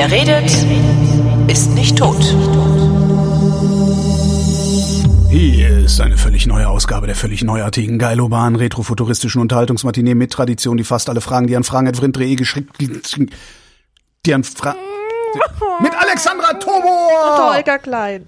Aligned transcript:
Wer 0.00 0.10
redet, 0.12 0.50
ist 1.46 1.72
nicht 1.72 1.98
tot. 1.98 2.16
Hier 5.28 5.80
ist 5.80 6.00
eine 6.00 6.16
völlig 6.16 6.46
neue 6.46 6.68
Ausgabe 6.68 7.06
der 7.06 7.14
völlig 7.14 7.44
neuartigen, 7.44 7.98
geilobanen, 7.98 8.56
retrofuturistischen 8.56 9.42
Unterhaltungsmatinee 9.42 10.14
mit 10.14 10.32
Tradition, 10.32 10.78
die 10.78 10.84
fast 10.84 11.10
alle 11.10 11.20
Fragen, 11.20 11.48
die 11.48 11.54
an 11.56 11.64
fragen.vrindre 11.64 12.34
geschickt, 12.34 12.78
die 14.24 14.32
an 14.32 14.42
Fra 14.42 14.74
mit 15.82 15.92
Alexandra 15.94 16.54
Tobor! 16.54 17.52
Holger 17.52 17.78
Klein. 17.78 18.26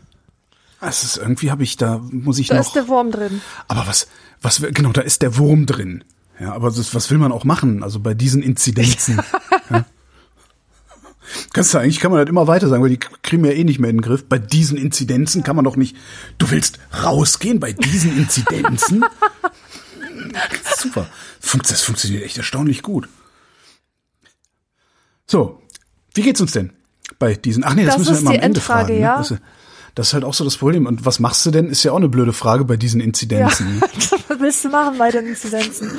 Das 0.78 1.04
ist 1.04 1.16
irgendwie 1.16 1.50
habe 1.50 1.62
ich 1.62 1.78
da 1.78 2.02
muss 2.10 2.38
ich 2.38 2.48
Da 2.48 2.56
noch 2.56 2.66
ist 2.66 2.76
der 2.76 2.86
Wurm 2.86 3.10
drin. 3.10 3.40
Aber 3.68 3.86
was 3.86 4.08
was 4.42 4.60
genau, 4.60 4.92
da 4.92 5.00
ist 5.00 5.22
der 5.22 5.38
Wurm 5.38 5.64
drin. 5.64 6.04
Ja, 6.38 6.52
aber 6.52 6.70
das, 6.70 6.94
was 6.94 7.10
will 7.10 7.16
man 7.16 7.32
auch 7.32 7.44
machen? 7.44 7.82
Also 7.82 7.98
bei 7.98 8.12
diesen 8.12 8.42
Inzidenzen. 8.42 9.22
ja. 9.70 9.86
Kannst 11.52 11.72
du 11.74 11.78
eigentlich 11.78 12.00
kann 12.00 12.10
man 12.10 12.20
das 12.20 12.28
immer 12.28 12.46
weiter 12.46 12.68
sagen, 12.68 12.82
weil 12.82 12.90
die 12.90 12.98
kriegen 12.98 13.42
wir 13.44 13.52
ja 13.52 13.58
eh 13.58 13.64
nicht 13.64 13.78
mehr 13.78 13.90
in 13.90 13.96
den 13.98 14.02
Griff. 14.02 14.24
Bei 14.28 14.38
diesen 14.38 14.76
Inzidenzen 14.76 15.42
kann 15.42 15.56
man 15.56 15.64
doch 15.64 15.76
nicht. 15.76 15.96
Du 16.38 16.50
willst 16.50 16.78
rausgehen 17.02 17.60
bei 17.60 17.72
diesen 17.72 18.16
Inzidenzen? 18.16 19.04
Super. 20.76 21.06
Das 21.68 21.82
funktioniert 21.82 22.24
echt 22.24 22.38
erstaunlich 22.38 22.82
gut. 22.82 23.08
So, 25.26 25.60
wie 26.14 26.22
geht's 26.22 26.40
uns 26.40 26.52
denn 26.52 26.72
bei 27.18 27.34
diesen? 27.34 27.64
Ach 27.64 27.74
nee, 27.74 27.84
das, 27.84 27.96
Das 27.96 28.08
müssen 28.08 28.14
wir 28.14 28.20
immer 28.20 28.30
am 28.30 28.34
Ende 28.36 28.46
Endfrage, 28.58 28.86
fragen. 28.94 29.00
ja. 29.00 29.12
Ne? 29.12 29.18
Das, 29.18 29.30
ist- 29.30 29.42
das 29.94 30.06
ist 30.08 30.14
halt 30.14 30.24
auch 30.24 30.32
so 30.34 30.44
das 30.44 30.56
Problem. 30.56 30.86
Und 30.86 31.04
was 31.04 31.20
machst 31.20 31.44
du 31.44 31.50
denn? 31.50 31.68
Ist 31.68 31.82
ja 31.82 31.92
auch 31.92 31.96
eine 31.96 32.08
blöde 32.08 32.32
Frage 32.32 32.64
bei 32.64 32.76
diesen 32.78 33.00
Ja. 33.00 33.06
Inzidenzen. 33.06 33.78
ne? 33.78 33.82
Was 34.28 34.40
willst 34.40 34.64
du 34.64 34.68
machen 34.70 34.96
bei 34.98 35.10
den 35.10 35.26
Inzidenzen? 35.26 35.90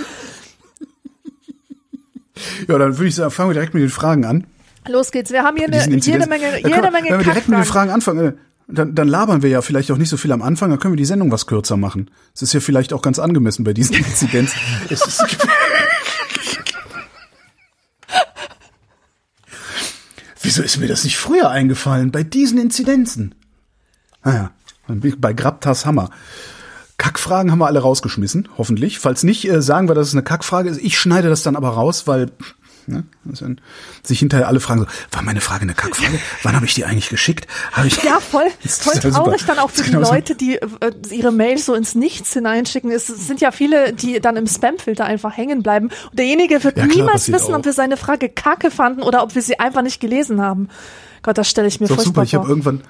Ja, 2.68 2.78
dann 2.80 2.98
würde 2.98 3.08
ich 3.08 3.16
sagen, 3.16 3.30
fangen 3.32 3.50
wir 3.52 3.54
direkt 3.54 3.74
mit 3.76 3.84
den 3.84 3.90
Fragen 3.90 4.26
an. 4.26 4.48
Los 4.88 5.12
geht's. 5.12 5.32
Wir 5.32 5.44
haben 5.44 5.58
hier 5.58 5.68
eine, 5.68 5.78
jede 5.80 5.94
Inzidenz- 5.96 6.28
Menge, 6.28 6.58
jede 6.58 6.70
können- 6.70 6.92
Menge 6.94 7.10
Wenn 7.10 7.20
wir 7.20 7.24
direkt 7.26 7.48
mit 7.48 7.58
den. 7.60 7.66
Fragen 7.66 7.92
anfangen, 7.92 8.26
äh, 8.28 8.34
dann, 8.68 8.96
dann 8.96 9.08
labern 9.08 9.42
wir 9.42 9.50
ja 9.50 9.62
vielleicht 9.62 9.92
auch 9.92 9.98
nicht 9.98 10.10
so 10.10 10.18
viel 10.18 10.32
am 10.32 10.42
Anfang, 10.42 10.70
dann 10.70 10.80
können 10.80 10.94
wir 10.94 10.98
die 10.98 11.06
Sendung 11.06 11.32
was 11.32 11.46
kürzer 11.48 11.78
machen. 11.78 12.10
Das 12.34 12.42
ist 12.44 12.54
ja 12.54 12.60
vielleicht 12.60 12.94
auch 12.94 13.02
ganz 13.02 13.20
angemessen 13.20 13.64
bei 13.64 13.74
diesen 13.74 13.96
Inzidenzen. 13.98 14.58
Es 14.90 15.06
ist, 15.06 15.24
Wieso 20.42 20.62
ist 20.62 20.78
mir 20.78 20.88
das 20.88 21.04
nicht 21.04 21.18
früher 21.18 21.50
eingefallen 21.50 22.12
bei 22.12 22.24
diesen 22.24 22.58
Inzidenzen? 22.58 23.36
Naja, 24.24 24.52
ich 25.04 25.20
bei 25.20 25.34
Grabtas 25.34 25.86
Hammer. 25.86 26.10
Kackfragen 26.98 27.52
haben 27.52 27.60
wir 27.60 27.68
alle 27.68 27.80
rausgeschmissen, 27.80 28.50
hoffentlich. 28.58 29.00
Falls 29.00 29.24
nicht, 29.24 29.48
äh, 29.50 29.62
sagen 29.62 29.88
wir, 29.90 29.96
dass 29.96 30.08
es 30.10 30.14
eine 30.14 30.24
Kackfrage 30.24 30.70
ist. 30.70 30.80
Ich 30.82 30.98
schneide 30.98 31.30
das 31.30 31.44
dann 31.44 31.56
aber 31.56 31.70
raus, 31.70 32.08
weil 32.08 32.32
ne, 32.88 33.04
dann 33.24 33.60
sich 34.04 34.20
hinterher 34.20 34.48
alle 34.48 34.60
fragen 34.60 34.82
so, 34.82 34.88
war 35.12 35.22
meine 35.22 35.42
Frage 35.42 35.64
eine 35.64 35.74
Kackfrage? 35.74 36.20
Wann 36.44 36.56
habe 36.56 36.66
ich 36.66 36.74
die 36.74 36.86
eigentlich 36.86 37.10
geschickt? 37.10 37.48
Hab 37.72 37.86
ich 37.86 38.02
Ja, 38.04 38.20
voll, 38.20 38.46
voll 38.66 38.94
ja 38.96 39.02
super. 39.02 39.12
traurig 39.14 39.46
dann 39.46 39.60
auch 39.60 39.70
für 39.70 39.78
die 39.78 39.82
ist 39.90 39.92
genauso- 39.92 40.14
Leute, 40.14 40.36
die 40.36 40.56
äh, 40.58 40.70
ihre 41.12 41.32
Mails 41.32 41.66
so 41.66 41.74
ins 41.74 41.96
Nichts 41.96 42.34
hineinschicken. 42.34 42.92
Es 42.92 43.08
sind 43.08 43.42
ja 43.42 43.52
viele, 43.52 43.94
die 43.94 44.20
dann 44.20 44.36
im 44.38 44.48
Spamfilter 44.48 45.06
einfach 45.06 45.36
hängen 45.38 45.64
bleiben. 45.64 45.90
Und 46.10 46.20
derjenige 46.20 46.64
wird 46.64 46.78
Ja, 46.78 46.86
klar, 46.88 46.96
niemals 46.98 47.32
wissen, 47.32 47.54
auch. 47.54 47.60
ob 47.60 47.66
wir 47.66 47.74
seine 47.74 47.98
Frage 47.98 48.30
kacke 48.30 48.72
fanden 48.72 49.02
oder 49.04 49.24
ob 49.24 49.36
wir 49.36 49.42
sie 49.42 49.60
einfach 49.60 49.82
nicht 49.82 50.00
gelesen 50.00 50.42
haben. 50.42 50.70
Gott, 51.22 51.38
das 51.38 51.50
stelle 51.50 51.68
ich 51.68 51.80
mir 51.80 51.86
Ist 51.90 51.96
doch 51.98 52.04
super. 52.04 52.24
Ich 52.24 52.36
habe 52.36 52.46
vor. 52.46 52.50
irgendwann, 52.50 52.82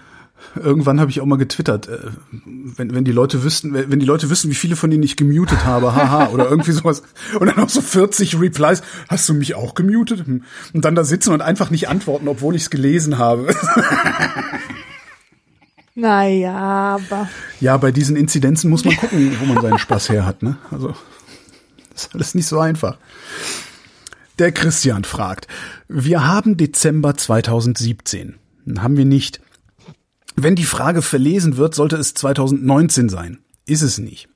irgendwann 0.55 0.99
habe 0.99 1.09
ich 1.09 1.21
auch 1.21 1.25
mal 1.25 1.37
getwittert, 1.37 1.87
äh, 1.87 2.11
wenn, 2.31 2.93
wenn 2.93 3.03
die 3.03 3.11
Leute 3.11 3.43
wüssten, 3.43 3.73
wenn 3.73 3.99
die 3.99 4.05
Leute 4.05 4.29
wissen, 4.29 4.51
wie 4.51 4.55
viele 4.55 4.75
von 4.75 4.89
denen 4.89 5.03
ich 5.03 5.15
gemutet 5.15 5.65
habe, 5.65 5.95
haha, 5.95 6.29
oder 6.33 6.49
irgendwie 6.49 6.71
sowas. 6.71 7.03
Und 7.39 7.47
dann 7.47 7.57
noch 7.57 7.69
so 7.69 7.81
40 7.81 8.39
Replies. 8.39 8.81
Hast 9.09 9.27
du 9.29 9.33
mich 9.33 9.55
auch 9.55 9.75
gemutet? 9.75 10.25
Hm. 10.25 10.43
Und 10.73 10.85
dann 10.85 10.95
da 10.95 11.03
sitzen 11.03 11.33
und 11.33 11.41
einfach 11.41 11.69
nicht 11.69 11.89
antworten, 11.89 12.27
obwohl 12.27 12.55
ich 12.55 12.63
es 12.63 12.69
gelesen 12.69 13.17
habe. 13.17 13.53
Naja, 15.95 16.55
aber 16.95 17.29
Ja, 17.59 17.77
bei 17.77 17.91
diesen 17.91 18.15
Inzidenzen 18.15 18.69
muss 18.69 18.83
man 18.83 18.95
gucken, 18.95 19.37
wo 19.39 19.45
man 19.45 19.61
seinen 19.61 19.77
Spaß 19.77 20.09
her 20.09 20.25
hat. 20.25 20.41
Ne? 20.41 20.57
Also, 20.71 20.95
das 21.91 22.05
ist 22.05 22.15
alles 22.15 22.35
nicht 22.35 22.47
so 22.47 22.59
einfach. 22.59 22.97
Der 24.39 24.51
Christian 24.51 25.03
fragt, 25.03 25.47
wir 25.87 26.25
haben 26.25 26.57
Dezember 26.57 27.15
2017. 27.15 28.39
Haben 28.79 28.97
wir 28.97 29.05
nicht. 29.05 29.41
Wenn 30.35 30.55
die 30.55 30.63
Frage 30.63 31.01
verlesen 31.01 31.57
wird, 31.57 31.75
sollte 31.75 31.97
es 31.97 32.13
2019 32.13 33.09
sein. 33.09 33.39
Ist 33.65 33.81
es 33.81 33.97
nicht. 33.97 34.27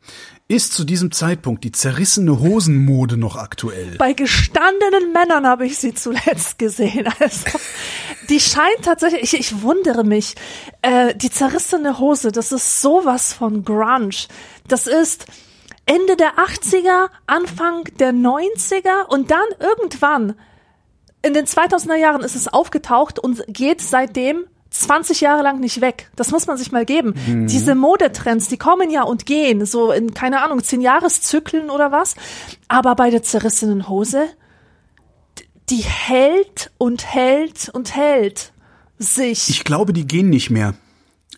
Ist 0.50 0.74
zu 0.74 0.85
diesem 0.85 1.12
Zeitpunkt 1.12 1.66
die 1.66 1.74
zerrissene 1.74 2.40
Hosenmode 2.40 3.18
noch 3.18 3.35
aktuell? 3.35 3.97
bei 3.97 4.13
gestandenen 4.13 5.12
Männern 5.12 5.46
habe 5.46 5.66
ich 5.66 5.78
sie 5.78 5.94
zuletzt 5.94 6.57
gesehen. 6.57 7.09
Also, 7.19 7.59
die 8.30 8.40
scheint 8.40 8.84
tatsächlich, 8.84 9.34
ich, 9.34 9.40
ich 9.40 9.62
wundere 9.62 10.06
mich, 10.06 10.36
äh, 10.81 11.13
die 11.16 11.30
zerrissene 11.30 12.00
Hose, 12.00 12.31
das 12.31 12.53
ist 12.53 12.81
sowas 12.81 13.34
von 13.34 13.66
Grunge. 13.66 14.28
Das 14.68 14.88
ist 14.88 15.25
Ende 15.86 16.16
der 16.16 16.38
80er, 16.38 17.09
Anfang 17.25 17.84
der 18.00 18.13
90er 18.13 19.07
und 19.09 19.31
dann 19.31 19.47
irgendwann 19.59 20.36
in 21.22 21.34
den 21.34 21.46
2000er 21.46 21.96
Jahren 21.96 22.22
ist 22.22 22.36
es 22.36 22.47
aufgetaucht 22.47 23.19
und 23.19 23.44
geht 23.47 23.81
seitdem 23.81 24.46
20 24.82 25.22
Jahre 25.22 25.44
lang 25.44 25.60
nicht 25.60 25.82
weg. 25.82 26.10
Das 26.16 26.32
muss 26.32 26.48
man 26.48 26.58
sich 26.58 26.72
mal 26.72 26.86
geben. 26.86 27.14
Diese 27.48 27.76
Modetrends, 27.76 28.48
die 28.48 28.58
kommen 28.58 28.90
ja 28.90 29.04
und 29.04 29.26
gehen, 29.26 29.66
so 29.66 29.92
in, 29.92 30.14
keine 30.14 30.44
Ahnung, 30.44 30.64
10 30.64 30.82
Jahreszyklen 30.82 31.70
oder 31.70 31.92
was. 31.92 32.16
Aber 32.68 32.96
bei 32.96 33.10
der 33.10 33.24
zerrissenen 33.24 33.90
Hose, 33.90 34.28
die 35.70 35.84
hält 35.84 36.72
und 36.78 37.06
hält 37.06 37.70
und 37.74 37.96
hält 37.96 38.52
sich. 39.00 39.50
Ich 39.50 39.64
glaube, 39.64 39.94
die 39.94 40.08
gehen 40.08 40.30
nicht 40.30 40.50
mehr. 40.50 40.76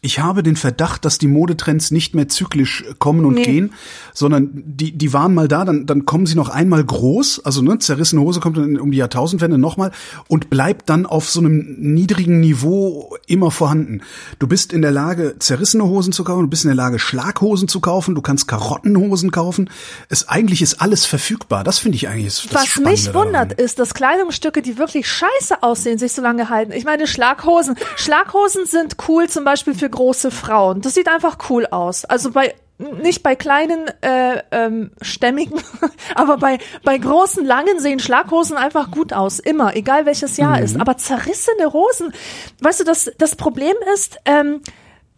Ich 0.02 0.20
habe 0.20 0.44
den 0.44 0.56
Verdacht, 0.56 1.06
dass 1.06 1.18
die 1.18 1.28
Modetrends 1.28 1.92
nicht 1.92 2.16
mehr 2.16 2.28
zyklisch 2.30 2.86
kommen 3.00 3.26
und 3.26 3.36
Nee. 3.36 3.44
gehen, 3.44 3.74
sondern 4.14 4.50
die, 4.54 4.92
die 4.98 5.14
waren 5.14 5.34
mal 5.34 5.48
da, 5.48 5.66
dann, 5.66 5.86
dann 5.86 6.06
kommen 6.06 6.26
sie 6.26 6.36
noch 6.36 6.50
einmal 6.50 6.84
groß, 6.84 7.46
also 7.46 7.62
ne, 7.62 7.80
zerrissene 7.80 8.22
Hose 8.22 8.40
kommt 8.40 8.58
dann 8.58 8.80
um 8.80 8.92
die 8.92 8.98
Jahrtausendwende 8.98 9.58
nochmal 9.58 9.92
und 10.28 10.50
bleibt 10.50 10.90
dann 10.90 11.06
auf 11.06 11.30
so 11.30 11.40
einem 11.40 11.76
niedrigen 11.80 12.40
Niveau 12.40 13.16
immer 13.28 13.52
vorhanden. 13.52 14.02
Du 14.40 14.48
bist 14.48 14.74
in 14.74 14.82
der 14.82 14.92
Lage, 14.92 15.36
zerrissene 15.40 15.84
Hosen 15.86 16.14
zu 16.14 16.24
kaufen, 16.24 16.42
du 16.44 16.48
bist 16.50 16.64
in 16.64 16.70
der 16.70 16.76
Lage, 16.76 17.00
Schlaghosen 17.00 17.68
zu 17.68 17.80
kaufen, 17.80 18.16
du 18.16 18.22
kannst 18.22 18.48
Karottenhosen 18.48 19.32
kaufen. 19.32 19.70
Es, 20.10 20.28
eigentlich 20.28 20.62
ist 20.62 20.82
alles 20.82 21.06
verfügbar. 21.06 21.64
Das 21.64 21.80
finde 21.80 21.96
ich 21.98 22.08
eigentlich 22.08 22.28
ist 22.28 22.46
das 22.46 22.54
Was 22.54 22.68
Spannende 22.68 22.92
mich 22.92 23.14
wundert, 23.14 23.52
daran. 23.52 23.66
ist, 23.66 23.80
dass 23.80 23.94
Kleidungsstücke, 23.94 24.62
die 24.62 24.78
wirklich 24.78 25.08
scheiße 25.10 25.62
aussehen, 25.62 25.98
sich 25.98 26.14
so 26.14 26.22
lange 26.22 26.50
halten. 26.50 26.72
Ich 26.72 26.86
meine, 26.86 27.08
Schlaghosen. 27.08 27.76
Schlaghosen 27.96 28.66
sind 28.66 28.96
cool 29.08 29.28
zum 29.28 29.44
Beispiel 29.44 29.74
für 29.74 29.89
große 29.90 30.32
Frauen. 30.32 30.82
Das 30.82 30.94
sieht 30.94 31.08
einfach 31.08 31.38
cool 31.50 31.66
aus. 31.68 32.06
Also 32.06 32.32
bei 32.32 32.56
nicht 32.80 33.24
bei 33.24 33.36
kleinen 33.36 33.88
äh, 34.02 34.42
ähm, 34.52 34.92
stämmigen, 35.02 35.60
aber 36.16 36.38
bei 36.38 36.60
bei 36.84 36.98
großen 36.98 37.46
langen 37.46 37.80
sehen 37.80 38.00
Schlaghosen 38.00 38.56
einfach 38.56 38.90
gut 38.90 39.12
aus, 39.12 39.40
immer, 39.40 39.76
egal 39.76 40.06
welches 40.06 40.38
Jahr 40.38 40.62
ist. 40.62 40.80
Aber 40.80 40.96
zerrissene 40.96 41.74
Hosen, 41.74 42.14
weißt 42.62 42.80
du, 42.80 42.84
das 42.86 43.12
das 43.18 43.36
Problem 43.36 43.76
ist. 43.94 44.18
Ähm, 44.24 44.62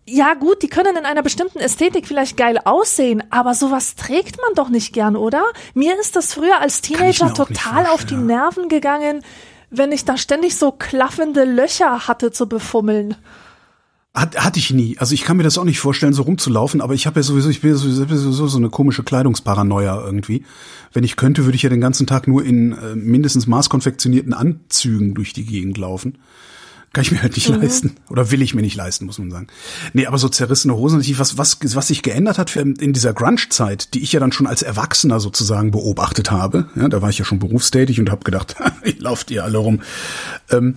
ja 0.07 0.33
gut, 0.33 0.63
die 0.63 0.67
können 0.67 0.97
in 0.97 1.05
einer 1.05 1.21
bestimmten 1.21 1.59
Ästhetik 1.59 2.07
vielleicht 2.07 2.35
geil 2.35 2.57
aussehen, 2.65 3.23
aber 3.29 3.53
sowas 3.53 3.95
trägt 3.95 4.41
man 4.41 4.55
doch 4.55 4.69
nicht 4.69 4.93
gern, 4.93 5.15
oder? 5.15 5.43
Mir 5.75 5.99
ist 5.99 6.15
das 6.15 6.33
früher 6.33 6.59
als 6.59 6.81
Teenager 6.81 7.33
total 7.33 7.85
auf 7.85 8.03
die 8.03 8.15
Nerven 8.15 8.67
gegangen, 8.67 9.23
wenn 9.69 9.91
ich 9.91 10.03
da 10.03 10.17
ständig 10.17 10.57
so 10.57 10.71
klaffende 10.71 11.45
Löcher 11.45 12.07
hatte 12.07 12.31
zu 12.31 12.49
befummeln. 12.49 13.15
Hat, 14.13 14.37
hatte 14.37 14.59
ich 14.59 14.71
nie. 14.71 14.97
Also 14.97 15.13
ich 15.13 15.23
kann 15.23 15.37
mir 15.37 15.43
das 15.43 15.57
auch 15.57 15.63
nicht 15.63 15.79
vorstellen, 15.79 16.11
so 16.11 16.23
rumzulaufen, 16.23 16.81
aber 16.81 16.93
ich 16.93 17.07
habe 17.07 17.21
ja 17.21 17.23
sowieso, 17.23 17.49
ich 17.49 17.61
bin 17.61 17.71
ja 17.71 17.77
sowieso, 17.77 18.47
so 18.47 18.57
eine 18.57 18.69
komische 18.69 19.03
Kleidungsparanoia 19.03 20.03
irgendwie. 20.03 20.43
Wenn 20.91 21.05
ich 21.05 21.15
könnte, 21.15 21.45
würde 21.45 21.55
ich 21.55 21.63
ja 21.63 21.69
den 21.69 21.79
ganzen 21.79 22.07
Tag 22.07 22.27
nur 22.27 22.43
in 22.43 22.73
äh, 22.73 22.95
mindestens 22.95 23.47
maßkonfektionierten 23.47 24.33
Anzügen 24.33 25.13
durch 25.13 25.31
die 25.31 25.45
Gegend 25.45 25.77
laufen. 25.77 26.17
Kann 26.93 27.03
ich 27.03 27.11
mir 27.13 27.21
halt 27.21 27.37
nicht 27.37 27.47
leisten. 27.47 27.95
Oder 28.09 28.31
will 28.31 28.41
ich 28.41 28.53
mir 28.53 28.61
nicht 28.61 28.75
leisten, 28.75 29.05
muss 29.05 29.17
man 29.17 29.31
sagen. 29.31 29.47
Nee, 29.93 30.07
aber 30.07 30.17
so 30.17 30.27
zerrissene 30.27 30.75
Hosen, 30.75 30.97
natürlich, 30.97 31.19
was, 31.19 31.37
was, 31.37 31.57
was 31.73 31.87
sich 31.87 32.01
geändert 32.01 32.37
hat 32.37 32.53
in 32.57 32.91
dieser 32.91 33.13
Grunge-Zeit, 33.13 33.93
die 33.93 34.01
ich 34.01 34.11
ja 34.11 34.19
dann 34.19 34.33
schon 34.33 34.45
als 34.45 34.61
Erwachsener 34.61 35.21
sozusagen 35.21 35.71
beobachtet 35.71 36.31
habe. 36.31 36.69
Ja, 36.75 36.89
da 36.89 37.01
war 37.01 37.09
ich 37.09 37.17
ja 37.17 37.23
schon 37.23 37.39
berufstätig 37.39 38.01
und 38.01 38.11
habe 38.11 38.25
gedacht, 38.25 38.55
ihr 38.83 38.99
lauft 38.99 39.31
ihr 39.31 39.45
alle 39.45 39.59
rum. 39.59 39.81
Ähm, 40.49 40.75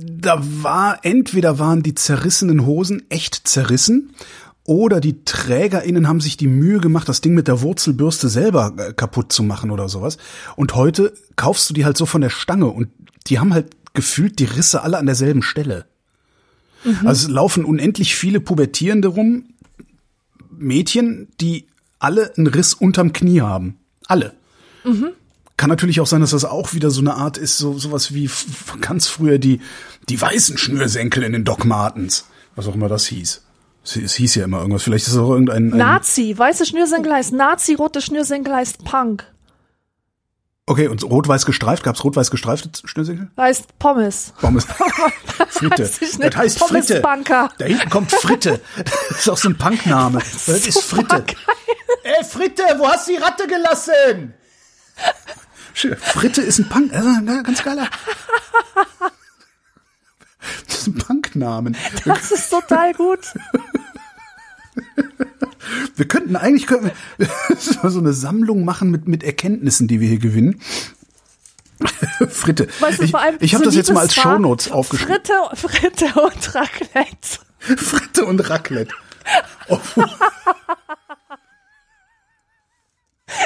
da 0.00 0.42
war 0.62 1.00
entweder 1.02 1.58
waren 1.58 1.82
die 1.82 1.94
zerrissenen 1.94 2.66
Hosen 2.66 3.02
echt 3.10 3.48
zerrissen 3.48 4.14
oder 4.64 5.00
die 5.00 5.24
TrägerInnen 5.24 6.06
haben 6.06 6.20
sich 6.20 6.36
die 6.36 6.46
Mühe 6.46 6.78
gemacht, 6.78 7.08
das 7.08 7.20
Ding 7.20 7.34
mit 7.34 7.48
der 7.48 7.62
Wurzelbürste 7.62 8.28
selber 8.28 8.74
äh, 8.76 8.92
kaputt 8.92 9.32
zu 9.32 9.42
machen 9.42 9.70
oder 9.70 9.88
sowas. 9.88 10.18
Und 10.56 10.74
heute 10.74 11.14
kaufst 11.36 11.70
du 11.70 11.74
die 11.74 11.84
halt 11.84 11.96
so 11.96 12.06
von 12.06 12.20
der 12.20 12.30
Stange 12.30 12.66
und 12.66 12.88
die 13.26 13.38
haben 13.38 13.54
halt 13.54 13.68
gefühlt 13.94 14.38
die 14.38 14.44
Risse 14.44 14.82
alle 14.82 14.98
an 14.98 15.06
derselben 15.06 15.42
Stelle. 15.42 15.86
Also 17.04 17.26
es 17.26 17.28
laufen 17.28 17.64
unendlich 17.64 18.14
viele 18.14 18.40
Pubertierende 18.40 19.08
rum, 19.08 19.44
Mädchen, 20.50 21.28
die 21.40 21.66
alle 21.98 22.32
einen 22.36 22.46
Riss 22.46 22.74
unterm 22.74 23.12
Knie 23.12 23.40
haben. 23.40 23.78
Alle. 24.06 24.34
Kann 25.58 25.70
natürlich 25.70 26.00
auch 26.00 26.06
sein, 26.06 26.20
dass 26.20 26.30
das 26.30 26.44
auch 26.44 26.72
wieder 26.72 26.90
so 26.90 27.00
eine 27.00 27.14
Art 27.14 27.36
ist, 27.36 27.58
so 27.58 27.76
sowas 27.76 28.14
wie 28.14 28.30
ganz 28.80 29.08
früher 29.08 29.38
die 29.38 29.60
die 30.08 30.20
weißen 30.20 30.56
Schnürsenkel 30.56 31.24
in 31.24 31.32
den 31.32 31.44
Doc 31.44 31.64
Martens, 31.64 32.26
was 32.54 32.68
auch 32.68 32.76
immer 32.76 32.88
das 32.88 33.06
hieß. 33.06 33.42
Es, 33.82 34.14
hieß 34.14 34.36
ja 34.36 34.44
immer 34.44 34.58
irgendwas. 34.58 34.84
Vielleicht 34.84 35.08
ist 35.08 35.14
es 35.14 35.18
auch 35.18 35.30
irgendein 35.30 35.72
ein, 35.72 35.76
Nazi, 35.76 36.32
weiße 36.36 36.64
Schnürsenkel 36.64 37.12
heißt 37.12 37.32
Nazi, 37.32 37.74
rote 37.74 38.00
Schnürsenkel 38.00 38.54
heißt 38.54 38.84
Punk. 38.84 39.26
Okay, 40.66 40.86
und 40.86 41.02
rot-weiß 41.02 41.44
gestreift, 41.44 41.82
gab's 41.82 42.04
rot-weiß 42.04 42.30
gestreifte 42.30 42.70
Schnürsenkel? 42.84 43.30
Heißt 43.36 43.78
Pommes. 43.80 44.34
Pommes. 44.40 44.64
Fritte. 45.48 45.90
Das 46.18 46.36
heißt 46.36 46.58
Fritte. 46.60 47.00
Pommes-Bunker. 47.00 47.50
Da 47.58 47.64
hinten 47.64 47.90
kommt 47.90 48.12
Fritte. 48.12 48.60
Das 48.76 49.18
ist 49.18 49.28
auch 49.28 49.38
so 49.38 49.48
ein 49.48 49.58
Punkname. 49.58 50.20
Das 50.46 50.66
ist 50.66 50.82
Fritte. 50.82 51.24
Ey, 52.04 52.24
Fritte, 52.24 52.62
wo 52.76 52.86
hast 52.86 53.08
du 53.08 53.12
die 53.12 53.18
Ratte 53.18 53.46
gelassen? 53.48 54.34
Fritte 56.00 56.42
ist 56.42 56.58
ein 56.58 56.68
Punk, 56.68 56.92
also 56.92 57.08
ein 57.08 57.26
ganz 57.26 57.62
geiler. 57.62 57.88
Das 60.66 60.78
ist 60.78 60.86
ein 60.88 60.94
Punknamen. 60.94 61.76
Das 62.04 62.30
ist 62.32 62.50
total 62.50 62.94
gut. 62.94 63.20
wir 65.96 66.08
könnten 66.08 66.36
eigentlich 66.36 66.66
könnten 66.66 66.90
wir 67.18 67.26
so 67.90 67.98
eine 67.98 68.12
Sammlung 68.12 68.64
machen 68.64 68.90
mit 68.90 69.06
mit 69.08 69.22
Erkenntnissen, 69.22 69.88
die 69.88 70.00
wir 70.00 70.08
hier 70.08 70.18
gewinnen. 70.18 70.60
Fritte. 72.28 72.66
Weißt 72.80 72.98
du, 72.98 73.04
ich 73.04 73.12
ich 73.40 73.54
habe 73.54 73.64
so 73.64 73.70
das 73.70 73.76
jetzt 73.76 73.92
mal 73.92 74.00
als 74.00 74.14
Shownotes 74.14 74.70
aufgeschrieben. 74.70 75.14
Fritte, 75.14 75.34
Fritte 75.54 76.20
und 76.20 76.54
Raclette. 76.54 77.38
Fritte 77.58 78.24
und 78.24 78.40
Raclette. 78.50 78.94
Oh, 79.68 79.78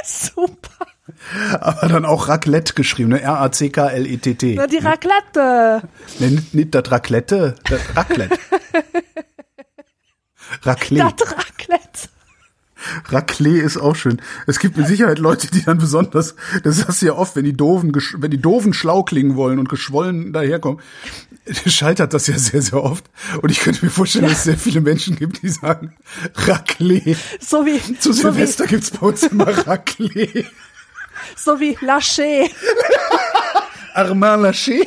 Super. 0.04 0.86
aber 1.60 1.88
dann 1.88 2.04
auch 2.04 2.28
Raclette 2.28 2.74
geschrieben, 2.74 3.10
ne? 3.10 3.22
R-A-C-K-L-E-T-T. 3.22 4.54
Na, 4.56 4.66
die 4.66 4.78
Raclette. 4.78 5.82
Ne, 6.18 6.30
nicht, 6.30 6.54
nicht 6.54 6.74
das 6.74 6.90
Raclette, 6.90 7.54
das 7.68 7.96
Raclette. 7.96 8.38
Raclette. 10.62 11.14
Das 11.18 11.32
Raclette. 11.32 12.08
Raclette 13.08 13.64
ist 13.64 13.76
auch 13.76 13.94
schön. 13.94 14.20
Es 14.46 14.58
gibt 14.58 14.76
mit 14.76 14.86
Sicherheit 14.86 15.18
Leute, 15.18 15.48
die 15.48 15.62
dann 15.62 15.78
besonders, 15.78 16.34
das 16.64 16.86
hast 16.86 17.00
du 17.00 17.06
ja 17.06 17.14
oft, 17.14 17.36
wenn 17.36 17.44
die 17.44 17.56
doofen, 17.56 17.94
wenn 18.18 18.30
die 18.30 18.40
doofen 18.40 18.72
schlau 18.72 19.04
klingen 19.04 19.36
wollen 19.36 19.58
und 19.58 19.68
geschwollen 19.68 20.32
daherkommen, 20.32 20.80
scheitert 21.66 22.12
das 22.12 22.26
ja 22.26 22.38
sehr, 22.38 22.62
sehr 22.62 22.82
oft. 22.82 23.04
Und 23.40 23.50
ich 23.50 23.60
könnte 23.60 23.84
mir 23.84 23.90
vorstellen, 23.90 24.24
dass 24.24 24.38
es 24.38 24.44
sehr 24.44 24.58
viele 24.58 24.80
Menschen 24.80 25.16
gibt, 25.16 25.42
die 25.42 25.48
sagen, 25.48 25.94
Raclette. 26.34 27.16
So 27.40 27.64
wie, 27.66 27.80
Zu 27.98 28.12
so 28.12 28.18
wie, 28.18 28.22
Silvester 28.22 28.66
gibt's 28.66 28.90
bei 28.90 29.06
uns 29.06 29.22
immer 29.22 29.46
Raclette. 29.66 30.46
so 31.36 31.60
wie 31.60 31.76
Lachey. 31.80 32.50
Armand 33.94 34.42
Laché. 34.44 34.86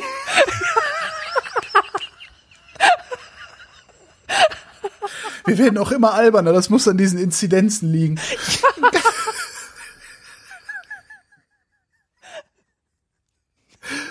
Wir 5.46 5.58
werden 5.58 5.78
auch 5.78 5.92
immer 5.92 6.12
alberner, 6.14 6.52
das 6.52 6.70
muss 6.70 6.88
an 6.88 6.96
diesen 6.98 7.20
Inzidenzen 7.20 7.92
liegen. 7.92 8.18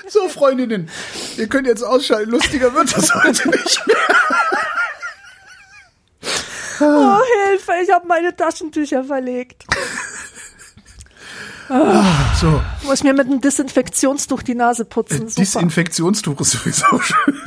So, 0.08 0.30
Freundinnen, 0.30 0.90
ihr 1.36 1.48
könnt 1.48 1.68
jetzt 1.68 1.84
ausschalten, 1.84 2.32
lustiger 2.32 2.74
wird 2.74 2.96
das 2.96 3.14
heute 3.14 3.50
nicht 3.50 3.86
mehr. 3.86 3.98
Oh, 6.80 7.20
Hilfe, 7.48 7.74
ich 7.84 7.92
habe 7.92 8.08
meine 8.08 8.34
Taschentücher 8.36 9.04
verlegt. 9.04 9.66
So, 12.40 12.62
Muss 12.84 13.04
mir 13.04 13.14
mit 13.14 13.26
einem 13.28 13.42
Desinfektionstuch 13.42 14.44
die 14.44 14.54
Nase 14.56 14.86
putzen. 14.86 15.28
Super. 15.30 15.42
Disinfektionstuch 15.42 16.40
ist 16.42 16.52
sowieso 16.52 17.00
schön. 17.02 17.42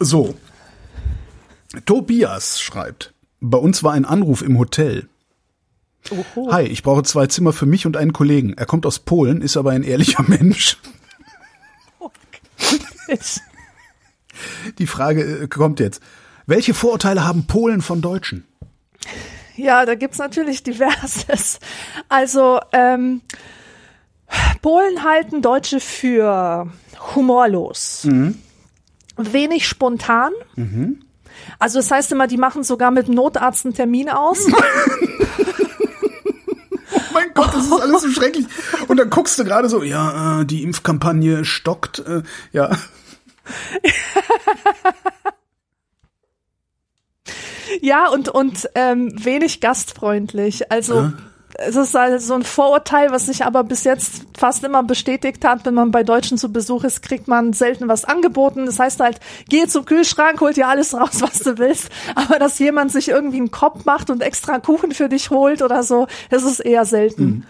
So. 0.00 0.34
Tobias 1.86 2.60
schreibt, 2.60 3.14
bei 3.40 3.56
uns 3.58 3.82
war 3.82 3.92
ein 3.94 4.04
Anruf 4.04 4.42
im 4.42 4.58
Hotel. 4.58 5.08
Oho. 6.10 6.52
Hi, 6.52 6.62
ich 6.64 6.82
brauche 6.82 7.02
zwei 7.04 7.26
Zimmer 7.28 7.52
für 7.52 7.64
mich 7.66 7.86
und 7.86 7.96
einen 7.96 8.12
Kollegen. 8.12 8.52
Er 8.54 8.66
kommt 8.66 8.84
aus 8.86 8.98
Polen, 8.98 9.40
ist 9.40 9.56
aber 9.56 9.70
ein 9.70 9.84
ehrlicher 9.84 10.22
Mensch. 10.26 10.76
Ich- 13.08 13.40
Die 14.78 14.86
Frage 14.86 15.42
äh, 15.42 15.48
kommt 15.48 15.80
jetzt. 15.80 16.02
Welche 16.52 16.74
Vorurteile 16.74 17.24
haben 17.24 17.46
Polen 17.46 17.80
von 17.80 18.02
Deutschen? 18.02 18.46
Ja, 19.56 19.86
da 19.86 19.94
gibt's 19.94 20.18
natürlich 20.18 20.62
diverses. 20.62 21.58
Also, 22.10 22.60
ähm, 22.72 23.22
Polen 24.60 25.02
halten 25.02 25.40
Deutsche 25.40 25.80
für 25.80 26.70
humorlos, 27.14 28.06
wenig 29.16 29.66
spontan. 29.66 30.32
Also 31.58 31.78
das 31.78 31.90
heißt 31.90 32.12
immer, 32.12 32.26
die 32.26 32.36
machen 32.36 32.64
sogar 32.64 32.90
mit 32.90 33.06
dem 33.06 33.14
Notarzt 33.14 33.64
einen 33.64 33.72
Termin 33.72 34.10
aus. 34.10 34.46
Mein 37.14 37.32
Gott, 37.32 37.54
das 37.54 37.64
ist 37.64 37.72
alles 37.72 38.02
so 38.02 38.10
schrecklich. 38.10 38.44
Und 38.88 38.98
dann 38.98 39.08
guckst 39.08 39.38
du 39.38 39.44
gerade 39.44 39.70
so, 39.70 39.82
ja, 39.82 40.42
äh, 40.42 40.44
die 40.44 40.64
Impfkampagne 40.64 41.46
stockt, 41.46 42.00
äh, 42.00 42.22
ja. 42.52 42.76
Ja, 47.80 48.08
und, 48.08 48.28
und 48.28 48.68
ähm, 48.74 49.12
wenig 49.24 49.60
gastfreundlich. 49.60 50.70
Also 50.70 51.12
es 51.54 51.76
ist 51.76 51.94
also 51.96 52.26
so 52.26 52.34
ein 52.34 52.42
Vorurteil, 52.42 53.10
was 53.10 53.26
sich 53.26 53.44
aber 53.44 53.64
bis 53.64 53.84
jetzt 53.84 54.24
fast 54.36 54.64
immer 54.64 54.82
bestätigt 54.82 55.44
hat. 55.44 55.64
Wenn 55.64 55.74
man 55.74 55.90
bei 55.90 56.02
Deutschen 56.02 56.38
zu 56.38 56.52
Besuch 56.52 56.84
ist, 56.84 57.02
kriegt 57.02 57.28
man 57.28 57.52
selten 57.52 57.88
was 57.88 58.04
angeboten. 58.04 58.66
Das 58.66 58.78
heißt 58.78 59.00
halt, 59.00 59.20
geh 59.48 59.66
zum 59.66 59.84
Kühlschrank, 59.84 60.40
hol 60.40 60.52
dir 60.52 60.68
alles 60.68 60.94
raus, 60.94 61.20
was 61.20 61.40
du 61.40 61.58
willst. 61.58 61.90
Aber 62.14 62.38
dass 62.38 62.58
jemand 62.58 62.92
sich 62.92 63.08
irgendwie 63.08 63.38
einen 63.38 63.50
Kopf 63.50 63.84
macht 63.84 64.10
und 64.10 64.22
extra 64.22 64.58
Kuchen 64.58 64.92
für 64.92 65.08
dich 65.08 65.30
holt 65.30 65.62
oder 65.62 65.82
so, 65.82 66.06
das 66.30 66.42
ist 66.42 66.60
eher 66.60 66.84
selten. 66.84 67.46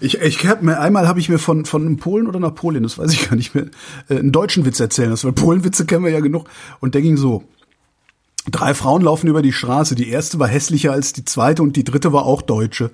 Ich, 0.00 0.20
ich 0.20 0.46
hab 0.46 0.60
mir 0.60 0.78
einmal 0.78 1.08
habe 1.08 1.20
ich 1.20 1.30
mir 1.30 1.38
von 1.38 1.64
von 1.64 1.82
einem 1.82 1.96
Polen 1.96 2.26
oder 2.26 2.36
einer 2.36 2.50
Polin, 2.50 2.82
das 2.82 2.98
weiß 2.98 3.12
ich 3.12 3.30
gar 3.30 3.36
nicht 3.36 3.54
mehr, 3.54 3.66
äh, 4.10 4.18
einen 4.18 4.30
deutschen 4.32 4.66
Witz 4.66 4.78
erzählen 4.78 5.08
lassen, 5.08 5.28
weil 5.28 5.32
Polenwitze 5.32 5.86
kennen 5.86 6.04
wir 6.04 6.12
ja 6.12 6.20
genug. 6.20 6.50
Und 6.80 6.94
der 6.94 7.00
ging 7.00 7.16
so: 7.16 7.44
Drei 8.50 8.74
Frauen 8.74 9.02
laufen 9.02 9.28
über 9.28 9.42
die 9.42 9.52
Straße. 9.52 9.94
Die 9.94 10.08
erste 10.08 10.38
war 10.38 10.48
hässlicher 10.48 10.92
als 10.92 11.12
die 11.12 11.24
zweite 11.24 11.62
und 11.62 11.76
die 11.76 11.84
dritte 11.84 12.12
war 12.12 12.26
auch 12.26 12.42
Deutsche. 12.42 12.90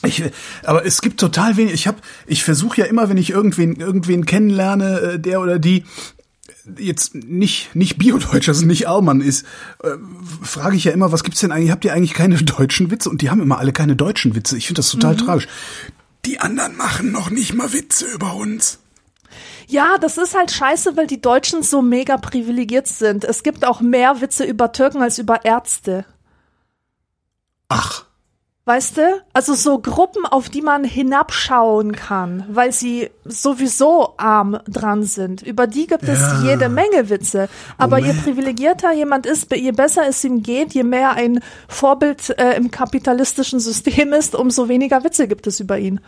Ich, 0.02 0.22
aber 0.64 0.86
es 0.86 1.02
gibt 1.02 1.20
total 1.20 1.56
wenig. 1.56 1.74
Ich 1.74 1.86
habe, 1.86 1.98
ich 2.26 2.42
versuche 2.42 2.80
ja 2.80 2.86
immer, 2.86 3.08
wenn 3.10 3.18
ich 3.18 3.30
irgendwen 3.30 3.76
irgendwen 3.76 4.24
kennenlerne, 4.24 5.00
äh, 5.00 5.18
der 5.20 5.40
oder 5.40 5.58
die 5.58 5.84
jetzt 6.78 7.14
nicht 7.14 7.74
nicht 7.74 7.98
Biodeutsch, 7.98 8.48
also 8.48 8.64
nicht 8.64 8.88
Allmann 8.88 9.20
ist, 9.20 9.44
äh, 9.82 9.90
frage 10.42 10.76
ich 10.76 10.84
ja 10.84 10.92
immer, 10.92 11.12
was 11.12 11.22
gibt's 11.22 11.40
denn 11.40 11.52
eigentlich? 11.52 11.70
Habt 11.70 11.84
ihr 11.84 11.92
eigentlich 11.92 12.14
keine 12.14 12.36
deutschen 12.42 12.90
Witze? 12.90 13.10
Und 13.10 13.20
die 13.20 13.30
haben 13.30 13.42
immer 13.42 13.58
alle 13.58 13.72
keine 13.72 13.94
deutschen 13.94 14.34
Witze. 14.34 14.56
Ich 14.56 14.66
finde 14.66 14.78
das 14.78 14.90
total 14.90 15.16
tragisch. 15.16 15.48
Die 16.24 16.38
anderen 16.38 16.76
machen 16.76 17.12
noch 17.12 17.30
nicht 17.30 17.54
mal 17.54 17.72
Witze 17.72 18.06
über 18.06 18.34
uns. 18.34 18.78
Ja, 19.66 19.98
das 19.98 20.18
ist 20.18 20.34
halt 20.34 20.50
scheiße, 20.50 20.96
weil 20.96 21.06
die 21.06 21.20
Deutschen 21.20 21.62
so 21.62 21.80
mega 21.80 22.16
privilegiert 22.16 22.88
sind. 22.88 23.24
Es 23.24 23.42
gibt 23.42 23.64
auch 23.64 23.80
mehr 23.80 24.20
Witze 24.20 24.44
über 24.44 24.72
Türken 24.72 25.00
als 25.00 25.18
über 25.18 25.44
Ärzte. 25.44 26.04
Ach, 27.68 28.04
Weißt 28.70 28.98
du? 28.98 29.02
Also 29.32 29.54
so 29.54 29.80
Gruppen, 29.80 30.24
auf 30.26 30.48
die 30.48 30.62
man 30.62 30.84
hinabschauen 30.84 31.90
kann, 31.96 32.44
weil 32.48 32.70
sie 32.70 33.10
sowieso 33.24 34.14
arm 34.16 34.60
dran 34.68 35.02
sind. 35.02 35.42
Über 35.42 35.66
die 35.66 35.88
gibt 35.88 36.04
es 36.04 36.20
Ja. 36.20 36.42
jede 36.44 36.68
Menge 36.68 37.10
Witze. 37.10 37.48
Aber 37.78 37.98
je 37.98 38.12
Moment. 38.12 38.22
privilegierter 38.22 38.92
jemand 38.92 39.26
ist, 39.26 39.50
je 39.52 39.72
besser 39.72 40.02
es 40.08 40.22
ihm 40.22 40.44
geht, 40.44 40.72
je 40.72 40.84
mehr 40.84 41.14
ein 41.14 41.40
Vorbild 41.66 42.30
äh, 42.38 42.56
im 42.56 42.70
kapitalistischen 42.70 43.58
System 43.58 44.12
ist, 44.12 44.36
umso 44.36 44.68
weniger 44.68 45.02
Witze 45.02 45.26
gibt 45.26 45.48
es 45.48 45.58
über 45.58 45.76
ihn. 45.76 45.98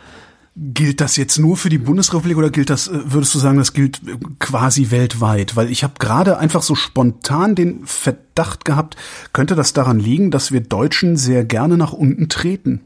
Gilt 0.55 1.01
das 1.01 1.17
jetzt 1.17 1.39
nur 1.39 1.57
für 1.57 1.69
die 1.69 1.77
Bundesrepublik 1.77 2.37
oder 2.37 2.51
gilt 2.51 2.69
das, 2.69 2.87
äh, 2.87 2.99
würdest 3.05 3.33
du 3.33 3.39
sagen, 3.39 3.57
das 3.57 3.73
gilt 3.73 4.01
äh, 4.07 4.17
quasi 4.39 4.91
weltweit? 4.91 5.55
Weil 5.55 5.71
ich 5.71 5.83
habe 5.83 5.95
gerade 5.99 6.37
einfach 6.37 6.61
so 6.61 6.75
spontan 6.75 7.55
den 7.55 7.85
Verdacht 7.85 8.65
gehabt, 8.65 8.95
könnte 9.33 9.55
das 9.55 9.73
daran 9.73 9.99
liegen, 9.99 10.31
dass 10.31 10.51
wir 10.51 10.61
Deutschen 10.61 11.17
sehr 11.17 11.43
gerne 11.43 11.77
nach 11.77 11.93
unten 11.93 12.29
treten? 12.29 12.81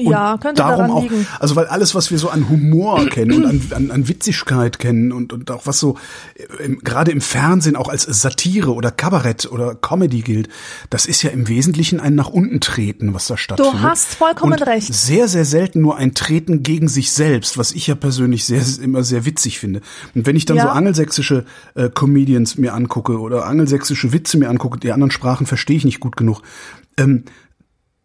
Ja, 0.00 0.38
könnte 0.38 0.62
darum 0.62 0.76
daran 0.78 0.90
auch, 0.90 1.02
liegen. 1.02 1.26
also 1.40 1.56
weil 1.56 1.66
alles, 1.66 1.94
was 1.94 2.10
wir 2.10 2.18
so 2.18 2.28
an 2.30 2.48
Humor 2.48 3.06
kennen 3.10 3.44
und 3.44 3.46
an, 3.46 3.62
an, 3.74 3.90
an 3.90 4.08
Witzigkeit 4.08 4.78
kennen 4.78 5.12
und, 5.12 5.32
und 5.32 5.50
auch 5.50 5.66
was 5.66 5.78
so 5.78 5.96
äh, 6.34 6.64
im, 6.64 6.78
gerade 6.78 7.10
im 7.10 7.20
Fernsehen 7.20 7.76
auch 7.76 7.88
als 7.88 8.02
Satire 8.04 8.74
oder 8.74 8.90
Kabarett 8.90 9.50
oder 9.50 9.74
Comedy 9.74 10.20
gilt, 10.22 10.48
das 10.90 11.06
ist 11.06 11.22
ja 11.22 11.30
im 11.30 11.48
Wesentlichen 11.48 12.00
ein 12.00 12.14
nach 12.14 12.28
unten 12.28 12.60
treten, 12.60 13.14
was 13.14 13.26
da 13.26 13.36
stattfindet. 13.36 13.82
hast 13.82 14.14
vollkommen 14.14 14.52
und 14.52 14.62
recht. 14.66 14.92
Sehr, 14.92 15.28
sehr 15.28 15.44
selten 15.44 15.80
nur 15.80 15.96
ein 15.96 16.14
Treten 16.14 16.62
gegen 16.62 16.88
sich 16.88 17.10
selbst, 17.12 17.58
was 17.58 17.72
ich 17.72 17.86
ja 17.86 17.94
persönlich 17.94 18.44
sehr, 18.44 18.62
immer 18.82 19.02
sehr 19.02 19.24
witzig 19.24 19.58
finde. 19.58 19.80
Und 20.14 20.26
wenn 20.26 20.36
ich 20.36 20.44
dann 20.44 20.56
Ja. 20.56 20.64
so 20.64 20.68
angelsächsische 20.70 21.44
äh, 21.74 21.88
Comedians 21.88 22.58
mir 22.58 22.74
angucke 22.74 23.18
oder 23.18 23.46
angelsächsische 23.46 24.12
Witze 24.12 24.38
mir 24.38 24.48
angucke, 24.48 24.78
die 24.78 24.92
anderen 24.92 25.10
Sprachen 25.10 25.46
verstehe 25.46 25.76
ich 25.76 25.84
nicht 25.84 26.00
gut 26.00 26.16
genug, 26.16 26.42
ähm, 26.98 27.24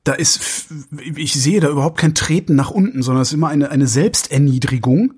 da 0.07 0.13
ist, 0.13 0.67
ich 1.15 1.33
sehe 1.33 1.59
da 1.59 1.69
überhaupt 1.69 1.99
kein 1.99 2.15
Treten 2.15 2.55
nach 2.55 2.71
unten, 2.71 3.01
sondern 3.01 3.21
es 3.21 3.29
ist 3.29 3.33
immer 3.33 3.49
eine, 3.49 3.69
eine 3.69 3.87
Selbsterniedrigung. 3.87 5.13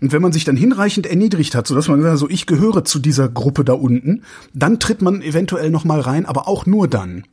Und 0.00 0.12
wenn 0.12 0.22
man 0.22 0.32
sich 0.32 0.44
dann 0.44 0.56
hinreichend 0.56 1.06
erniedrigt 1.06 1.54
hat, 1.54 1.66
sodass 1.66 1.88
man 1.88 2.02
sagt, 2.02 2.18
so 2.18 2.28
ich 2.28 2.46
gehöre 2.46 2.84
zu 2.84 2.98
dieser 2.98 3.28
Gruppe 3.28 3.64
da 3.64 3.72
unten, 3.72 4.22
dann 4.52 4.78
tritt 4.78 5.02
man 5.02 5.22
eventuell 5.22 5.70
noch 5.70 5.84
mal 5.84 6.00
rein, 6.00 6.26
aber 6.26 6.48
auch 6.48 6.66
nur 6.66 6.88
dann. 6.88 7.24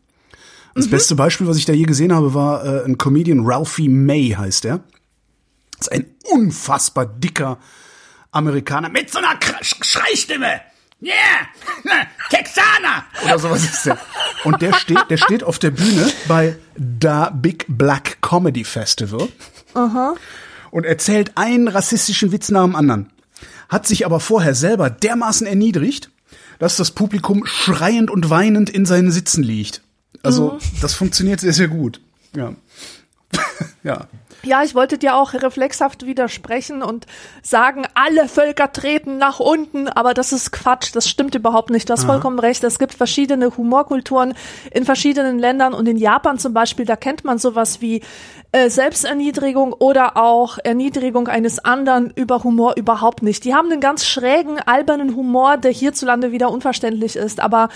Das 0.76 0.90
beste 0.90 1.16
Beispiel, 1.16 1.46
was 1.46 1.58
ich 1.58 1.66
da 1.66 1.74
je 1.74 1.84
gesehen 1.84 2.14
habe, 2.14 2.34
war 2.34 2.66
äh, 2.66 2.86
ein 2.86 2.98
Comedian, 2.98 3.42
Ralphie 3.44 3.90
May 3.90 4.30
heißt 4.30 4.66
er. 4.66 4.80
Das 5.78 5.88
ist 5.88 5.92
ein 5.92 6.06
unfassbar 6.32 7.06
dicker 7.06 7.60
Amerikaner 8.32 8.90
mit 8.90 9.12
so 9.12 9.20
einer 9.20 9.38
Schreistimme. 9.62 10.62
Yeah! 11.04 11.48
Texaner! 12.30 13.04
Oder 13.26 13.40
sowas 13.40 13.64
ist 13.64 13.86
der. 13.86 13.98
Und 14.46 14.62
der 14.62 14.74
steht, 14.74 15.10
der 15.10 15.18
steht 15.18 15.44
auf 15.44 15.60
der 15.60 15.72
Bühne 15.72 16.10
bei 16.28 16.56
Da 16.76 17.30
Big 17.30 17.66
Black 17.68 18.22
Comedy 18.22 18.64
Festival 18.64 19.28
und 20.72 20.86
erzählt 20.86 21.34
einen 21.36 21.68
rassistischen 21.68 22.32
Witz 22.32 22.50
nach 22.50 22.64
dem 22.64 22.76
anderen. 22.76 23.12
Hat 23.68 23.86
sich 23.86 24.06
aber 24.06 24.20
vorher 24.20 24.56
selber 24.56 24.90
dermaßen 24.90 25.46
erniedrigt, 25.46 26.10
dass 26.60 26.78
das 26.78 26.92
Publikum 26.92 27.46
schreiend 27.46 28.10
und 28.10 28.30
weinend 28.30 28.70
in 28.70 28.86
seinen 28.86 29.12
Sitzen 29.12 29.44
liegt. 29.44 29.82
Also, 30.22 30.60
das 30.82 30.94
funktioniert 30.94 31.42
sehr, 31.42 31.54
sehr 31.54 31.68
gut. 31.68 32.00
Ja. 32.36 32.54
ja. 33.84 34.08
Ja, 34.46 34.62
ich 34.62 34.76
wollte 34.76 34.98
dir 34.98 35.16
auch 35.16 35.32
reflexhaft 35.34 36.06
widersprechen 36.06 36.84
und 36.84 37.06
sagen, 37.42 37.84
alle 37.94 38.28
Völker 38.28 38.74
treten 38.74 39.18
nach 39.18 39.40
unten, 39.40 39.88
aber 39.88 40.14
das 40.14 40.34
ist 40.34 40.52
Quatsch, 40.52 40.94
das 40.94 41.08
stimmt 41.08 41.34
überhaupt 41.34 41.70
nicht. 41.70 41.88
Du 41.88 41.94
hast 41.94 42.04
vollkommen 42.04 42.40
recht. 42.40 42.62
Es 42.66 42.78
gibt 42.78 42.94
verschiedene 42.94 43.56
Humorkulturen 43.56 44.34
in 44.72 44.84
verschiedenen 44.84 45.40
Ländern 45.40 45.74
und 45.74 45.88
in 45.88 45.96
Japan 45.96 46.40
zum 46.40 46.54
Beispiel, 46.54 46.86
da 46.86 46.98
kennt 46.98 47.24
man 47.24 47.38
sowas 47.38 47.80
wie 47.80 48.02
äh, 48.52 48.70
Selbsterniedrigung 48.70 49.72
oder 49.72 50.18
auch 50.18 50.58
Erniedrigung 50.62 51.30
eines 51.30 51.64
anderen 51.64 52.12
über 52.16 52.44
Humor 52.44 52.74
überhaupt 52.76 53.24
nicht. 53.24 53.46
Die 53.46 53.56
haben 53.56 53.72
einen 53.72 53.80
ganz 53.80 54.06
schrägen, 54.06 54.60
albernen 54.60 55.16
Humor, 55.16 55.56
der 55.56 55.72
hierzulande 55.72 56.34
wieder 56.34 56.52
unverständlich 56.52 57.16
ist, 57.16 57.40
aber 57.40 57.70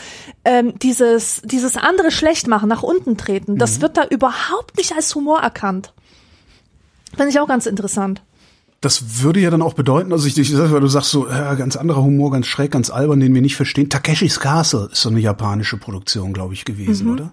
ähm, 0.43 0.77
dieses, 0.79 1.41
dieses 1.45 1.77
andere 1.77 2.11
schlecht 2.11 2.47
machen, 2.47 2.67
nach 2.67 2.83
unten 2.83 3.15
treten, 3.15 3.57
das 3.57 3.79
wird 3.79 3.95
da 3.95 4.03
überhaupt 4.03 4.75
nicht 4.75 4.93
als 4.93 5.15
Humor 5.15 5.39
erkannt. 5.39 5.93
Finde 7.15 7.29
ich 7.29 7.39
auch 7.39 7.47
ganz 7.47 7.65
interessant. 7.65 8.21
Das 8.81 9.23
würde 9.23 9.39
ja 9.39 9.49
dann 9.49 9.63
auch 9.63 9.73
bedeuten, 9.73 10.11
also 10.11 10.27
ich, 10.27 10.37
ich 10.37 10.55
weil 10.55 10.79
du 10.79 10.87
sagst 10.87 11.09
so, 11.09 11.27
ja, 11.27 11.55
ganz 11.55 11.75
anderer 11.75 12.03
Humor, 12.03 12.31
ganz 12.31 12.45
schräg, 12.45 12.71
ganz 12.71 12.91
albern, 12.91 13.19
den 13.19 13.33
wir 13.33 13.41
nicht 13.41 13.55
verstehen. 13.55 13.89
Takeshis 13.89 14.39
Castle 14.39 14.89
ist 14.91 15.01
so 15.01 15.09
eine 15.09 15.19
japanische 15.19 15.77
Produktion, 15.77 16.31
glaube 16.31 16.53
ich, 16.53 16.63
gewesen, 16.63 17.11
oder? 17.11 17.31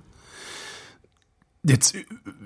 Jetzt 1.66 1.95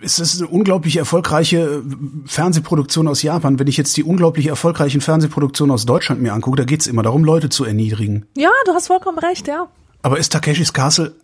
ist 0.00 0.20
es 0.20 0.40
eine 0.40 0.48
unglaublich 0.48 0.96
erfolgreiche 0.96 1.58
äh, 1.58 1.82
Fernsehproduktion 2.26 3.08
aus 3.08 3.22
Japan. 3.22 3.58
Wenn 3.58 3.66
ich 3.66 3.76
jetzt 3.76 3.96
die 3.96 4.04
unglaublich 4.04 4.46
erfolgreichen 4.46 5.00
Fernsehproduktionen 5.00 5.74
aus 5.74 5.86
Deutschland 5.86 6.22
mir 6.22 6.32
angucke, 6.32 6.56
da 6.56 6.64
geht's 6.64 6.86
immer 6.86 7.02
darum, 7.02 7.24
Leute 7.24 7.48
zu 7.48 7.64
erniedrigen. 7.64 8.26
Ja, 8.36 8.50
du 8.64 8.72
hast 8.72 8.86
vollkommen 8.86 9.18
recht, 9.18 9.48
ja. 9.48 9.68
Aber 10.02 10.18
ist 10.18 10.30
Takeshis 10.32 10.72
Castle, 10.72 11.16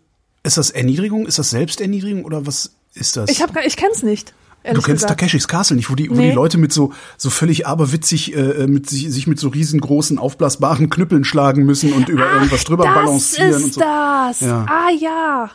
ist 0.42 0.56
das 0.56 0.70
Erniedrigung? 0.70 1.26
Ist 1.26 1.38
das 1.38 1.50
Selbsterniedrigung 1.50 2.24
oder 2.24 2.46
was 2.46 2.72
ist 2.94 3.16
das? 3.16 3.30
Ich 3.30 3.42
hab, 3.42 3.56
ich 3.64 3.76
kenn's 3.76 4.02
nicht. 4.02 4.34
Du 4.64 4.80
kennst 4.80 4.86
gesagt. 5.02 5.08
Takeshis 5.20 5.46
Castle 5.46 5.76
nicht, 5.76 5.90
wo 5.90 5.94
die, 5.94 6.08
wo 6.10 6.14
Nee. 6.14 6.30
die 6.30 6.34
Leute 6.34 6.56
mit 6.56 6.72
so, 6.72 6.92
so 7.18 7.28
völlig 7.28 7.66
aberwitzig, 7.66 8.34
äh, 8.34 8.66
mit 8.66 8.88
sich, 8.88 9.10
sich 9.12 9.26
mit 9.26 9.38
so 9.38 9.48
riesengroßen, 9.48 10.18
aufblasbaren 10.18 10.88
Knüppeln 10.88 11.24
schlagen 11.24 11.64
müssen 11.66 11.92
und 11.92 12.08
über 12.08 12.32
irgendwas 12.32 12.64
drüber 12.64 12.84
das 12.84 12.94
balancieren 12.94 13.50
ist 13.50 13.64
und 13.64 13.74
so. 13.74 13.80
das. 13.80 14.40
Ja. 14.40 14.64
Ah 14.68 14.90
ja. 14.98 15.50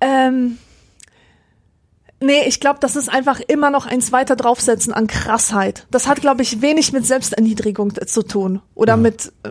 Ähm. 0.00 0.58
Nee, 2.24 2.44
ich 2.46 2.60
glaube, 2.60 2.78
das 2.80 2.94
ist 2.94 3.08
einfach 3.08 3.40
immer 3.40 3.70
noch 3.70 3.84
eins 3.86 4.12
weiter 4.12 4.36
draufsetzen 4.36 4.92
an 4.92 5.08
Krassheit. 5.08 5.88
Das 5.90 6.06
hat, 6.06 6.20
glaube 6.20 6.42
ich, 6.42 6.62
wenig 6.62 6.92
mit 6.92 7.04
Selbsterniedrigung 7.04 7.94
zu 8.06 8.22
tun. 8.22 8.60
Oder 8.76 8.96
mit, 8.96 9.32
äh, 9.42 9.50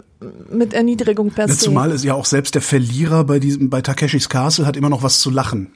mit 0.50 0.74
Erniedrigung 0.74 1.32
per 1.32 1.48
Ja, 1.50 1.54
se. 1.54 1.60
Zumal 1.60 1.92
ist 1.92 2.06
ja 2.06 2.14
auch 2.14 2.24
selbst 2.24 2.56
der 2.56 2.62
Verlierer 2.62 3.26
bei 3.26 3.40
diesem, 3.40 3.70
bei 3.70 3.82
Takeshis 3.82 4.30
Castle 4.30 4.66
hat 4.66 4.78
immer 4.78 4.90
noch 4.90 5.04
was 5.04 5.20
zu 5.20 5.30
lachen. 5.30 5.74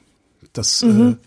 Das, 0.54 0.80
Mhm. 0.82 1.18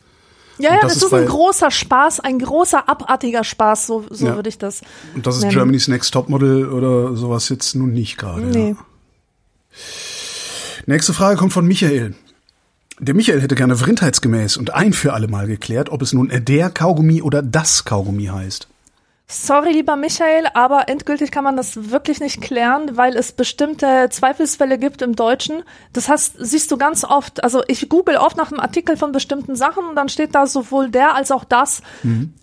Ja, 0.60 0.74
ja, 0.74 0.80
das 0.82 0.96
das, 0.96 1.04
ist 1.04 1.14
ein 1.14 1.26
großer 1.26 1.72
Spaß, 1.72 2.20
ein 2.20 2.38
großer, 2.40 2.88
abartiger 2.90 3.44
Spaß, 3.44 3.88
so, 3.88 4.06
so 4.10 4.28
Ja. 4.28 4.36
würde 4.36 4.50
ich 4.50 4.58
das. 4.58 4.82
und 5.16 5.26
das 5.26 5.36
ist 5.38 5.42
nennen. 5.42 5.54
Germany's 5.54 5.88
Next 5.88 6.12
Topmodel 6.14 6.70
oder 6.70 7.16
sowas 7.16 7.48
jetzt 7.50 7.76
nun 7.76 7.94
nicht 7.94 8.18
gerade. 8.18 8.42
Nee. 8.42 8.70
Ja. 8.72 8.76
Nächste 10.86 11.14
Frage 11.14 11.38
kommt 11.38 11.54
von 11.54 11.66
Michael. 11.66 12.16
Der 13.00 13.14
Michael 13.16 13.42
hätte 13.42 13.56
gerne 13.56 13.78
vrindheitsgemäß 13.78 14.58
und 14.58 14.74
ein 14.74 14.92
für 14.92 15.14
alle 15.14 15.28
Mal 15.28 15.48
geklärt, 15.48 15.90
ob 15.90 16.02
es 16.02 16.12
nun 16.12 16.30
der 16.34 16.70
Kaugummi 16.70 17.22
oder 17.22 17.42
das 17.42 17.86
Kaugummi 17.86 18.26
heißt. 18.26 18.68
Sorry, 19.32 19.74
lieber 19.74 19.96
Michael, 19.96 20.48
aber 20.56 20.90
endgültig 20.90 21.30
kann 21.30 21.44
man 21.44 21.56
das 21.56 21.92
wirklich 21.92 22.20
nicht 22.20 22.42
klären, 22.42 22.98
weil 22.98 23.16
es 23.16 23.32
bestimmte 23.32 24.08
Zweifelsfälle 24.10 24.80
gibt 24.80 25.04
im 25.04 25.16
Deutschen. 25.16 25.62
Das 25.94 26.10
heißt, 26.10 26.38
siehst 26.40 26.72
du 26.72 26.78
ganz 26.78 27.04
oft, 27.04 27.44
also 27.44 27.62
ich 27.68 27.90
google 27.90 28.18
oft 28.18 28.38
nach 28.38 28.52
einem 28.52 28.60
Artikel 28.60 28.98
von 28.98 29.12
bestimmten 29.12 29.56
Sachen 29.56 29.86
und 29.86 29.96
dann 29.96 30.10
steht 30.10 30.34
da 30.34 30.48
sowohl 30.48 30.90
der 30.90 31.14
als 31.14 31.32
auch 31.32 31.44
das 31.44 31.84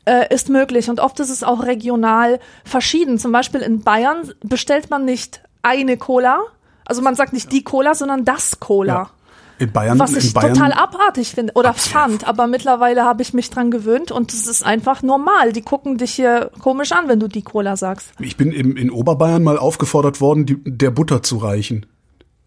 äh, 0.04 0.32
ist 0.32 0.48
möglich. 0.48 0.88
Und 0.88 1.00
oft 1.00 1.18
ist 1.18 1.30
es 1.30 1.42
auch 1.42 1.64
regional 1.64 2.38
verschieden. 2.64 3.18
Zum 3.18 3.32
Beispiel 3.32 3.62
in 3.62 3.82
Bayern 3.82 4.32
bestellt 4.44 4.88
man 4.88 5.04
nicht 5.04 5.40
eine 5.62 5.96
Cola, 5.96 6.38
also 6.84 7.02
man 7.02 7.16
sagt 7.16 7.32
nicht 7.32 7.50
die 7.50 7.64
Cola, 7.64 7.96
sondern 7.96 8.24
das 8.24 8.60
Cola. 8.60 8.94
Ja. 8.94 9.10
In 9.58 9.72
Bayern, 9.72 9.98
Was 9.98 10.12
ich 10.12 10.34
Bayern, 10.34 10.52
total 10.54 10.72
abartig 10.72 11.30
finde 11.30 11.54
oder 11.54 11.72
fand, 11.72 12.28
aber 12.28 12.46
mittlerweile 12.46 13.04
habe 13.04 13.22
ich 13.22 13.32
mich 13.32 13.48
dran 13.48 13.70
gewöhnt 13.70 14.10
und 14.12 14.32
es 14.34 14.46
ist 14.46 14.62
einfach 14.64 15.02
normal. 15.02 15.52
Die 15.54 15.62
gucken 15.62 15.96
dich 15.96 16.12
hier 16.12 16.50
komisch 16.60 16.92
an, 16.92 17.08
wenn 17.08 17.20
du 17.20 17.26
die 17.28 17.40
Cola 17.42 17.76
sagst. 17.76 18.08
Ich 18.18 18.36
bin 18.36 18.52
im, 18.52 18.76
in 18.76 18.90
Oberbayern 18.90 19.42
mal 19.42 19.56
aufgefordert 19.58 20.20
worden, 20.20 20.44
die, 20.44 20.58
der 20.64 20.90
Butter 20.90 21.22
zu 21.22 21.38
reichen. 21.38 21.86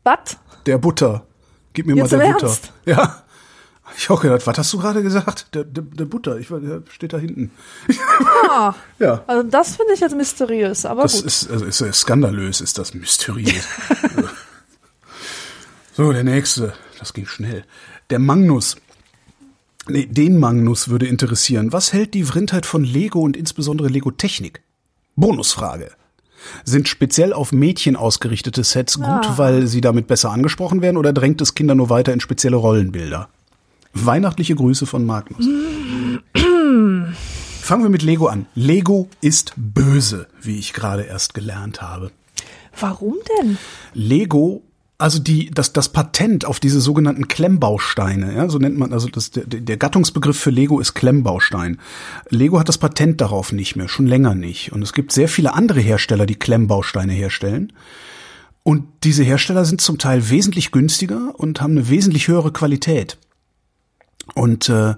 Was? 0.04 0.38
Der 0.68 0.78
Butter. 0.78 1.26
Gib 1.74 1.88
mir 1.88 1.96
Jetzt 1.96 2.12
mal 2.12 2.18
der 2.20 2.28
im 2.28 2.34
Butter. 2.34 2.46
Ernst? 2.48 2.74
Ja. 2.86 3.24
Ich 3.98 4.08
auch 4.12 4.22
gedacht, 4.22 4.46
was 4.46 4.56
hast 4.60 4.72
du 4.72 4.78
gerade 4.78 5.02
gesagt? 5.02 5.48
Der, 5.56 5.64
der, 5.64 5.84
der 5.84 6.06
Butter. 6.06 6.38
Ich 6.38 6.52
war, 6.52 6.60
der 6.60 6.84
steht 6.92 7.12
da 7.14 7.18
hinten. 7.18 7.50
Ah, 8.52 8.76
Ja. 9.00 9.24
also 9.26 9.42
das 9.50 9.78
finde 9.78 9.94
ich 9.94 10.00
jetzt 10.00 10.16
mysteriös, 10.16 10.86
aber 10.86 11.02
Das 11.02 11.16
gut. 11.16 11.26
ist, 11.26 11.50
also 11.50 11.66
ist, 11.66 11.82
ist 11.82 12.02
skandalös, 12.02 12.62
ist 12.62 12.78
das 12.78 12.94
mysteriös. 12.94 13.68
so, 15.98 16.12
der 16.14 16.24
nächste. 16.24 16.74
Das 17.00 17.14
ging 17.14 17.26
schnell. 17.26 17.64
Der 18.10 18.20
Magnus. 18.20 18.76
Nee, 19.88 20.06
den 20.06 20.38
Magnus 20.38 20.90
würde 20.90 21.08
interessieren. 21.08 21.72
Was 21.74 21.94
hält 21.94 22.14
die 22.14 22.24
Vrindheit 22.24 22.66
von 22.66 22.84
Lego 22.84 23.22
und 23.22 23.36
insbesondere 23.38 23.88
Lego 23.88 24.12
Technik? 24.12 24.62
Bonusfrage. 25.16 25.92
Sind 26.64 26.88
speziell 26.88 27.34
auf 27.34 27.52
Mädchen 27.52 27.96
ausgerichtete 27.96 28.64
Sets 28.64 28.96
gut, 28.98 29.06
Ah. 29.08 29.34
weil 29.38 29.68
sie 29.68 29.82
damit 29.82 30.08
besser 30.08 30.32
angesprochen 30.32 30.82
werden 30.82 30.98
oder 30.98 31.12
drängt 31.12 31.42
es 31.42 31.56
Kinder 31.56 31.76
nur 31.76 31.90
weiter 31.90 32.14
in 32.14 32.20
spezielle 32.22 32.56
Rollenbilder? 32.58 33.30
Weihnachtliche 33.94 34.56
Grüße 34.56 34.86
von 34.86 35.06
Magnus. 35.06 35.46
Fangen 37.62 37.84
wir 37.84 37.90
mit 37.90 38.04
Lego 38.04 38.28
an. 38.28 38.46
Lego 38.56 39.10
ist 39.22 39.54
böse, 39.58 40.28
wie 40.42 40.60
ich 40.60 40.74
gerade 40.74 41.04
erst 41.04 41.34
gelernt 41.34 41.82
habe. 41.82 42.12
Warum 42.80 43.16
denn? 43.42 43.58
Lego, 43.94 44.64
also 45.00 45.18
die, 45.18 45.50
das, 45.50 45.72
das 45.72 45.90
Patent 45.90 46.44
auf 46.44 46.60
diese 46.60 46.82
sogenannten 46.82 47.30
Klemmbausteine, 47.30 48.36
ja, 48.36 48.50
so 48.50 48.60
nennt 48.60 48.78
man, 48.78 48.92
also 48.92 49.08
das, 49.08 49.32
der, 49.32 49.46
der 49.46 49.78
Gattungsbegriff 49.78 50.38
für 50.38 50.50
Lego 50.50 50.82
ist 50.82 50.94
Klemmbaustein. 50.94 51.80
Lego 52.30 52.60
hat 52.60 52.68
das 52.68 52.78
Patent 52.78 53.22
darauf 53.22 53.54
nicht 53.54 53.78
mehr, 53.78 53.88
schon 53.88 54.08
länger 54.08 54.36
nicht. 54.36 54.74
Und 54.74 54.82
es 54.82 54.92
gibt 54.92 55.14
sehr 55.14 55.30
viele 55.30 55.54
andere 55.54 55.80
Hersteller, 55.80 56.26
die 56.26 56.36
Klemmbausteine 56.36 57.14
herstellen. 57.14 57.72
Und 58.64 58.84
diese 59.06 59.24
Hersteller 59.24 59.64
sind 59.64 59.80
zum 59.80 60.00
Teil 60.00 60.30
wesentlich 60.30 60.72
günstiger 60.72 61.34
und 61.38 61.62
haben 61.62 61.78
eine 61.78 61.90
wesentlich 61.90 62.28
höhere 62.28 62.52
Qualität. 62.52 63.18
Und 64.36 64.68
äh, 64.68 64.96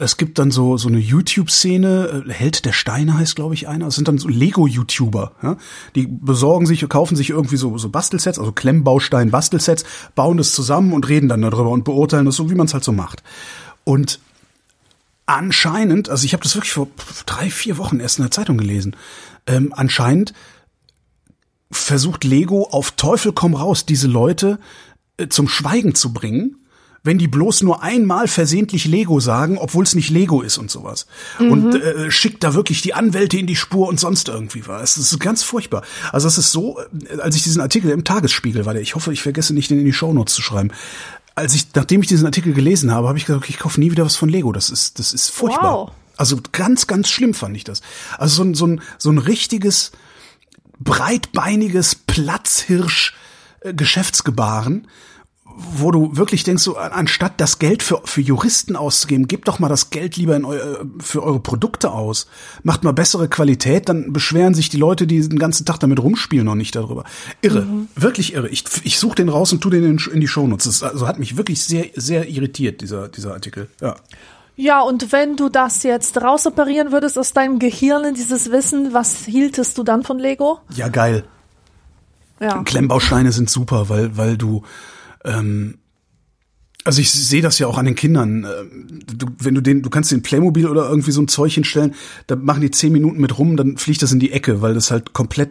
es 0.00 0.16
gibt 0.16 0.38
dann 0.38 0.50
so 0.50 0.76
so 0.76 0.88
eine 0.88 0.98
YouTube-Szene, 0.98 2.24
äh, 2.26 2.32
Held 2.32 2.64
der 2.64 2.72
Steine 2.72 3.18
heißt, 3.18 3.34
glaube 3.34 3.54
ich, 3.54 3.66
einer. 3.66 3.88
Es 3.88 3.96
sind 3.96 4.06
dann 4.06 4.18
so 4.18 4.28
Lego-YouTuber, 4.28 5.32
ja? 5.42 5.56
die 5.94 6.06
besorgen 6.06 6.66
sich, 6.66 6.88
kaufen 6.88 7.16
sich 7.16 7.30
irgendwie 7.30 7.56
so 7.56 7.76
so 7.78 7.88
Bastelsets, 7.88 8.38
also 8.38 8.52
Klemmbaustein-Bastelsets, 8.52 9.84
bauen 10.14 10.36
das 10.36 10.52
zusammen 10.52 10.92
und 10.92 11.08
reden 11.08 11.28
dann 11.28 11.42
darüber 11.42 11.70
und 11.70 11.84
beurteilen 11.84 12.26
das 12.26 12.36
so, 12.36 12.50
wie 12.50 12.54
man 12.54 12.66
es 12.66 12.74
halt 12.74 12.84
so 12.84 12.92
macht. 12.92 13.24
Und 13.82 14.20
anscheinend, 15.26 16.08
also 16.08 16.24
ich 16.24 16.32
habe 16.32 16.44
das 16.44 16.54
wirklich 16.54 16.72
vor 16.72 16.88
drei, 17.26 17.50
vier 17.50 17.76
Wochen 17.76 17.98
erst 17.98 18.18
in 18.18 18.24
der 18.24 18.30
Zeitung 18.30 18.56
gelesen, 18.56 18.94
ähm, 19.46 19.72
anscheinend 19.74 20.32
versucht 21.72 22.22
Lego 22.22 22.68
auf 22.70 22.92
Teufel 22.92 23.32
komm 23.32 23.54
raus, 23.54 23.84
diese 23.84 24.06
Leute 24.06 24.58
äh, 25.16 25.26
zum 25.28 25.48
Schweigen 25.48 25.94
zu 25.94 26.12
bringen, 26.12 26.56
wenn 27.08 27.16
die 27.16 27.26
bloß 27.26 27.62
nur 27.62 27.82
einmal 27.82 28.28
versehentlich 28.28 28.84
Lego 28.84 29.18
sagen, 29.18 29.56
obwohl 29.56 29.82
es 29.82 29.94
nicht 29.94 30.10
Lego 30.10 30.42
ist 30.42 30.58
und 30.58 30.70
sowas. 30.70 31.06
Mhm. 31.38 31.50
Und 31.50 31.74
äh, 31.74 32.10
schickt 32.10 32.44
da 32.44 32.52
wirklich 32.52 32.82
die 32.82 32.92
Anwälte 32.92 33.38
in 33.38 33.46
die 33.46 33.56
Spur 33.56 33.88
und 33.88 33.98
sonst 33.98 34.28
irgendwie 34.28 34.66
was. 34.66 34.96
Das 34.96 35.10
ist 35.10 35.18
ganz 35.18 35.42
furchtbar. 35.42 35.84
Also 36.12 36.28
es 36.28 36.36
ist 36.36 36.52
so, 36.52 36.78
äh, 36.78 37.18
als 37.20 37.34
ich 37.34 37.42
diesen 37.42 37.62
Artikel 37.62 37.90
im 37.92 38.04
Tagesspiegel 38.04 38.66
war, 38.66 38.74
der, 38.74 38.82
ich 38.82 38.94
hoffe, 38.94 39.10
ich 39.10 39.22
vergesse 39.22 39.54
nicht, 39.54 39.70
den 39.70 39.78
in 39.78 39.86
die 39.86 39.94
Shownotes 39.94 40.34
zu 40.34 40.42
schreiben. 40.42 40.70
Als 41.34 41.54
ich, 41.54 41.68
nachdem 41.74 42.02
ich 42.02 42.08
diesen 42.08 42.26
Artikel 42.26 42.52
gelesen 42.52 42.92
habe, 42.92 43.08
habe 43.08 43.16
ich 43.16 43.24
gesagt, 43.24 43.42
okay, 43.42 43.54
ich 43.54 43.58
kaufe 43.58 43.80
nie 43.80 43.90
wieder 43.90 44.04
was 44.04 44.16
von 44.16 44.28
Lego. 44.28 44.52
Das 44.52 44.68
ist, 44.68 44.98
das 44.98 45.14
ist 45.14 45.30
furchtbar. 45.30 45.72
Wow. 45.72 45.92
Also 46.18 46.36
ganz, 46.52 46.88
ganz 46.88 47.08
schlimm 47.08 47.32
fand 47.32 47.56
ich 47.56 47.64
das. 47.64 47.80
Also 48.18 48.34
so 48.36 48.42
ein, 48.42 48.52
so 48.52 48.66
ein, 48.66 48.82
so 48.98 49.10
ein 49.10 49.16
richtiges, 49.16 49.92
breitbeiniges 50.78 51.94
Platzhirsch 51.94 53.14
äh, 53.62 53.72
Geschäftsgebaren, 53.72 54.88
wo 55.58 55.90
du 55.90 56.16
wirklich 56.16 56.44
denkst, 56.44 56.62
so 56.62 56.76
anstatt 56.76 57.40
das 57.40 57.58
Geld 57.58 57.82
für, 57.82 58.00
für 58.04 58.20
Juristen 58.20 58.76
auszugeben, 58.76 59.26
gebt 59.26 59.48
doch 59.48 59.58
mal 59.58 59.68
das 59.68 59.90
Geld 59.90 60.16
lieber 60.16 60.36
in 60.36 60.44
eu, 60.44 60.56
für 61.00 61.22
eure 61.22 61.40
Produkte 61.40 61.90
aus. 61.90 62.28
Macht 62.62 62.84
mal 62.84 62.92
bessere 62.92 63.28
Qualität, 63.28 63.88
dann 63.88 64.12
beschweren 64.12 64.54
sich 64.54 64.68
die 64.68 64.76
Leute, 64.76 65.06
die 65.06 65.20
den 65.26 65.38
ganzen 65.38 65.66
Tag 65.66 65.80
damit 65.80 66.00
rumspielen, 66.00 66.46
noch 66.46 66.54
nicht 66.54 66.76
darüber. 66.76 67.04
Irre, 67.42 67.62
mhm. 67.62 67.88
wirklich 67.96 68.34
irre. 68.34 68.48
Ich, 68.48 68.64
ich 68.84 68.98
suche 68.98 69.16
den 69.16 69.28
raus 69.28 69.52
und 69.52 69.60
tu 69.60 69.70
den 69.70 69.84
in, 69.84 70.00
in 70.12 70.20
die 70.20 70.28
Shownotes. 70.28 70.64
Das 70.64 70.82
also 70.82 71.08
hat 71.08 71.18
mich 71.18 71.36
wirklich 71.36 71.64
sehr, 71.64 71.86
sehr 71.94 72.28
irritiert, 72.28 72.80
dieser, 72.80 73.08
dieser 73.08 73.34
Artikel. 73.34 73.68
Ja. 73.80 73.96
Ja, 74.60 74.80
und 74.80 75.12
wenn 75.12 75.36
du 75.36 75.48
das 75.48 75.84
jetzt 75.84 76.20
rausoperieren 76.20 76.90
würdest 76.90 77.16
aus 77.16 77.32
deinem 77.32 77.60
Gehirn, 77.60 78.14
dieses 78.14 78.50
Wissen, 78.50 78.92
was 78.92 79.24
hieltest 79.24 79.78
du 79.78 79.84
dann 79.84 80.02
von 80.02 80.18
Lego? 80.18 80.58
Ja, 80.74 80.88
geil. 80.88 81.22
Ja. 82.40 82.62
Klemmbausteine 82.64 83.30
sind 83.30 83.50
super, 83.50 83.88
weil, 83.88 84.16
weil 84.16 84.36
du, 84.36 84.62
ähm, 85.28 85.78
also 86.84 87.00
ich 87.00 87.10
sehe 87.10 87.42
das 87.42 87.58
ja 87.58 87.66
auch 87.66 87.76
an 87.76 87.84
den 87.84 87.94
Kindern. 87.94 88.44
Ähm, 88.44 89.00
du, 89.06 89.26
wenn 89.38 89.54
du 89.54 89.60
den, 89.60 89.82
du 89.82 89.90
kannst 89.90 90.10
den 90.10 90.22
Playmobil 90.22 90.66
oder 90.66 90.88
irgendwie 90.88 91.10
so 91.10 91.20
ein 91.20 91.28
Zeug 91.28 91.52
hinstellen, 91.52 91.94
da 92.26 92.36
machen 92.36 92.62
die 92.62 92.70
zehn 92.70 92.92
Minuten 92.92 93.20
mit 93.20 93.38
rum, 93.38 93.56
dann 93.56 93.76
fliegt 93.76 94.02
das 94.02 94.12
in 94.12 94.20
die 94.20 94.32
Ecke, 94.32 94.62
weil 94.62 94.74
das 94.74 94.90
halt 94.90 95.12
komplett 95.12 95.50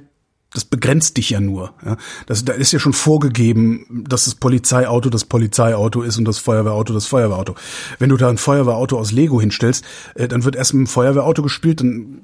das 0.54 0.66
begrenzt 0.66 1.18
dich 1.18 1.30
ja 1.30 1.40
nur. 1.40 1.74
Ja? 1.86 1.98
Das, 2.26 2.46
da 2.46 2.54
ist 2.54 2.72
ja 2.72 2.80
schon 2.80 2.94
vorgegeben, 2.94 4.06
dass 4.08 4.26
das 4.26 4.36
Polizeiauto 4.36 5.10
das 5.10 5.26
Polizeiauto 5.26 6.02
ist 6.02 6.18
und 6.18 6.26
das 6.26 6.40
Feuerwehrauto 6.40 6.94
das 6.94 7.06
Feuerwehrauto. 7.06 7.56
Wenn 8.00 8.10
du 8.10 8.18
da 8.18 8.30
ein 8.30 8.38
Feuerwehrauto 8.38 8.98
aus 8.98 9.12
Lego 9.12 9.40
hinstellst, 9.42 9.86
äh, 10.16 10.28
dann 10.28 10.46
wird 10.46 10.56
erst 10.56 10.74
mit 10.74 10.88
dem 10.88 10.88
Feuerwehrauto 10.88 11.44
gespielt, 11.44 11.82
dann 11.82 12.22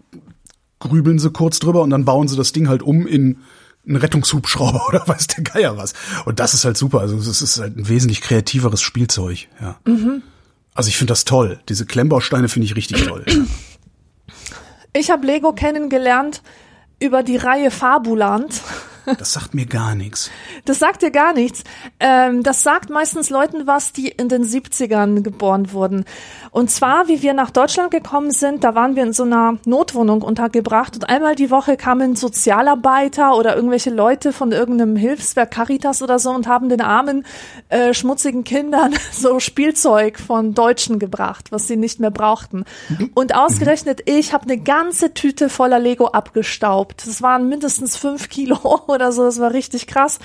grübeln 0.79 1.19
sie 1.19 1.31
kurz 1.31 1.59
drüber 1.59 1.81
und 1.81 1.89
dann 1.89 2.05
bauen 2.05 2.27
sie 2.27 2.37
das 2.37 2.53
Ding 2.53 2.67
halt 2.67 2.81
um 2.81 3.05
in 3.05 3.37
einen 3.85 3.97
Rettungshubschrauber 3.97 4.85
oder 4.89 5.07
weiß 5.07 5.27
der 5.27 5.43
Geier 5.43 5.77
was. 5.77 5.93
Und 6.25 6.39
das 6.39 6.53
ist 6.53 6.65
halt 6.65 6.77
super. 6.77 6.99
Also 7.01 7.17
es 7.17 7.41
ist 7.41 7.59
halt 7.59 7.77
ein 7.77 7.87
wesentlich 7.87 8.21
kreativeres 8.21 8.81
Spielzeug. 8.81 9.47
Ja. 9.61 9.77
Mhm. 9.85 10.23
Also 10.73 10.89
ich 10.89 10.97
finde 10.97 11.11
das 11.11 11.25
toll. 11.25 11.59
Diese 11.69 11.85
Klemmbausteine 11.85 12.49
finde 12.49 12.65
ich 12.65 12.75
richtig 12.75 13.05
toll. 13.05 13.25
Ich 14.93 15.11
habe 15.11 15.25
Lego 15.25 15.53
kennengelernt 15.53 16.41
über 16.99 17.23
die 17.23 17.37
Reihe 17.37 17.71
Fabuland. 17.71 18.61
Das 19.05 19.33
sagt 19.33 19.53
mir 19.53 19.65
gar 19.65 19.95
nichts. 19.95 20.31
Das 20.65 20.79
sagt 20.79 21.01
dir 21.01 21.11
gar 21.11 21.33
nichts. 21.33 21.63
Ähm, 21.99 22.43
das 22.43 22.63
sagt 22.63 22.89
meistens 22.89 23.29
Leuten 23.29 23.67
was, 23.67 23.91
die 23.91 24.07
in 24.07 24.29
den 24.29 24.43
70ern 24.43 25.21
geboren 25.21 25.73
wurden. 25.73 26.05
Und 26.51 26.71
zwar, 26.71 27.07
wie 27.07 27.21
wir 27.21 27.33
nach 27.33 27.51
Deutschland 27.51 27.91
gekommen 27.91 28.31
sind, 28.31 28.63
da 28.63 28.75
waren 28.75 28.95
wir 28.95 29.03
in 29.03 29.13
so 29.13 29.23
einer 29.23 29.57
Notwohnung 29.65 30.21
untergebracht 30.21 30.95
und 30.95 31.09
einmal 31.09 31.35
die 31.35 31.51
Woche 31.51 31.77
kamen 31.77 32.15
Sozialarbeiter 32.15 33.35
oder 33.35 33.55
irgendwelche 33.55 33.89
Leute 33.89 34.31
von 34.31 34.51
irgendeinem 34.51 34.95
Hilfswerk 34.95 35.51
Caritas 35.51 36.01
oder 36.01 36.19
so 36.19 36.31
und 36.31 36.47
haben 36.47 36.69
den 36.69 36.81
armen, 36.81 37.25
äh, 37.69 37.93
schmutzigen 37.93 38.43
Kindern 38.43 38.93
so 39.11 39.39
Spielzeug 39.39 40.19
von 40.19 40.53
Deutschen 40.53 40.99
gebracht, 40.99 41.51
was 41.51 41.67
sie 41.67 41.75
nicht 41.75 41.99
mehr 41.99 42.11
brauchten. 42.11 42.65
Und 43.13 43.35
ausgerechnet 43.35 44.01
ich 44.05 44.33
habe 44.33 44.45
eine 44.45 44.57
ganze 44.57 45.13
Tüte 45.13 45.49
voller 45.49 45.79
Lego 45.79 46.07
abgestaubt. 46.07 47.05
Das 47.05 47.21
waren 47.21 47.49
mindestens 47.49 47.97
fünf 47.97 48.29
Kilo 48.29 48.57
oder 48.93 49.11
so, 49.11 49.23
das 49.23 49.39
war 49.39 49.53
richtig 49.53 49.87
krass. 49.87 50.19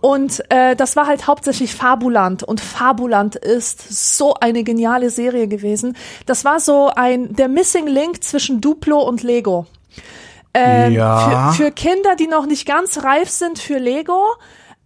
Und 0.00 0.42
äh, 0.50 0.76
das 0.76 0.96
war 0.96 1.06
halt 1.06 1.26
hauptsächlich 1.26 1.74
Fabuland. 1.74 2.42
Und 2.42 2.60
Fabuland 2.60 3.36
ist 3.36 4.16
so 4.16 4.34
eine 4.34 4.62
geniale 4.62 5.10
Serie 5.10 5.48
gewesen. 5.48 5.96
Das 6.26 6.44
war 6.44 6.60
so 6.60 6.90
ein 6.94 7.34
der 7.34 7.48
Missing 7.48 7.86
Link 7.86 8.22
zwischen 8.22 8.60
Duplo 8.60 9.00
und 9.00 9.22
Lego. 9.22 9.66
Ähm, 10.52 10.92
ja. 10.92 11.52
für, 11.52 11.64
für 11.64 11.70
Kinder, 11.70 12.16
die 12.16 12.26
noch 12.26 12.46
nicht 12.46 12.66
ganz 12.66 13.04
reif 13.04 13.30
sind 13.30 13.58
für 13.60 13.78
Lego, 13.78 14.24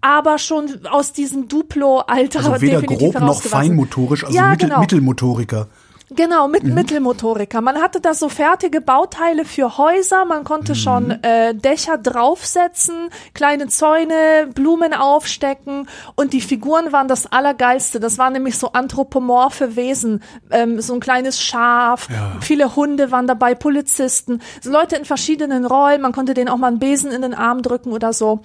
aber 0.03 0.37
schon 0.39 0.87
aus 0.91 1.13
diesem 1.13 1.49
Duplo-Alter. 1.49 2.41
Also 2.41 2.61
weder 2.61 2.83
grob 2.83 3.19
noch 3.21 3.41
feinmotorisch, 3.41 4.25
also 4.25 4.37
ja, 4.37 4.51
Mittel, 4.51 4.69
genau. 4.69 4.81
Mittelmotoriker. 4.81 5.69
Genau, 6.17 6.49
mit 6.49 6.65
mhm. 6.65 6.75
Mittelmotoriker. 6.75 7.61
Man 7.61 7.81
hatte 7.81 8.01
da 8.01 8.15
so 8.15 8.29
fertige 8.29 8.81
Bauteile 8.81 9.45
für 9.45 9.79
Häuser, 9.79 10.25
man 10.25 10.45
konnte 10.45 10.73
mhm. 10.73 10.77
schon 10.77 11.11
äh, 11.23 11.55
Dächer 11.55 11.99
draufsetzen, 11.99 13.11
kleine 13.35 13.69
Zäune, 13.69 14.49
Blumen 14.55 14.95
aufstecken 14.95 15.89
und 16.15 16.33
die 16.33 16.41
Figuren 16.41 16.93
waren 16.93 17.09
das 17.09 17.27
Allergeilste. 17.27 18.01
Das 18.01 18.19
waren 18.19 18.33
nämlich 18.33 18.59
so 18.59 18.73
anthropomorphe 18.73 19.77
Wesen, 19.77 20.23
ähm, 20.51 20.81
so 20.81 20.95
ein 20.95 21.01
kleines 21.01 21.43
Schaf, 21.43 22.09
ja. 22.11 22.33
viele 22.41 22.77
Hunde 22.77 23.11
waren 23.11 23.27
dabei, 23.27 23.55
Polizisten, 23.55 24.41
so 24.61 24.71
Leute 24.71 24.97
in 24.97 25.05
verschiedenen 25.05 25.65
Rollen, 25.67 26.01
man 26.01 26.13
konnte 26.13 26.35
denen 26.35 26.49
auch 26.49 26.59
mal 26.59 26.69
einen 26.69 26.79
Besen 26.79 27.11
in 27.11 27.23
den 27.23 27.35
Arm 27.35 27.63
drücken 27.63 27.93
oder 27.93 28.13
so. 28.13 28.41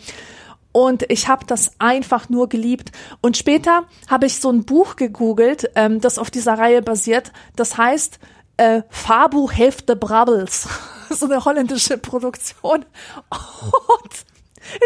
Und 0.72 1.04
ich 1.10 1.28
habe 1.28 1.46
das 1.46 1.72
einfach 1.80 2.30
nur 2.30 2.48
geliebt. 2.48 2.92
Und 3.22 3.38
später 3.38 3.84
habe 4.08 4.28
ich 4.28 4.40
so 4.40 4.52
ein 4.52 4.66
Buch 4.66 4.96
gegoogelt, 4.96 5.70
ähm, 5.76 6.00
das 6.00 6.20
auf 6.20 6.30
dieser 6.30 6.58
Reihe 6.58 6.82
basiert. 6.82 7.32
Das 7.56 7.78
heißt 7.78 8.20
äh, 8.58 8.84
Fabu 8.90 9.50
Hefte 9.50 9.96
Brabbels. 9.96 10.68
so 11.10 11.26
eine 11.26 11.44
holländische 11.44 11.98
Produktion. 11.98 12.86
Und 13.30 14.14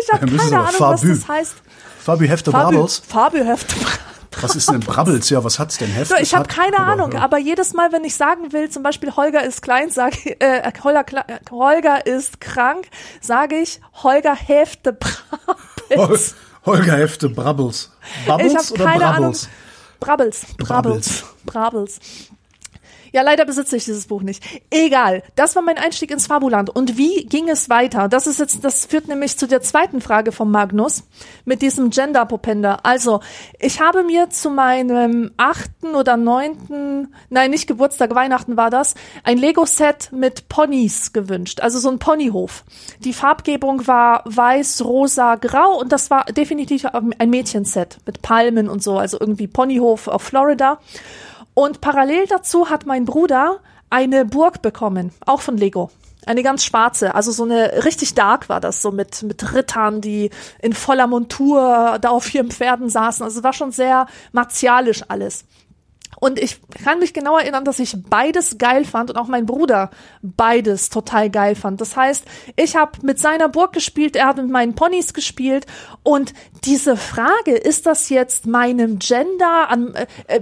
ich 0.01 0.13
habe 0.13 0.25
keine 0.25 0.59
Ahnung, 0.59 0.71
Fabu. 0.71 0.93
was 0.93 1.01
das 1.01 1.27
heißt. 1.27 1.55
Fabu 1.99 2.25
Hefte 2.25 2.51
Brabbels? 2.51 3.01
Fabu 3.05 3.37
Hefte 3.37 3.75
Brabbels. 3.75 3.99
Was 4.41 4.55
ist 4.55 4.71
denn 4.71 4.79
Brabbels? 4.79 5.29
Ja, 5.29 5.43
was 5.43 5.59
hat's 5.59 5.77
denn 5.77 5.89
heftig? 5.89 6.17
So, 6.17 6.23
ich 6.23 6.33
habe 6.33 6.47
keine 6.47 6.79
Ahnung, 6.79 7.13
aber 7.13 7.37
jedes 7.37 7.73
Mal, 7.73 7.91
wenn 7.91 8.03
ich 8.03 8.15
sagen 8.15 8.51
will, 8.51 8.69
zum 8.69 8.81
Beispiel 8.81 9.15
Holger 9.15 9.43
ist 9.43 9.61
klein, 9.61 9.91
sage 9.91 10.39
äh, 10.39 10.71
Holger, 10.83 11.05
Holger 11.51 12.05
ist 12.05 12.41
krank, 12.41 12.87
sage 13.21 13.57
ich 13.57 13.79
Holger 14.01 14.35
Hefte 14.35 14.93
Brabbels. 14.93 15.72
Holger 16.65 16.97
Hefte 16.97 17.29
Brabbels. 17.29 17.91
Bubbles 18.25 18.71
oder 18.71 18.85
Brabbels? 18.85 19.03
Ahnung. 19.03 19.35
Brabbels. 19.99 20.45
Brabbels. 20.57 21.23
Brabbels. 21.45 21.99
Ja, 23.13 23.21
leider 23.21 23.45
besitze 23.45 23.77
ich 23.77 23.85
dieses 23.85 24.07
Buch 24.07 24.23
nicht. 24.23 24.43
Egal. 24.71 25.21
Das 25.35 25.55
war 25.55 25.61
mein 25.61 25.77
Einstieg 25.77 26.09
ins 26.09 26.25
Fabuland. 26.25 26.71
Und 26.71 26.97
wie 26.97 27.25
ging 27.25 27.47
es 27.47 27.69
weiter? 27.69 28.09
Das 28.09 28.25
ist 28.25 28.39
jetzt, 28.39 28.63
das 28.63 28.87
führt 28.87 29.07
nämlich 29.07 29.37
zu 29.37 29.47
der 29.47 29.61
zweiten 29.61 30.01
Frage 30.01 30.31
von 30.31 30.49
Magnus 30.49 31.03
mit 31.45 31.61
diesem 31.61 31.91
Gender-Popender. 31.91 32.83
Also, 32.83 33.19
ich 33.59 33.79
habe 33.79 34.03
mir 34.03 34.31
zu 34.31 34.49
meinem 34.49 35.29
achten 35.37 35.93
oder 35.93 36.17
neunten, 36.17 37.13
nein, 37.29 37.51
nicht 37.51 37.67
Geburtstag, 37.67 38.15
Weihnachten 38.15 38.57
war 38.57 38.71
das, 38.71 38.95
ein 39.23 39.37
Lego-Set 39.37 40.11
mit 40.11 40.49
Ponys 40.49 41.13
gewünscht. 41.13 41.61
Also 41.61 41.77
so 41.77 41.89
ein 41.89 41.99
Ponyhof. 41.99 42.63
Die 43.01 43.13
Farbgebung 43.13 43.85
war 43.85 44.23
weiß, 44.25 44.83
rosa, 44.85 45.35
grau 45.35 45.79
und 45.79 45.91
das 45.91 46.09
war 46.09 46.25
definitiv 46.25 46.85
ein 46.85 47.29
Mädchenset 47.29 47.99
mit 48.07 48.23
Palmen 48.23 48.69
und 48.69 48.81
so. 48.81 48.97
Also 48.97 49.19
irgendwie 49.19 49.47
Ponyhof 49.47 50.07
auf 50.07 50.23
Florida. 50.23 50.79
Und 51.53 51.81
parallel 51.81 52.25
dazu 52.27 52.69
hat 52.69 52.85
mein 52.85 53.05
Bruder 53.05 53.59
eine 53.89 54.25
Burg 54.25 54.61
bekommen, 54.61 55.11
auch 55.25 55.41
von 55.41 55.57
Lego. 55.57 55.91
Eine 56.25 56.41
ganz 56.41 56.63
schwarze, 56.63 57.15
also 57.15 57.31
so 57.31 57.43
eine 57.43 57.83
richtig 57.83 58.15
dark 58.15 58.47
war 58.47 58.61
das, 58.61 58.81
so 58.81 58.91
mit, 58.91 59.23
mit 59.23 59.53
Rittern, 59.53 59.99
die 59.99 60.29
in 60.61 60.73
voller 60.73 61.05
Montur 61.05 61.97
da 61.99 62.09
auf 62.09 62.33
ihren 62.33 62.49
Pferden 62.49 62.89
saßen. 62.89 63.23
Also 63.23 63.39
es 63.39 63.43
war 63.43 63.53
schon 63.53 63.71
sehr 63.71 64.07
martialisch 64.31 65.03
alles. 65.09 65.45
Und 66.23 66.39
ich 66.39 66.61
kann 66.83 66.99
mich 66.99 67.13
genau 67.13 67.37
erinnern, 67.37 67.65
dass 67.65 67.79
ich 67.79 67.97
beides 68.01 68.57
geil 68.57 68.85
fand 68.85 69.09
und 69.09 69.17
auch 69.17 69.27
mein 69.27 69.45
Bruder 69.45 69.89
beides 70.21 70.89
total 70.89 71.29
geil 71.29 71.55
fand. 71.55 71.81
Das 71.81 71.97
heißt, 71.97 72.23
ich 72.55 72.77
habe 72.77 72.91
mit 73.01 73.19
seiner 73.19 73.49
Burg 73.49 73.73
gespielt, 73.73 74.15
er 74.15 74.27
hat 74.27 74.37
mit 74.37 74.49
meinen 74.49 74.73
Ponys 74.73 75.13
gespielt 75.13 75.65
und 76.01 76.33
diese 76.65 76.95
Frage, 76.97 77.51
ist 77.51 77.85
das 77.85 78.09
jetzt 78.09 78.47
meinem 78.47 78.99
Gender, 78.99 79.67
äh, 80.27 80.39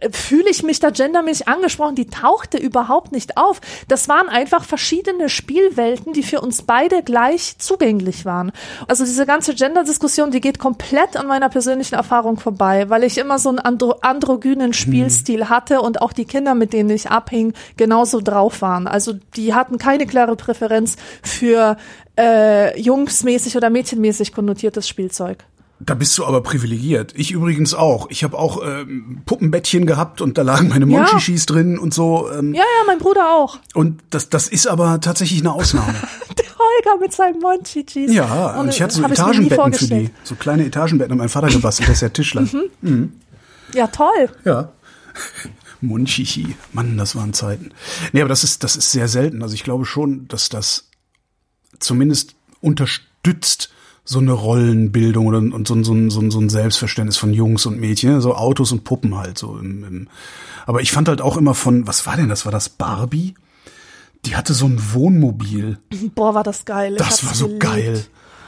äh, 0.00 0.10
fühle 0.10 0.50
ich 0.50 0.62
mich 0.62 0.80
da 0.80 0.90
gendermäßig 0.90 1.48
angesprochen, 1.48 1.94
die 1.94 2.08
tauchte 2.08 2.58
überhaupt 2.58 3.12
nicht 3.12 3.36
auf. 3.36 3.60
Das 3.88 4.08
waren 4.08 4.28
einfach 4.28 4.64
verschiedene 4.64 5.28
Spielwelten, 5.28 6.12
die 6.12 6.22
für 6.22 6.40
uns 6.40 6.62
beide 6.62 7.02
gleich 7.02 7.56
zugänglich 7.58 8.24
waren. 8.24 8.52
Also 8.86 9.04
diese 9.04 9.26
ganze 9.26 9.54
Gender-Diskussion, 9.54 10.30
die 10.30 10.40
geht 10.40 10.58
komplett 10.58 11.16
an 11.16 11.26
meiner 11.26 11.48
persönlichen 11.48 11.94
Erfahrung 11.94 12.38
vorbei, 12.38 12.90
weil 12.90 13.04
ich 13.04 13.18
immer 13.18 13.38
so 13.38 13.48
einen 13.48 13.58
andro 13.58 13.92
androgynen 14.02 14.72
Spielstil 14.72 15.32
Lebensstil 15.32 15.48
hatte 15.48 15.80
und 15.80 16.00
auch 16.00 16.12
die 16.12 16.24
Kinder, 16.24 16.54
mit 16.54 16.72
denen 16.72 16.90
ich 16.90 17.10
abhing, 17.10 17.54
genauso 17.76 18.20
drauf 18.20 18.62
waren. 18.62 18.86
Also 18.86 19.14
die 19.36 19.54
hatten 19.54 19.78
keine 19.78 20.06
klare 20.06 20.36
Präferenz 20.36 20.96
für 21.22 21.76
äh, 22.18 22.78
jungsmäßig 22.80 23.56
oder 23.56 23.70
mädchenmäßig 23.70 24.32
konnotiertes 24.32 24.88
Spielzeug. 24.88 25.44
Da 25.84 25.94
bist 25.94 26.16
du 26.16 26.24
aber 26.24 26.42
privilegiert. 26.42 27.12
Ich 27.16 27.32
übrigens 27.32 27.74
auch. 27.74 28.08
Ich 28.10 28.22
habe 28.24 28.38
auch 28.38 28.62
ähm, 28.64 29.22
Puppenbettchen 29.26 29.84
gehabt 29.86 30.20
und 30.20 30.38
da 30.38 30.42
lagen 30.42 30.68
meine 30.68 30.86
Ja. 30.86 31.00
Monchichis 31.00 31.46
drin 31.46 31.78
und 31.78 31.92
so. 31.92 32.30
Ähm, 32.30 32.54
Ja, 32.54 32.60
ja, 32.60 32.84
mein 32.86 32.98
Bruder 32.98 33.34
auch. 33.34 33.58
Und 33.74 34.00
das, 34.10 34.28
das 34.28 34.46
ist 34.48 34.66
aber 34.68 35.00
tatsächlich 35.00 35.40
eine 35.40 35.52
Ausnahme. 35.52 35.92
Der 36.38 36.46
Holger 36.46 37.00
mit 37.00 37.12
seinem 37.12 37.40
Monchichis. 37.40 38.12
Ja, 38.12 38.60
und 38.60 38.68
ich 38.68 38.80
hatte 38.80 38.94
so 38.94 39.02
Etagenbetten 39.04 39.72
für 39.72 39.86
die. 39.86 40.10
So 40.24 40.34
kleine 40.36 40.64
Etagenbetten 40.66 41.12
hat 41.12 41.18
mein 41.18 41.28
Vater 41.28 41.48
gebastelt, 41.48 41.88
der 41.88 41.94
ist 41.94 42.00
ja 42.02 42.08
Tischler. 42.10 42.46
Ja, 43.74 43.86
toll. 43.88 44.28
Ja. 44.44 44.72
Munchichi. 45.80 46.54
Mann, 46.72 46.96
das 46.96 47.16
waren 47.16 47.32
Zeiten. 47.32 47.70
Nee, 48.12 48.20
aber 48.20 48.28
das 48.28 48.44
ist, 48.44 48.62
das 48.62 48.76
ist 48.76 48.92
sehr 48.92 49.08
selten. 49.08 49.42
Also 49.42 49.54
ich 49.54 49.64
glaube 49.64 49.84
schon, 49.84 50.28
dass 50.28 50.48
das 50.48 50.88
zumindest 51.80 52.34
unterstützt 52.60 53.72
so 54.04 54.18
eine 54.18 54.32
Rollenbildung 54.32 55.26
oder 55.26 55.38
und 55.38 55.66
so, 55.68 55.74
ein- 55.74 55.84
so, 55.84 55.94
so, 56.10 56.30
so 56.30 56.40
ein 56.40 56.48
Selbstverständnis 56.48 57.16
von 57.16 57.32
Jungs 57.32 57.66
und 57.66 57.78
Mädchen, 57.78 58.20
so 58.20 58.34
Autos 58.34 58.72
und 58.72 58.84
Puppen 58.84 59.16
halt 59.16 59.38
so. 59.38 59.56
Im, 59.58 59.84
im. 59.84 60.08
Aber 60.66 60.80
ich 60.80 60.90
fand 60.92 61.08
halt 61.08 61.20
auch 61.20 61.36
immer 61.36 61.54
von, 61.54 61.86
was 61.86 62.06
war 62.06 62.16
denn 62.16 62.28
das? 62.28 62.44
War 62.44 62.52
das 62.52 62.68
Barbie? 62.68 63.34
Die 64.24 64.36
hatte 64.36 64.54
so 64.54 64.66
ein 64.66 64.80
Wohnmobil. 64.92 65.78
Boah, 66.14 66.34
war 66.34 66.44
das 66.44 66.64
geil. 66.64 66.94
Das 66.96 67.24
war 67.26 67.34
so 67.34 67.46
geliebt. 67.46 67.62
geil. 67.62 68.04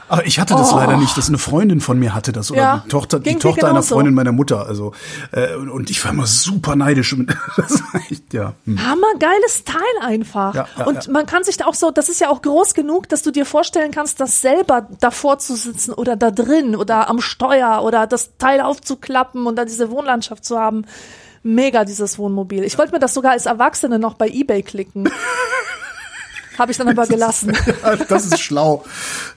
Aber 0.07 0.25
ich 0.25 0.39
hatte 0.39 0.53
das 0.53 0.71
Oh. 0.71 0.77
leider 0.77 0.97
nicht. 0.97 1.17
Das 1.17 1.29
eine 1.29 1.37
Freundin 1.37 1.81
von 1.81 1.97
mir 1.97 2.13
hatte 2.13 2.31
das 2.31 2.51
oder 2.51 2.61
Ja, 2.61 2.81
die 2.85 2.89
Tochter, 2.89 3.19
die 3.19 3.35
Tochter 3.35 3.69
einer. 3.69 3.81
Freundin 3.81 4.13
meiner 4.13 4.31
Mutter. 4.31 4.67
Also 4.67 4.91
äh, 5.31 5.55
und- 5.55 5.89
ich 5.89 6.03
war 6.05 6.11
immer 6.11 6.27
super 6.27 6.75
neidisch. 6.75 7.15
Das 7.57 7.81
echt, 8.09 8.33
ja. 8.33 8.53
Hm. 8.65 8.85
Hammergeiles 8.85 9.63
Teil 9.65 9.79
einfach. 10.01 10.53
Ja, 10.53 10.67
ja, 10.77 10.85
und 10.85 11.07
man 11.07 11.25
kann 11.25 11.43
sich 11.43 11.57
da 11.57 11.65
auch 11.65 11.73
so, 11.73 11.89
das 11.91 12.09
ist 12.09 12.19
ja 12.21 12.29
auch 12.29 12.41
groß 12.41 12.73
genug, 12.73 13.09
dass 13.09 13.23
du 13.23 13.31
dir 13.31 13.45
vorstellen 13.45 13.91
kannst, 13.91 14.19
das 14.19 14.41
selber 14.41 14.87
davor 14.99 15.39
zu 15.39 15.55
sitzen 15.55 15.93
oder 15.93 16.15
da 16.15 16.31
drin 16.31 16.75
oder 16.75 17.09
am 17.09 17.21
Steuer 17.21 17.81
oder 17.83 18.07
das 18.07 18.37
Teil 18.37 18.61
aufzuklappen 18.61 19.47
und 19.47 19.55
dann 19.55 19.67
diese 19.67 19.89
Wohnlandschaft 19.89 20.45
zu 20.45 20.59
haben. 20.59 20.85
Mega, 21.43 21.85
dieses 21.85 22.17
Wohnmobil. 22.17 22.63
Ich 22.63 22.77
wollte 22.77 22.91
mir 22.91 22.99
das 22.99 23.13
sogar 23.13 23.33
als 23.33 23.45
Erwachsene 23.45 23.99
noch 23.99 24.15
bei 24.15 24.27
Ebay 24.27 24.63
klicken. 24.63 25.09
Habe 26.57 26.71
ich 26.71 26.77
dann 26.77 26.87
aber 26.87 27.05
gelassen. 27.07 27.53
Das 28.09 28.25
ist 28.25 28.39
schlau. 28.39 28.83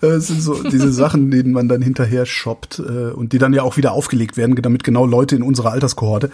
Das 0.00 0.26
sind 0.28 0.40
so 0.42 0.62
diese 0.62 0.92
Sachen, 0.92 1.30
denen 1.30 1.52
man 1.52 1.68
dann 1.68 1.82
hinterher 1.82 2.26
shoppt 2.26 2.78
äh, 2.78 2.82
und 3.12 3.32
die 3.32 3.38
dann 3.38 3.52
ja 3.52 3.62
auch 3.62 3.76
wieder 3.76 3.92
aufgelegt 3.92 4.36
werden, 4.36 4.54
damit 4.56 4.84
genau 4.84 5.06
Leute 5.06 5.36
in 5.36 5.42
unserer 5.42 5.72
Alterskohorte 5.72 6.30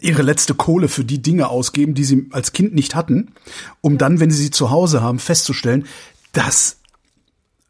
ihre 0.00 0.22
letzte 0.22 0.54
Kohle 0.54 0.88
für 0.88 1.04
die 1.04 1.20
Dinge 1.20 1.48
ausgeben, 1.48 1.94
die 1.94 2.04
sie 2.04 2.28
als 2.30 2.52
Kind 2.52 2.74
nicht 2.74 2.94
hatten, 2.94 3.32
um 3.80 3.98
dann, 3.98 4.20
wenn 4.20 4.30
sie 4.30 4.42
sie 4.44 4.50
zu 4.50 4.70
Hause 4.70 5.02
haben, 5.02 5.18
festzustellen, 5.18 5.86
dass 6.32 6.76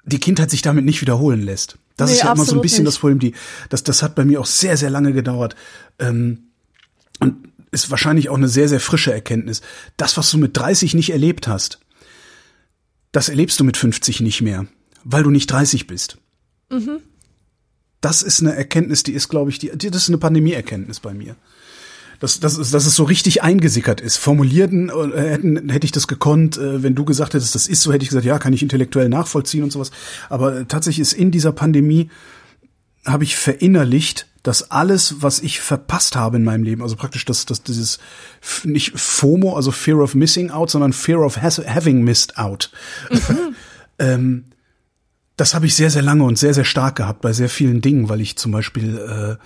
die 0.04 0.20
Kindheit 0.20 0.50
sich 0.50 0.62
damit 0.62 0.84
nicht 0.84 1.00
wiederholen 1.00 1.40
lässt. 1.42 1.78
Das 1.96 2.10
Nee, 2.10 2.16
ist 2.16 2.22
ja 2.22 2.32
immer 2.32 2.44
so 2.44 2.54
ein 2.56 2.60
bisschen 2.60 2.84
nicht. 2.84 2.88
das 2.94 2.98
Problem. 2.98 3.18
Die, 3.18 3.34
das, 3.70 3.82
das 3.82 4.02
hat 4.02 4.14
bei 4.14 4.24
mir 4.24 4.40
auch 4.40 4.46
sehr, 4.46 4.76
sehr 4.76 4.90
lange 4.90 5.12
gedauert. 5.12 5.56
Ähm, 5.98 6.48
und 7.18 7.47
ist 7.70 7.90
wahrscheinlich 7.90 8.28
auch 8.28 8.36
eine 8.36 8.48
sehr, 8.48 8.68
sehr 8.68 8.80
frische 8.80 9.12
Erkenntnis. 9.12 9.60
Das, 9.96 10.16
was 10.16 10.30
du 10.30 10.38
mit 10.38 10.56
30 10.56 10.94
nicht 10.94 11.10
erlebt 11.10 11.48
hast, 11.48 11.80
das 13.12 13.28
erlebst 13.28 13.58
du 13.60 13.64
mit 13.64 13.76
50 13.76 14.20
nicht 14.20 14.40
mehr, 14.42 14.66
weil 15.04 15.22
du 15.22 15.30
nicht 15.30 15.50
30 15.50 15.86
bist. 15.86 16.18
Das 18.00 18.22
ist 18.22 18.40
eine 18.40 18.54
Erkenntnis, 18.54 19.02
die 19.02 19.12
ist, 19.12 19.28
glaube 19.28 19.50
ich, 19.50 19.58
die, 19.58 19.68
das 19.76 20.02
ist 20.02 20.08
eine 20.08 20.18
Pandemie-Erkenntnis 20.18 21.00
bei 21.00 21.12
mir. 21.14 21.34
Dass, 22.20 22.40
dass, 22.40 22.58
es- 22.58 22.70
dass 22.72 22.84
es 22.86 22.96
so 22.96 23.04
richtig 23.04 23.42
eingesickert 23.42 24.00
ist. 24.00 24.16
Formulierten 24.16 24.88
äh, 24.90 25.20
hätten, 25.30 25.68
hätte 25.68 25.84
ich 25.84 25.92
das 25.92 26.08
gekonnt, 26.08 26.56
äh, 26.58 26.82
wenn 26.82 26.94
du 26.96 27.04
gesagt 27.04 27.34
hättest, 27.34 27.54
das 27.54 27.68
ist 27.68 27.82
so, 27.82 27.92
hätte 27.92 28.02
ich 28.02 28.08
gesagt, 28.08 28.26
ja, 28.26 28.38
kann 28.38 28.52
ich 28.52 28.62
intellektuell 28.62 29.08
nachvollziehen 29.08 29.62
und 29.62 29.70
sowas. 29.72 29.90
Aber 30.28 30.66
tatsächlich 30.66 31.00
ist 31.00 31.12
in 31.12 31.30
dieser 31.30 31.52
Pandemie 31.52 32.10
habe 33.06 33.22
ich 33.24 33.36
verinnerlicht, 33.36 34.26
dass 34.48 34.70
alles, 34.70 35.16
was 35.20 35.40
ich 35.40 35.60
verpasst 35.60 36.16
habe 36.16 36.38
in 36.38 36.44
meinem 36.44 36.62
Leben, 36.62 36.80
also 36.80 36.96
praktisch 36.96 37.26
das, 37.26 37.44
das 37.44 37.62
dieses 37.62 37.98
nicht 38.64 38.98
FOMO, 38.98 39.54
also 39.54 39.72
Fear 39.72 39.98
of 39.98 40.14
Missing 40.14 40.50
Out, 40.50 40.70
sondern 40.70 40.94
Fear 40.94 41.20
of 41.20 41.42
has, 41.42 41.58
Having 41.58 42.02
Missed 42.02 42.38
Out. 42.38 42.70
ähm, 43.98 44.46
das 45.36 45.52
habe 45.52 45.66
ich 45.66 45.74
sehr, 45.74 45.90
sehr 45.90 46.00
lange 46.00 46.24
und 46.24 46.38
sehr, 46.38 46.54
sehr 46.54 46.64
stark 46.64 46.96
gehabt 46.96 47.20
bei 47.20 47.34
sehr 47.34 47.50
vielen 47.50 47.82
Dingen, 47.82 48.08
weil 48.08 48.22
ich 48.22 48.38
zum 48.38 48.50
Beispiel, 48.50 48.96
äh, 48.96 49.36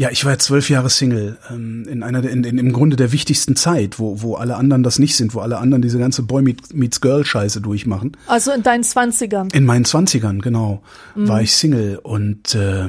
ja, 0.00 0.10
ich 0.12 0.24
war 0.24 0.30
ja 0.30 0.38
zwölf 0.38 0.70
Jahre 0.70 0.88
Single 0.88 1.36
ähm, 1.50 1.84
in 1.88 2.04
einer, 2.04 2.22
in, 2.22 2.44
in, 2.44 2.58
im 2.58 2.72
Grunde 2.72 2.94
der 2.94 3.10
wichtigsten 3.10 3.56
Zeit, 3.56 3.98
wo, 3.98 4.22
wo 4.22 4.36
alle 4.36 4.54
anderen 4.54 4.84
das 4.84 5.00
nicht 5.00 5.16
sind, 5.16 5.34
wo 5.34 5.40
alle 5.40 5.58
anderen 5.58 5.82
diese 5.82 5.98
ganze 5.98 6.22
Boy 6.22 6.42
meets, 6.42 6.72
meets 6.72 7.00
Girl 7.00 7.24
Scheiße 7.24 7.60
durchmachen. 7.60 8.16
Also 8.28 8.52
in 8.52 8.62
deinen 8.62 8.84
Zwanzigern. 8.84 9.48
In 9.52 9.64
meinen 9.64 9.84
Zwanzigern, 9.84 10.40
genau, 10.42 10.80
war 11.16 11.42
ich 11.42 11.56
Single 11.56 11.98
und 12.00 12.54
äh, 12.54 12.88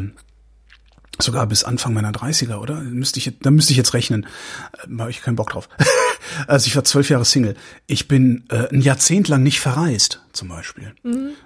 sogar 1.21 1.45
bis 1.47 1.63
Anfang 1.63 1.93
meiner 1.93 2.11
30er, 2.11 2.57
oder? 2.57 2.81
Müsste 2.81 3.19
ich, 3.19 3.37
da 3.41 3.51
müsste 3.51 3.71
ich 3.71 3.77
jetzt 3.77 3.93
rechnen. 3.93 4.25
Äh, 4.73 4.99
habe 4.99 5.11
ich 5.11 5.21
keinen 5.21 5.35
Bock 5.35 5.49
drauf. 5.49 5.67
also 6.47 6.67
ich 6.67 6.75
war 6.75 6.83
zwölf 6.83 7.09
Jahre 7.09 7.25
Single. 7.25 7.55
Ich 7.87 8.07
bin 8.07 8.45
äh, 8.49 8.73
ein 8.73 8.81
Jahrzehnt 8.81 9.27
lang 9.27 9.43
nicht 9.43 9.59
verreist, 9.59 10.21
zum 10.31 10.47
Beispiel, 10.47 10.93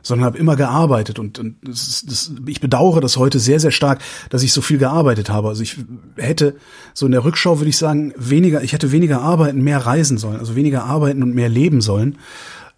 sondern 0.03 0.25
habe 0.25 0.37
immer 0.37 0.55
gearbeitet 0.55 1.17
und, 1.17 1.39
und 1.39 1.55
das 1.63 1.87
ist, 1.87 2.11
das, 2.11 2.31
ich 2.45 2.61
bedauere 2.61 3.01
das 3.01 3.17
heute 3.17 3.39
sehr, 3.39 3.59
sehr 3.59 3.71
stark, 3.71 4.01
dass 4.29 4.43
ich 4.43 4.53
so 4.53 4.61
viel 4.61 4.77
gearbeitet 4.77 5.29
habe. 5.29 5.47
Also 5.47 5.63
ich 5.63 5.77
hätte 6.17 6.55
so 6.93 7.05
in 7.07 7.11
der 7.11 7.23
Rückschau 7.23 7.59
würde 7.59 7.69
ich 7.69 7.77
sagen 7.77 8.13
weniger, 8.15 8.61
ich 8.61 8.73
hätte 8.73 8.91
weniger 8.91 9.21
arbeiten, 9.21 9.61
mehr 9.61 9.79
reisen 9.79 10.17
sollen, 10.17 10.39
also 10.39 10.55
weniger 10.55 10.83
arbeiten 10.83 11.23
und 11.23 11.33
mehr 11.33 11.49
leben 11.49 11.81
sollen. 11.81 12.19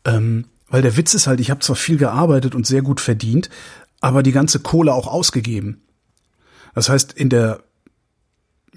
Ähm, 0.05 0.45
weil 0.69 0.81
der 0.81 0.97
Witz 0.97 1.13
ist 1.13 1.27
halt, 1.27 1.39
ich 1.39 1.51
habe 1.51 1.59
zwar 1.59 1.75
viel 1.75 1.97
gearbeitet 1.97 2.55
und 2.55 2.65
sehr 2.65 2.81
gut 2.81 3.01
verdient, 3.01 3.49
aber 3.99 4.23
die 4.23 4.31
ganze 4.31 4.59
Kohle 4.59 4.93
auch 4.93 5.07
ausgegeben. 5.07 5.81
Das 6.75 6.89
heißt, 6.89 7.13
in 7.13 7.29
der 7.29 7.61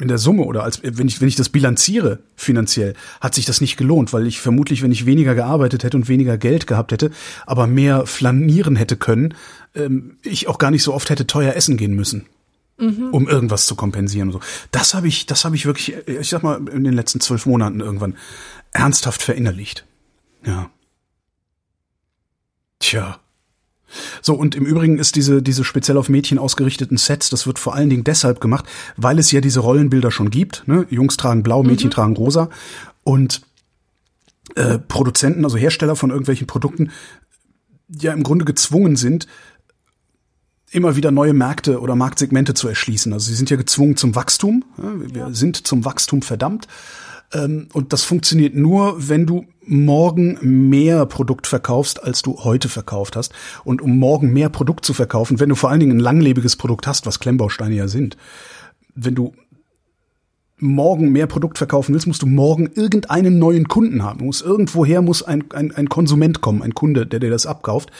in 0.01 0.07
der 0.07 0.19
Summe 0.19 0.45
oder 0.45 0.63
als 0.63 0.81
wenn 0.83 1.09
ich 1.09 1.21
wenn 1.21 1.29
ich 1.29 1.35
das 1.35 1.49
bilanziere 1.49 2.21
finanziell, 2.37 2.95
hat 3.21 3.35
sich 3.35 3.45
das 3.45 3.61
nicht 3.61 3.77
gelohnt, 3.77 4.13
weil 4.13 4.27
ich 4.27 4.41
vermutlich, 4.41 4.83
wenn 4.83 4.93
ich 4.93 5.07
weniger 5.07 5.35
gearbeitet 5.35 5.83
hätte 5.83 5.97
und 5.97 6.09
weniger 6.09 6.39
Geld 6.39 6.67
gehabt 6.69 6.93
hätte, 6.93 7.11
aber 7.47 7.67
mehr 7.67 8.07
flanieren 8.07 8.77
hätte 8.77 8.97
können, 8.97 9.35
ähm, 9.75 10.19
ich 10.23 10.47
auch 10.47 10.59
gar 10.59 10.71
nicht 10.71 10.85
so 10.85 10.95
oft 10.95 11.11
hätte 11.11 11.27
teuer 11.27 11.55
essen 11.55 11.77
gehen 11.77 11.95
müssen, 11.95 12.27
um 13.13 13.29
irgendwas 13.29 13.67
zu 13.67 13.75
kompensieren. 13.75 14.29
Und 14.29 14.35
so. 14.35 14.41
Das 14.71 14.95
habe 14.95 15.09
ich, 15.09 15.27
das 15.27 15.45
habe 15.45 15.57
ich 15.57 15.67
wirklich, 15.67 15.97
ich 16.07 16.29
sag 16.29 16.45
mal, 16.45 16.57
in 16.69 16.85
den 16.85 16.95
letzten 16.95 17.21
zwölf 17.21 17.45
Monaten 17.45 17.81
irgendwann 17.81 18.17
ernsthaft 18.73 19.21
verinnerlicht. 19.21 19.85
Ja. 20.47 20.71
Tja. 22.79 23.19
So, 24.23 24.35
und 24.35 24.55
im 24.55 24.65
Übrigen 24.65 24.99
ist 24.99 25.17
diese, 25.17 25.43
diese 25.43 25.65
speziell 25.65 25.97
auf 25.97 26.09
Mädchen 26.09 26.39
ausgerichteten 26.39 26.97
Sets, 26.97 27.31
das 27.31 27.47
wird 27.47 27.59
vor 27.59 27.75
allen 27.75 27.91
Dingen 27.91 28.05
deshalb 28.05 28.41
gemacht, 28.41 28.67
weil 28.97 29.19
es 29.19 29.31
ja 29.33 29.41
diese 29.41 29.61
Rollenbilder 29.61 30.11
schon 30.11 30.31
gibt. 30.31 30.65
Ne? 30.67 30.87
Jungs 30.91 31.17
tragen 31.17 31.43
blau, 31.43 31.63
Mädchen 31.63 31.91
tragen 31.91 32.17
rosa. 32.17 32.51
Und 33.05 33.43
äh, 34.55 34.79
Produzenten, 34.79 35.45
also 35.45 35.57
Hersteller 35.57 35.97
von 35.97 36.11
irgendwelchen 36.11 36.47
Produkten, 36.47 36.91
ja 37.89 38.13
im 38.13 38.23
Grunde 38.23 38.45
gezwungen 38.45 38.97
sind, 38.97 39.27
immer 40.71 40.97
wieder 40.97 41.11
neue 41.11 41.33
Märkte 41.33 41.81
oder 41.81 41.97
Marktsegmente 41.97 42.55
zu 42.55 42.69
erschließen. 42.69 43.13
Also 43.13 43.27
sie 43.27 43.35
sind 43.35 43.51
ja 43.51 43.57
gezwungen 43.57 43.97
zum 43.97 44.15
Wachstum. 44.15 44.65
Ja? 44.77 44.93
Wir 45.15 45.35
sind 45.35 45.67
zum 45.67 45.85
Wachstum 45.85 46.23
verdammt. 46.23 46.69
Ähm, 47.33 47.69
und 47.73 47.93
das 47.93 48.05
funktioniert 48.05 48.55
nur, 48.55 49.09
wenn 49.09 49.27
du 49.27 49.47
morgen 49.67 50.39
mehr 50.41 51.05
Produkt 51.07 51.47
verkaufst, 51.47 52.03
als 52.03 52.23
du 52.23 52.39
heute 52.45 52.69
verkauft 52.69 53.17
hast. 53.17 53.33
Und 53.65 53.83
um 53.83 53.99
morgen 53.99 54.33
mehr 54.33 54.49
Produkt 54.49 54.85
zu 54.85 54.95
verkaufen, 54.95 55.41
wenn 55.41 55.51
du 55.51 55.55
vor 55.55 55.71
allen 55.71 55.81
Dingen 55.81 55.99
ein 55.99 56.01
langlebiges 56.01 56.57
Produkt 56.57 56.87
hast, 56.87 57.07
was 57.07 57.21
Klemmbausteine 57.21 57.75
ja 57.75 57.89
sind, 57.89 58.17
wenn 58.95 59.15
du 59.15 59.35
morgen 60.61 61.13
mehr 61.13 61.29
Produkt 61.29 61.59
verkaufen 61.59 61.93
willst, 61.93 62.09
musst 62.09 62.23
du 62.23 62.27
morgen 62.27 62.69
irgendeinen 62.75 63.39
neuen 63.39 63.69
Kunden 63.69 64.03
haben. 64.03 64.19
Du 64.19 64.45
irgendwoher 64.45 65.03
muss 65.03 65.23
ein, 65.23 65.45
ein, 65.53 65.73
ein 65.73 65.89
Konsument 65.89 66.41
kommen, 66.41 66.63
ein 66.63 66.75
Kunde, 66.75 67.07
der 67.07 67.21
dir 67.21 67.31
das 67.31 67.47
abkauft. 67.47 67.91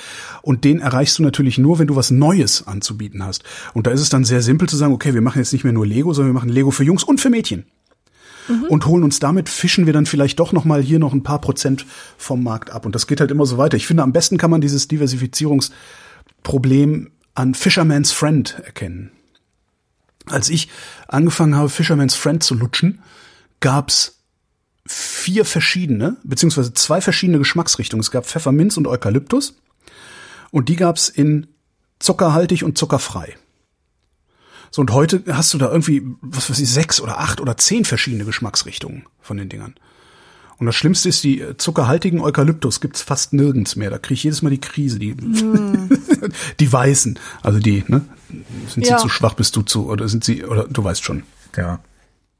Und 0.43 0.65
den 0.65 0.81
erreichst 0.81 1.19
du 1.19 1.23
natürlich 1.23 1.59
nur, 1.59 1.79
wenn 1.79 1.87
du 1.87 1.95
was 1.95 2.11
Neues 2.11 2.67
anzubieten 2.67 3.25
hast. 3.25 3.45
Und 3.75 3.87
da 3.87 3.93
ist 3.93 4.01
es 4.01 4.09
dann 4.09 4.25
sehr 4.25 4.43
simpel 4.43 4.69
zu 4.69 4.77
sagen, 4.77 4.93
okay, 4.93 5.15
wir 5.15 5.21
machen 5.21 5.39
jetzt 5.39 5.53
nicht 5.53 5.63
mehr 5.63 5.73
nur 5.73 5.87
Lego, 5.87 6.13
sondern 6.13 6.35
wir 6.35 6.41
machen 6.41 6.51
Lego 6.51 6.73
für 6.73 6.85
Jungs 6.85 7.05
und 7.05 7.21
für 7.21 7.31
Mädchen 7.31 7.65
und 8.69 8.87
holen 8.87 9.05
uns 9.05 9.19
damit, 9.19 9.49
fischen 9.49 9.87
wir 9.87 9.93
dann 9.93 10.07
vielleicht 10.07 10.41
doch 10.41 10.53
noch 10.53 10.65
mal 10.65 10.83
hier 10.83 10.99
noch 10.99 11.13
ein 11.13 11.23
paar 11.23 11.41
Prozent 11.41 11.87
vom 12.17 12.43
Markt 12.43 12.71
ab. 12.71 12.87
Und 12.87 12.95
das 12.95 13.07
geht 13.07 13.21
halt 13.21 13.31
immer 13.31 13.47
so 13.47 13.59
weiter. 13.59 13.77
Ich 13.77 13.87
finde, 13.87 14.03
am 14.03 14.13
besten 14.13 14.39
kann 14.39 14.51
man 14.51 14.61
dieses 14.61 14.89
Diversifizierungsproblem 14.89 17.11
an 17.35 17.55
Fisherman's 17.55 18.13
Friend 18.13 18.63
erkennen. 18.65 19.13
Als 20.27 20.51
ich 20.51 20.69
angefangen 21.07 21.55
habe, 21.55 21.69
Fisherman's 21.69 22.15
Friend 22.15 22.43
zu 22.43 22.55
lutschen, 22.55 23.01
gab's 23.61 24.17
vier 24.87 25.45
verschiedene, 25.45 26.17
beziehungsweise 26.25 26.75
zwei 26.75 27.01
verschiedene 27.01 27.39
Geschmacksrichtungen. 27.39 28.01
Es 28.01 28.11
gab 28.11 28.27
Pfefferminz 28.27 28.77
und 28.77 28.87
Eukalyptus. 28.87 29.55
Und 30.51 30.69
die 30.69 30.77
gab's 30.77 31.09
in 31.09 31.47
zuckerhaltig 31.99 32.65
und 32.65 32.79
zuckerfrei. 32.79 33.37
So, 34.71 34.81
und 34.83 34.93
heute 34.93 35.23
hast 35.31 35.53
du 35.55 35.59
da 35.59 35.71
irgendwie, 35.71 36.03
was 36.21 36.51
weiß 36.51 36.59
ich, 36.59 36.69
sechs 36.71 37.01
oder 37.01 37.19
acht 37.19 37.41
oder 37.41 37.57
zehn 37.57 37.85
verschiedene 37.85 38.25
Geschmacksrichtungen 38.25 39.05
von 39.21 39.37
den 39.37 39.49
Dingern. 39.49 39.75
Und 40.59 40.67
das 40.67 40.75
Schlimmste 40.75 41.09
ist, 41.09 41.23
die 41.23 41.45
zuckerhaltigen 41.57 42.21
Eukalyptus 42.21 42.81
gibt's 42.81 43.01
fast 43.01 43.33
nirgends 43.33 43.77
mehr. 43.77 43.91
Da 43.91 43.99
kriege 43.99 44.15
ich 44.15 44.25
jedes 44.25 44.43
Mal 44.43 44.51
die 44.51 44.61
Krise. 44.61 44.99
Die, 44.99 45.13
Hm. 45.13 45.89
die 46.61 46.73
Weißen, 46.73 47.19
also 47.43 47.61
die, 47.61 47.85
ne? 47.87 48.03
Sind 48.69 48.85
Ja. 48.87 48.99
sie 48.99 49.03
zu 49.05 49.09
schwach, 49.09 49.35
bist 49.35 49.55
du 49.57 49.63
zu, 49.63 49.89
oder 49.89 50.09
sind 50.09 50.25
sie, 50.25 50.45
oder 50.45 50.67
du 50.69 50.83
weißt 50.83 51.03
schon. 51.05 51.23
Ja. 51.57 51.79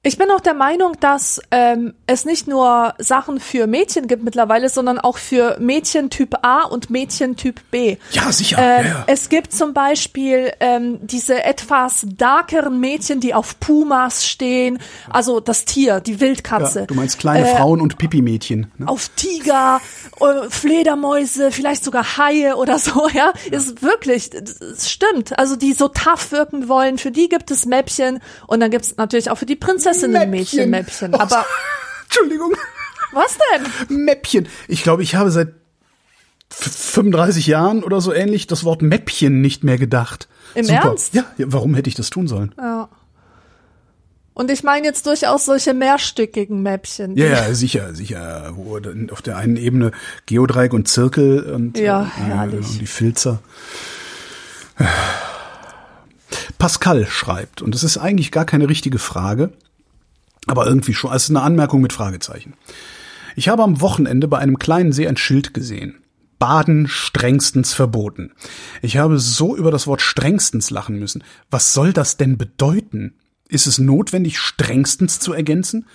Ich 0.05 0.17
bin 0.17 0.31
auch 0.31 0.41
der 0.41 0.55
Meinung, 0.55 0.93
dass 1.01 1.41
ähm, 1.51 1.93
es 2.07 2.25
nicht 2.25 2.47
nur 2.47 2.95
Sachen 2.99 3.41
für 3.41 3.67
Mädchen 3.67 4.07
gibt 4.07 4.23
mittlerweile, 4.23 4.69
sondern 4.69 5.01
auch 5.01 5.19
für 5.19 5.57
Mädchen 5.59 6.09
Typ 6.09 6.37
A 6.43 6.63
und 6.63 6.89
Mädchen 6.89 7.35
Typ 7.35 7.61
B. 7.73 7.97
Ja, 8.13 8.31
sicher. 8.31 8.59
Ähm, 8.59 8.85
ja, 8.87 8.91
ja. 8.93 9.05
Es 9.09 9.29
gibt 9.29 9.53
zum 9.53 9.75
Beispiel 9.75 10.53
ähm, 10.61 11.01
diese 11.03 11.43
etwas 11.43 12.07
darkeren 12.17 12.79
Mädchen, 12.79 13.19
die 13.19 13.35
auf 13.35 13.59
Pumas 13.59 14.25
stehen, 14.25 14.79
also 15.11 15.41
das 15.41 15.65
Tier, 15.65 15.99
die 16.01 16.21
Wildkatze. 16.21 16.81
ja. 16.81 16.87
Du 16.87 16.95
meinst 16.95 17.19
kleine 17.19 17.51
Äh, 17.51 17.57
Frauen 17.57 17.81
und 17.81 17.99
Pipi-Mädchen. 17.99 18.71
Ne? 18.79 18.87
auf 18.89 19.09
Tiger, 19.17 19.81
Fledermäuse, 20.51 21.51
vielleicht 21.53 21.85
sogar 21.85 22.17
Haie 22.19 22.57
oder 22.57 22.79
so, 22.79 23.09
ja. 23.15 23.33
Ist 23.51 23.83
wirklich, 23.83 24.31
es 24.35 24.91
stimmt. 24.91 25.39
Also 25.39 25.57
die 25.57 25.73
so 25.73 25.89
tough 25.89 26.33
wirken 26.33 26.69
wollen, 26.69 26.99
für 26.99 27.11
die 27.11 27.29
gibt 27.29 27.51
es 27.51 27.67
Mäppchen 27.67 28.21
und 28.47 28.61
dann 28.61 28.71
gibt 28.71 28.85
es 28.85 28.97
natürlich 28.97 29.31
auch 29.31 29.39
für 29.39 29.47
die 29.47 29.57
Prinzessinnen 29.57 30.31
Mädchen 30.31 30.71
Mäppchen. 30.71 31.15
Oh, 31.15 31.19
Aber 31.19 31.45
Entschuldigung. 32.05 32.55
was 33.13 33.39
denn? 33.89 34.05
Mäppchen. 34.05 34.49
Ich 34.69 34.83
glaube, 34.83 35.03
ich 35.03 35.15
habe 35.15 35.31
seit 35.31 35.49
f- 36.51 36.73
35 36.95 37.47
Jahren 37.47 37.83
oder 37.85 38.01
so 38.01 38.13
ähnlich 38.13 38.47
das 38.47 38.65
Wort 38.65 38.83
Mäppchen 38.83 39.41
nicht 39.41 39.65
mehr 39.65 39.79
gedacht. 39.79 40.29
Im 40.55 40.65
Super. 40.65 40.79
Ernst? 40.89 41.15
Ja, 41.15 41.25
ja, 41.37 41.47
warum 41.51 41.75
hätte 41.75 41.89
ich 41.89 41.95
das 41.95 42.11
tun 42.11 42.27
sollen? 42.29 42.55
Ja. 42.59 42.89
Und 44.39 44.53
ich 44.53 44.63
meine 44.63 44.87
jetzt 44.87 45.05
durchaus 45.07 45.47
solche 45.47 45.75
mehrstückigen 45.75 46.63
Mäppchen. 46.63 47.17
Ja, 47.17 47.27
ja, 47.27 47.55
sicher, 47.55 47.93
sicher. 47.97 48.53
Wo 48.55 48.79
auf 49.11 49.21
der 49.21 49.37
einen 49.37 49.57
Ebene 49.57 49.91
Geodreieck 50.27 50.73
und 50.73 50.87
Zirkel 50.87 51.43
und, 51.43 51.77
Ja, 51.77 52.05
äh, 52.05 52.21
herrlich. 52.23 52.65
und 52.65 52.81
die 52.81 52.87
Filzer. 52.87 53.41
Pascal 56.57 57.07
schreibt, 57.09 57.63
und 57.63 57.75
das 57.75 57.83
ist 57.83 57.99
eigentlich 57.99 58.31
gar 58.31 58.45
keine 58.45 58.69
richtige 58.69 59.01
Frage, 59.01 59.53
aber 60.47 60.67
irgendwie 60.67 60.95
schon, 60.95 61.13
es 61.13 61.25
ist 61.25 61.31
eine 61.31 61.43
Anmerkung 61.43 61.81
mit 61.81 61.93
Fragezeichen. 61.93 62.55
Ich 63.35 63.49
habe 63.49 63.65
am 63.65 63.81
Wochenende 63.81 64.29
bei 64.29 64.39
einem 64.39 64.61
kleinen 64.61 64.93
See 64.93 65.09
ein 65.09 65.17
Schild 65.17 65.53
gesehen. 65.53 65.97
Baden 66.39 66.87
strengstens 66.87 67.75
verboten. 67.75 68.31
Ich 68.83 68.99
habe 68.99 69.19
so 69.19 69.57
über 69.57 69.73
das 69.73 69.89
Wort 69.89 70.01
strengstens 70.01 70.71
lachen 70.71 70.97
müssen. 71.01 71.25
Was 71.51 71.75
soll 71.75 71.93
das 71.93 72.17
denn 72.17 72.39
bedeuten? 72.39 73.15
Ist 73.49 73.67
es 73.67 73.79
notwendig, 73.79 74.39
strengstens 74.39 75.21
zu 75.21 75.33
ergänzen? 75.33 75.87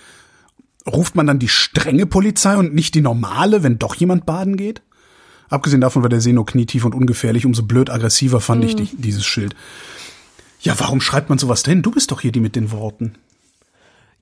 Ruft 0.86 1.14
man 1.14 1.26
dann 1.26 1.38
die 1.38 1.48
strenge 1.48 2.06
Polizei 2.06 2.56
und 2.56 2.74
nicht 2.74 2.94
die 2.94 3.00
normale, 3.00 3.62
wenn 3.62 3.78
doch 3.78 3.94
jemand 3.94 4.26
baden 4.26 4.56
geht? 4.56 4.82
Abgesehen 5.48 5.80
davon 5.80 6.02
war 6.02 6.08
der 6.08 6.20
See 6.20 6.32
nur 6.32 6.46
knietief 6.46 6.84
und 6.84 6.94
ungefährlich, 6.94 7.46
umso 7.46 7.62
blöd 7.62 7.90
aggressiver 7.90 8.40
fand 8.40 8.64
ich 8.64 8.76
die, 8.76 8.88
dieses 8.96 9.24
Schild. 9.24 9.54
Ja, 10.60 10.74
warum 10.78 11.00
schreibt 11.00 11.28
man 11.28 11.38
sowas 11.38 11.62
denn? 11.62 11.82
Du 11.82 11.90
bist 11.90 12.10
doch 12.10 12.20
hier 12.20 12.32
die 12.32 12.40
mit 12.40 12.56
den 12.56 12.70
Worten. 12.72 13.14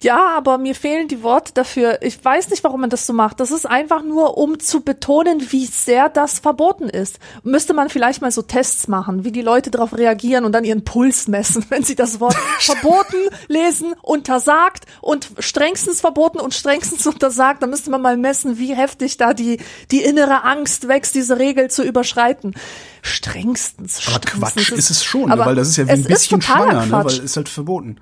Ja, 0.03 0.37
aber 0.37 0.59
mir 0.59 0.75
fehlen 0.75 1.07
die 1.07 1.23
Worte 1.23 1.53
dafür. 1.55 2.03
Ich 2.03 2.23
weiß 2.23 2.51
nicht, 2.51 2.65
warum 2.65 2.81
man 2.81 2.91
das 2.91 3.07
so 3.07 3.13
macht. 3.13 3.39
Das 3.39 3.53
ist 3.53 3.67
einfach 3.67 4.03
nur, 4.03 4.37
um 4.37 4.59
zu 4.59 4.81
betonen, 4.81 5.53
wie 5.53 5.65
sehr 5.65 6.09
das 6.09 6.41
verboten 6.41 6.89
ist. 6.89 7.21
Müsste 7.45 7.73
man 7.73 7.89
vielleicht 7.89 8.21
mal 8.21 8.33
so 8.33 8.43
Tests 8.43 8.89
machen, 8.89 9.25
wie 9.25 9.31
die 9.31 9.43
Leute 9.43 9.71
darauf 9.71 9.97
reagieren 9.97 10.45
und 10.45 10.53
dann 10.53 10.65
ihren 10.65 10.85
Puls 10.85 11.29
messen, 11.29 11.65
wenn 11.71 11.85
sie 11.85 11.95
das 11.95 12.19
Wort 12.19 12.35
verboten 12.59 13.17
lesen, 13.47 13.95
untersagt 14.03 14.87
und 15.01 15.31
strengstens 15.39 16.01
verboten 16.01 16.41
und 16.41 16.53
strengstens 16.53 17.07
untersagt. 17.07 17.63
Dann 17.63 17.71
müsste 17.71 17.91
man 17.91 18.03
mal 18.03 18.17
messen, 18.17 18.59
wie 18.59 18.75
heftig 18.75 19.19
da 19.19 19.35
die, 19.35 19.59
die 19.93 20.03
innere 20.03 20.43
Angst 20.43 20.89
wächst, 20.89 21.15
diese 21.15 21.39
Regel 21.39 21.71
zu 21.71 21.85
überschreiten. 21.85 22.55
Strengstens, 23.03 24.01
Aber 24.09 24.17
strengstens 24.17 24.67
Quatsch 24.67 24.73
ist 24.73 24.91
es 24.91 25.05
schon, 25.05 25.31
aber 25.31 25.47
weil 25.47 25.55
das 25.55 25.69
ist 25.69 25.77
ja 25.77 25.87
wie 25.87 25.93
ein 25.93 26.03
bisschen 26.03 26.41
ist 26.41 26.47
schwanger, 26.47 26.87
ne? 26.87 26.93
Weil 26.93 27.07
es 27.07 27.19
ist 27.19 27.37
halt 27.37 27.49
verboten. 27.49 27.99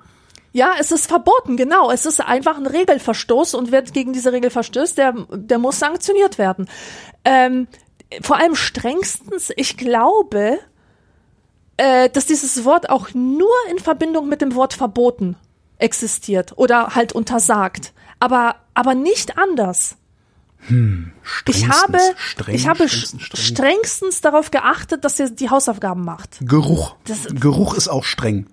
Ja, 0.53 0.73
es 0.79 0.91
ist 0.91 1.07
verboten, 1.07 1.55
genau. 1.55 1.91
Es 1.91 2.05
ist 2.05 2.19
einfach 2.19 2.57
ein 2.57 2.65
Regelverstoß 2.67 3.53
und 3.53 3.71
wer 3.71 3.81
gegen 3.83 4.11
diese 4.13 4.33
Regel 4.33 4.49
verstößt, 4.49 4.97
der, 4.97 5.13
der 5.31 5.57
muss 5.59 5.79
sanktioniert 5.79 6.37
werden. 6.37 6.67
Ähm, 7.23 7.67
vor 8.21 8.37
allem 8.37 8.55
strengstens, 8.55 9.51
ich 9.55 9.77
glaube, 9.77 10.59
äh, 11.77 12.09
dass 12.09 12.25
dieses 12.25 12.65
Wort 12.65 12.89
auch 12.89 13.13
nur 13.13 13.53
in 13.69 13.79
Verbindung 13.79 14.27
mit 14.27 14.41
dem 14.41 14.53
Wort 14.55 14.73
verboten 14.73 15.37
existiert 15.77 16.53
oder 16.57 16.95
halt 16.95 17.13
untersagt. 17.13 17.93
Aber, 18.19 18.57
aber 18.73 18.93
nicht 18.93 19.37
anders. 19.37 19.95
Ich 21.47 21.67
habe, 21.67 21.97
streng, 22.17 22.53
ich 22.55 22.67
habe 22.67 22.87
strengstens, 22.87 23.23
streng. 23.23 23.41
strengstens 23.41 24.21
darauf 24.21 24.51
geachtet, 24.51 25.03
dass 25.05 25.19
ihr 25.19 25.29
die 25.31 25.49
Hausaufgaben 25.49 26.03
macht. 26.05 26.37
Geruch. 26.41 26.95
Das- 27.07 27.25
Geruch 27.33 27.73
ist 27.73 27.87
auch 27.87 28.03
streng. 28.03 28.45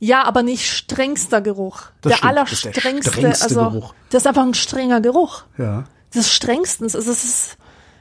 Ja, 0.00 0.24
aber 0.24 0.42
nicht 0.42 0.66
strengster 0.66 1.40
Geruch. 1.42 1.82
Das 2.00 2.12
der 2.12 2.16
stimmt, 2.16 2.32
das 2.50 2.60
der 2.62 2.84
allerstrengste, 2.84 3.12
strengste 3.12 3.44
also 3.44 3.60
Geruch. 3.70 3.94
das 4.08 4.22
ist 4.22 4.26
einfach 4.26 4.42
ein 4.42 4.54
strenger 4.54 5.00
Geruch. 5.02 5.44
Ja. 5.58 5.84
Das 6.12 6.32
strengstens, 6.32 6.96
also 6.96 7.12
es 7.12 7.22
ist, 7.22 7.56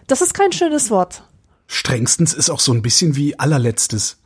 das 0.08 0.22
ist 0.22 0.34
kein 0.34 0.52
schönes 0.54 0.90
Wort. 0.90 1.24
Strengstens 1.68 2.34
ist 2.34 2.50
auch 2.50 2.62
so 2.62 2.72
ein 2.74 2.82
bisschen 2.82 3.16
wie 3.18 3.38
allerletztes. 3.38 4.18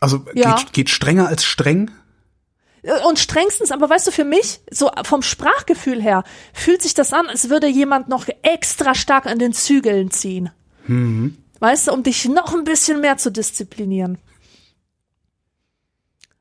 Also 0.00 0.24
Ja. 0.34 0.56
geht, 0.56 0.72
geht 0.74 0.90
strenger 0.90 1.26
als 1.26 1.44
streng? 1.44 1.90
Und 3.08 3.18
strengstens, 3.18 3.70
aber 3.70 3.88
weißt 3.88 4.08
du, 4.08 4.10
für 4.10 4.24
mich, 4.24 4.60
so 4.70 4.90
vom 5.04 5.22
Sprachgefühl 5.22 6.02
her, 6.02 6.22
fühlt 6.52 6.82
sich 6.82 6.92
das 6.92 7.14
an, 7.14 7.28
als 7.28 7.48
würde 7.48 7.66
jemand 7.66 8.08
noch 8.08 8.26
extra 8.42 8.94
stark 8.94 9.24
an 9.24 9.38
den 9.38 9.54
Zügeln 9.54 10.10
ziehen. 10.10 10.50
Mhm. 10.86 11.38
Weißt 11.60 11.88
du, 11.88 11.92
um 11.92 12.02
dich 12.02 12.26
noch 12.26 12.52
ein 12.52 12.64
bisschen 12.64 13.00
mehr 13.00 13.16
zu 13.16 13.32
disziplinieren. 13.32 14.18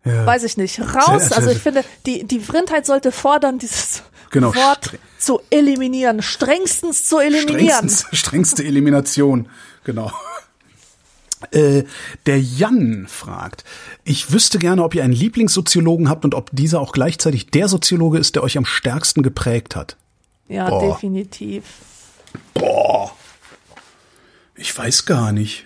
Ja. 0.05 0.25
Weiß 0.25 0.43
ich 0.43 0.57
nicht. 0.57 0.79
Raus. 0.79 1.31
Also 1.31 1.49
ich 1.49 1.59
finde, 1.59 1.83
die, 2.05 2.25
die 2.25 2.39
Vrindheit 2.39 2.85
sollte 2.85 3.11
fordern, 3.11 3.57
dieses 3.59 4.03
Genau, 4.31 4.53
Wort 4.55 4.97
zu 5.19 5.39
eliminieren. 5.49 6.21
Strengstens 6.21 7.05
zu 7.05 7.19
eliminieren. 7.19 7.89
Strengstens, 7.89 8.05
strengste 8.11 8.63
Elimination. 8.63 9.47
Genau. 9.83 10.11
Äh, 11.51 11.83
der 12.25 12.41
Jan 12.41 13.05
fragt, 13.07 13.63
ich 14.03 14.31
wüsste 14.31 14.59
gerne, 14.59 14.83
ob 14.83 14.95
ihr 14.95 15.03
einen 15.03 15.13
Lieblingssoziologen 15.13 16.09
habt 16.09 16.25
und 16.25 16.33
ob 16.33 16.49
dieser 16.51 16.79
auch 16.81 16.93
gleichzeitig 16.93 17.47
der 17.47 17.67
Soziologe 17.67 18.17
ist, 18.17 18.35
der 18.35 18.43
euch 18.43 18.57
am 18.57 18.65
stärksten 18.65 19.23
geprägt 19.23 19.75
hat. 19.75 19.97
Ja, 20.47 20.69
Boah. 20.69 20.93
definitiv. 20.93 21.63
Boah. 22.53 23.11
Ich 24.55 24.75
weiß 24.75 25.05
gar 25.05 25.31
nicht. 25.31 25.65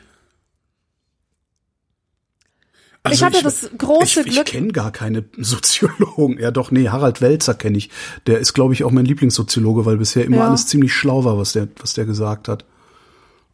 Also 3.10 3.16
Ich 3.16 3.24
hatte 3.24 3.44
das 3.44 3.70
große 3.78 4.22
ich, 4.22 4.28
ich 4.28 4.34
Glück- 4.34 4.46
kenne 4.48 4.68
gar 4.72 4.92
keine 4.92 5.26
Soziologen. 5.38 6.40
Ja, 6.40 6.52
doch, 6.52 6.72
nee, 6.72 6.90
Harald 6.90 7.22
Welzer 7.22 7.54
kenne 7.54 7.78
ich. 7.78 7.90
Der 8.26 8.40
ist, 8.40 8.54
glaube 8.54 8.74
ich, 8.74 8.84
auch 8.84 8.92
mein 8.92 9.06
Lieblingssoziologe, 9.06 9.86
weil 9.86 9.98
bisher 9.98 10.26
immer 10.26 10.38
Ja. 10.38 10.48
alles 10.48 10.68
ziemlich 10.68 10.94
schlau 10.94 11.24
war, 11.26 11.38
was 11.38 11.54
der, 11.54 11.68
was 11.80 11.94
der 11.94 12.06
gesagt 12.06 12.48
hat. 12.48 12.66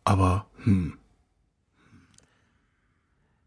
Aber, 0.04 0.46
hm. 0.64 0.94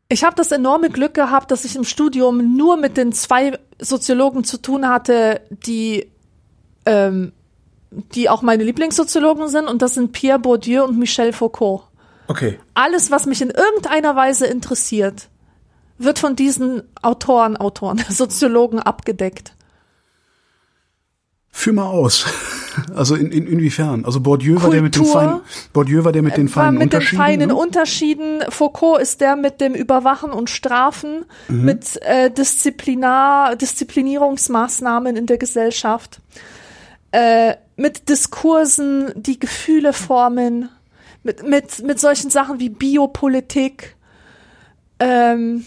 Ich 0.09 0.23
habe 0.23 0.37
das 0.37 0.53
enorme 0.53 0.89
Glück 0.89 1.15
gehabt, 1.15 1.51
dass 1.51 1.65
ich 1.65 1.75
im 1.75 1.85
Studium 1.85 2.57
nur 2.57 2.77
mit 2.77 2.97
den 2.97 3.13
zwei 3.13 3.59
Soziologen 3.81 4.45
zu 4.45 4.57
tun 4.63 4.89
hatte, 4.89 5.41
die, 5.51 6.07
ähm, 6.85 7.33
die 8.15 8.29
auch 8.29 8.43
meine 8.43 8.63
Lieblingssoziologen 8.63 9.49
sind, 9.49 9.67
und 9.67 9.83
das 9.83 9.95
sind 9.95 10.13
Pierre 10.13 10.39
Bourdieu 10.39 10.85
und 10.85 10.97
Michel 10.99 11.33
Foucault. 11.33 11.83
Okay. 12.29 12.59
Alles, 12.75 13.11
was 13.11 13.27
mich 13.27 13.43
in 13.43 13.51
irgendeiner 13.51 14.15
Weise 14.15 14.47
interessiert, 14.47 15.29
wird 15.99 16.19
von 16.19 16.37
diesen 16.37 16.83
Autoren, 17.03 17.57
Autoren, 17.57 18.03
Soziologen 18.09 18.79
abgedeckt. 18.81 19.53
Führ 21.51 21.73
mal 21.73 21.87
aus. 21.89 22.25
Also 22.95 23.15
in, 23.15 23.33
in, 23.33 23.47
inwiefern? 23.47 24.05
Also 24.05 24.21
Bourdieu 24.21 24.61
war 24.61 24.69
der 24.69 24.83
mit 24.83 24.95
den 24.97 25.05
Kultur. 25.05 25.19
feinen, 25.23 25.41
Bourdieu 25.73 26.05
war 26.05 26.13
der 26.13 26.21
mit 26.21 26.37
den 26.37 26.55
War 26.55 26.65
feinen 26.65 26.75
mit 26.75 26.93
den 26.93 26.99
Unterschieden. 26.99 27.17
feinen 27.23 27.49
ne? 27.49 27.55
Unterschieden. 27.57 28.43
Foucault 28.51 29.01
ist 29.01 29.23
der 29.23 29.35
mit 29.37 29.63
dem 29.63 29.75
Überwachen 29.75 30.31
und 30.31 30.51
Strafen, 30.51 31.25
Mhm. 31.49 31.65
mit 31.65 32.03
äh, 32.03 32.31
Disziplinar, 32.31 33.57
Disziplinierungsmaßnahmen 33.57 35.17
in 35.17 35.25
der 35.25 35.39
Gesellschaft, 35.39 36.21
äh, 37.13 37.55
mit 37.77 38.11
Diskursen, 38.11 39.11
die 39.17 39.41
Gefühle 39.41 39.95
formen, 39.95 40.69
mit, 41.23 41.43
mit, 41.49 41.83
mit 41.83 41.99
solchen 41.99 42.29
Sachen 42.29 42.61
wie 42.61 42.69
Biopolitik. 42.69 43.97
Ähm, 44.99 45.65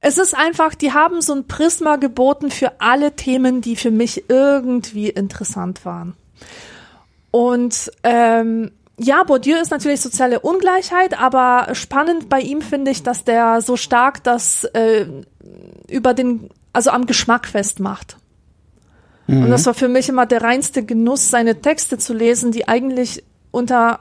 es 0.00 0.18
ist 0.18 0.34
einfach, 0.34 0.74
die 0.74 0.92
haben 0.92 1.20
so 1.20 1.34
ein 1.34 1.46
Prisma 1.46 1.96
geboten 1.96 2.50
für 2.50 2.80
alle 2.80 3.16
Themen, 3.16 3.60
die 3.60 3.76
für 3.76 3.90
mich 3.90 4.24
irgendwie 4.28 5.10
interessant 5.10 5.84
waren. 5.84 6.14
Und 7.30 7.92
ähm, 8.02 8.72
ja, 8.98 9.22
Bourdieu 9.22 9.56
ist 9.56 9.70
natürlich 9.70 10.00
soziale 10.00 10.40
Ungleichheit, 10.40 11.18
aber 11.18 11.74
spannend 11.74 12.28
bei 12.28 12.40
ihm 12.40 12.62
finde 12.62 12.90
ich, 12.90 13.02
dass 13.02 13.24
der 13.24 13.60
so 13.60 13.76
stark 13.76 14.24
das 14.24 14.64
äh, 14.64 15.06
über 15.88 16.14
den, 16.14 16.50
also 16.72 16.90
am 16.90 17.06
Geschmack 17.06 17.46
festmacht. 17.46 18.16
Und 19.44 19.50
das 19.50 19.64
war 19.66 19.74
für 19.74 19.86
mich 19.86 20.08
immer 20.08 20.26
der 20.26 20.42
reinste 20.42 20.84
Genuss, 20.84 21.30
seine 21.30 21.60
Texte 21.60 21.98
zu 21.98 22.12
lesen, 22.12 22.50
die 22.50 22.66
eigentlich 22.66 23.22
unter 23.52 24.00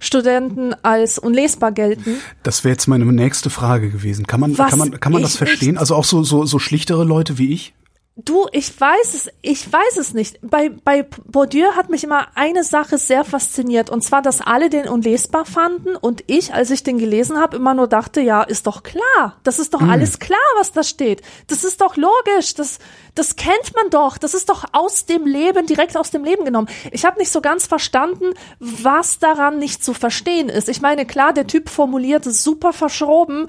Studenten 0.00 0.74
als 0.82 1.18
unlesbar 1.18 1.72
gelten. 1.72 2.16
Das 2.42 2.64
wäre 2.64 2.72
jetzt 2.72 2.86
meine 2.86 3.04
nächste 3.04 3.50
Frage 3.50 3.90
gewesen. 3.90 4.26
Kann 4.26 4.40
man, 4.40 4.56
Was 4.56 4.70
kann 4.70 4.78
man, 4.78 5.00
kann 5.00 5.12
man 5.12 5.22
das 5.22 5.36
verstehen? 5.36 5.78
Also 5.78 5.94
auch 5.94 6.04
so, 6.04 6.22
so, 6.22 6.44
so 6.44 6.58
schlichtere 6.58 7.04
Leute 7.04 7.38
wie 7.38 7.52
ich? 7.52 7.74
Du, 8.20 8.48
ich 8.50 8.78
weiß 8.80 9.14
es, 9.14 9.30
ich 9.42 9.72
weiß 9.72 9.96
es 9.96 10.12
nicht. 10.12 10.40
Bei, 10.42 10.70
bei 10.70 11.04
Bourdieu 11.26 11.76
hat 11.76 11.88
mich 11.88 12.02
immer 12.02 12.26
eine 12.34 12.64
Sache 12.64 12.98
sehr 12.98 13.22
fasziniert, 13.22 13.90
und 13.90 14.02
zwar, 14.02 14.22
dass 14.22 14.40
alle 14.40 14.70
den 14.70 14.88
unlesbar 14.88 15.44
fanden 15.44 15.94
und 15.94 16.24
ich, 16.26 16.52
als 16.52 16.72
ich 16.72 16.82
den 16.82 16.98
gelesen 16.98 17.38
habe, 17.38 17.56
immer 17.56 17.74
nur 17.74 17.86
dachte, 17.86 18.20
ja, 18.20 18.42
ist 18.42 18.66
doch 18.66 18.82
klar. 18.82 19.36
Das 19.44 19.60
ist 19.60 19.72
doch 19.72 19.82
alles 19.82 20.18
klar, 20.18 20.40
was 20.56 20.72
da 20.72 20.82
steht. 20.82 21.22
Das 21.46 21.62
ist 21.62 21.80
doch 21.80 21.94
logisch. 21.94 22.54
Das, 22.54 22.80
das 23.14 23.36
kennt 23.36 23.76
man 23.76 23.88
doch. 23.90 24.18
Das 24.18 24.34
ist 24.34 24.48
doch 24.48 24.64
aus 24.72 25.06
dem 25.06 25.24
Leben, 25.24 25.66
direkt 25.66 25.96
aus 25.96 26.10
dem 26.10 26.24
Leben 26.24 26.44
genommen. 26.44 26.68
Ich 26.90 27.04
habe 27.04 27.20
nicht 27.20 27.30
so 27.30 27.40
ganz 27.40 27.68
verstanden, 27.68 28.34
was 28.58 29.20
daran 29.20 29.60
nicht 29.60 29.84
zu 29.84 29.94
verstehen 29.94 30.48
ist. 30.48 30.68
Ich 30.68 30.80
meine, 30.80 31.06
klar, 31.06 31.32
der 31.32 31.46
Typ 31.46 31.68
formuliert 31.68 32.26
es 32.26 32.42
super 32.42 32.72
verschroben 32.72 33.46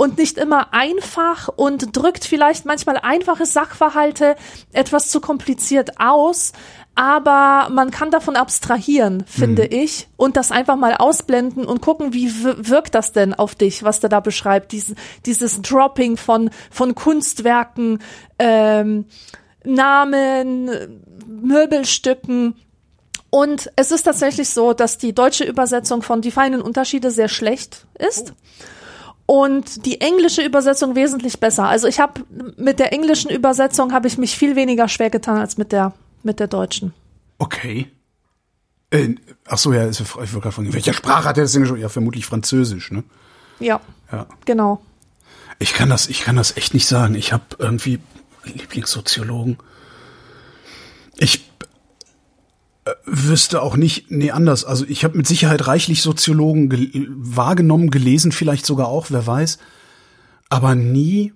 und 0.00 0.16
nicht 0.16 0.38
immer 0.38 0.72
einfach 0.72 1.48
und 1.48 1.94
drückt 1.94 2.24
vielleicht 2.24 2.64
manchmal 2.64 2.96
einfache 2.96 3.44
Sachverhalte 3.44 4.34
etwas 4.72 5.10
zu 5.10 5.20
kompliziert 5.20 6.00
aus. 6.00 6.52
Aber 6.94 7.68
man 7.70 7.90
kann 7.90 8.10
davon 8.10 8.34
abstrahieren, 8.34 9.24
finde 9.26 9.66
ich, 9.66 10.08
und 10.16 10.38
das 10.38 10.52
einfach 10.52 10.76
mal 10.76 10.94
ausblenden 10.94 11.66
und 11.66 11.82
gucken, 11.82 12.14
wie 12.14 12.32
wirkt 12.42 12.94
das 12.94 13.12
denn 13.12 13.34
auf 13.34 13.54
dich, 13.54 13.82
was 13.82 14.00
der 14.00 14.08
da 14.08 14.20
beschreibt. 14.20 14.72
Dies, 14.72 14.94
dieses 15.26 15.60
Dropping 15.60 16.16
von, 16.16 16.48
von 16.70 16.94
Kunstwerken, 16.94 17.98
ähm, 18.38 19.04
Namen, 19.64 20.70
Möbelstücken, 21.26 22.54
und 23.28 23.70
es 23.76 23.92
ist 23.92 24.04
tatsächlich 24.04 24.48
so, 24.48 24.72
dass 24.72 24.98
die 24.98 25.12
deutsche 25.12 25.44
Übersetzung 25.44 26.02
von 26.02 26.20
Die 26.20 26.32
feinen 26.32 26.62
Unterschiede 26.62 27.12
sehr 27.12 27.28
schlecht 27.28 27.86
ist. 27.96 28.34
Und 29.30 29.86
die 29.86 30.00
englische 30.00 30.42
Übersetzung 30.42 30.96
wesentlich 30.96 31.38
besser. 31.38 31.68
Also 31.68 31.86
ich 31.86 32.00
habe 32.00 32.24
mit 32.56 32.80
der 32.80 32.92
englischen 32.92 33.30
Übersetzung 33.30 33.92
habe 33.92 34.08
ich 34.08 34.18
mich 34.18 34.36
viel 34.36 34.56
weniger 34.56 34.88
schwer 34.88 35.08
getan 35.08 35.38
als 35.38 35.56
mit 35.56 35.70
der 35.70 35.92
mit 36.24 36.40
der 36.40 36.48
deutschen. 36.48 36.92
Okay. 37.38 37.88
Äh, 38.90 39.14
ach 39.46 39.58
so, 39.58 39.72
ja, 39.72 39.88
ich 39.88 40.00
wollte 40.16 40.32
gerade 40.40 40.50
fragen, 40.50 40.72
welcher 40.72 40.94
Sprache 40.94 41.28
hat 41.28 41.38
er 41.38 41.44
das 41.44 41.52
denn 41.52 41.62
geschrieben? 41.62 41.80
Ja, 41.80 41.88
vermutlich 41.88 42.26
Französisch, 42.26 42.90
ne? 42.90 43.04
Ja, 43.60 43.80
Ja. 44.10 44.26
genau. 44.46 44.80
Ich 45.60 45.74
kann 45.74 45.90
das, 45.90 46.08
ich 46.08 46.22
kann 46.22 46.34
das 46.34 46.56
echt 46.56 46.74
nicht 46.74 46.88
sagen. 46.88 47.14
Ich 47.14 47.32
habe 47.32 47.44
irgendwie 47.58 48.00
Lieblingssoziologen. 48.42 49.58
Ich 51.18 51.49
wüsste 53.04 53.62
auch 53.62 53.76
nicht, 53.76 54.10
nee, 54.10 54.30
anders. 54.30 54.64
Also 54.64 54.84
ich 54.88 55.04
habe 55.04 55.16
mit 55.16 55.26
Sicherheit 55.26 55.66
reichlich 55.66 56.02
Soziologen 56.02 56.68
gel 56.68 57.06
wahrgenommen, 57.10 57.90
gelesen, 57.90 58.32
vielleicht 58.32 58.66
sogar 58.66 58.88
auch, 58.88 59.06
wer 59.10 59.26
weiß. 59.26 59.58
Aber 60.48 60.74
nie 60.74 61.32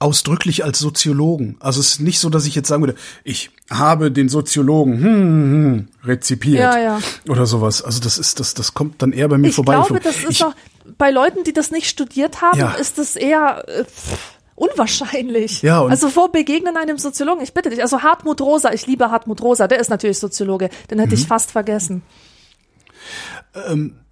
ausdrücklich 0.00 0.64
als 0.64 0.78
Soziologen. 0.78 1.56
Also 1.58 1.80
es 1.80 1.88
ist 1.94 2.00
nicht 2.00 2.20
so, 2.20 2.30
dass 2.30 2.46
ich 2.46 2.54
jetzt 2.54 2.68
sagen 2.68 2.82
würde, 2.82 2.94
ich 3.24 3.50
habe 3.68 4.12
den 4.12 4.28
Soziologen 4.28 4.98
hm, 4.98 5.04
hm, 5.04 5.52
hm, 5.52 5.88
rezipiert 6.04 6.60
Ja, 6.60 6.78
ja. 6.78 6.98
oder 7.28 7.46
sowas. 7.46 7.82
Also 7.82 8.00
das 8.00 8.16
ist 8.18 8.38
das, 8.38 8.54
das 8.54 8.74
kommt 8.74 9.02
dann 9.02 9.12
eher 9.12 9.28
bei 9.28 9.38
mir 9.38 9.48
Ich 9.48 9.56
vorbei. 9.56 9.74
glaube, 9.74 9.98
das 10.00 10.16
ist 10.18 10.30
ich, 10.30 10.38
doch 10.38 10.54
bei 10.98 11.10
Leuten, 11.10 11.42
die 11.44 11.52
das 11.52 11.70
nicht 11.72 11.88
studiert 11.88 12.42
haben, 12.42 12.58
Ja. 12.58 12.72
ist 12.72 12.98
das 12.98 13.16
eher 13.16 13.64
äh, 13.68 13.84
pff, 13.84 14.18
unwahrscheinlich. 14.58 15.62
Ja, 15.62 15.80
und- 15.80 15.90
also 15.90 16.08
vor 16.08 16.30
Begegnen 16.32 16.76
einem 16.76 16.98
Soziologen, 16.98 17.42
ich 17.42 17.52
bitte 17.54 17.70
dich. 17.70 17.80
Also 17.82 18.02
Hartmut 18.02 18.40
Rosa, 18.40 18.72
ich 18.72 18.86
liebe 18.86 19.10
Hartmut 19.10 19.40
Rosa, 19.42 19.68
der 19.68 19.78
ist 19.80 19.88
natürlich 19.90 20.18
Soziologe, 20.18 20.68
den 20.90 20.98
hätte 20.98 21.14
ich 21.14 21.22
Mhm. 21.24 21.28
fast 21.28 21.50
vergessen. 21.52 22.02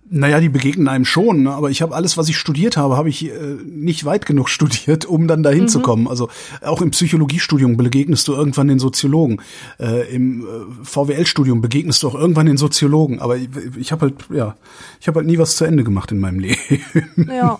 Naja, 0.08 0.38
die 0.38 0.48
begegnen 0.48 0.86
einem 0.86 1.04
schon, 1.04 1.42
ne? 1.42 1.50
aber 1.52 1.68
ich 1.70 1.82
habe 1.82 1.92
alles, 1.92 2.16
was 2.16 2.28
ich 2.28 2.36
studiert 2.38 2.76
habe, 2.76 2.96
habe 2.96 3.08
ich 3.08 3.28
äh, 3.28 3.56
nicht 3.64 4.04
weit 4.04 4.24
genug 4.24 4.48
studiert, 4.56 5.04
um 5.04 5.26
dann 5.26 5.42
dahin 5.42 5.66
zu 5.68 5.80
kommen. 5.80 6.06
Also 6.06 6.28
auch 6.62 6.80
im 6.80 6.92
Psychologiestudium 6.92 7.76
begegnest 7.76 8.28
du 8.28 8.34
irgendwann 8.34 8.68
den 8.68 8.78
Soziologen. 8.78 9.42
Äh, 9.80 10.14
Im 10.14 10.42
äh, 10.42 10.84
VWL-Studium 10.84 11.60
begegnest 11.60 12.04
du 12.04 12.08
auch 12.08 12.14
irgendwann 12.14 12.46
den 12.46 12.56
Soziologen. 12.56 13.18
Aber 13.20 13.36
ich, 13.36 13.48
ich 13.76 13.90
habe 13.90 14.02
halt, 14.02 14.14
ja, 14.32 14.54
ich 15.00 15.08
habe 15.08 15.18
halt 15.18 15.26
nie 15.26 15.38
was 15.38 15.56
zu 15.56 15.64
Ende 15.64 15.82
gemacht 15.82 16.12
in 16.12 16.20
meinem 16.20 16.38
Leben. 16.46 16.56
Ja. 17.28 17.58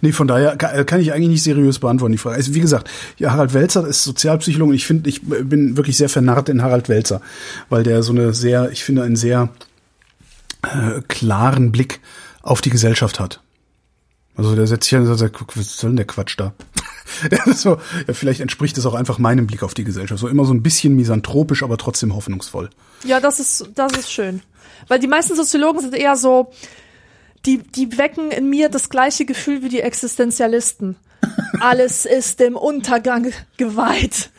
Nee, 0.00 0.12
von 0.12 0.28
daher 0.28 0.56
kann, 0.56 0.86
kann 0.86 1.00
ich 1.00 1.12
eigentlich 1.12 1.28
nicht 1.28 1.42
seriös 1.42 1.78
beantworten, 1.78 2.12
die 2.12 2.18
Frage. 2.18 2.36
Also 2.36 2.54
wie 2.54 2.60
gesagt, 2.60 2.90
ja, 3.18 3.32
Harald 3.32 3.54
Welzer 3.54 3.86
ist 3.86 4.04
Sozialpsychologe 4.04 4.70
und 4.70 4.76
ich 4.76 4.86
finde, 4.86 5.08
ich 5.08 5.22
bin 5.22 5.76
wirklich 5.76 5.96
sehr 5.96 6.08
vernarrt 6.08 6.48
in 6.48 6.62
Harald 6.62 6.88
Welzer, 6.88 7.20
weil 7.68 7.82
der 7.82 8.02
so 8.02 8.12
eine 8.12 8.34
sehr, 8.34 8.70
ich 8.70 8.84
finde, 8.84 9.02
einen 9.02 9.16
sehr 9.16 9.50
äh, 10.62 11.00
klaren 11.08 11.72
Blick 11.72 12.00
auf 12.42 12.60
die 12.60 12.70
Gesellschaft 12.70 13.20
hat. 13.20 13.40
Also 14.36 14.54
der 14.54 14.66
setzt 14.66 14.84
sich 14.84 14.90
hin 14.90 15.06
und 15.06 15.16
sagt, 15.16 15.56
was 15.56 15.76
soll 15.78 15.90
denn 15.90 15.96
der 15.96 16.06
Quatsch 16.06 16.36
da? 16.38 16.52
So, 17.46 17.78
ja, 18.06 18.14
vielleicht 18.14 18.40
entspricht 18.40 18.76
es 18.76 18.84
auch 18.84 18.94
einfach 18.94 19.18
meinem 19.18 19.46
Blick 19.46 19.62
auf 19.62 19.74
die 19.74 19.84
Gesellschaft. 19.84 20.20
So 20.20 20.28
immer 20.28 20.44
so 20.44 20.52
ein 20.52 20.62
bisschen 20.62 20.96
misanthropisch, 20.96 21.62
aber 21.62 21.78
trotzdem 21.78 22.14
hoffnungsvoll. 22.14 22.68
Ja, 23.04 23.20
das 23.20 23.40
ist, 23.40 23.70
das 23.74 23.92
ist 23.92 24.12
schön. 24.12 24.42
Weil 24.88 24.98
die 24.98 25.06
meisten 25.06 25.34
Soziologen 25.34 25.80
sind 25.80 25.94
eher 25.94 26.16
so, 26.16 26.50
die, 27.46 27.58
die 27.58 27.96
wecken 27.98 28.30
in 28.30 28.50
mir 28.50 28.68
das 28.68 28.88
gleiche 28.90 29.24
Gefühl 29.24 29.62
wie 29.62 29.68
die 29.68 29.80
Existenzialisten. 29.80 30.96
Alles 31.60 32.04
ist 32.04 32.40
dem 32.40 32.56
Untergang 32.56 33.32
geweiht. 33.56 34.30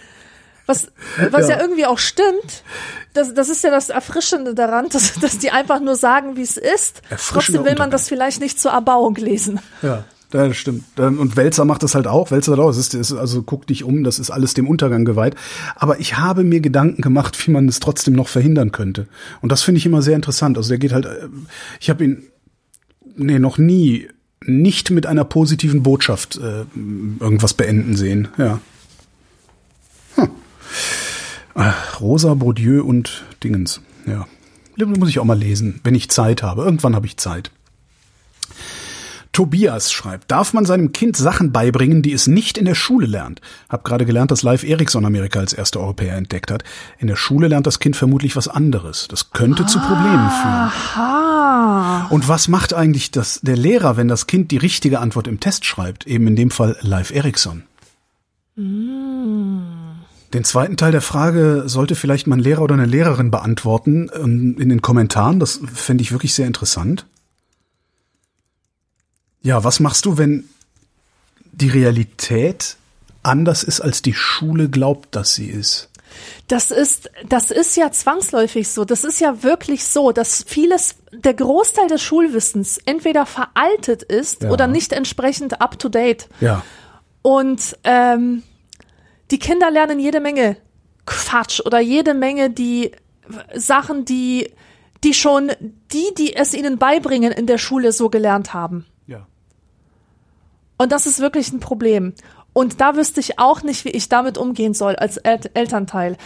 Was, 0.67 0.89
was 1.31 1.47
ja. 1.47 1.55
Ja. 1.55 1.61
irgendwie 1.61 1.85
auch 1.85 1.97
stimmt. 1.97 2.63
Das, 3.13 3.33
das 3.33 3.49
ist 3.49 3.63
ja 3.63 3.71
das 3.71 3.89
Erfrischende 3.89 4.53
daran, 4.53 4.89
dass, 4.89 5.13
dass 5.13 5.37
die 5.37 5.49
einfach 5.49 5.79
nur 5.79 5.95
sagen, 5.95 6.35
wie 6.35 6.41
es 6.41 6.57
ist. 6.57 7.01
Trotzdem 7.29 7.63
will 7.63 7.75
man 7.75 7.89
das 7.89 8.09
vielleicht 8.09 8.41
nicht 8.41 8.59
zur 8.59 8.71
Erbauung 8.71 9.15
lesen. 9.15 9.61
Ja, 9.81 10.03
das 10.29 10.57
stimmt. 10.57 10.83
Und 10.99 11.37
Welzer 11.37 11.63
macht 11.63 11.83
das 11.83 11.95
halt 11.95 12.05
auch. 12.05 12.31
Welzer 12.31 12.51
sagt 12.51 12.61
auch, 12.61 12.69
es 12.69 12.77
ist, 12.77 12.93
ist, 12.93 13.13
also 13.13 13.43
guck 13.43 13.65
dich 13.65 13.85
um, 13.85 14.03
das 14.03 14.19
ist 14.19 14.29
alles 14.29 14.53
dem 14.53 14.67
Untergang 14.67 15.05
geweiht. 15.05 15.35
Aber 15.77 16.01
ich 16.01 16.17
habe 16.17 16.43
mir 16.43 16.59
Gedanken 16.59 17.01
gemacht, 17.01 17.47
wie 17.47 17.51
man 17.51 17.67
es 17.69 17.79
trotzdem 17.79 18.13
noch 18.13 18.27
verhindern 18.27 18.73
könnte. 18.73 19.07
Und 19.41 19.53
das 19.53 19.63
finde 19.63 19.79
ich 19.79 19.85
immer 19.85 20.01
sehr 20.01 20.15
interessant. 20.15 20.57
Also 20.57 20.69
der 20.69 20.79
geht 20.79 20.91
halt, 20.91 21.05
äh, 21.05 21.29
ich 21.79 21.89
habe 21.89 22.03
ihn, 22.03 22.27
nee, 23.17 23.39
noch 23.39 23.57
nie 23.57 24.07
nicht 24.45 24.91
mit 24.91 25.05
einer 25.05 25.25
positiven 25.25 25.83
Botschaft 25.83 26.37
äh, 26.37 26.65
irgendwas 27.19 27.53
beenden 27.53 27.95
sehen. 27.95 28.29
Ja. 28.37 28.59
Hm. 30.15 30.29
Äh, 31.55 31.71
Rosa, 31.99 32.33
Bourdieu 32.35 32.83
und 32.83 33.25
Dingens. 33.43 33.81
Ja. 34.05 34.27
Muss 34.85 35.09
ich 35.09 35.19
auch 35.19 35.25
mal 35.25 35.37
lesen, 35.37 35.79
wenn 35.83 35.95
ich 35.95 36.09
Zeit 36.09 36.43
habe. 36.43 36.63
Irgendwann 36.63 36.95
habe 36.95 37.07
ich 37.07 37.17
Zeit. 37.17 37.51
Tobias 39.37 39.91
schreibt, 39.91 40.31
darf 40.31 40.53
man 40.53 40.65
seinem 40.65 40.93
Kind 40.93 41.15
Sachen 41.15 41.51
beibringen, 41.51 42.01
die 42.01 42.11
es 42.11 42.25
nicht 42.25 42.57
in 42.57 42.65
der 42.65 42.73
Schule 42.73 43.05
lernt? 43.05 43.39
Hab 43.69 43.83
gerade 43.83 44.03
gelernt, 44.03 44.31
dass 44.31 44.41
Live 44.41 44.63
Ericsson 44.63 45.05
Amerika 45.05 45.37
als 45.37 45.53
erster 45.53 45.79
Europäer 45.79 46.15
entdeckt 46.15 46.49
hat. 46.49 46.63
In 46.97 47.05
der 47.05 47.17
Schule 47.17 47.47
lernt 47.47 47.67
das 47.67 47.77
Kind 47.77 47.95
vermutlich 47.95 48.35
was 48.35 48.47
anderes. 48.47 49.07
Das 49.07 49.29
könnte 49.33 49.67
zu 49.67 49.77
Problemen 49.77 50.31
führen. 50.31 50.71
Ah. 50.95 52.07
Und 52.09 52.27
was 52.27 52.47
macht 52.47 52.73
eigentlich 52.73 53.11
das, 53.11 53.39
der 53.43 53.55
Lehrer, 53.55 53.95
wenn 53.95 54.07
das 54.07 54.25
Kind 54.25 54.49
die 54.49 54.57
richtige 54.57 54.97
Antwort 54.97 55.27
im 55.27 55.39
Test 55.39 55.65
schreibt? 55.65 56.07
Eben 56.07 56.25
in 56.25 56.35
dem 56.35 56.49
Fall 56.49 56.75
Live 56.81 57.11
Ericsson. 57.11 57.61
Den 58.55 60.43
zweiten 60.45 60.77
Teil 60.77 60.93
der 60.93 61.01
Frage 61.01 61.65
sollte 61.67 61.93
vielleicht 61.93 62.25
mal 62.25 62.37
ein 62.37 62.43
Lehrer 62.43 62.63
oder 62.63 62.73
eine 62.73 62.87
Lehrerin 62.87 63.29
beantworten 63.29 64.09
ähm, 64.15 64.55
in 64.57 64.69
den 64.69 64.81
Kommentaren. 64.81 65.39
Das 65.39 65.61
fände 65.71 66.01
ich 66.01 66.11
wirklich 66.11 66.33
sehr 66.33 66.47
interessant. 66.47 67.05
Ja, 69.47 69.63
was 69.63 69.79
machst 69.79 70.05
du, 70.05 70.17
wenn 70.17 70.43
die 71.53 71.69
Realität 71.69 72.75
anders 73.23 73.63
ist, 73.63 73.79
als 73.79 74.01
die 74.01 74.13
Schule 74.13 74.67
glaubt, 74.69 75.15
dass 75.15 75.35
sie 75.35 75.47
ist? 75.47 75.89
Das 76.49 76.71
ist, 76.71 77.09
das 77.29 77.51
ist 77.51 77.77
ja 77.77 77.89
zwangsläufig 77.91 78.67
so. 78.67 78.83
Das 78.83 79.05
ist 79.05 79.21
ja 79.21 79.43
wirklich 79.43 79.85
so, 79.85 80.11
dass 80.11 80.43
vieles, 80.45 80.95
der 81.13 81.33
Großteil 81.33 81.87
des 81.87 82.01
Schulwissens 82.01 82.77
entweder 82.85 83.25
veraltet 83.25 84.03
ist 84.03 84.43
Ja. 84.43 84.49
oder 84.51 84.67
nicht 84.67 84.91
entsprechend 84.91 85.61
up 85.61 85.79
to 85.79 85.87
date. 85.87 86.27
Ja, 86.41 86.61
Und 87.21 87.77
ähm, 87.85 88.43
die 89.31 89.39
Kinder 89.39 89.71
lernen 89.71 89.99
jede 89.99 90.19
Menge 90.19 90.57
Quatsch 91.05 91.61
oder 91.61 91.79
jede 91.79 92.13
Menge 92.13 92.49
die 92.49 92.91
Sachen, 93.55 94.03
die, 94.03 94.51
die 95.05 95.13
schon 95.13 95.51
die, 95.93 96.13
die 96.17 96.35
es 96.35 96.53
ihnen 96.53 96.77
beibringen, 96.77 97.31
in 97.31 97.45
der 97.47 97.57
Schule 97.57 97.93
so 97.93 98.09
gelernt 98.09 98.53
haben. 98.53 98.85
Und 100.77 100.91
das 100.91 101.05
ist 101.05 101.19
wirklich 101.19 101.51
ein 101.51 101.59
Problem. 101.59 102.13
Und 102.53 102.81
da 102.81 102.95
wüsste 102.95 103.19
ich 103.19 103.37
auch 103.37 103.61
nicht, 103.61 103.85
wie 103.85 103.89
ich 103.89 104.09
damit 104.09 104.37
umgehen 104.37 104.73
soll 104.73 104.95
als 104.95 105.17
El 105.17 105.39
Elternteil. 105.53 106.17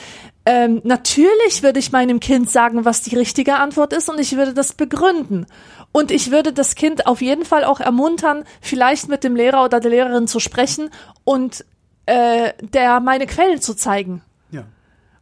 Ähm, 0.45 0.82
natürlich 0.84 1.62
würde 1.62 1.80
ich 1.80 1.91
meinem 1.91 2.20
Kind 2.20 2.49
sagen, 2.49 2.86
was 2.86 3.02
die 3.02 3.16
richtige 3.16 3.56
Antwort 3.56 3.93
ist 3.93 4.10
und 4.10 4.20
ich 4.20 4.36
würde 4.38 4.54
das 4.54 4.74
begründen. 4.74 5.45
Und 5.91 6.10
ich 6.10 6.32
würde 6.32 6.54
das 6.54 6.76
Kind 6.76 7.06
auf 7.06 7.22
jeden 7.22 7.43
Fall 7.43 7.64
auch 7.66 7.80
ermuntern, 7.80 8.45
vielleicht 8.62 9.10
mit 9.10 9.24
dem 9.24 9.36
Lehrer 9.36 9.64
oder 9.64 9.80
der 9.80 9.91
Lehrerin 9.91 10.28
zu 10.28 10.39
sprechen 10.39 10.89
und 11.26 11.66
äh, 12.06 12.54
der 12.62 13.02
meine 13.02 13.28
Quellen 13.28 13.62
zu 13.62 13.74
zeigen. 13.76 14.22
Ja. 14.52 14.64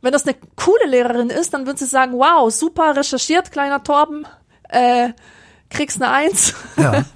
Wenn 0.02 0.14
das 0.14 0.28
eine 0.28 0.36
coole 0.56 0.86
Lehrerin 0.86 1.30
ist, 1.30 1.54
dann 1.54 1.66
würde 1.66 1.80
sie 1.80 1.86
sagen, 1.86 2.14
wow, 2.14 2.54
super 2.54 2.96
recherchiert, 2.96 3.52
kleiner 3.52 3.84
Torben, 3.84 4.28
äh, 4.70 5.10
kriegst 5.70 6.02
eine 6.02 6.12
Eins. 6.12 6.54
Ja. 6.78 7.04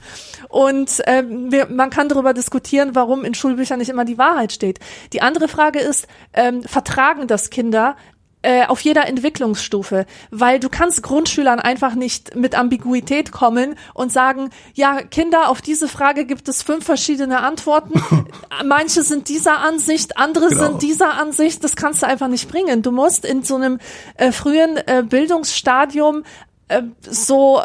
Und 0.53 1.01
ähm, 1.07 1.51
wir, 1.51 1.67
man 1.67 1.89
kann 1.89 2.09
darüber 2.09 2.31
diskutieren, 2.31 2.93
warum 2.93 3.25
in 3.25 3.33
Schulbüchern 3.33 3.79
nicht 3.79 3.89
immer 3.89 4.05
die 4.05 4.19
Wahrheit 4.19 4.51
steht. 4.51 4.79
Die 5.11 5.23
andere 5.23 5.47
Frage 5.47 5.79
ist, 5.79 6.07
ähm, 6.31 6.61
vertragen 6.61 7.25
das 7.25 7.49
Kinder 7.49 7.95
äh, 8.43 8.67
auf 8.67 8.81
jeder 8.81 9.07
Entwicklungsstufe, 9.07 10.05
weil 10.29 10.59
du 10.59 10.69
kannst 10.69 11.01
Grundschülern 11.01 11.59
einfach 11.59 11.95
nicht 11.95 12.35
mit 12.35 12.53
Ambiguität 12.53 13.31
kommen 13.31 13.73
und 13.95 14.11
sagen, 14.11 14.51
ja, 14.75 15.01
Kinder, 15.01 15.49
auf 15.49 15.63
diese 15.63 15.87
Frage 15.87 16.25
gibt 16.25 16.47
es 16.47 16.61
fünf 16.61 16.85
verschiedene 16.85 17.39
Antworten. 17.39 18.03
Manche 18.63 19.01
sind 19.01 19.29
dieser 19.29 19.57
Ansicht, 19.59 20.17
andere 20.17 20.49
Genau. 20.49 20.63
sind 20.65 20.83
dieser 20.83 21.15
Ansicht. 21.15 21.63
Das 21.63 21.75
kannst 21.75 22.03
du 22.03 22.05
einfach 22.07 22.27
nicht 22.27 22.47
bringen. 22.47 22.83
Du 22.83 22.91
musst 22.91 23.25
in 23.25 23.41
so 23.41 23.55
einem 23.55 23.79
äh, 24.17 24.31
frühen 24.31 24.77
äh, 24.77 25.03
Bildungsstadium 25.03 26.23
äh, 26.67 26.83
so 27.01 27.61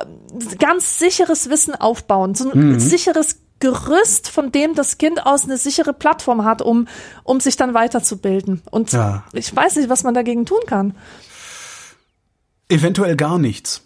ganz 0.58 0.98
sicheres 0.98 1.48
Wissen 1.50 1.74
aufbauen, 1.74 2.34
so 2.34 2.50
ein 2.50 2.80
sicheres 2.80 3.36
Gerüst, 3.60 4.28
von 4.28 4.52
dem 4.52 4.74
das 4.74 4.98
Kind 4.98 5.26
aus 5.26 5.44
eine 5.44 5.56
sichere 5.56 5.92
Plattform 5.92 6.44
hat, 6.44 6.62
um, 6.62 6.86
um 7.24 7.40
sich 7.40 7.56
dann 7.56 7.74
weiterzubilden. 7.74 8.62
Und 8.70 8.92
Ja. 8.92 9.24
ich 9.32 9.54
weiß 9.54 9.76
nicht, 9.76 9.88
was 9.88 10.04
man 10.04 10.14
dagegen 10.14 10.46
tun 10.46 10.60
kann. 10.66 10.94
Eventuell 12.68 13.16
gar 13.16 13.38
nichts. 13.38 13.82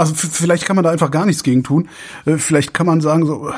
Also 0.00 0.14
vielleicht 0.14 0.64
kann 0.64 0.76
man 0.76 0.84
da 0.84 0.90
einfach 0.90 1.10
gar 1.10 1.26
nichts 1.26 1.42
gegen 1.42 1.64
tun. 1.64 1.88
Äh, 2.24 2.38
Vielleicht 2.38 2.72
kann 2.72 2.86
man 2.86 3.00
sagen 3.00 3.26
so, 3.26 3.50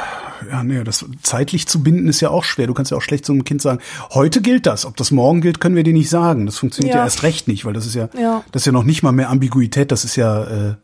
ja, 0.51 0.64
nee, 0.64 0.82
das 0.84 1.05
zeitlich 1.22 1.68
zu 1.68 1.82
binden 1.82 2.09
ist 2.09 2.20
ja 2.22 2.30
auch 2.30 2.45
schwer. 2.45 2.66
Du 2.66 2.72
kannst 2.72 2.91
ja 2.91 2.97
auch 2.97 3.03
schlecht 3.03 3.26
zu 3.26 3.32
einem 3.32 3.45
Kind 3.45 3.61
sagen, 3.61 3.80
heute 4.14 4.41
gilt 4.41 4.64
das. 4.64 4.86
Ob 4.86 4.97
das 4.97 5.11
morgen 5.11 5.43
gilt, 5.43 5.61
können 5.61 5.76
wir 5.76 5.82
dir 5.82 5.93
nicht 5.93 6.09
sagen. 6.09 6.47
Das 6.47 6.57
funktioniert 6.57 6.95
ja, 6.95 7.01
Ja. 7.01 7.05
erst 7.05 7.22
recht 7.24 7.47
nicht, 7.47 7.66
weil 7.66 7.74
das 7.74 7.84
ist 7.84 7.95
ja, 7.95 8.09
Ja. 8.18 8.43
das 8.53 8.62
ist 8.62 8.66
ja 8.66 8.72
noch 8.72 8.84
nicht 8.84 9.03
mal 9.03 9.12
mehr 9.12 9.28
Ambiguität. 9.28 9.93
Das 9.93 10.05
ist 10.07 10.16
ja, 10.16 10.45
äh, 10.70 10.74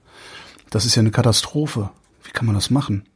das 0.68 0.84
ist 0.84 0.94
ja 0.94 1.00
eine 1.00 1.11
Katastrophe. 1.11 1.88
Wie 2.22 2.32
kann 2.32 2.44
man 2.44 2.54
das 2.54 2.68
machen? 2.68 3.07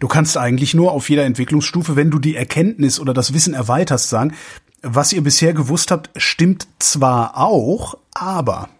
Du 0.00 0.08
kannst 0.08 0.36
eigentlich 0.38 0.74
nur 0.74 0.90
auf 0.90 1.08
jeder 1.08 1.24
Entwicklungsstufe, 1.24 1.94
wenn 1.94 2.10
du 2.10 2.18
die 2.18 2.34
Erkenntnis 2.34 2.98
oder 2.98 3.14
das 3.14 3.32
Wissen 3.32 3.54
erweiterst, 3.54 4.08
sagen, 4.08 4.34
was 4.82 5.12
ihr 5.12 5.22
bisher 5.22 5.52
gewusst 5.52 5.92
habt, 5.92 6.10
stimmt 6.16 6.66
zwar 6.80 7.36
auch, 7.36 7.94
aber 8.12 8.70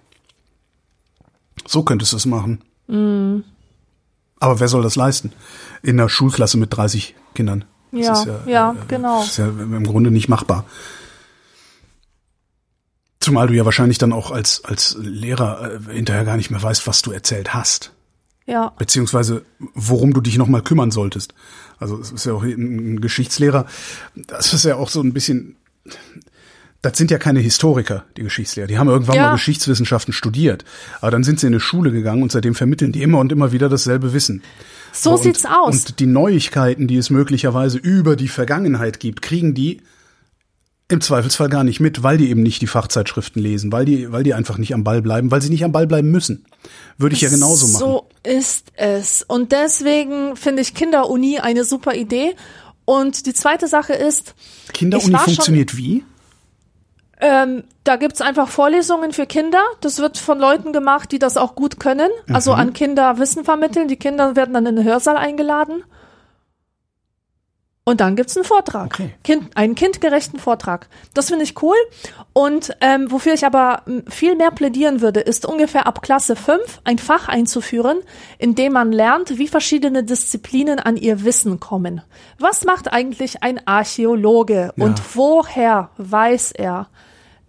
so 1.69 1.85
könntest 1.85 2.13
du 2.13 2.17
es 2.17 2.27
machen. 2.27 2.63
Aber 4.41 4.61
wer 4.61 4.69
soll 4.69 4.83
das 4.83 4.97
leisten? 4.97 5.33
In 5.83 5.99
einer 6.01 6.09
Schulklasse 6.09 6.59
mit 6.59 6.75
30 6.77 7.15
Kindern. 7.35 7.65
Das 7.93 8.07
Ja, 8.07 8.13
ist 8.13 8.29
ja, 8.47 8.73
äh, 8.73 8.77
genau. 8.89 9.21
Das 9.21 9.31
ist 9.33 9.37
ja 9.39 9.49
im 9.49 9.85
Grunde 9.85 10.11
nicht 10.11 10.29
machbar. 10.29 10.65
Zumal 13.21 13.49
du 13.49 13.55
ja 13.55 13.65
wahrscheinlich 13.65 13.99
dann 13.99 14.13
auch 14.13 14.31
als, 14.31 14.65
als 14.65 14.97
Lehrer 14.99 15.75
äh, 15.89 15.93
hinterher 15.95 16.25
gar 16.25 16.37
nicht 16.37 16.51
mehr 16.51 16.63
weißt, 16.63 16.87
was 16.87 17.03
du 17.03 17.13
erzählt 17.13 17.53
hast 17.53 17.93
Ja. 18.47 18.73
beziehungsweise 18.79 19.45
worum 19.75 20.15
du 20.15 20.21
dich 20.23 20.39
nochmal 20.39 20.63
kümmern 20.63 20.91
solltest. 20.91 21.35
Also 21.79 21.99
es 22.01 22.13
ist 22.13 22.25
ja 22.25 22.33
auch 22.33 22.43
ein 22.43 23.01
Geschichtslehrer, 23.01 23.67
das 24.15 24.55
ist 24.55 24.65
ja 24.65 24.77
auch 24.77 24.89
so 24.89 25.03
ein 25.03 25.13
bisschen, 25.13 25.57
das 26.83 26.97
sind 26.97 27.11
ja 27.11 27.19
keine 27.19 27.41
Historiker, 27.41 28.05
die 28.17 28.23
Geschichtslehrer. 28.23 28.67
Die 28.67 28.79
haben 28.79 28.89
irgendwann 28.89 29.17
Ja. 29.17 29.27
mal 29.27 29.33
Geschichtswissenschaften 29.33 30.15
studiert, 30.15 30.65
aber 31.01 31.11
dann 31.11 31.25
sind 31.25 31.39
sie 31.39 31.47
in 31.47 31.53
eine 31.53 31.61
Schule 31.61 31.93
gegangen 31.93 32.23
und 32.23 32.33
seitdem 32.33 32.55
vermitteln 32.55 32.93
die 32.93 33.03
immer 33.03 33.19
und 33.19 33.33
immer 33.33 33.53
wieder 33.53 33.69
dasselbe 33.69 34.13
Wissen. 34.15 34.43
So 34.93 35.13
und, 35.13 35.23
sieht's 35.23 35.45
aus. 35.45 35.75
Und 35.75 36.01
die 36.01 36.07
Neuigkeiten, 36.07 36.89
die 36.89 36.97
es 36.97 37.11
möglicherweise 37.11 37.79
über 37.79 38.17
die 38.17 38.29
Vergangenheit 38.29 38.99
gibt, 38.99 39.21
kriegen 39.21 39.55
die 39.55 39.83
im 40.89 41.01
Zweifelsfall 41.01 41.49
gar 41.49 41.65
nicht 41.65 41.79
mit, 41.81 42.03
weil 42.03 42.17
die 42.19 42.31
eben 42.31 42.43
nicht 42.43 42.63
die 42.63 42.67
Fachzeitschriften 42.67 43.41
lesen, 43.41 43.71
weil 43.71 43.85
die, 43.85 44.11
weil 44.11 44.25
die 44.25 44.35
einfach 44.35 44.59
nicht 44.59 44.75
am 44.75 44.83
Ball 44.83 45.03
bleiben, 45.03 45.31
weil 45.31 45.41
sie 45.41 45.51
nicht 45.51 45.65
am 45.65 45.71
Ball 45.73 45.87
bleiben 45.87 46.11
müssen. 46.11 46.47
Würde 46.99 47.15
ich 47.15 47.21
ja 47.21 47.29
genauso 47.29 47.69
machen. 47.69 47.79
So 47.79 48.09
ist 48.25 48.73
es. 48.75 49.23
Und 49.23 49.53
deswegen 49.53 50.35
finde 50.35 50.63
ich 50.63 50.75
Kinderuni 50.75 51.39
eine 51.39 51.65
super 51.65 51.95
Idee. 51.95 52.35
Und 52.87 53.27
die 53.27 53.35
zweite 53.35 53.69
Sache 53.69 53.93
ist, 53.93 54.35
Kinderuni 54.73 55.17
funktioniert 55.17 55.77
wie? 55.77 56.03
Ähm, 57.21 57.65
da 57.85 57.97
gibt's 57.97 58.21
einfach 58.21 58.49
Vorlesungen 58.49 59.13
für 59.13 59.27
Kinder. 59.27 59.63
Das 59.81 59.99
wird 59.99 60.19
von 60.19 60.39
Leuten 60.39 60.73
gemacht, 60.73 61.13
die 61.13 61.19
das 61.19 61.37
auch 61.37 61.55
gut 61.55 61.79
können. 61.81 62.11
Also 62.33 62.53
Mhm. 62.53 62.59
an 62.61 62.73
Kinder 62.73 63.19
Wissen 63.19 63.45
vermitteln. 63.45 63.89
Die 63.89 63.97
Kinder 63.97 64.37
werden 64.37 64.55
dann 64.55 64.67
in 64.67 64.77
den 64.77 64.85
Hörsaal 64.85 65.17
eingeladen. 65.17 65.85
Und 67.85 68.01
dann 68.03 68.15
gibt's 68.15 68.37
einen 68.37 68.45
Vortrag. 68.45 68.87
Okay. 68.87 69.11
Kind, 69.25 69.57
einen 69.57 69.75
kindgerechten 69.75 70.39
Vortrag. 70.39 70.89
Das 71.15 71.29
finde 71.29 71.45
ich 71.45 71.61
cool. 71.63 71.75
Und 72.33 72.77
ähm, 72.83 73.11
wofür 73.11 73.33
ich 73.35 73.45
aber 73.45 73.83
viel 74.09 74.37
mehr 74.37 74.51
plädieren 74.53 75.01
würde, 75.01 75.21
ist 75.21 75.45
ungefähr 75.47 75.87
ab 75.89 76.01
Klasse 76.03 76.37
5 76.37 76.83
ein 76.85 76.99
Fach 76.99 77.27
einzuführen, 77.29 77.99
in 78.39 78.55
dem 78.55 78.75
man 78.75 78.93
lernt, 78.93 79.39
wie 79.39 79.49
verschiedene 79.49 80.05
Disziplinen 80.05 80.79
an 80.79 80.97
ihr 80.97 81.25
Wissen 81.25 81.59
kommen. 81.59 82.03
Was 82.39 82.65
macht 82.65 82.93
eigentlich 82.93 83.43
ein 83.43 83.67
Archäologe 83.67 84.73
Ja. 84.77 84.85
und 84.85 85.01
woher 85.17 85.91
weiß 85.97 86.53
er, 86.53 86.87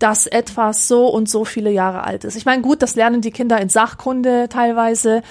dass 0.02 0.26
etwas 0.28 0.88
so 0.88 1.08
und 1.08 1.30
so 1.30 1.46
viele 1.46 1.70
Jahre 1.72 2.04
alt 2.04 2.24
ist. 2.24 2.36
Ich 2.36 2.46
meine, 2.46 2.62
gut, 2.62 2.82
das 2.82 2.96
lernen 2.96 3.22
die 3.22 3.32
Kinder 3.32 3.60
in 3.62 3.70
Sachkunde 3.70 4.48
teilweise, 4.50 5.22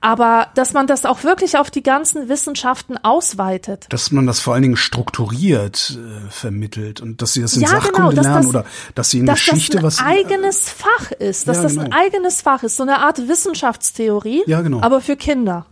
aber 0.00 0.48
dass 0.54 0.72
man 0.72 0.86
das 0.86 1.04
auch 1.06 1.24
wirklich 1.24 1.56
auf 1.58 1.70
die 1.70 1.82
ganzen 1.82 2.28
Wissenschaften 2.28 2.98
ausweitet. 3.02 3.86
Dass 3.90 4.10
man 4.12 4.26
das 4.26 4.40
vor 4.40 4.54
allen 4.54 4.62
Dingen 4.62 4.76
strukturiert 4.76 5.98
äh, 5.98 6.30
vermittelt 6.30 7.00
und 7.00 7.22
dass 7.22 7.32
sie 7.32 7.42
das 7.42 7.54
in 7.56 7.62
Ja, 7.62 7.78
genau, 7.78 7.80
Sachkunde 8.10 8.14
dass 8.16 8.24
lernen 8.24 8.36
das- 8.42 8.46
oder 8.48 8.64
dass 8.94 9.10
sie 9.10 9.18
in 9.20 9.26
dass 9.26 9.38
Geschichte 9.38 9.76
das 9.78 9.84
was. 9.84 9.98
ein 10.00 10.06
eigenes 10.06 10.68
Fach 10.68 11.10
ist, 11.12 11.48
dass 11.48 11.56
Ja, 11.58 11.62
das 11.64 11.78
ein 11.78 11.84
genau. 11.84 11.96
eigenes 11.96 12.42
Fach 12.42 12.62
ist, 12.62 12.76
so 12.76 12.82
eine 12.82 12.98
Art 12.98 13.28
Wissenschaftstheorie, 13.28 14.42
Ja, 14.46 14.60
genau. 14.60 14.80
aber 14.82 15.00
für 15.00 15.16
Kinder. 15.16 15.66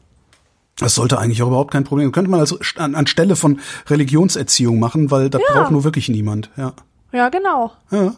Das 0.79 0.95
sollte 0.95 1.19
eigentlich 1.19 1.43
auch 1.43 1.49
überhaupt 1.49 1.71
kein 1.73 1.85
Problem. 1.85 2.13
Könnte 2.13 2.31
man 2.31 2.41
also 2.41 2.59
an, 2.77 2.95
anstelle 2.95 3.35
von 3.37 3.61
Religionserziehung 3.89 4.79
machen, 4.79 5.11
weil 5.11 5.31
das 5.31 5.41
braucht 5.51 5.71
nur 5.71 5.85
wirklich 5.85 6.09
niemand. 6.09 6.51
Ja. 6.57 6.73
Ja, 7.13 7.29
genau. 7.31 7.73
Ja. 7.91 8.15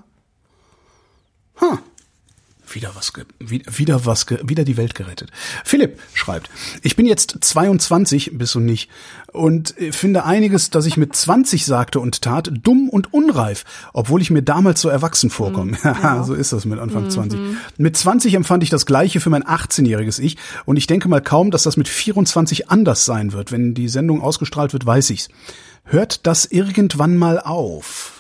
Huh. 1.61 1.78
Wieder 2.70 2.90
was, 2.94 3.12
wieder 3.38 4.04
was, 4.04 4.26
ge 4.26 4.40
wieder 4.44 4.64
die 4.64 4.76
Welt 4.76 4.94
gerettet. 4.94 5.30
Philipp 5.64 5.98
schreibt, 6.12 6.50
ich 6.82 6.96
bin 6.96 7.06
jetzt 7.06 7.38
22, 7.40 8.32
bist 8.34 8.54
du 8.54 8.61
nicht, 8.61 8.90
und 9.32 9.78
äh, 9.78 9.92
finde 9.92 10.24
einiges, 10.24 10.68
das 10.68 10.84
ich 10.84 10.96
mit 10.98 11.16
20 11.16 11.64
sagte 11.64 11.98
und 12.00 12.20
tat, 12.20 12.50
dumm 12.62 12.90
und 12.90 13.12
unreif, 13.14 13.64
obwohl 13.94 14.20
ich 14.20 14.30
mir 14.30 14.42
damals 14.42 14.80
so 14.80 14.88
erwachsen 14.88 15.30
vorkomme. 15.30 15.78
Ja, 16.02 16.22
so 16.22 16.34
ist 16.34 16.52
das 16.52 16.64
mit 16.64 16.78
Anfang 16.78 17.11
20. 17.11 17.40
Mit 17.78 17.96
20 17.96 18.34
empfand 18.34 18.62
ich 18.62 18.70
das 18.70 18.86
Gleiche 18.86 19.20
für 19.20 19.30
mein 19.30 19.42
18-jähriges 19.44 20.20
Ich 20.20 20.36
und 20.64 20.76
ich 20.76 20.86
denke 20.86 21.09
mal 21.09 21.22
kaum, 21.22 21.50
dass 21.50 21.62
das 21.62 21.76
mit 21.76 21.88
24 21.88 22.68
anders 22.68 23.04
sein 23.04 23.32
wird. 23.32 23.50
Wenn 23.50 23.74
die 23.74 23.88
Sendung 23.88 24.20
ausgestrahlt 24.20 24.72
wird, 24.72 24.84
weiß 24.84 25.11
ich's. 25.11 25.28
Hört 25.84 26.26
das 26.26 26.44
irgendwann 26.44 27.16
mal 27.16 27.40
auf? 27.40 28.17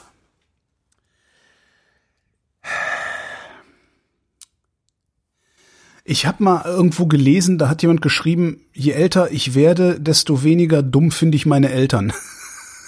Ich 6.10 6.24
habe 6.24 6.42
mal 6.42 6.64
irgendwo 6.64 7.04
gelesen, 7.04 7.58
da 7.58 7.68
hat 7.68 7.82
jemand 7.82 8.00
geschrieben, 8.00 8.62
je 8.72 8.92
älter 8.92 9.30
ich 9.30 9.54
werde, 9.54 10.00
desto 10.00 10.42
weniger 10.42 10.82
dumm 10.82 11.10
finde 11.10 11.36
ich 11.36 11.44
meine 11.44 11.68
Eltern. 11.68 12.14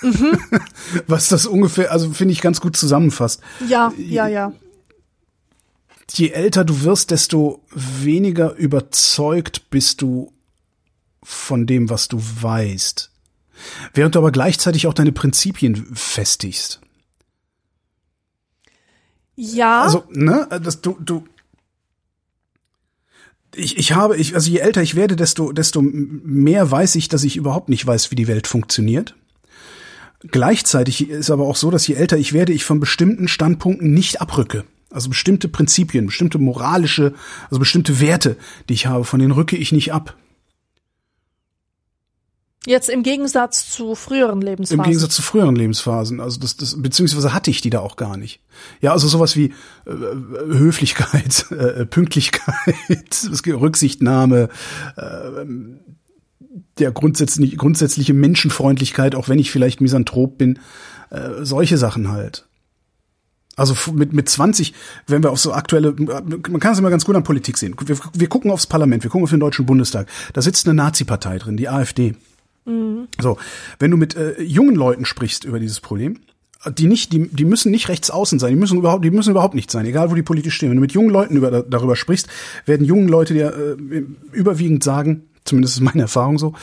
Was 1.06 1.28
das 1.28 1.44
ungefähr, 1.44 1.92
also 1.92 2.14
finde 2.14 2.32
ich 2.32 2.40
ganz 2.40 2.62
gut 2.62 2.78
zusammenfasst. 2.78 3.42
Ja, 3.68 3.92
ja, 3.98 4.26
ja. 4.26 4.54
Je 6.10 6.30
älter 6.30 6.64
du 6.64 6.80
wirst, 6.80 7.10
desto 7.10 7.62
weniger 7.74 8.54
überzeugt 8.54 9.68
bist 9.68 10.00
du 10.00 10.32
von 11.22 11.66
dem, 11.66 11.90
was 11.90 12.08
du 12.08 12.18
weißt. 12.18 13.10
Während 13.92 14.14
du 14.14 14.20
aber 14.20 14.32
gleichzeitig 14.32 14.86
auch 14.86 14.94
deine 14.94 15.12
Prinzipien 15.12 15.94
festigst. 15.94 16.80
Ja, 19.36 19.82
Also, 19.82 20.04
ne, 20.08 20.48
das, 20.62 20.80
du, 20.80 20.96
du, 20.98 21.24
ich, 23.54 23.78
ich 23.78 23.92
habe, 23.92 24.16
ich, 24.16 24.34
also 24.34 24.50
je 24.50 24.58
älter 24.58 24.82
ich 24.82 24.94
werde, 24.94 25.16
desto, 25.16 25.52
desto 25.52 25.82
mehr 25.82 26.70
weiß 26.70 26.94
ich, 26.94 27.08
dass 27.08 27.24
ich 27.24 27.36
überhaupt 27.36 27.68
nicht 27.68 27.86
weiß, 27.86 28.10
wie 28.10 28.16
die 28.16 28.28
Welt 28.28 28.46
funktioniert. 28.46 29.14
Gleichzeitig 30.30 31.08
ist 31.08 31.30
aber 31.30 31.46
auch 31.46 31.56
so, 31.56 31.70
dass 31.70 31.86
je 31.86 31.94
älter 31.94 32.18
ich 32.18 32.32
werde, 32.32 32.52
ich 32.52 32.64
von 32.64 32.78
bestimmten 32.78 33.26
Standpunkten 33.26 33.92
nicht 33.92 34.20
abrücke. 34.20 34.64
Also 34.90 35.08
bestimmte 35.08 35.48
Prinzipien, 35.48 36.06
bestimmte 36.06 36.38
moralische, 36.38 37.14
also 37.48 37.58
bestimmte 37.58 38.00
Werte, 38.00 38.36
die 38.68 38.74
ich 38.74 38.86
habe, 38.86 39.04
von 39.04 39.20
denen 39.20 39.32
rücke 39.32 39.56
ich 39.56 39.72
nicht 39.72 39.92
ab. 39.92 40.16
Jetzt 42.66 42.90
im 42.90 43.02
Gegensatz 43.02 43.70
zu 43.70 43.94
früheren 43.94 44.42
Lebensphasen. 44.42 44.80
Im 44.80 44.84
Gegensatz 44.84 45.14
zu 45.14 45.22
früheren 45.22 45.56
Lebensphasen. 45.56 46.20
Also 46.20 46.38
das, 46.38 46.56
das 46.58 46.80
beziehungsweise 46.80 47.32
hatte 47.32 47.50
ich 47.50 47.62
die 47.62 47.70
da 47.70 47.80
auch 47.80 47.96
gar 47.96 48.18
nicht. 48.18 48.40
Ja, 48.82 48.92
also 48.92 49.08
sowas 49.08 49.34
wie 49.34 49.54
äh, 49.86 49.90
Höflichkeit, 49.90 51.46
äh, 51.52 51.86
Pünktlichkeit, 51.86 53.28
Rücksichtnahme, 53.46 54.50
äh, 54.96 55.44
der 56.78 56.92
grundsätzlich, 56.92 57.56
grundsätzliche 57.56 58.12
Menschenfreundlichkeit, 58.12 59.14
auch 59.14 59.30
wenn 59.30 59.38
ich 59.38 59.50
vielleicht 59.50 59.80
Misanthrop 59.80 60.36
bin, 60.36 60.58
äh, 61.08 61.42
solche 61.42 61.78
Sachen 61.78 62.10
halt. 62.10 62.46
Also 63.56 63.74
mit, 63.92 64.12
mit 64.12 64.28
20, 64.28 64.74
wenn 65.06 65.22
wir 65.22 65.30
auf 65.30 65.40
so 65.40 65.52
aktuelle, 65.52 65.92
man 65.92 66.60
kann 66.60 66.72
es 66.72 66.78
immer 66.78 66.90
ganz 66.90 67.04
gut 67.04 67.16
an 67.16 67.24
Politik 67.24 67.58
sehen. 67.58 67.74
Wir, 67.84 67.98
wir 68.14 68.28
gucken 68.28 68.50
aufs 68.50 68.66
Parlament, 68.66 69.02
wir 69.02 69.10
gucken 69.10 69.24
auf 69.24 69.30
den 69.30 69.40
Deutschen 69.40 69.66
Bundestag. 69.66 70.08
Da 70.34 70.42
sitzt 70.42 70.66
eine 70.66 70.74
Nazi-Partei 70.74 71.38
drin, 71.38 71.56
die 71.56 71.68
AfD. 71.68 72.14
Mhm. 72.70 73.08
So, 73.20 73.36
wenn 73.78 73.90
du 73.90 73.96
mit 73.96 74.16
äh, 74.16 74.40
jungen 74.40 74.76
Leuten 74.76 75.04
sprichst 75.04 75.44
über 75.44 75.58
dieses 75.58 75.80
Problem, 75.80 76.20
die 76.76 76.86
nicht, 76.86 77.12
die, 77.12 77.28
die 77.28 77.44
müssen 77.44 77.70
nicht 77.70 77.88
rechts 77.88 78.10
außen 78.10 78.38
sein, 78.38 78.50
die 78.50 78.60
müssen 78.60 78.78
überhaupt, 78.78 79.04
die 79.04 79.10
müssen 79.10 79.30
überhaupt 79.30 79.54
nicht 79.54 79.70
sein, 79.70 79.86
egal 79.86 80.10
wo 80.10 80.14
die 80.14 80.22
politisch 80.22 80.54
stehen. 80.54 80.68
Wenn 80.68 80.76
du 80.76 80.82
mit 80.82 80.92
jungen 80.92 81.10
Leuten 81.10 81.36
über, 81.36 81.62
darüber 81.62 81.96
sprichst, 81.96 82.28
werden 82.66 82.86
jungen 82.86 83.08
Leute 83.08 83.32
dir 83.34 83.54
äh, 83.54 84.04
überwiegend 84.32 84.84
sagen, 84.84 85.30
zumindest 85.44 85.76
ist 85.76 85.80
meine 85.80 86.02
Erfahrung 86.02 86.38
so, 86.38 86.54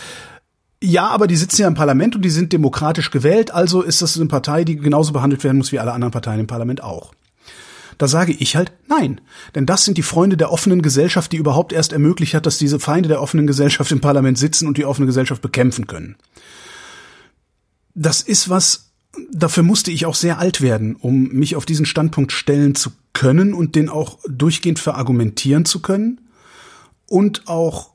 ja, 0.81 1.07
aber 1.07 1.25
die 1.25 1.35
sitzen 1.35 1.63
ja 1.63 1.67
im 1.67 1.73
Parlament 1.73 2.15
und 2.15 2.21
die 2.21 2.29
sind 2.29 2.53
demokratisch 2.53 3.09
gewählt, 3.09 3.51
also 3.51 3.81
ist 3.81 4.03
das 4.03 4.15
eine 4.15 4.27
Partei, 4.27 4.63
die 4.63 4.75
genauso 4.75 5.11
behandelt 5.11 5.43
werden 5.43 5.57
muss 5.57 5.71
wie 5.71 5.79
alle 5.79 5.91
anderen 5.91 6.11
Parteien 6.11 6.39
im 6.39 6.47
Parlament 6.47 6.83
auch. 6.83 7.13
Da 7.97 8.07
sage 8.07 8.31
ich 8.31 8.55
halt 8.55 8.71
nein. 8.87 9.21
Denn 9.55 9.65
das 9.65 9.85
sind 9.85 9.97
die 9.97 10.03
Freunde 10.03 10.37
der 10.37 10.51
offenen 10.51 10.81
Gesellschaft, 10.81 11.31
die 11.31 11.37
überhaupt 11.37 11.73
erst 11.73 11.93
ermöglicht 11.93 12.33
hat, 12.33 12.45
dass 12.45 12.57
diese 12.57 12.79
Feinde 12.79 13.09
der 13.09 13.21
offenen 13.21 13.47
Gesellschaft 13.47 13.91
im 13.91 14.01
Parlament 14.01 14.37
sitzen 14.37 14.67
und 14.67 14.77
die 14.77 14.85
offene 14.85 15.07
Gesellschaft 15.07 15.41
bekämpfen 15.41 15.87
können. 15.87 16.15
Das 17.95 18.21
ist 18.21 18.49
was, 18.49 18.91
dafür 19.31 19.63
musste 19.63 19.91
ich 19.91 20.05
auch 20.05 20.15
sehr 20.15 20.37
alt 20.37 20.61
werden, 20.61 20.95
um 20.95 21.29
mich 21.29 21.55
auf 21.55 21.65
diesen 21.65 21.85
Standpunkt 21.85 22.31
stellen 22.31 22.75
zu 22.75 22.91
können 23.13 23.53
und 23.53 23.75
den 23.75 23.89
auch 23.89 24.19
durchgehend 24.27 24.77
verargumentieren 24.77 25.65
zu 25.65 25.81
können 25.81 26.21
und 27.07 27.47
auch 27.47 27.91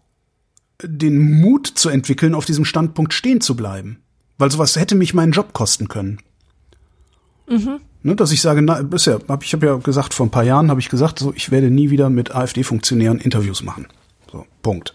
den 0.83 1.41
Mut 1.41 1.69
zu 1.69 1.89
entwickeln, 1.89 2.35
auf 2.35 2.45
diesem 2.45 2.65
Standpunkt 2.65 3.15
stehen 3.15 3.41
zu 3.41 3.55
bleiben. 3.55 4.03
Weil 4.39 4.51
sowas 4.51 4.75
hätte 4.75 4.97
mich 4.97 5.15
meinen 5.15 5.31
Job 5.31 5.53
kosten 5.53 5.87
können. 5.87 6.19
Mhm. 7.49 7.81
Ne, 8.05 8.17
dass 8.17 8.33
ich 8.33 8.41
sage, 8.41 8.63
na, 8.63 8.83
bisher, 8.83 9.21
hab, 9.29 9.45
ich 9.45 9.53
habe 9.53 9.67
ja 9.67 9.77
gesagt, 9.77 10.13
vor 10.13 10.27
ein 10.27 10.31
paar 10.31 10.43
Jahren 10.43 10.71
habe 10.71 10.81
ich 10.81 10.89
gesagt, 10.89 11.21
so, 11.21 11.33
ich 11.35 11.51
werde 11.51 11.71
nie 11.71 11.91
wieder 11.91 12.11
mit 12.11 12.35
AfD-Funktionären 12.35 13.19
Interviews 13.21 13.63
machen. 13.63 13.87
So, 14.31 14.45
Punkt. 14.63 14.95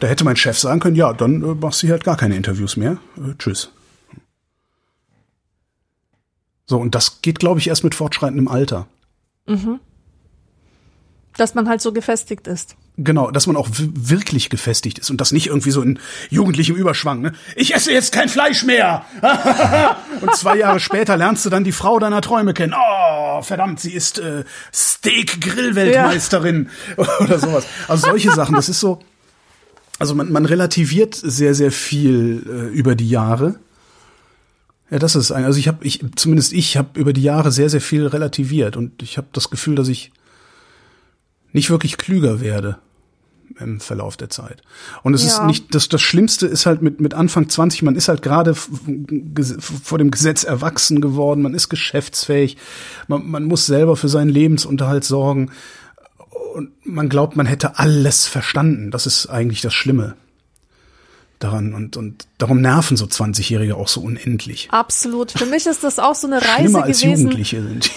Da 0.00 0.06
hätte 0.06 0.24
mein 0.24 0.36
Chef 0.36 0.58
sagen 0.58 0.80
können, 0.80 0.96
ja, 0.96 1.14
dann 1.14 1.42
äh, 1.42 1.54
machst 1.54 1.82
du 1.82 1.88
halt 1.88 2.04
gar 2.04 2.18
keine 2.18 2.36
Interviews 2.36 2.76
mehr. 2.76 2.98
Äh, 3.16 3.34
tschüss. 3.38 3.70
So, 6.66 6.78
und 6.78 6.94
das 6.94 7.22
geht, 7.22 7.38
glaube 7.38 7.60
ich, 7.60 7.68
erst 7.68 7.84
mit 7.84 7.94
fortschreitendem 7.94 8.48
Alter. 8.48 8.86
Mhm. 9.46 9.80
Dass 11.36 11.54
man 11.54 11.68
halt 11.68 11.80
so 11.80 11.92
gefestigt 11.92 12.46
ist. 12.46 12.76
Genau, 12.98 13.30
dass 13.30 13.46
man 13.46 13.56
auch 13.56 13.68
wirklich 13.70 14.48
gefestigt 14.48 14.98
ist 14.98 15.10
und 15.10 15.20
das 15.20 15.30
nicht 15.30 15.48
irgendwie 15.48 15.70
so 15.70 15.82
in 15.82 15.98
jugendlichem 16.30 16.76
Überschwang. 16.76 17.20
Ne? 17.20 17.32
Ich 17.54 17.74
esse 17.74 17.92
jetzt 17.92 18.10
kein 18.10 18.30
Fleisch 18.30 18.64
mehr. 18.64 19.04
und 20.22 20.34
zwei 20.34 20.56
Jahre 20.56 20.80
später 20.80 21.14
lernst 21.18 21.44
du 21.44 21.50
dann 21.50 21.62
die 21.62 21.72
Frau 21.72 21.98
deiner 21.98 22.22
Träume 22.22 22.54
kennen. 22.54 22.74
Oh, 22.74 23.42
verdammt, 23.42 23.80
sie 23.80 23.92
ist 23.92 24.18
äh, 24.18 24.44
Steak-Grill-Weltmeisterin 24.72 26.70
ja. 26.96 27.04
oder 27.20 27.38
sowas. 27.38 27.66
Also 27.86 28.08
solche 28.08 28.32
Sachen. 28.32 28.54
Das 28.54 28.70
ist 28.70 28.80
so. 28.80 29.00
Also 29.98 30.14
man, 30.14 30.32
man 30.32 30.46
relativiert 30.46 31.14
sehr, 31.14 31.54
sehr 31.54 31.72
viel 31.72 32.46
äh, 32.46 32.74
über 32.74 32.94
die 32.94 33.10
Jahre. 33.10 33.56
Ja, 34.90 34.98
das 34.98 35.16
ist 35.16 35.32
ein. 35.32 35.44
Also 35.44 35.58
ich 35.58 35.68
habe, 35.68 35.84
ich 35.84 36.02
zumindest 36.16 36.54
ich 36.54 36.78
habe 36.78 36.98
über 36.98 37.12
die 37.12 37.22
Jahre 37.22 37.52
sehr, 37.52 37.68
sehr 37.68 37.82
viel 37.82 38.06
relativiert 38.06 38.74
und 38.74 39.02
ich 39.02 39.18
habe 39.18 39.26
das 39.32 39.50
Gefühl, 39.50 39.74
dass 39.74 39.88
ich 39.88 40.12
nicht 41.52 41.68
wirklich 41.68 41.98
klüger 41.98 42.40
werde 42.40 42.78
im 43.58 43.80
Verlauf 43.80 44.16
der 44.16 44.30
Zeit. 44.30 44.62
Und 45.02 45.14
es 45.14 45.22
ja. 45.22 45.28
ist 45.28 45.42
nicht, 45.44 45.74
das, 45.74 45.88
das 45.88 46.02
Schlimmste 46.02 46.46
ist 46.46 46.66
halt 46.66 46.82
mit, 46.82 47.00
mit 47.00 47.14
Anfang 47.14 47.48
20, 47.48 47.82
man 47.82 47.96
ist 47.96 48.08
halt 48.08 48.22
gerade 48.22 48.54
vor 48.54 49.98
dem 49.98 50.10
Gesetz 50.10 50.44
erwachsen 50.44 51.00
geworden, 51.00 51.42
man 51.42 51.54
ist 51.54 51.68
geschäftsfähig, 51.68 52.56
man, 53.08 53.28
man 53.28 53.44
muss 53.44 53.66
selber 53.66 53.96
für 53.96 54.08
seinen 54.08 54.30
Lebensunterhalt 54.30 55.04
sorgen 55.04 55.50
und 56.54 56.70
man 56.84 57.08
glaubt, 57.08 57.36
man 57.36 57.46
hätte 57.46 57.78
alles 57.78 58.26
verstanden. 58.26 58.90
Das 58.90 59.06
ist 59.06 59.26
eigentlich 59.26 59.60
das 59.60 59.74
Schlimme 59.74 60.16
daran 61.38 61.74
und 61.74 61.96
und 61.98 62.26
darum 62.38 62.62
nerven 62.62 62.96
so 62.96 63.04
20-Jährige 63.04 63.76
auch 63.76 63.88
so 63.88 64.00
unendlich. 64.00 64.68
Absolut. 64.70 65.32
Für 65.32 65.46
mich 65.46 65.66
ist 65.66 65.84
das 65.84 65.98
auch 65.98 66.14
so 66.14 66.26
eine 66.26 66.36
Reise 66.36 66.62
Schlimmer 66.62 66.82
als 66.84 67.00
gewesen. 67.00 67.22
Jugendliche 67.24 67.62
sind. 67.62 67.90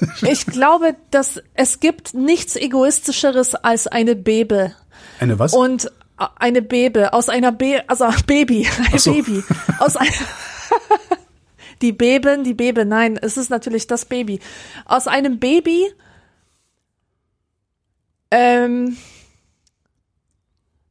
ich 0.22 0.46
glaube, 0.46 0.96
dass 1.10 1.42
es 1.54 1.80
gibt 1.80 2.14
nichts 2.14 2.56
egoistischeres 2.56 3.54
als 3.54 3.86
eine 3.86 4.16
Bebe. 4.16 4.74
Eine 5.20 5.38
was? 5.38 5.54
Und 5.54 5.90
eine 6.16 6.62
Bebe 6.62 7.12
aus 7.12 7.28
einer 7.28 7.52
Be 7.52 7.84
also 7.86 8.06
Baby, 8.26 8.66
ein 8.92 8.98
so. 8.98 9.12
Baby 9.12 9.44
aus 9.78 9.96
einer 9.96 10.10
die 11.82 11.92
Beben, 11.92 12.44
die 12.44 12.54
Bebe, 12.54 12.84
nein, 12.84 13.18
es 13.20 13.36
ist 13.36 13.50
natürlich 13.50 13.86
das 13.86 14.04
Baby 14.06 14.40
aus 14.84 15.06
einem 15.06 15.38
Baby. 15.38 15.92
Ähm, 18.30 18.96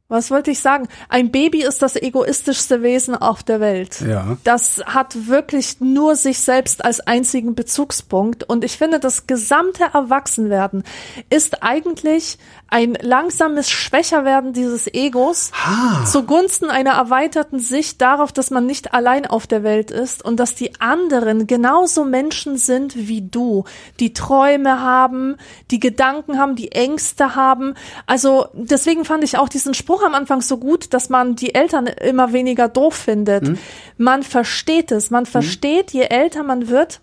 was 0.08 0.30
wollte 0.30 0.52
ich 0.52 0.60
sagen? 0.60 0.86
Ein 1.08 1.32
Baby 1.32 1.64
ist 1.64 1.82
das 1.82 1.96
egoistischste 1.96 2.82
Wesen 2.82 3.16
auf 3.16 3.42
der 3.42 3.58
Welt. 3.58 4.00
Ja. 4.02 4.36
Das 4.44 4.80
hat 4.86 5.26
wirklich 5.26 5.80
nur 5.80 6.14
sich 6.14 6.38
selbst 6.38 6.84
als 6.84 7.00
einzigen 7.00 7.56
Bezugspunkt. 7.56 8.44
Und 8.44 8.62
ich 8.62 8.78
finde, 8.78 9.00
das 9.00 9.26
gesamte 9.26 9.82
Erwachsenwerden 9.92 10.84
ist 11.28 11.64
eigentlich 11.64 12.38
ein 12.68 12.96
langsames 13.00 13.70
Schwächerwerden 13.70 14.52
dieses 14.52 14.92
Egos 14.92 15.52
ha. 15.52 16.04
zugunsten 16.04 16.68
einer 16.68 16.92
erweiterten 16.92 17.60
Sicht 17.60 18.00
darauf, 18.00 18.32
dass 18.32 18.50
man 18.50 18.66
nicht 18.66 18.92
allein 18.92 19.26
auf 19.26 19.46
der 19.46 19.62
Welt 19.62 19.90
ist 19.90 20.24
und 20.24 20.38
dass 20.38 20.54
die 20.54 20.80
anderen 20.80 21.46
genauso 21.46 22.04
Menschen 22.04 22.58
sind 22.58 22.96
wie 22.96 23.22
du, 23.22 23.64
die 24.00 24.12
Träume 24.12 24.80
haben, 24.80 25.36
die 25.70 25.78
Gedanken 25.78 26.38
haben, 26.38 26.56
die 26.56 26.72
Ängste 26.72 27.36
haben. 27.36 27.74
Also 28.06 28.48
deswegen 28.52 29.04
fand 29.04 29.22
ich 29.22 29.38
auch 29.38 29.48
diesen 29.48 29.74
Spruch 29.74 29.95
am 30.02 30.14
Anfang 30.14 30.40
so 30.42 30.58
gut, 30.58 30.92
dass 30.94 31.08
man 31.08 31.36
die 31.36 31.54
Eltern 31.54 31.86
immer 31.86 32.32
weniger 32.32 32.68
doof 32.68 32.94
findet. 32.94 33.48
Mhm. 33.48 33.58
Man 33.98 34.22
versteht 34.22 34.92
es, 34.92 35.10
man 35.10 35.26
versteht, 35.26 35.92
mhm. 35.94 36.00
je 36.00 36.06
älter 36.06 36.42
man 36.42 36.68
wird, 36.68 37.00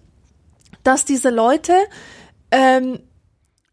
dass 0.84 1.06
diese 1.06 1.30
Leute 1.30 1.74
ähm, 2.52 3.00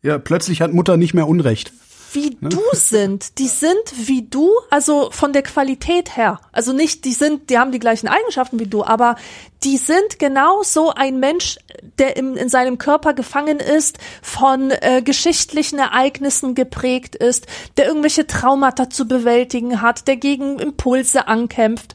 ja, 0.02 0.18
plötzlich 0.18 0.62
hat 0.62 0.72
Mutter 0.72 0.96
nicht 0.96 1.14
mehr 1.14 1.28
Unrecht 1.28 1.72
wie 2.12 2.36
ne? 2.40 2.48
du 2.48 2.60
sind. 2.72 3.38
Die 3.38 3.48
sind 3.48 3.78
wie 3.94 4.22
du, 4.22 4.50
also 4.70 5.10
von 5.10 5.32
der 5.32 5.42
Qualität 5.42 6.16
her. 6.16 6.40
Also 6.52 6.72
nicht, 6.72 7.04
die 7.04 7.12
sind, 7.12 7.50
die 7.50 7.58
haben 7.58 7.72
die 7.72 7.78
gleichen 7.78 8.08
Eigenschaften 8.08 8.58
wie 8.58 8.66
du, 8.66 8.84
aber 8.84 9.16
die 9.62 9.76
sind 9.76 10.18
genau 10.18 10.62
so 10.62 10.90
ein 10.90 11.20
Mensch, 11.20 11.58
der 11.98 12.16
im, 12.16 12.36
in 12.36 12.48
seinem 12.48 12.78
Körper 12.78 13.12
gefangen 13.12 13.58
ist, 13.58 13.98
von 14.22 14.70
äh, 14.70 15.02
geschichtlichen 15.02 15.78
Ereignissen 15.78 16.54
geprägt 16.54 17.14
ist, 17.14 17.46
der 17.76 17.86
irgendwelche 17.86 18.26
Traumata 18.26 18.88
zu 18.88 19.06
bewältigen 19.06 19.82
hat, 19.82 20.08
der 20.08 20.16
gegen 20.16 20.58
Impulse 20.58 21.28
ankämpft. 21.28 21.94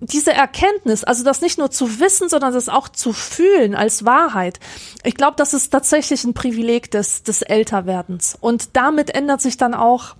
Diese 0.00 0.32
Erkenntnis, 0.32 1.04
also 1.04 1.24
das 1.24 1.40
nicht 1.40 1.58
nur 1.58 1.70
zu 1.70 2.00
wissen, 2.00 2.28
sondern 2.28 2.52
das 2.52 2.68
auch 2.68 2.88
zu 2.88 3.14
fühlen 3.14 3.74
als 3.74 4.04
Wahrheit. 4.04 4.60
Ich 5.02 5.14
glaube, 5.14 5.36
das 5.38 5.54
ist 5.54 5.70
tatsächlich 5.70 6.22
ein 6.24 6.34
Privileg 6.34 6.90
des, 6.90 7.22
des 7.22 7.40
Älterwerdens. 7.40 8.36
Und 8.38 8.76
damit 8.76 9.14
ändert 9.14 9.40
sich 9.40 9.56
dann 9.56 9.72
auch 9.72 10.16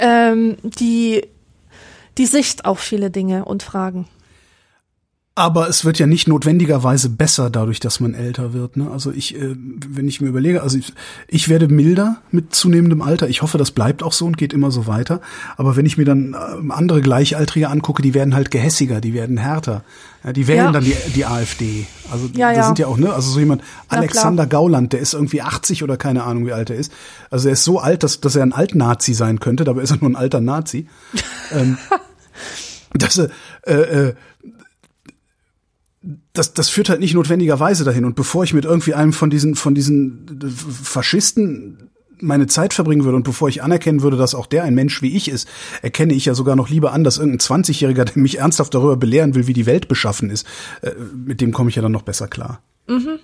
ähm, 0.00 0.56
die, 0.62 1.28
die 2.18 2.26
Sicht 2.26 2.64
auf 2.64 2.80
viele 2.80 3.12
Dinge 3.12 3.44
und 3.44 3.62
Fragen. 3.62 4.08
Aber 5.38 5.68
es 5.68 5.84
wird 5.84 5.98
ja 5.98 6.06
nicht 6.06 6.28
notwendigerweise 6.28 7.10
besser 7.10 7.50
dadurch, 7.50 7.78
dass 7.78 8.00
man 8.00 8.14
älter 8.14 8.54
wird. 8.54 8.78
Ne? 8.78 8.90
Also 8.90 9.12
ich, 9.12 9.36
äh, 9.36 9.54
wenn 9.54 10.08
ich 10.08 10.22
mir 10.22 10.28
überlege, 10.28 10.62
also 10.62 10.78
ich, 10.78 10.94
ich 11.28 11.50
werde 11.50 11.68
milder 11.68 12.22
mit 12.30 12.54
zunehmendem 12.54 13.02
Alter. 13.02 13.28
Ich 13.28 13.42
hoffe, 13.42 13.58
das 13.58 13.70
bleibt 13.70 14.02
auch 14.02 14.14
so 14.14 14.24
und 14.24 14.38
geht 14.38 14.54
immer 14.54 14.70
so 14.70 14.86
weiter. 14.86 15.20
Aber 15.58 15.76
wenn 15.76 15.84
ich 15.84 15.98
mir 15.98 16.06
dann 16.06 16.32
äh, 16.32 16.72
andere 16.72 17.02
Gleichaltrige 17.02 17.68
angucke, 17.68 18.00
die 18.00 18.14
werden 18.14 18.34
halt 18.34 18.50
gehässiger, 18.50 19.02
die 19.02 19.12
werden 19.12 19.36
härter. 19.36 19.84
Ja, 20.24 20.32
die 20.32 20.46
wählen 20.46 20.64
ja. 20.64 20.72
dann 20.72 20.84
die, 20.84 20.96
die 21.14 21.26
AfD. 21.26 21.86
Also 22.10 22.30
ja, 22.32 22.54
da 22.54 22.62
sind 22.62 22.78
ja 22.78 22.86
auch, 22.86 22.96
ne, 22.96 23.12
also 23.12 23.30
so 23.30 23.38
jemand, 23.38 23.62
Alexander 23.88 24.46
Gauland, 24.46 24.94
der 24.94 25.00
ist 25.00 25.12
irgendwie 25.12 25.42
80 25.42 25.82
oder 25.82 25.98
keine 25.98 26.24
Ahnung, 26.24 26.46
wie 26.46 26.52
alt 26.54 26.70
er 26.70 26.76
ist. 26.76 26.90
Also 27.28 27.48
er 27.48 27.52
ist 27.52 27.64
so 27.64 27.78
alt, 27.78 28.02
dass, 28.04 28.22
dass 28.22 28.36
er 28.36 28.42
ein 28.42 28.54
Alt-Nazi 28.54 29.12
sein 29.12 29.38
könnte, 29.38 29.64
dabei 29.64 29.82
ist 29.82 29.90
er 29.90 29.98
nur 29.98 30.08
ein 30.08 30.16
alter 30.16 30.40
Nazi. 30.40 30.88
ähm, 31.52 31.76
dass 32.94 33.18
er, 33.18 33.28
äh, 33.66 34.08
äh, 34.08 34.14
das, 36.38 36.54
das 36.54 36.68
führt 36.68 36.88
halt 36.88 37.00
nicht 37.00 37.14
notwendigerweise 37.14 37.84
dahin. 37.84 38.04
Und 38.04 38.14
bevor 38.14 38.44
ich 38.44 38.54
mit 38.54 38.64
irgendwie 38.64 38.94
einem 38.94 39.12
von 39.12 39.30
diesen, 39.30 39.54
von 39.54 39.74
diesen 39.74 40.50
Faschisten 40.82 41.90
meine 42.20 42.46
Zeit 42.46 42.72
verbringen 42.72 43.04
würde 43.04 43.16
und 43.16 43.24
bevor 43.24 43.48
ich 43.48 43.62
anerkennen 43.62 44.02
würde, 44.02 44.16
dass 44.16 44.34
auch 44.34 44.46
der 44.46 44.64
ein 44.64 44.74
Mensch 44.74 45.02
wie 45.02 45.14
ich 45.14 45.28
ist, 45.28 45.48
erkenne 45.82 46.14
ich 46.14 46.24
ja 46.24 46.34
sogar 46.34 46.56
noch 46.56 46.70
lieber 46.70 46.92
an, 46.92 47.04
dass 47.04 47.18
irgendein 47.18 47.62
20-Jähriger, 47.62 48.04
der 48.04 48.18
mich 48.18 48.38
ernsthaft 48.38 48.74
darüber 48.74 48.96
belehren 48.96 49.34
will, 49.34 49.46
wie 49.46 49.52
die 49.52 49.66
Welt 49.66 49.88
beschaffen 49.88 50.30
ist, 50.30 50.46
äh, 50.82 50.92
mit 51.14 51.40
dem 51.40 51.52
komme 51.52 51.70
ich 51.70 51.76
ja 51.76 51.82
dann 51.82 51.92
noch 51.92 52.02
besser 52.02 52.28
klar. 52.28 52.62
Mhm. 52.88 53.18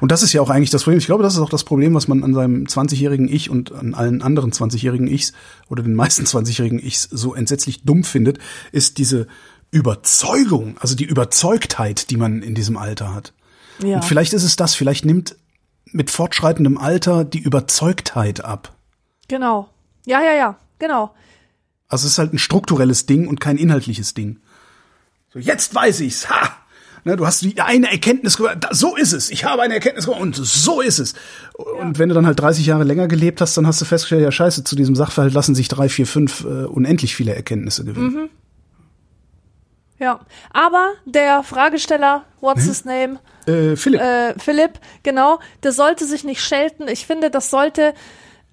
Und 0.00 0.10
das 0.10 0.22
ist 0.22 0.32
ja 0.32 0.40
auch 0.40 0.48
eigentlich 0.48 0.70
das 0.70 0.84
Problem. 0.84 0.98
Ich 0.98 1.06
glaube, 1.06 1.22
das 1.22 1.34
ist 1.34 1.40
auch 1.40 1.50
das 1.50 1.64
Problem, 1.64 1.94
was 1.94 2.08
man 2.08 2.24
an 2.24 2.32
seinem 2.32 2.64
20-jährigen 2.64 3.28
Ich 3.28 3.50
und 3.50 3.72
an 3.72 3.94
allen 3.94 4.22
anderen 4.22 4.52
20-jährigen 4.52 5.06
Ichs 5.06 5.32
oder 5.68 5.82
den 5.82 5.94
meisten 5.94 6.24
20-jährigen 6.24 6.78
Ichs 6.78 7.08
so 7.10 7.34
entsetzlich 7.34 7.82
dumm 7.84 8.02
findet, 8.02 8.38
ist 8.72 8.96
diese 8.96 9.26
Überzeugung, 9.70 10.76
also 10.78 10.94
die 10.94 11.04
Überzeugtheit, 11.04 12.10
die 12.10 12.16
man 12.16 12.42
in 12.42 12.54
diesem 12.54 12.76
Alter 12.76 13.14
hat. 13.14 13.32
Ja. 13.82 13.96
Und 13.96 14.04
vielleicht 14.04 14.32
ist 14.32 14.42
es 14.42 14.56
das, 14.56 14.74
vielleicht 14.74 15.04
nimmt 15.04 15.36
mit 15.92 16.10
fortschreitendem 16.10 16.78
Alter 16.78 17.24
die 17.24 17.38
Überzeugtheit 17.38 18.44
ab. 18.44 18.74
Genau. 19.28 19.68
Ja, 20.06 20.22
ja, 20.22 20.34
ja, 20.34 20.58
genau. 20.78 21.14
Also 21.88 22.06
es 22.06 22.12
ist 22.12 22.18
halt 22.18 22.32
ein 22.32 22.38
strukturelles 22.38 23.06
Ding 23.06 23.28
und 23.28 23.40
kein 23.40 23.58
inhaltliches 23.58 24.14
Ding. 24.14 24.40
So, 25.32 25.38
jetzt 25.38 25.74
weiß 25.74 26.00
ich's. 26.00 26.28
Ha! 26.30 26.56
Ne, 27.04 27.16
du 27.16 27.24
hast 27.24 27.46
eine 27.58 27.88
Erkenntnis 27.88 28.36
gehört, 28.36 28.66
so 28.72 28.96
ist 28.96 29.12
es. 29.12 29.30
Ich 29.30 29.44
habe 29.44 29.62
eine 29.62 29.74
Erkenntnis 29.74 30.06
gehört 30.06 30.20
und 30.20 30.34
so 30.34 30.80
ist 30.80 30.98
es. 30.98 31.14
Und 31.54 31.94
ja. 31.94 31.98
wenn 32.00 32.08
du 32.08 32.16
dann 32.16 32.26
halt 32.26 32.40
30 32.40 32.66
Jahre 32.66 32.82
länger 32.82 33.06
gelebt 33.06 33.40
hast, 33.40 33.56
dann 33.56 33.64
hast 33.64 33.80
du 33.80 33.84
festgestellt, 33.84 34.22
ja 34.22 34.32
scheiße, 34.32 34.64
zu 34.64 34.74
diesem 34.74 34.96
Sachverhalt 34.96 35.32
lassen 35.32 35.54
sich 35.54 35.68
drei, 35.68 35.88
vier, 35.88 36.08
fünf 36.08 36.42
äh, 36.42 36.64
unendlich 36.64 37.14
viele 37.14 37.32
Erkenntnisse 37.32 37.84
gewinnen. 37.84 38.12
Mhm. 38.12 38.28
Ja, 39.98 40.20
aber 40.52 40.92
der 41.06 41.42
Fragesteller, 41.42 42.24
what's 42.40 42.62
hm? 42.62 42.68
his 42.68 42.84
name? 42.84 43.18
Äh, 43.46 43.76
Philipp. 43.76 44.00
Äh, 44.00 44.38
Philipp, 44.38 44.78
genau, 45.02 45.38
der 45.62 45.72
sollte 45.72 46.04
sich 46.04 46.24
nicht 46.24 46.42
schelten. 46.42 46.88
Ich 46.88 47.06
finde, 47.06 47.30
das 47.30 47.50
sollte 47.50 47.94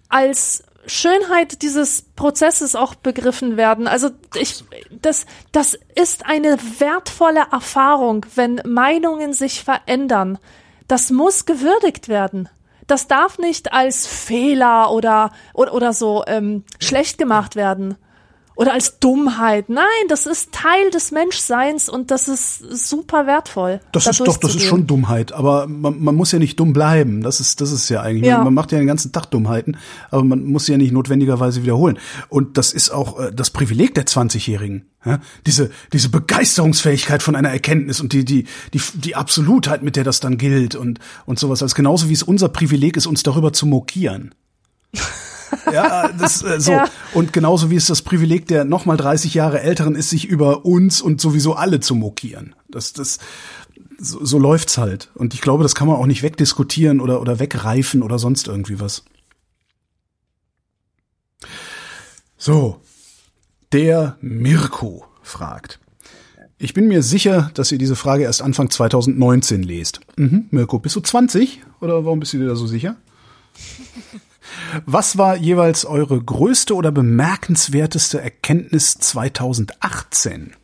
als 0.07 0.63
Schönheit 0.85 1.61
dieses 1.61 2.01
Prozesses 2.15 2.75
auch 2.75 2.95
begriffen 2.95 3.57
werden. 3.57 3.87
Also 3.87 4.09
ich, 4.35 4.63
das, 4.89 5.25
das 5.51 5.77
ist 5.95 6.25
eine 6.25 6.57
wertvolle 6.79 7.45
Erfahrung, 7.51 8.25
wenn 8.35 8.61
Meinungen 8.65 9.33
sich 9.33 9.63
verändern. 9.63 10.39
Das 10.87 11.09
muss 11.09 11.45
gewürdigt 11.45 12.09
werden. 12.09 12.49
Das 12.87 13.07
darf 13.07 13.37
nicht 13.37 13.73
als 13.73 14.05
Fehler 14.05 14.91
oder, 14.91 15.31
oder, 15.53 15.73
oder 15.73 15.93
so 15.93 16.23
ähm, 16.27 16.63
schlecht 16.79 17.17
gemacht 17.17 17.55
werden 17.55 17.97
oder 18.55 18.73
als 18.73 18.99
Dummheit. 18.99 19.69
Nein, 19.69 19.85
das 20.09 20.25
ist 20.25 20.51
Teil 20.51 20.91
des 20.91 21.11
Menschseins 21.11 21.89
und 21.89 22.11
das 22.11 22.27
ist 22.27 22.59
super 22.59 23.25
wertvoll. 23.25 23.79
Das 23.91 24.05
ist 24.05 24.19
doch, 24.19 24.37
das 24.37 24.55
ist 24.55 24.65
schon 24.65 24.85
Dummheit, 24.85 25.31
aber 25.31 25.67
man, 25.67 26.03
man 26.03 26.15
muss 26.15 26.31
ja 26.31 26.39
nicht 26.39 26.59
dumm 26.59 26.73
bleiben. 26.73 27.21
Das 27.23 27.39
ist, 27.39 27.61
das 27.61 27.71
ist 27.71 27.89
ja 27.89 28.01
eigentlich. 28.01 28.27
Ja. 28.27 28.43
Man 28.43 28.53
macht 28.53 28.71
ja 28.71 28.77
den 28.77 28.87
ganzen 28.87 29.11
Tag 29.11 29.25
Dummheiten, 29.31 29.77
aber 30.11 30.23
man 30.23 30.43
muss 30.43 30.65
sie 30.65 30.73
ja 30.73 30.77
nicht 30.77 30.91
notwendigerweise 30.91 31.63
wiederholen. 31.63 31.97
Und 32.29 32.57
das 32.57 32.73
ist 32.73 32.91
auch 32.91 33.19
äh, 33.19 33.31
das 33.33 33.49
Privileg 33.49 33.95
der 33.95 34.05
20-Jährigen. 34.05 34.85
Ja? 35.05 35.19
Diese, 35.47 35.71
diese 35.91 36.09
Begeisterungsfähigkeit 36.09 37.23
von 37.23 37.35
einer 37.35 37.49
Erkenntnis 37.49 38.01
und 38.01 38.13
die, 38.13 38.23
die, 38.23 38.45
die, 38.73 38.81
die 38.93 39.15
Absolutheit, 39.15 39.81
mit 39.83 39.95
der 39.95 40.03
das 40.03 40.19
dann 40.19 40.37
gilt 40.37 40.75
und, 40.75 40.99
und 41.25 41.39
sowas. 41.39 41.63
Also 41.63 41.75
genauso 41.75 42.09
wie 42.09 42.13
es 42.13 42.23
unser 42.23 42.49
Privileg 42.49 42.97
ist, 42.97 43.07
uns 43.07 43.23
darüber 43.23 43.51
zu 43.51 43.65
mokieren. 43.65 44.35
Ja, 45.71 46.09
das 46.11 46.43
äh, 46.43 46.59
so. 46.59 46.71
Ja. 46.71 46.85
Und 47.13 47.33
genauso 47.33 47.69
wie 47.69 47.75
es 47.75 47.87
das 47.87 48.01
Privileg 48.01 48.47
der 48.47 48.65
nochmal 48.65 48.97
30 48.97 49.33
Jahre 49.33 49.61
Älteren 49.61 49.95
ist, 49.95 50.09
sich 50.09 50.25
über 50.25 50.65
uns 50.65 51.01
und 51.01 51.21
sowieso 51.21 51.53
alle 51.53 51.79
zu 51.79 51.95
mokieren. 51.95 52.55
Das, 52.69 52.93
das, 52.93 53.19
so, 53.97 54.23
so 54.23 54.39
läuft's 54.39 54.77
halt. 54.77 55.09
Und 55.15 55.33
ich 55.33 55.41
glaube, 55.41 55.63
das 55.63 55.75
kann 55.75 55.87
man 55.87 55.97
auch 55.97 56.05
nicht 56.05 56.23
wegdiskutieren 56.23 56.99
oder, 56.99 57.21
oder 57.21 57.39
wegreifen 57.39 58.03
oder 58.03 58.19
sonst 58.19 58.47
irgendwie 58.47 58.79
was. 58.79 59.03
So. 62.37 62.79
Der 63.71 64.17
Mirko 64.21 65.05
fragt. 65.23 65.79
Ich 66.59 66.73
bin 66.73 66.87
mir 66.87 67.01
sicher, 67.01 67.49
dass 67.55 67.71
ihr 67.71 67.77
diese 67.77 67.95
Frage 67.95 68.23
erst 68.23 68.41
Anfang 68.41 68.69
2019 68.69 69.63
lest. 69.63 69.99
Mhm, 70.15 70.45
Mirko, 70.51 70.79
bist 70.79 70.95
du 70.95 71.01
20? 71.01 71.61
Oder 71.81 72.05
warum 72.05 72.19
bist 72.19 72.33
du 72.33 72.37
dir 72.37 72.47
da 72.47 72.55
so 72.55 72.67
sicher? 72.67 72.95
Was 74.85 75.17
war 75.17 75.35
jeweils 75.35 75.85
eure 75.85 76.21
größte 76.21 76.75
oder 76.75 76.91
bemerkenswerteste 76.91 78.21
Erkenntnis 78.21 78.95
2018? 78.95 80.55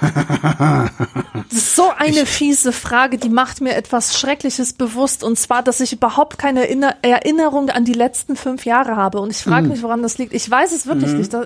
Das 0.00 0.90
ist 1.52 1.76
so 1.76 1.90
eine 1.96 2.22
ich, 2.22 2.28
fiese 2.28 2.72
Frage, 2.72 3.16
die 3.16 3.28
macht 3.28 3.60
mir 3.60 3.76
etwas 3.76 4.18
Schreckliches 4.18 4.72
bewusst. 4.72 5.22
Und 5.22 5.38
zwar, 5.38 5.62
dass 5.62 5.80
ich 5.80 5.92
überhaupt 5.92 6.38
keine 6.38 6.68
Erinnerung 6.68 7.70
an 7.70 7.84
die 7.84 7.92
letzten 7.92 8.34
fünf 8.36 8.64
Jahre 8.64 8.96
habe. 8.96 9.20
Und 9.20 9.30
ich 9.30 9.38
frage 9.38 9.64
hm. 9.64 9.68
mich, 9.68 9.82
woran 9.82 10.02
das 10.02 10.18
liegt. 10.18 10.34
Ich 10.34 10.50
weiß 10.50 10.72
es 10.72 10.86
wirklich 10.86 11.12
mhm. 11.12 11.18
nicht. 11.18 11.36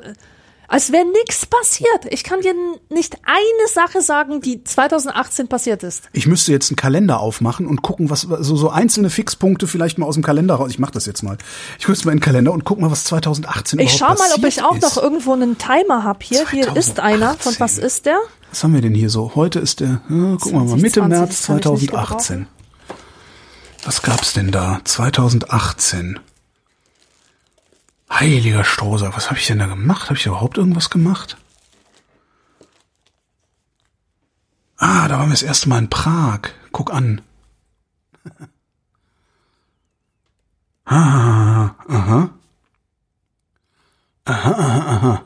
Als 0.71 0.93
wäre 0.93 1.07
nichts 1.07 1.47
passiert. 1.47 2.05
Ich 2.11 2.25
kann 2.25 2.43
dir 2.43 2.55
nicht 2.91 3.17
eine 3.25 3.69
Sache 3.73 4.03
sagen, 4.03 4.43
die 4.43 4.63
2018 4.63 5.49
passiert 5.49 5.83
ist. 5.83 6.05
Ich 6.13 6.27
müsste 6.27 6.53
jetzt 6.53 6.71
einen 6.71 6.77
Kalender 6.77 7.21
aufmachen 7.21 7.67
und 7.67 7.81
gucken, 7.81 8.11
was 8.11 8.21
so 8.21 8.55
so 8.57 8.69
einzelne 8.69 9.09
Fixpunkte 9.09 9.67
vielleicht 9.67 9.97
mal 9.97 10.05
aus 10.05 10.15
dem 10.15 10.23
Kalender 10.23 10.57
raus. 10.57 10.71
Ich 10.71 10.79
mache 10.79 10.93
das 10.93 11.07
jetzt 11.07 11.23
mal. 11.23 11.39
Ich 11.79 11.89
müsste 11.89 12.05
mal 12.07 12.13
in 12.13 12.19
den 12.19 12.25
Kalender 12.25 12.53
und 12.53 12.65
guck 12.65 12.79
mal, 12.81 12.91
was 12.91 13.05
2018 13.05 13.79
Ich 13.79 13.93
schau 13.93 14.09
mal, 14.09 14.29
ob 14.37 14.45
ich 14.45 14.63
auch 14.63 14.77
ist. 14.77 14.83
noch 14.83 15.03
irgendwo 15.03 15.33
einen 15.33 15.57
Timer 15.57 16.05
hab 16.05 16.23
hier. 16.23 16.41
2018. 16.45 16.73
Hier 16.73 16.77
ist 16.77 17.01
einer. 17.01 17.35
Von 17.37 17.55
was 17.59 17.79
ist 17.79 18.05
der? 18.05 18.19
Was 18.51 18.63
haben 18.63 18.75
wir 18.75 18.83
denn 18.83 18.95
hier 18.95 19.09
so? 19.09 19.33
Heute 19.35 19.61
ist 19.61 19.81
der, 19.81 20.03
ja, 20.11 20.37
gucken 20.37 20.53
wir 20.53 20.65
mal, 20.65 20.77
Mitte 20.77 21.03
März 21.03 21.43
2018. 21.43 22.47
Was 23.85 24.03
gab's 24.03 24.35
denn 24.35 24.51
da? 24.51 24.81
2018. 24.85 26.21
Heiliger 28.11 28.65
Strohsack, 28.65 29.17
was 29.17 29.29
habe 29.31 29.39
ich 29.39 29.47
denn 29.47 29.59
da 29.59 29.67
gemacht? 29.67 30.05
Habe 30.05 30.19
ich 30.19 30.27
überhaupt 30.27 30.59
irgendwas 30.59 30.91
gemacht? 30.91 31.37
Ah, 34.79 35.09
da 35.09 35.19
waren 35.19 35.29
wir 35.29 35.35
das 35.35 35.43
erste 35.43 35.69
Mal 35.69 35.79
in 35.79 35.91
Prag. 35.91 36.51
Guck 36.73 36.93
an. 36.93 37.21
ah, 40.85 41.75
aha. 41.89 42.31
Aha, 44.25 44.51
aha, 44.53 44.97
aha. 44.97 45.23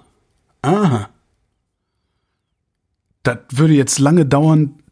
Aha. 0.63 1.09
Das 3.23 3.39
würde 3.51 3.75
jetzt 3.75 3.99
lange 3.99 4.27
dauern, 4.27 4.83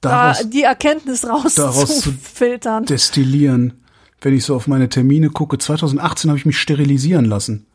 daraus, 0.00 0.38
da 0.38 0.44
die 0.44 0.62
Erkenntnis 0.62 1.26
rauszufiltern. 1.26 2.84
destillieren 2.84 3.83
wenn 4.24 4.34
ich 4.34 4.44
so 4.44 4.56
auf 4.56 4.66
meine 4.66 4.88
Termine 4.88 5.30
gucke. 5.30 5.58
2018 5.58 6.30
habe 6.30 6.38
ich 6.38 6.46
mich 6.46 6.58
sterilisieren 6.58 7.26
lassen. 7.26 7.66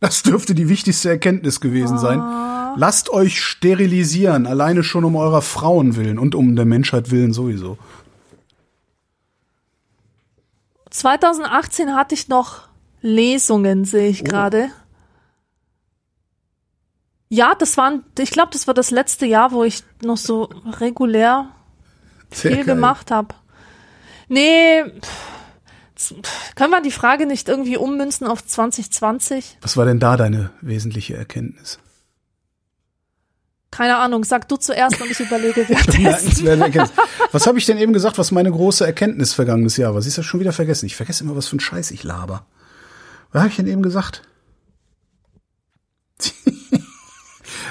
Das 0.00 0.22
dürfte 0.22 0.54
die 0.54 0.68
wichtigste 0.68 1.08
Erkenntnis 1.08 1.60
gewesen 1.60 1.98
sein. 1.98 2.20
Ah. 2.20 2.74
Lasst 2.76 3.10
euch 3.10 3.40
sterilisieren, 3.40 4.46
alleine 4.46 4.82
schon 4.82 5.04
um 5.04 5.16
eurer 5.16 5.42
Frauen 5.42 5.96
willen 5.96 6.18
und 6.18 6.34
um 6.34 6.56
der 6.56 6.64
Menschheit 6.64 7.10
willen 7.10 7.32
sowieso. 7.32 7.78
2018 10.90 11.94
hatte 11.94 12.14
ich 12.14 12.28
noch 12.28 12.68
Lesungen, 13.00 13.84
sehe 13.84 14.08
ich 14.08 14.22
oh. 14.22 14.24
gerade. 14.24 14.68
Ja, 17.28 17.54
das 17.54 17.78
waren, 17.78 18.04
ich 18.18 18.30
glaube, 18.30 18.50
das 18.52 18.66
war 18.66 18.74
das 18.74 18.90
letzte 18.90 19.24
Jahr, 19.24 19.52
wo 19.52 19.64
ich 19.64 19.84
noch 20.02 20.18
so 20.18 20.50
regulär 20.78 21.48
Sehr 22.30 22.50
viel 22.50 22.64
geil. 22.64 22.74
gemacht 22.74 23.10
habe. 23.10 23.34
Nee, 24.28 24.84
können 26.54 26.70
wir 26.70 26.82
die 26.82 26.90
Frage 26.90 27.26
nicht 27.26 27.48
irgendwie 27.48 27.76
ummünzen 27.76 28.26
auf 28.26 28.44
2020? 28.44 29.58
Was 29.60 29.76
war 29.76 29.84
denn 29.84 30.00
da 30.00 30.16
deine 30.16 30.50
wesentliche 30.60 31.16
Erkenntnis? 31.16 31.78
Keine 33.70 33.96
Ahnung, 33.96 34.24
sag 34.24 34.48
du 34.48 34.56
zuerst 34.56 35.00
und 35.00 35.10
ich 35.10 35.20
überlege 35.20 35.66
währenddessen. 35.68 36.44
was 37.32 37.46
habe 37.46 37.58
ich 37.58 37.64
denn 37.64 37.78
eben 37.78 37.94
gesagt, 37.94 38.18
was 38.18 38.30
meine 38.30 38.50
große 38.50 38.84
Erkenntnis 38.84 39.32
vergangenes 39.32 39.78
Jahr 39.78 39.94
war? 39.94 40.02
Sie 40.02 40.08
ist 40.08 40.18
ja 40.18 40.22
schon 40.22 40.40
wieder 40.40 40.52
vergessen. 40.52 40.86
Ich 40.86 40.96
vergesse 40.96 41.24
immer, 41.24 41.36
was 41.36 41.46
für 41.46 41.56
ein 41.56 41.60
Scheiß 41.60 41.90
ich 41.90 42.04
laber. 42.04 42.44
Was 43.32 43.40
habe 43.40 43.50
ich 43.50 43.56
denn 43.56 43.66
eben 43.66 43.82
gesagt? 43.82 44.22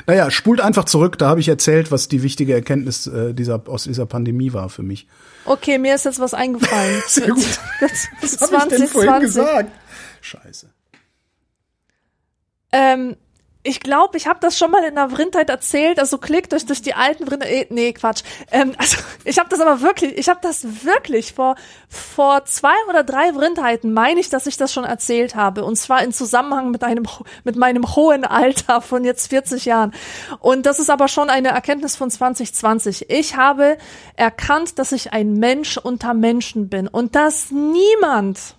Naja, 0.08 0.32
spult 0.32 0.62
einfach 0.62 0.86
zurück, 0.86 1.18
da 1.18 1.30
habe 1.30 1.40
ich 1.40 1.48
erzählt, 1.48 1.92
was 1.92 2.08
die 2.08 2.24
wichtige 2.24 2.54
Erkenntnis 2.54 3.08
äh, 3.08 3.34
dieser, 3.34 3.62
aus 3.68 3.84
dieser 3.84 4.06
Pandemie 4.06 4.54
war 4.54 4.70
für 4.70 4.84
mich. 4.84 5.08
Okay, 5.46 5.78
mir 5.78 5.96
ist 5.96 6.06
jetzt 6.06 6.20
was 6.20 6.34
eingefallen. 6.34 7.02
Sehr 7.08 7.30
gut. 7.30 7.60
was 8.22 8.38
20, 8.38 8.60
habe 8.60 8.74
ich 8.74 8.80
denn 8.80 8.88
vorhin 8.88 9.22
gesagt? 9.22 9.72
Scheiße. 10.22 10.70
Ähm, 12.74 13.18
ich 13.64 13.80
glaube, 13.80 14.18
ich 14.18 14.26
habe 14.26 14.40
das 14.40 14.58
schon 14.58 14.72
mal 14.72 14.84
in 14.84 14.96
der 14.96 15.10
Vrindheit 15.10 15.50
erzählt, 15.50 16.00
also 16.00 16.18
klickt 16.18 16.54
euch 16.54 16.66
durch 16.66 16.82
die 16.82 16.96
alten 16.96 17.28
Vrindheit, 17.28 17.52
äh, 17.52 17.68
nee, 17.70 17.94
Quatsch. 17.94 18.24
Ähm, 18.52 18.74
also 18.78 18.98
ich 19.24 19.38
habe 19.38 19.50
das 19.50 19.60
aber 19.60 19.82
wirklich, 19.82 20.18
ich 20.18 20.30
habe 20.30 20.40
das 20.42 20.84
wirklich 20.84 21.34
vor 21.34 21.56
vor 21.88 22.46
zwei 22.46 22.74
oder 22.90 23.04
drei 23.04 23.34
Vrindheiten 23.34 23.94
meine 23.94 24.20
ich, 24.20 24.30
dass 24.30 24.48
ich 24.48 24.58
das 24.58 24.74
schon 24.74 24.84
erzählt 24.84 25.36
habe 25.36 25.64
und 25.64 25.76
zwar 25.76 26.04
in 26.04 26.12
Zusammenhang 26.12 26.72
mit 26.72 26.84
einem 26.84 27.06
mit 27.44 27.56
meinem 27.56 27.96
hohen 27.96 28.26
Alter 28.26 28.82
von 28.82 29.04
jetzt 29.04 29.28
40 29.28 29.66
Jahren. 29.66 29.94
Und 30.40 30.66
das 30.66 30.80
ist 30.80 30.90
aber 30.90 31.08
schon 31.08 31.30
eine 31.30 31.50
Erkenntnis 31.50 31.96
von 31.96 32.10
2020. 32.10 33.10
Ich 33.10 33.36
habe 33.36 33.78
erkannt, 34.16 34.80
dass 34.80 34.92
ich 34.92 35.14
ein 35.14 35.34
Mensch 35.34 35.78
unter 35.78 36.14
Menschen 36.14 36.70
bin 36.70 36.88
und 36.88 37.16
dass 37.16 37.52
niemand 37.52 38.56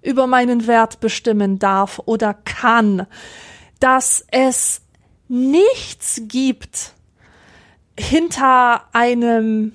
über 0.00 0.26
meinen 0.26 0.66
Wert 0.66 1.00
bestimmen 1.00 1.58
darf 1.58 2.00
oder 2.06 2.32
kann 2.32 3.06
dass 3.86 4.26
es 4.32 4.80
nichts 5.28 6.22
gibt 6.24 6.94
hinter 7.96 8.82
einem 8.92 9.70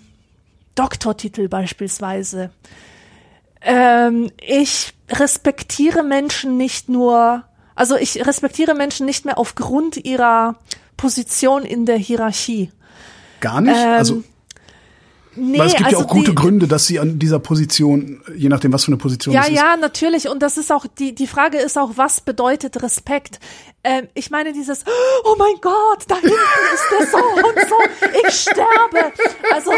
Doktortitel 0.76 1.48
beispielsweise. 1.48 2.52
Ähm, 3.62 4.30
ich 4.46 4.94
respektiere 5.10 6.04
Menschen 6.04 6.58
nicht 6.58 6.90
nur, 6.90 7.46
also 7.74 7.96
ich 7.96 8.28
respektiere 8.28 8.74
Menschen 8.74 9.06
nicht 9.06 9.24
mehr 9.24 9.38
aufgrund 9.38 9.96
ihrer 9.96 10.56
Position 10.98 11.64
in 11.64 11.86
der 11.86 11.98
Hierarchie. 11.98 12.70
Gar 13.40 13.62
nicht? 13.62 13.78
Ähm, 13.78 13.92
also 13.94 14.24
Nee, 15.36 15.60
Weil 15.60 15.68
es 15.68 15.76
gibt 15.76 15.86
also 15.86 16.00
ja 16.00 16.06
auch 16.06 16.10
gute 16.10 16.32
die, 16.32 16.36
Gründe, 16.36 16.68
dass 16.68 16.88
sie 16.88 17.00
an 17.00 17.18
dieser 17.18 17.40
Position, 17.40 18.22
je 18.36 18.50
nachdem, 18.50 18.74
was 18.74 18.84
für 18.84 18.90
eine 18.90 18.98
Position 18.98 19.34
Ja, 19.34 19.44
es 19.44 19.50
ist. 19.50 19.56
ja, 19.56 19.78
natürlich. 19.78 20.28
Und 20.28 20.42
das 20.44 20.58
ist 20.58 20.72
auch, 20.72 20.86
die, 20.88 21.16
die 21.16 21.28
Frage 21.28 21.58
ist 21.58 21.78
auch, 21.78 21.92
was 21.96 22.20
bedeutet 22.20 22.82
Respekt? 22.84 23.40
Ähm, 23.84 24.10
ich 24.14 24.30
meine 24.30 24.52
dieses, 24.52 24.84
oh 25.24 25.36
mein 25.38 25.56
Gott, 25.62 26.04
da 26.08 26.16
hinten 26.16 26.36
ist 26.36 26.86
der 26.92 27.08
so 27.08 27.18
und 27.18 27.70
so, 27.70 27.76
ich 28.28 28.36
sterbe. 28.36 29.14
Also 29.54 29.72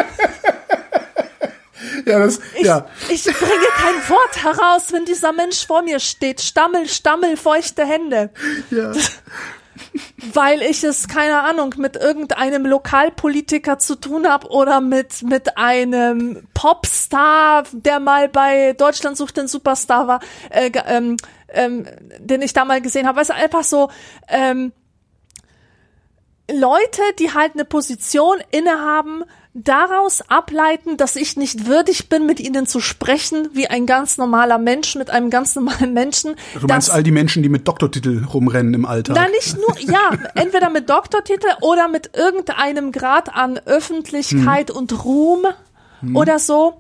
Ja, 2.06 2.20
das, 2.20 2.40
ich, 2.56 2.66
ja. 2.66 2.88
ich 3.10 3.24
bringe 3.24 3.68
kein 3.76 4.10
Wort 4.10 4.44
heraus, 4.44 4.92
wenn 4.92 5.06
dieser 5.06 5.34
Mensch 5.34 5.66
vor 5.68 5.84
mir 5.84 6.00
steht. 6.00 6.42
Stammel, 6.42 6.88
stammel, 6.88 7.38
feuchte 7.38 7.86
Hände. 7.86 8.32
ja. 8.72 8.92
Weil 10.34 10.62
ich 10.62 10.84
es, 10.84 11.08
keine 11.08 11.42
Ahnung, 11.42 11.76
mit 11.78 11.96
irgendeinem 11.96 12.66
Lokalpolitiker 12.66 13.80
zu 13.80 13.96
tun 13.96 14.28
habe 14.28 14.48
oder 14.50 14.82
mit, 14.82 15.24
mit 15.24 15.58
einem 15.58 16.48
Popstar, 16.54 17.64
der 17.72 18.00
mal 18.00 18.30
bei 18.30 18.74
Deutschland 18.74 19.18
sucht 19.18 19.38
den 19.38 19.48
Superstar 19.48 20.08
war, 20.08 20.20
äh, 20.50 20.72
ähm, 20.88 21.18
ähm, 21.50 21.86
den 22.20 22.42
ich 22.42 22.54
da 22.54 22.66
mal 22.66 22.82
gesehen 22.82 23.08
habe. 23.08 23.20
Weißt 23.20 23.30
du, 23.30 23.36
einfach 23.36 23.64
so, 23.64 23.90
ähm, 24.28 24.72
Leute, 26.52 27.02
die 27.20 27.34
halt 27.34 27.54
eine 27.54 27.66
Position 27.66 28.38
innehaben, 28.52 29.24
daraus 29.54 30.22
ableiten, 30.30 30.98
dass 30.98 31.16
ich 31.16 31.38
nicht 31.38 31.68
würdig 31.68 32.10
bin, 32.10 32.26
mit 32.26 32.40
ihnen 32.40 32.66
zu 32.66 32.80
sprechen, 32.80 33.50
wie 33.54 33.68
ein 33.68 33.86
ganz 33.86 34.18
normaler 34.18 34.58
Mensch 34.58 34.96
mit 34.96 35.12
einem 35.12 35.30
ganz 35.30 35.56
normalen 35.56 35.94
Menschen. 35.94 36.36
Du 36.60 36.68
meinst 36.68 36.90
all 36.90 37.04
die 37.04 37.12
Menschen, 37.12 37.44
die 37.44 37.50
mit 37.50 37.68
Doktortitel 37.68 38.26
rumrennen 38.26 38.74
im 38.74 38.86
Alltag. 38.86 39.16
na, 39.16 39.28
nicht 39.30 39.56
nur, 39.58 39.80
ja, 39.80 40.10
entweder 40.36 40.70
mit 40.70 40.90
Doktortitel 40.90 41.48
oder 41.62 41.88
mit 41.88 42.12
irgendeinem 42.16 42.92
Grad 42.92 43.36
an 43.36 43.60
Öffentlichkeit 43.66 44.72
und 44.72 45.06
Ruhm 45.06 45.46
oder 46.14 46.40
so. 46.40 46.78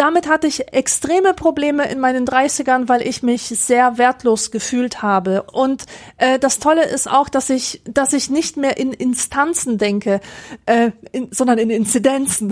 Damit 0.00 0.30
hatte 0.30 0.46
ich 0.46 0.72
extreme 0.72 1.34
Probleme 1.34 1.86
in 1.90 2.00
meinen 2.00 2.24
30ern, 2.24 2.88
weil 2.88 3.02
ich 3.02 3.22
mich 3.22 3.42
sehr 3.42 3.98
wertlos 3.98 4.50
gefühlt 4.50 5.02
habe. 5.02 5.42
Und 5.42 5.84
äh, 6.16 6.38
das 6.38 6.58
Tolle 6.58 6.86
ist 6.86 7.06
auch, 7.06 7.28
dass 7.28 7.50
ich, 7.50 7.82
dass 7.84 8.14
ich 8.14 8.30
nicht 8.30 8.56
mehr 8.56 8.78
in 8.78 8.94
Instanzen 8.94 9.76
denke, 9.76 10.22
äh, 10.64 10.92
in, 11.12 11.28
sondern 11.32 11.58
in 11.58 11.68
Inzidenzen. 11.68 12.50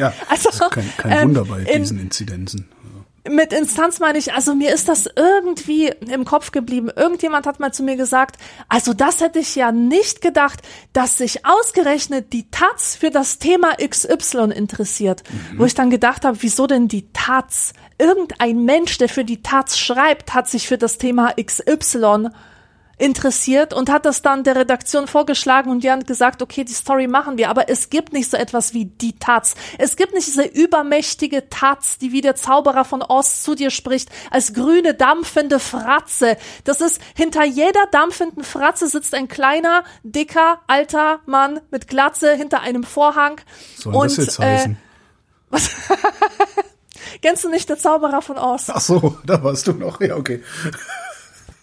ja, 0.00 0.12
also, 0.28 0.68
kein, 0.70 0.92
kein 0.96 1.12
ähm, 1.12 1.28
Wunder 1.28 1.44
bei 1.44 1.60
in- 1.60 1.82
diesen 1.82 2.00
Inzidenzen. 2.00 2.68
Mit 3.30 3.52
Instanz 3.52 4.00
meine 4.00 4.18
ich, 4.18 4.32
also 4.32 4.54
mir 4.54 4.72
ist 4.72 4.88
das 4.88 5.08
irgendwie 5.14 5.88
im 6.10 6.24
Kopf 6.24 6.50
geblieben. 6.50 6.90
Irgendjemand 6.94 7.46
hat 7.46 7.60
mal 7.60 7.72
zu 7.72 7.82
mir 7.82 7.96
gesagt, 7.96 8.36
also 8.68 8.92
das 8.92 9.20
hätte 9.20 9.38
ich 9.38 9.54
ja 9.56 9.72
nicht 9.72 10.20
gedacht, 10.20 10.60
dass 10.92 11.18
sich 11.18 11.44
ausgerechnet 11.44 12.32
die 12.32 12.50
Taz 12.50 12.96
für 12.96 13.10
das 13.10 13.38
Thema 13.38 13.74
XY 13.76 14.52
interessiert. 14.54 15.22
Wo 15.56 15.64
ich 15.64 15.74
dann 15.74 15.90
gedacht 15.90 16.24
habe, 16.24 16.38
wieso 16.40 16.66
denn 16.66 16.88
die 16.88 17.10
Taz? 17.12 17.72
Irgendein 17.98 18.64
Mensch, 18.64 18.98
der 18.98 19.08
für 19.08 19.24
die 19.24 19.42
Taz 19.42 19.78
schreibt, 19.78 20.34
hat 20.34 20.48
sich 20.48 20.68
für 20.68 20.78
das 20.78 20.98
Thema 20.98 21.32
XY 21.34 22.28
interessiert 22.98 23.72
und 23.72 23.90
hat 23.90 24.04
das 24.04 24.22
dann 24.22 24.44
der 24.44 24.56
Redaktion 24.56 25.06
vorgeschlagen 25.06 25.70
und 25.70 25.84
die 25.84 25.90
haben 25.90 26.04
gesagt, 26.04 26.42
okay, 26.42 26.64
die 26.64 26.72
Story 26.72 27.06
machen 27.06 27.38
wir, 27.38 27.48
aber 27.48 27.68
es 27.68 27.90
gibt 27.90 28.12
nicht 28.12 28.30
so 28.30 28.36
etwas 28.36 28.74
wie 28.74 28.86
die 28.86 29.18
Taz. 29.18 29.54
Es 29.78 29.96
gibt 29.96 30.14
nicht 30.14 30.26
diese 30.26 30.44
übermächtige 30.44 31.48
Taz, 31.48 31.98
die 31.98 32.12
wie 32.12 32.20
der 32.20 32.34
Zauberer 32.34 32.84
von 32.84 33.02
Oz 33.02 33.42
zu 33.42 33.54
dir 33.54 33.70
spricht, 33.70 34.10
als 34.30 34.52
grüne 34.52 34.94
dampfende 34.94 35.60
Fratze. 35.60 36.36
Das 36.64 36.80
ist, 36.80 37.00
hinter 37.14 37.44
jeder 37.44 37.86
dampfenden 37.92 38.44
Fratze 38.44 38.88
sitzt 38.88 39.14
ein 39.14 39.28
kleiner, 39.28 39.84
dicker, 40.02 40.60
alter 40.66 41.20
Mann 41.26 41.60
mit 41.70 41.88
Glatze 41.88 42.34
hinter 42.34 42.60
einem 42.60 42.82
Vorhang. 42.82 43.40
Soll 43.76 43.94
und, 43.94 44.04
das 44.06 44.16
jetzt 44.16 44.40
äh, 44.40 44.42
heißen? 44.42 44.78
Kennst 47.22 47.44
du 47.44 47.48
nicht 47.48 47.68
der 47.68 47.78
Zauberer 47.78 48.22
von 48.22 48.38
Oz? 48.38 48.70
Ach 48.70 48.80
so, 48.80 49.18
da 49.26 49.42
warst 49.42 49.66
du 49.66 49.72
noch. 49.72 50.00
Ja, 50.00 50.16
okay. 50.16 50.42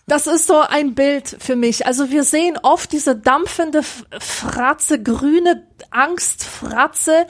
Das 0.08 0.28
ist 0.28 0.46
so 0.46 0.60
ein 0.60 0.94
Bild 0.94 1.36
für 1.40 1.56
mich. 1.56 1.88
Also 1.88 2.12
wir 2.12 2.24
sehen 2.24 2.60
oft 2.62 2.92
diese 2.92 3.16
dampfende 3.16 3.82
Fratze, 4.20 5.02
grüne 5.02 5.64
Angstfratze 5.90 7.26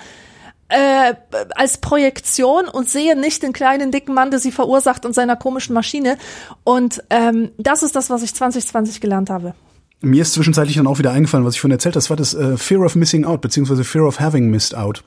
äh, 0.67 1.13
als 1.55 1.77
Projektion 1.77 2.67
und 2.67 2.89
sehe 2.89 3.17
nicht 3.17 3.43
den 3.43 3.53
kleinen 3.53 3.91
dicken 3.91 4.13
Mann, 4.13 4.29
der 4.29 4.39
sie 4.39 4.51
verursacht 4.51 5.05
und 5.05 5.13
seiner 5.13 5.37
komischen 5.37 5.73
Maschine. 5.73 6.17
Und 6.65 7.01
ähm, 7.09 7.51
das 7.57 7.81
ist 7.81 7.95
das, 7.95 8.09
was 8.09 8.23
ich 8.23 8.33
2020 8.33 8.99
gelernt 8.99 9.29
habe. 9.29 9.53
Mir 10.01 10.21
ist 10.21 10.33
zwischenzeitlich 10.33 10.75
dann 10.75 10.87
auch 10.87 10.99
wieder 10.99 11.11
eingefallen, 11.11 11.45
was 11.45 11.55
ich 11.55 11.61
vorhin 11.61 11.75
erzählt 11.75 11.95
habe. 11.95 12.01
Das 12.01 12.09
war 12.09 12.17
das 12.17 12.33
äh, 12.33 12.57
Fear 12.57 12.81
of 12.81 12.95
Missing 12.95 13.23
Out, 13.23 13.39
beziehungsweise 13.39 13.85
Fear 13.85 14.05
of 14.05 14.19
Having 14.19 14.49
Missed 14.49 14.75
Out. 14.75 15.03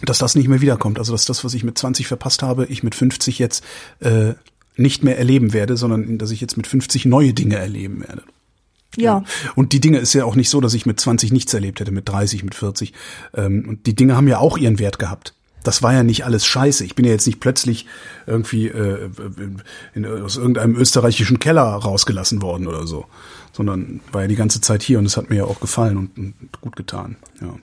Dass 0.00 0.18
das 0.18 0.34
nicht 0.34 0.48
mehr 0.48 0.60
wiederkommt. 0.60 0.98
Also, 0.98 1.12
dass 1.12 1.26
das, 1.26 1.44
was 1.44 1.54
ich 1.54 1.64
mit 1.64 1.76
20 1.76 2.08
verpasst 2.08 2.42
habe, 2.42 2.64
ich 2.66 2.82
mit 2.82 2.94
50 2.94 3.38
jetzt 3.38 3.62
äh, 4.00 4.34
nicht 4.76 5.04
mehr 5.04 5.18
erleben 5.18 5.52
werde, 5.52 5.76
sondern 5.76 6.18
dass 6.18 6.30
ich 6.30 6.40
jetzt 6.40 6.56
mit 6.56 6.66
50 6.66 7.04
neue 7.06 7.32
Dinge 7.32 7.56
erleben 7.56 8.00
werde. 8.00 8.22
Ja. 8.96 9.24
Und 9.54 9.72
die 9.72 9.80
Dinge 9.80 9.98
ist 9.98 10.12
ja 10.12 10.24
auch 10.24 10.34
nicht 10.34 10.50
so, 10.50 10.60
dass 10.60 10.74
ich 10.74 10.86
mit 10.86 11.00
20 11.00 11.32
nichts 11.32 11.54
erlebt 11.54 11.80
hätte, 11.80 11.92
mit 11.92 12.08
30, 12.08 12.44
mit 12.44 12.54
40. 12.54 12.92
Ähm, 13.34 13.64
und 13.68 13.86
die 13.86 13.94
Dinge 13.94 14.16
haben 14.16 14.28
ja 14.28 14.38
auch 14.38 14.58
ihren 14.58 14.78
Wert 14.78 14.98
gehabt. 14.98 15.34
Das 15.64 15.82
war 15.82 15.92
ja 15.92 16.02
nicht 16.02 16.24
alles 16.24 16.44
scheiße. 16.44 16.84
Ich 16.84 16.94
bin 16.94 17.04
ja 17.04 17.12
jetzt 17.12 17.26
nicht 17.26 17.40
plötzlich 17.40 17.86
irgendwie 18.26 18.66
äh, 18.66 19.10
in, 19.94 20.04
aus 20.06 20.36
irgendeinem 20.36 20.76
österreichischen 20.76 21.38
Keller 21.38 21.62
rausgelassen 21.62 22.42
worden 22.42 22.66
oder 22.66 22.86
so, 22.86 23.06
sondern 23.52 24.00
war 24.10 24.22
ja 24.22 24.28
die 24.28 24.34
ganze 24.34 24.60
Zeit 24.60 24.82
hier 24.82 24.98
und 24.98 25.06
es 25.06 25.16
hat 25.16 25.30
mir 25.30 25.36
ja 25.36 25.44
auch 25.44 25.60
gefallen 25.60 25.96
und, 25.96 26.18
und 26.18 26.60
gut 26.60 26.74
getan. 26.74 27.16
Ja, 27.40 27.54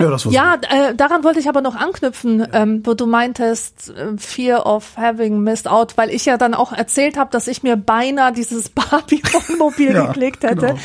ja 0.00 0.08
das 0.10 0.24
Ja, 0.24 0.54
äh, 0.70 0.94
daran 0.94 1.22
wollte 1.24 1.38
ich 1.38 1.48
aber 1.48 1.60
noch 1.60 1.74
anknüpfen, 1.76 2.46
ähm, 2.52 2.80
wo 2.84 2.94
du 2.94 3.06
meintest, 3.06 3.90
äh, 3.90 4.16
Fear 4.16 4.64
of 4.66 4.96
having 4.96 5.40
missed 5.40 5.68
out, 5.68 5.96
weil 5.98 6.10
ich 6.10 6.24
ja 6.24 6.38
dann 6.38 6.54
auch 6.54 6.72
erzählt 6.72 7.16
habe, 7.18 7.30
dass 7.30 7.46
ich 7.46 7.62
mir 7.62 7.76
beinahe 7.76 8.32
dieses 8.32 8.68
Barbie-Wohnmobil 8.70 9.92
Ja, 9.94 10.06
geklickt 10.06 10.44
hätte. 10.44 10.54
genau. 10.66 10.78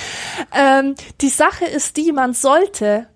Ähm, 0.53 0.95
die 1.21 1.29
Sache 1.29 1.65
ist 1.65 1.95
die, 1.97 2.11
man 2.11 2.33
sollte 2.33 3.07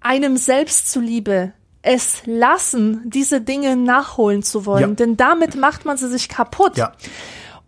einem 0.00 0.36
selbst 0.36 0.90
zuliebe 0.90 1.52
es 1.82 2.22
lassen, 2.24 3.02
diese 3.04 3.42
Dinge 3.42 3.76
nachholen 3.76 4.42
zu 4.42 4.64
wollen, 4.64 4.80
Ja. 4.90 4.94
denn 4.94 5.16
damit 5.18 5.54
macht 5.54 5.84
man 5.84 5.98
sie 5.98 6.08
sich 6.08 6.30
kaputt. 6.30 6.78
Ja, 6.78 6.92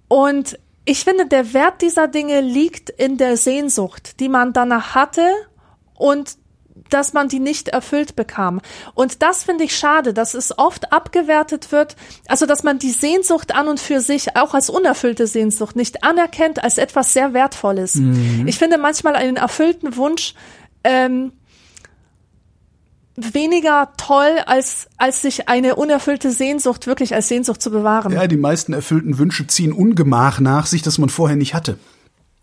Und 0.08 0.58
ich 0.86 1.04
finde, 1.04 1.26
der 1.26 1.52
Wert 1.52 1.82
dieser 1.82 2.08
Dinge 2.08 2.40
liegt 2.40 2.88
in 2.88 3.18
der 3.18 3.36
Sehnsucht, 3.36 4.20
die 4.20 4.28
man 4.30 4.52
danach 4.54 4.94
hatte 4.94 5.22
und 5.94 6.36
dass 6.90 7.12
man 7.12 7.28
die 7.28 7.40
nicht 7.40 7.68
erfüllt 7.68 8.16
bekam. 8.16 8.60
Und 8.94 9.22
das 9.22 9.44
finde 9.44 9.64
ich 9.64 9.76
schade, 9.76 10.14
dass 10.14 10.34
es 10.34 10.58
oft 10.58 10.92
abgewertet 10.92 11.72
wird, 11.72 11.96
also 12.28 12.46
dass 12.46 12.62
man 12.62 12.78
die 12.78 12.90
Sehnsucht 12.90 13.54
an 13.54 13.68
und 13.68 13.80
für 13.80 14.00
sich 14.00 14.36
auch 14.36 14.54
als 14.54 14.70
unerfüllte 14.70 15.26
Sehnsucht 15.26 15.76
nicht 15.76 16.04
anerkennt 16.04 16.62
als 16.62 16.78
etwas 16.78 17.12
sehr 17.12 17.34
Wertvolles. 17.34 18.00
Ich 18.46 18.58
finde 18.58 18.78
manchmal 18.78 19.16
einen 19.16 19.36
erfüllten 19.36 19.96
Wunsch 19.96 20.34
ähm, 20.84 21.32
weniger 23.16 23.92
toll, 23.96 24.38
als, 24.46 24.88
als 24.98 25.22
sich 25.22 25.48
eine 25.48 25.76
unerfüllte 25.76 26.30
Sehnsucht 26.30 26.86
wirklich 26.86 27.14
als 27.14 27.28
Sehnsucht 27.28 27.62
zu 27.62 27.70
bewahren. 27.70 28.12
ja, 28.12 28.26
die 28.26 28.36
meisten 28.36 28.72
erfüllten 28.72 29.18
Wünsche 29.18 29.46
ziehen 29.46 29.72
Ungemach 29.72 30.40
nach 30.40 30.66
sich, 30.66 30.82
das 30.82 30.98
man 30.98 31.08
vorher 31.08 31.36
nicht 31.36 31.54
hatte. 31.54 31.78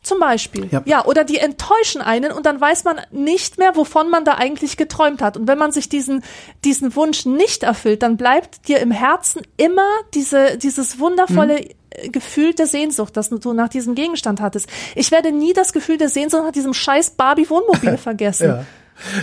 Zum 0.04 0.20
Beispiel. 0.20 0.68
Ja. 0.70 0.82
Ja. 0.86 1.06
oder 1.06 1.24
die 1.24 1.38
enttäuschen 1.38 2.01
einen 2.01 2.32
und 2.34 2.45
dann 2.45 2.60
weiß 2.60 2.84
man 2.84 2.99
nicht 3.12 3.58
mehr, 3.58 3.76
wovon 3.76 4.10
man 4.10 4.26
da 4.26 4.34
eigentlich 4.34 4.76
geträumt 4.76 5.22
hat. 5.22 5.38
Und 5.38 5.47
wenn 5.47 5.58
man 5.58 5.72
sich 5.72 5.88
diesen, 5.88 6.24
diesen 6.66 6.95
Wunsch 6.95 7.26
nicht 7.26 7.64
erfüllt, 7.64 8.04
dann 8.04 8.18
bleibt 8.18 8.68
dir 8.68 8.80
im 8.80 8.91
Herzen 8.91 9.41
immer 9.56 9.88
diese, 10.14 10.58
dieses 10.58 10.99
wundervolle 10.99 11.70
Gefühl 12.12 12.54
der 12.54 12.68
Sehnsucht, 12.68 13.16
das 13.16 13.30
du 13.30 13.54
nach 13.54 13.70
diesem 13.70 13.95
Gegenstand 13.95 14.41
hattest. 14.41 14.68
Ich 14.95 15.12
werde 15.12 15.32
nie 15.32 15.54
das 15.54 15.74
Gefühl 15.74 15.97
der 15.97 16.10
Sehnsucht 16.10 16.43
nach 16.43 16.51
diesem 16.51 16.74
scheiß 16.74 17.12
Barbie-Wohnmobil 17.12 17.97
vergessen. 17.97 18.47
Ja. 18.47 18.66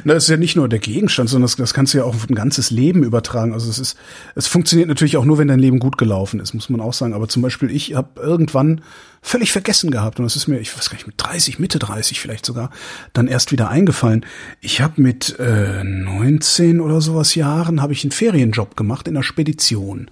Na, 0.05 0.15
das 0.15 0.25
ist 0.25 0.31
ja 0.31 0.37
nicht 0.37 0.57
nur 0.57 0.69
der 0.69 0.79
Gegenstand, 0.79 1.29
sondern 1.29 1.47
das, 1.47 1.57
das 1.57 1.75
kannst 1.75 1.95
du 1.95 1.99
ja 1.99 2.05
auch 2.05 2.15
auf 2.15 2.29
ein 2.29 2.35
ganzes 2.35 2.71
Leben 2.71 3.03
übertragen. 3.03 3.53
Also 3.53 3.71
es 3.71 3.79
ist, 3.79 3.97
es 4.35 4.47
funktioniert 4.47 4.89
natürlich 4.89 5.17
auch 5.17 5.25
nur, 5.25 5.39
wenn 5.39 5.49
dein 5.49 5.59
Leben 5.59 5.79
gut 5.79 5.99
gelaufen 5.99 6.41
ist, 6.41 6.55
muss 6.55 6.69
man 6.69 6.81
auch 6.81 6.93
sagen. 6.93 7.15
Aber 7.15 7.29
zum 7.29 7.43
Beispiel, 7.43 7.71
ich 7.71 7.95
habe 7.95 8.21
irgendwann 8.21 8.83
völlig 9.23 9.53
vergessen 9.53 9.91
gehabt 9.91 10.19
und 10.19 10.25
das 10.25 10.37
ist 10.37 10.49
mir, 10.49 10.59
ich 10.59 10.77
weiß 10.77 10.89
gar 10.91 10.97
nicht, 10.97 11.07
mit 11.07 11.17
30, 11.19 11.59
Mitte 11.59 11.79
30 11.79 12.21
vielleicht 12.21 12.47
sogar, 12.47 12.71
dann 13.13 13.29
erst 13.29 13.53
wieder 13.53 13.69
eingefallen. 13.69 14.25
Ich 14.61 14.81
habe 14.81 15.01
mit 15.01 15.39
äh, 15.39 15.85
19 15.85 16.81
oder 16.81 17.01
sowas 17.01 17.35
Jahren 17.35 17.83
habe 17.83 17.93
ich 17.93 18.05
einen 18.05 18.13
Ferienjob 18.13 18.77
gemacht 18.77 19.09
in 19.09 19.17
einer 19.17 19.23
Spedition 19.23 20.11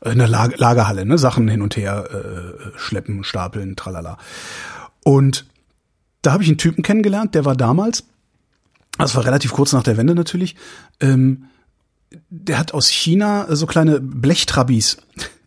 äh, 0.00 0.12
in 0.12 0.18
der 0.18 0.28
Lager, 0.28 0.56
Lagerhalle, 0.56 1.04
ne, 1.04 1.18
Sachen 1.18 1.48
hin 1.48 1.62
und 1.62 1.76
her 1.76 2.08
äh, 2.10 2.78
schleppen, 2.78 3.24
stapeln, 3.24 3.76
tralala. 3.76 4.18
Und 5.04 5.46
da 6.22 6.32
habe 6.32 6.42
ich 6.42 6.48
einen 6.48 6.58
Typen 6.58 6.82
kennengelernt, 6.82 7.34
der 7.34 7.44
war 7.44 7.54
damals 7.54 8.04
das 8.98 9.14
war 9.14 9.24
relativ 9.24 9.52
kurz 9.52 9.72
nach 9.72 9.82
der 9.82 9.96
Wende 9.96 10.14
natürlich, 10.14 10.56
ähm, 11.00 11.44
der 12.30 12.58
hat 12.58 12.72
aus 12.72 12.88
China 12.88 13.46
so 13.54 13.66
kleine 13.66 14.00
Blechtrabis 14.00 14.98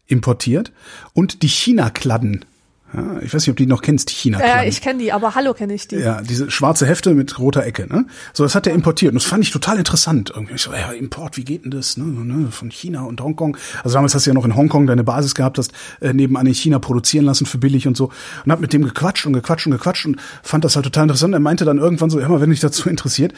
importiert 0.08 0.72
und 1.14 1.44
die 1.44 1.50
China-Kladden. 1.50 2.46
Ja, 2.94 3.20
ich 3.22 3.34
weiß 3.34 3.44
nicht, 3.44 3.50
ob 3.50 3.58
du 3.58 3.64
die 3.64 3.70
noch 3.70 3.82
kennst, 3.82 4.10
die 4.10 4.16
china 4.16 4.40
Ja, 4.40 4.64
ich 4.64 4.82
kenne 4.82 5.00
die, 5.00 5.12
aber 5.12 5.36
hallo 5.36 5.54
kenne 5.54 5.76
ich 5.76 5.88
die. 5.88 5.98
Ja, 5.98 6.22
diese 6.22 6.50
schwarze 6.50 6.88
Hefte 6.88 7.14
mit 7.14 7.38
roter 7.38 7.64
Ecke, 7.64 7.86
ne? 7.88 8.06
So, 8.34 8.44
das 8.44 8.56
hat 8.56 8.66
er 8.66 8.74
importiert. 8.74 9.12
Und 9.12 9.22
das 9.22 9.26
fand 9.26 9.44
ich 9.44 9.52
total 9.52 9.78
interessant. 9.78 10.32
Irgendwie 10.34 10.56
ich 10.56 10.62
so, 10.62 10.74
ja, 10.74 10.92
Import, 10.92 11.38
wie 11.38 11.44
geht 11.44 11.66
denn 11.66 11.72
das? 11.72 11.98
Ne? 11.98 12.06
ne? 12.06 12.52
Von 12.52 12.72
China 12.72 13.04
und 13.04 13.22
Hongkong. 13.22 13.58
Also 13.84 13.94
damals 13.94 14.16
hast 14.16 14.26
du 14.26 14.32
ja 14.32 14.34
noch 14.34 14.46
in 14.46 14.56
Hongkong 14.56 14.88
deine 14.88 15.04
Basis 15.04 15.36
gehabt, 15.36 15.60
hast 15.60 15.72
äh, 16.02 16.14
nebenan 16.14 16.48
in 16.48 16.54
China 16.54 16.80
produzieren 16.80 17.26
lassen 17.26 17.46
für 17.46 17.60
billig 17.60 17.88
und 17.88 17.96
so. 17.96 18.12
Und 18.46 18.52
hab 18.52 18.60
mit 18.60 18.74
dem 18.74 18.84
gequatscht 18.84 19.28
und 19.28 19.34
gequatscht 19.34 19.68
und 19.68 19.74
gequatscht 19.74 20.08
und 20.08 20.18
fand 20.42 20.66
das 20.66 20.76
halt 20.76 20.86
total 20.86 21.04
interessant. 21.04 21.34
Er 21.34 21.40
meinte 21.40 21.66
dann 21.66 21.78
irgendwann 21.78 22.10
so, 22.10 22.20
hör 22.20 22.30
mal, 22.30 22.42
wenn 22.42 22.50
dich 22.50 22.60
dazu 22.60 22.90
interessiert, 22.90 23.34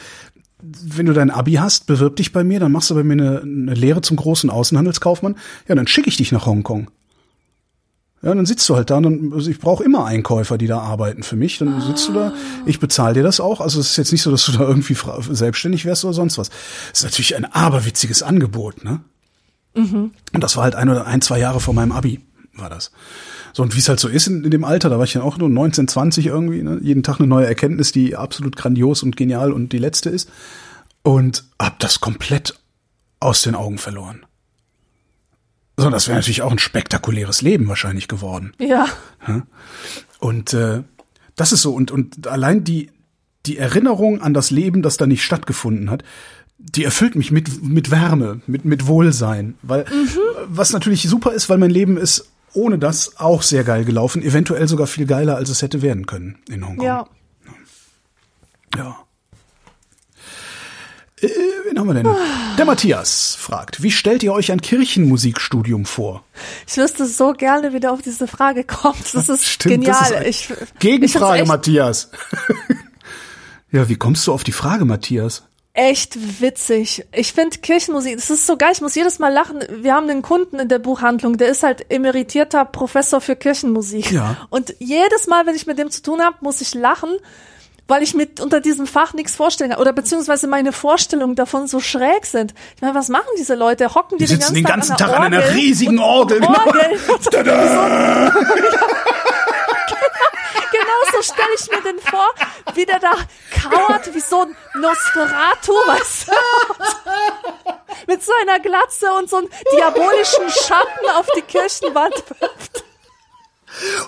wenn 0.62 1.06
du 1.06 1.12
dein 1.12 1.30
Abi 1.30 1.54
hast, 1.54 1.86
bewirb 1.86 2.16
dich 2.16 2.32
bei 2.32 2.44
mir, 2.44 2.60
dann 2.60 2.72
machst 2.72 2.88
du 2.88 2.94
bei 2.94 3.02
mir 3.02 3.14
eine, 3.14 3.40
eine 3.42 3.74
Lehre 3.74 4.00
zum 4.00 4.16
großen 4.16 4.48
Außenhandelskaufmann. 4.48 5.36
Ja, 5.68 5.74
dann 5.74 5.88
schicke 5.88 6.08
ich 6.08 6.16
dich 6.16 6.32
nach 6.32 6.46
Hongkong. 6.46 6.88
Ja, 8.22 8.32
dann 8.32 8.46
sitzt 8.46 8.68
du 8.68 8.76
halt 8.76 8.90
da 8.90 8.98
und 8.98 9.02
dann, 9.02 9.32
also 9.34 9.50
ich 9.50 9.58
brauche 9.58 9.82
immer 9.82 10.04
Einkäufer, 10.04 10.56
die 10.56 10.68
da 10.68 10.78
arbeiten 10.78 11.24
für 11.24 11.34
mich. 11.34 11.58
Dann 11.58 11.80
sitzt 11.80 12.08
du 12.08 12.12
da, 12.12 12.32
ich 12.66 12.78
bezahle 12.78 13.14
dir 13.14 13.24
das 13.24 13.40
auch. 13.40 13.60
Also 13.60 13.80
es 13.80 13.90
ist 13.90 13.96
jetzt 13.96 14.12
nicht 14.12 14.22
so, 14.22 14.30
dass 14.30 14.46
du 14.46 14.52
da 14.52 14.60
irgendwie 14.60 14.96
selbstständig 15.30 15.84
wärst 15.84 16.04
oder 16.04 16.14
sonst 16.14 16.38
was. 16.38 16.50
Es 16.92 17.00
ist 17.00 17.04
natürlich 17.04 17.34
ein 17.34 17.44
aberwitziges 17.44 18.22
Angebot, 18.22 18.84
ne? 18.84 19.00
Mhm. 19.74 20.12
Und 20.32 20.44
das 20.44 20.56
war 20.56 20.64
halt 20.64 20.76
ein 20.76 20.88
oder 20.88 21.06
ein, 21.06 21.20
zwei 21.20 21.38
Jahre 21.38 21.58
vor 21.58 21.74
meinem 21.74 21.92
Abi, 21.92 22.20
war 22.54 22.70
das. 22.70 22.92
So, 23.54 23.62
und 23.62 23.74
wie 23.74 23.80
es 23.80 23.88
halt 23.88 24.00
so 24.00 24.08
ist 24.08 24.28
in, 24.28 24.44
in, 24.44 24.50
dem 24.50 24.64
Alter, 24.64 24.88
da 24.88 24.98
war 24.98 25.04
ich 25.04 25.12
dann 25.14 25.22
auch 25.22 25.38
nur 25.38 25.48
19, 25.48 25.88
20 25.88 26.26
irgendwie, 26.26 26.62
ne? 26.62 26.78
jeden 26.80 27.02
Tag 27.02 27.18
eine 27.18 27.26
neue 27.28 27.46
Erkenntnis, 27.46 27.90
die 27.90 28.16
absolut 28.16 28.56
grandios 28.56 29.02
und 29.02 29.16
genial 29.16 29.52
und 29.52 29.72
die 29.72 29.78
letzte 29.78 30.10
ist. 30.10 30.30
Und 31.02 31.44
hab 31.60 31.80
das 31.80 32.00
komplett 32.00 32.54
aus 33.18 33.42
den 33.42 33.54
Augen 33.54 33.78
verloren. 33.78 34.24
So, 35.76 35.90
das 35.90 36.06
wäre 36.06 36.18
natürlich 36.18 36.42
auch 36.42 36.52
ein 36.52 36.58
spektakuläres 36.58 37.42
Leben 37.42 37.68
wahrscheinlich 37.68 38.08
geworden. 38.08 38.52
Ja. 38.58 38.86
Und 40.18 40.52
äh, 40.52 40.82
das 41.34 41.52
ist 41.52 41.62
so. 41.62 41.72
Und, 41.74 41.90
und 41.90 42.26
allein 42.26 42.62
die, 42.64 42.90
die 43.46 43.58
Erinnerung 43.58 44.20
an 44.20 44.34
das 44.34 44.50
Leben, 44.50 44.82
das 44.82 44.96
da 44.96 45.06
nicht 45.06 45.24
stattgefunden 45.24 45.90
hat, 45.90 46.04
die 46.58 46.84
erfüllt 46.84 47.16
mich 47.16 47.30
mit, 47.30 47.62
mit 47.62 47.90
Wärme, 47.90 48.40
mit, 48.46 48.64
mit 48.64 48.86
Wohlsein. 48.86 49.56
Weil, 49.62 49.84
mhm. 49.84 50.18
was 50.46 50.72
natürlich 50.72 51.08
super 51.08 51.32
ist, 51.32 51.48
weil 51.48 51.58
mein 51.58 51.70
Leben 51.70 51.96
ist 51.96 52.30
ohne 52.54 52.78
das 52.78 53.16
auch 53.18 53.42
sehr 53.42 53.64
geil 53.64 53.84
gelaufen. 53.84 54.22
Eventuell 54.22 54.68
sogar 54.68 54.86
viel 54.86 55.06
geiler, 55.06 55.36
als 55.36 55.48
es 55.48 55.62
hätte 55.62 55.82
werden 55.82 56.06
können 56.06 56.38
in 56.48 56.66
Hongkong. 56.66 56.86
Ja. 56.86 57.08
Ja. 58.76 58.96
Äh, 61.22 61.28
wen 61.64 61.78
haben 61.78 61.86
wir 61.86 61.94
denn? 61.94 62.08
Der 62.58 62.64
Matthias 62.64 63.36
fragt, 63.38 63.82
wie 63.82 63.92
stellt 63.92 64.22
ihr 64.22 64.32
euch 64.32 64.50
ein 64.50 64.60
Kirchenmusikstudium 64.60 65.84
vor? 65.84 66.24
Ich 66.66 66.76
wüsste 66.76 67.06
so 67.06 67.32
gerne, 67.32 67.72
wie 67.72 67.80
du 67.80 67.90
auf 67.90 68.02
diese 68.02 68.26
Frage 68.26 68.64
kommst. 68.64 69.14
Das 69.14 69.28
ist 69.28 69.46
Stimmt, 69.46 69.84
genial. 69.84 70.10
Das 70.10 70.26
ist 70.26 70.50
ich, 70.50 70.78
Gegenfrage, 70.80 71.42
ich 71.42 71.48
Matthias. 71.48 72.10
ja, 73.72 73.88
wie 73.88 73.96
kommst 73.96 74.26
du 74.26 74.32
auf 74.32 74.42
die 74.42 74.52
Frage, 74.52 74.84
Matthias? 74.84 75.44
Echt 75.74 76.42
witzig. 76.42 77.06
Ich 77.12 77.32
finde 77.32 77.56
Kirchenmusik, 77.58 78.16
das 78.16 78.28
ist 78.28 78.46
so 78.46 78.58
geil, 78.58 78.72
ich 78.74 78.82
muss 78.82 78.94
jedes 78.94 79.18
Mal 79.18 79.32
lachen. 79.32 79.60
Wir 79.70 79.94
haben 79.94 80.10
einen 80.10 80.20
Kunden 80.20 80.58
in 80.58 80.68
der 80.68 80.78
Buchhandlung, 80.78 81.38
der 81.38 81.48
ist 81.48 81.62
halt 81.62 81.90
emeritierter 81.90 82.66
Professor 82.66 83.22
für 83.22 83.36
Kirchenmusik. 83.36 84.10
Ja. 84.10 84.36
Und 84.50 84.74
jedes 84.80 85.28
Mal, 85.28 85.46
wenn 85.46 85.54
ich 85.54 85.66
mit 85.66 85.78
dem 85.78 85.90
zu 85.90 86.02
tun 86.02 86.20
habe, 86.20 86.36
muss 86.42 86.60
ich 86.60 86.74
lachen, 86.74 87.16
weil 87.88 88.02
ich 88.02 88.14
mit 88.14 88.40
unter 88.40 88.60
diesem 88.60 88.86
Fach 88.86 89.12
nichts 89.12 89.36
vorstellen 89.36 89.70
kann 89.70 89.80
oder 89.80 89.92
beziehungsweise 89.92 90.46
meine 90.46 90.72
Vorstellungen 90.72 91.34
davon 91.34 91.66
so 91.66 91.80
schräg 91.80 92.26
sind. 92.26 92.54
Ich 92.76 92.82
meine, 92.82 92.94
was 92.94 93.08
machen 93.08 93.28
diese 93.38 93.54
Leute? 93.54 93.94
Hocken 93.94 94.18
die, 94.18 94.24
die 94.24 94.32
den 94.34 94.40
ganzen, 94.40 94.54
den 94.54 94.64
ganzen 94.64 94.96
Tag, 94.96 95.08
Tag 95.08 95.16
an, 95.18 95.26
an 95.26 95.34
einer 95.34 95.54
riesigen 95.54 95.98
Orgel. 95.98 96.40
Genau. 96.40 96.58
Orgel. 96.66 96.82
genau 100.72 101.00
so 101.12 101.22
stelle 101.22 101.54
ich 101.58 101.70
mir 101.70 101.82
den 101.82 101.98
vor, 102.00 102.28
wie 102.74 102.86
der 102.86 102.98
da 102.98 103.12
kauert, 103.62 104.14
wie 104.14 104.20
so 104.20 104.42
ein 104.42 104.56
Nosferatu, 104.74 105.72
was 105.86 106.26
mit 108.06 108.22
so 108.22 108.32
einer 108.42 108.60
Glatze 108.60 109.12
und 109.18 109.28
so 109.28 109.36
einem 109.38 109.48
diabolischen 109.76 110.48
Schatten 110.48 111.06
auf 111.16 111.26
die 111.36 111.42
Kirchenwand 111.42 112.14
wirft. 112.40 112.84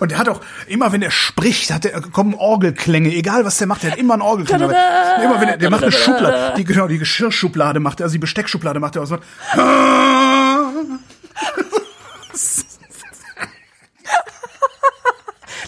Und 0.00 0.12
er 0.12 0.18
hat 0.18 0.28
auch, 0.28 0.40
immer 0.66 0.92
wenn 0.92 1.02
er 1.02 1.10
spricht, 1.10 1.72
hat 1.72 1.84
er, 1.84 2.00
kommen 2.00 2.34
Orgelklänge, 2.34 3.14
egal 3.14 3.44
was 3.44 3.58
der 3.58 3.66
macht, 3.66 3.84
er 3.84 3.92
hat 3.92 3.98
immer 3.98 4.14
einen 4.14 4.22
Orgelklang. 4.22 4.60
immer 4.62 5.40
wenn 5.40 5.48
er, 5.48 5.56
der 5.56 5.70
macht 5.70 5.82
eine 5.82 5.92
Schublade, 5.92 6.54
die, 6.56 6.64
genau, 6.64 6.86
die 6.86 6.98
Geschirrschublade 6.98 7.80
macht 7.80 8.00
er, 8.00 8.04
also 8.04 8.14
die 8.14 8.18
Besteckschublade 8.18 8.80
macht 8.80 8.96
er 8.96 9.02
auch 9.02 9.06
so. 9.06 9.18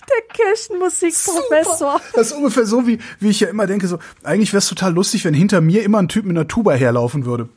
Der 0.09 0.23
Kirchenmusikprofessor. 0.35 2.01
Das 2.15 2.29
ist 2.29 2.33
ungefähr 2.33 2.67
so, 2.67 2.87
wie, 2.87 2.99
wie 3.19 3.31
ich 3.31 3.41
ja 3.41 3.49
immer 3.49 3.67
denke, 3.67 3.89
so, 3.89 3.99
eigentlich 4.23 4.53
wäre 4.53 4.59
es 4.59 4.69
total 4.69 4.93
lustig, 4.93 5.25
wenn 5.25 5.35
hinter 5.35 5.61
mir 5.61 5.83
immer 5.83 5.99
ein 5.99 6.09
Typ 6.09 6.25
mit 6.25 6.37
einer 6.37 6.47
Tuba 6.49 6.73
herlaufen 6.73 7.25
würde. 7.25 7.49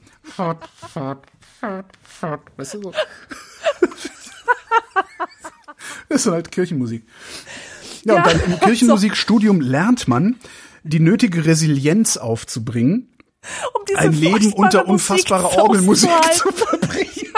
Weißt 2.58 2.76
du 2.76 2.82
so? 2.82 2.94
Das 6.10 6.22
ist 6.26 6.32
halt 6.32 6.52
Kirchenmusik. 6.52 7.06
Ja, 8.04 8.16
ja 8.16 8.24
und 8.24 8.28
dann 8.28 8.54
im 8.54 8.60
Kirchenmusikstudium 8.60 9.62
lernt 9.62 10.08
man, 10.08 10.40
die 10.84 11.00
nötige 11.00 11.46
Resilienz 11.46 12.18
aufzubringen, 12.18 13.16
um 13.74 13.82
ein 13.96 14.14
Leben 14.14 14.54
unter 14.54 14.88
unfassbarer 14.88 15.58
Orgelmusik 15.58 16.10
zu 16.34 16.52
verbringen. 16.52 17.10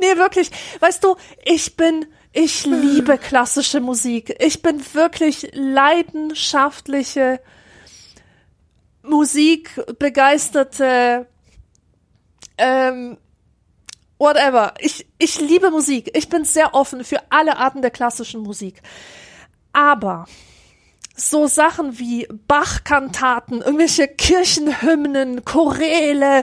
nee, 0.00 0.16
wirklich. 0.16 0.50
Weißt 0.80 1.04
du, 1.04 1.16
ich 1.44 1.76
bin, 1.76 2.06
ich 2.32 2.66
liebe 2.66 3.18
klassische 3.18 3.80
Musik. 3.80 4.34
Ich 4.40 4.62
bin 4.62 4.80
wirklich 4.92 5.50
leidenschaftliche 5.52 7.40
Musikbegeisterte 9.02 11.28
ähm, 12.56 13.18
whatever. 14.24 14.74
Ich, 14.78 15.06
ich 15.18 15.40
liebe 15.40 15.70
Musik. 15.70 16.10
Ich 16.14 16.28
bin 16.28 16.44
sehr 16.44 16.74
offen 16.74 17.04
für 17.04 17.20
alle 17.30 17.58
Arten 17.58 17.82
der 17.82 17.90
klassischen 17.90 18.40
Musik. 18.40 18.82
Aber 19.72 20.26
so 21.16 21.46
Sachen 21.46 21.98
wie 21.98 22.26
Bach-Kantaten, 22.48 23.60
irgendwelche 23.60 24.08
Kirchenhymnen, 24.08 25.44
Choräle, 25.44 26.42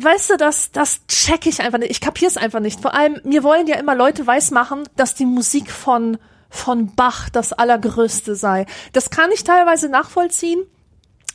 weißt 0.00 0.30
du, 0.30 0.36
das, 0.36 0.70
das 0.70 1.06
check 1.06 1.46
ich 1.46 1.60
einfach 1.60 1.78
nicht. 1.78 1.90
Ich 1.90 2.00
kapier's 2.00 2.36
einfach 2.36 2.60
nicht. 2.60 2.80
Vor 2.80 2.94
allem, 2.94 3.20
mir 3.24 3.42
wollen 3.42 3.66
ja 3.66 3.76
immer 3.76 3.94
Leute 3.94 4.26
weismachen, 4.26 4.84
dass 4.96 5.14
die 5.14 5.26
Musik 5.26 5.70
von, 5.70 6.18
von 6.50 6.94
Bach 6.94 7.28
das 7.30 7.52
Allergrößte 7.52 8.34
sei. 8.34 8.66
Das 8.92 9.10
kann 9.10 9.30
ich 9.32 9.44
teilweise 9.44 9.88
nachvollziehen. 9.88 10.64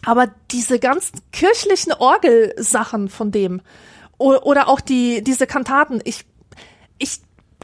Aber 0.06 0.28
diese 0.52 0.80
ganzen 0.80 1.20
kirchlichen 1.32 1.94
Orgelsachen 1.94 3.08
von 3.08 3.32
dem, 3.32 3.62
oder 4.24 4.68
auch 4.68 4.82
die, 4.82 5.24
diese 5.24 5.48
Kantaten. 5.48 6.02
Ich, 6.04 6.26
ich 6.98 7.22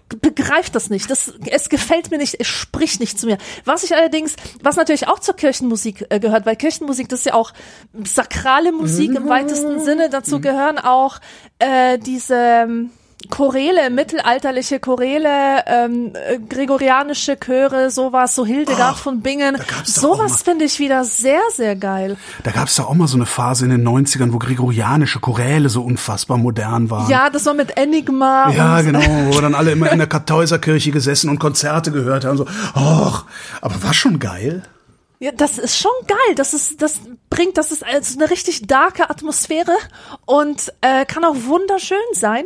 begreife 0.10 0.72
das 0.72 0.90
nicht. 0.90 1.10
Das, 1.10 1.34
es 1.50 1.70
gefällt 1.70 2.12
mir 2.12 2.18
nicht, 2.18 2.40
es 2.40 2.48
spricht 2.48 3.00
nicht 3.00 3.20
zu 3.20 3.28
mir. 3.28 3.38
Was 3.66 3.84
ich 3.84 3.96
allerdings, 3.96 4.36
was 4.62 4.76
natürlich 4.76 5.08
auch 5.08 5.20
zur 5.20 5.36
Kirchenmusik 5.36 6.06
äh, 6.10 6.20
gehört, 6.20 6.46
weil 6.46 6.56
Kirchenmusik, 6.56 7.10
das 7.10 7.20
ist 7.20 7.26
ja 7.26 7.34
auch 7.36 7.54
sakrale 8.04 8.72
Musik 8.72 9.16
im 9.16 9.30
weitesten 9.30 9.80
Sinne. 9.80 10.10
Dazu 10.10 10.42
gehören 10.42 10.80
auch 10.80 11.20
äh, 11.60 11.98
diese 12.00 12.68
Choräle, 13.30 13.90
mittelalterliche 13.90 14.80
Choräle, 14.80 15.64
ähm, 15.68 16.14
äh, 16.14 16.40
gregorianische 16.40 17.38
Chöre, 17.38 17.92
sowas, 17.92 18.34
so 18.34 18.46
Hildegard 18.46 18.96
Ach, 18.96 18.98
von 18.98 19.22
Bingen. 19.22 19.58
Sowas 19.84 20.42
finde 20.42 20.66
ich 20.66 20.80
wieder 20.80 21.04
sehr, 21.04 21.42
sehr 21.54 21.76
geil. 21.76 22.18
Da 22.44 22.52
gab 22.52 22.68
es 22.68 22.76
doch 22.76 22.90
auch 22.90 22.94
mal 22.94 23.08
so 23.08 23.18
eine 23.18 23.26
Phase 23.26 23.66
in 23.66 23.72
den 23.72 23.88
90ern, 23.88 24.32
wo 24.32 24.40
gregorianische 24.40 25.20
Choräle 25.20 25.68
so 25.68 25.84
unfassbar 25.84 26.38
modern 26.38 26.90
waren. 26.90 27.10
Ja, 27.10 27.30
das 27.30 27.46
war 27.46 27.54
mit 27.54 27.78
Enigma. 27.78 28.52
Ja, 28.52 28.78
und, 28.78 28.86
genau, 28.86 29.02
wo 29.02 29.34
wir 29.34 29.42
dann 29.42 29.54
alle 29.54 29.72
immer 29.72 29.92
in 29.92 29.98
der 30.00 30.08
Kartäuserkirche 30.10 30.92
gesessen 30.92 31.30
und 31.30 31.40
Konzerte 31.40 31.92
gehört 31.92 32.24
haben. 32.24 32.38
So, 32.38 32.46
och, 32.74 33.26
aber 33.62 33.84
war 33.84 33.94
schon 33.94 34.20
geil. 34.20 34.64
Ja, 35.20 35.32
das 35.34 35.58
ist 35.58 35.78
schon 35.78 35.92
geil. 36.08 36.36
Das 36.36 36.54
ist, 36.54 36.82
das 36.82 37.02
bringt, 37.30 37.58
das 37.58 37.74
ist 37.74 37.86
also 37.86 38.18
eine 38.18 38.32
richtig 38.32 38.66
darke 38.68 39.10
Atmosphäre 39.10 39.76
und 40.26 40.74
äh, 40.80 41.06
kann 41.06 41.26
auch 41.26 41.36
wunderschön 41.46 41.98
sein. 42.14 42.46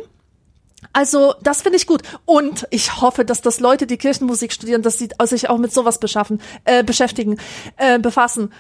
Also, 0.92 1.36
das 1.42 1.62
finde 1.62 1.78
ich 1.78 1.88
gut. 1.88 2.02
Und 2.26 2.68
ich 2.70 3.02
hoffe, 3.02 3.26
dass 3.26 3.42
das 3.42 3.60
Leute, 3.60 3.88
die 3.88 3.98
Kirchenmusik 3.98 4.52
studieren, 4.52 4.82
dass 4.82 4.98
sie 4.98 5.10
sich 5.24 5.50
auch 5.50 5.58
mit 5.58 5.72
sowas 5.72 6.00
beschaffen, 6.00 6.42
äh, 6.66 6.84
beschäftigen, 6.84 7.40
äh, 7.78 8.00
befassen. 8.00 8.52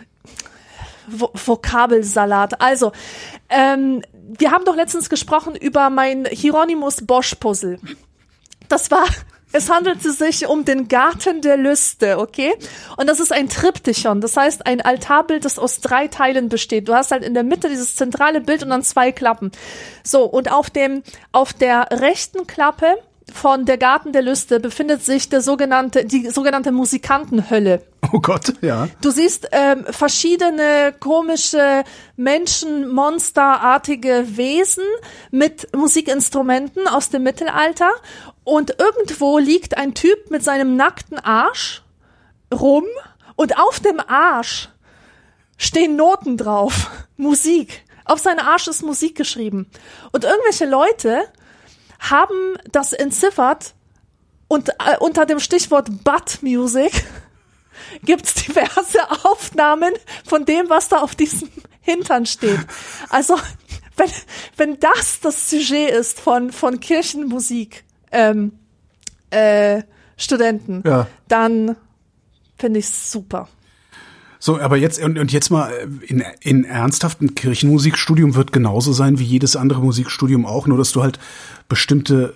Vo 1.08 1.32
Vokabelsalat. 1.34 2.62
Also, 2.62 2.94
ähm, 3.50 4.02
wir 4.14 4.52
haben 4.52 4.66
doch 4.66 4.76
letztens 4.76 5.10
gesprochen 5.10 5.56
über 5.56 5.90
mein 5.90 6.26
Hieronymus 6.26 7.06
Bosch 7.06 7.36
Puzzle. 7.36 7.80
Das 8.70 8.90
war, 8.90 9.06
es 9.54 9.70
handelte 9.70 10.12
sich 10.12 10.48
um 10.48 10.66
den 10.66 10.88
Garten 10.88 11.42
der 11.42 11.58
Lüste, 11.58 12.18
okay? 12.18 12.54
Und 12.98 13.08
das 13.08 13.20
ist 13.20 13.32
ein 13.32 13.50
Triptychon, 13.50 14.20
das 14.20 14.36
heißt 14.36 14.66
ein 14.66 14.82
Altarbild, 14.82 15.46
das 15.46 15.60
aus 15.60 15.80
drei 15.80 16.08
Teilen 16.08 16.50
besteht. 16.50 16.88
Du 16.88 16.94
hast 16.94 17.12
halt 17.12 17.24
in 17.24 17.36
der 17.36 17.44
Mitte 17.44 17.70
dieses 17.70 17.96
zentrale 17.96 18.42
Bild 18.42 18.64
und 18.64 18.70
dann 18.70 18.84
zwei 18.84 19.12
Klappen. 19.12 19.52
So, 20.04 20.26
und 20.26 20.52
auf 20.52 20.70
dem, 20.70 21.04
auf 21.32 21.54
der 21.54 21.88
rechten 21.92 22.48
Klappe 22.48 22.98
von 23.32 23.66
der 23.66 23.78
Garten 23.78 24.12
der 24.12 24.22
Lüste 24.22 24.60
befindet 24.60 25.04
sich 25.04 25.30
der 25.30 25.42
sogenannte, 25.42 26.06
die 26.06 26.30
sogenannte 26.30 26.72
Musikantenhölle. 26.72 27.82
Oh 28.12 28.20
Gott, 28.20 28.54
ja. 28.62 28.90
Du 29.02 29.12
siehst 29.12 29.48
ähm, 29.52 29.86
verschiedene 29.90 30.94
komische 31.00 31.84
Menschen, 32.16 32.90
monsterartige 32.90 34.26
Wesen 34.36 34.84
mit 35.32 35.74
Musikinstrumenten 35.76 36.88
aus 36.88 37.10
dem 37.10 37.24
Mittelalter 37.24 37.92
und 38.44 38.80
irgendwo 38.80 39.38
liegt 39.38 39.78
ein 39.78 39.94
Typ 39.94 40.30
mit 40.30 40.44
seinem 40.44 40.76
nackten 40.76 41.20
Arsch 41.20 41.82
rum 42.54 42.86
und 43.36 43.58
auf 43.58 43.80
dem 43.80 44.00
Arsch 44.00 44.70
stehen 45.58 45.96
Noten 45.96 46.38
drauf, 46.38 46.90
Musik. 47.18 47.84
Auf 48.06 48.20
seinen 48.20 48.40
Arsch 48.40 48.68
ist 48.68 48.84
Musik 48.84 49.16
geschrieben. 49.16 49.70
Und 50.12 50.26
irgendwelche 50.26 50.66
Leute 50.66 51.24
haben 52.00 52.58
das 52.70 52.92
entziffert 52.92 53.74
und 54.50 54.70
äh, 54.70 54.98
unter 55.00 55.26
dem 55.26 55.40
Stichwort 55.40 56.04
Butt 56.04 56.40
Music 56.42 56.92
gibt's 58.04 58.34
diverse 58.34 59.10
Aufnahmen 59.24 59.94
von 60.26 60.46
dem, 60.46 60.70
was 60.70 60.90
da 60.90 60.98
auf 61.00 61.16
diesem 61.16 61.50
Hintern 61.82 62.26
steht. 62.26 62.60
Also, 63.10 63.38
wenn, 63.96 64.12
wenn 64.58 64.80
das 64.80 65.22
das 65.22 65.50
Sujet 65.50 65.92
ist 65.92 66.20
von, 66.20 66.52
von 66.52 66.80
Kirchenmusik, 66.80 67.84
ähm, 68.14 68.54
äh, 69.30 69.82
Studenten, 70.16 70.84
Ja. 70.86 71.08
dann 71.28 71.76
finde 72.58 72.80
ich's 72.80 73.12
super. 73.12 73.50
So, 74.40 74.60
aber 74.60 74.76
jetzt 74.78 75.02
und, 75.02 75.18
und 75.18 75.32
jetzt 75.32 75.50
mal 75.52 75.72
äh, 75.72 75.88
in, 76.06 76.24
in 76.42 76.64
ernsthaften 76.66 77.34
Kirchenmusikstudium 77.34 78.36
wird 78.36 78.52
genauso 78.52 78.92
sein 78.94 79.18
wie 79.18 79.24
jedes 79.24 79.56
andere 79.56 79.82
Musikstudium 79.82 80.46
auch, 80.46 80.68
nur 80.68 80.78
dass 80.78 80.92
du 80.92 81.02
halt 81.02 81.18
bestimmte 81.70 82.34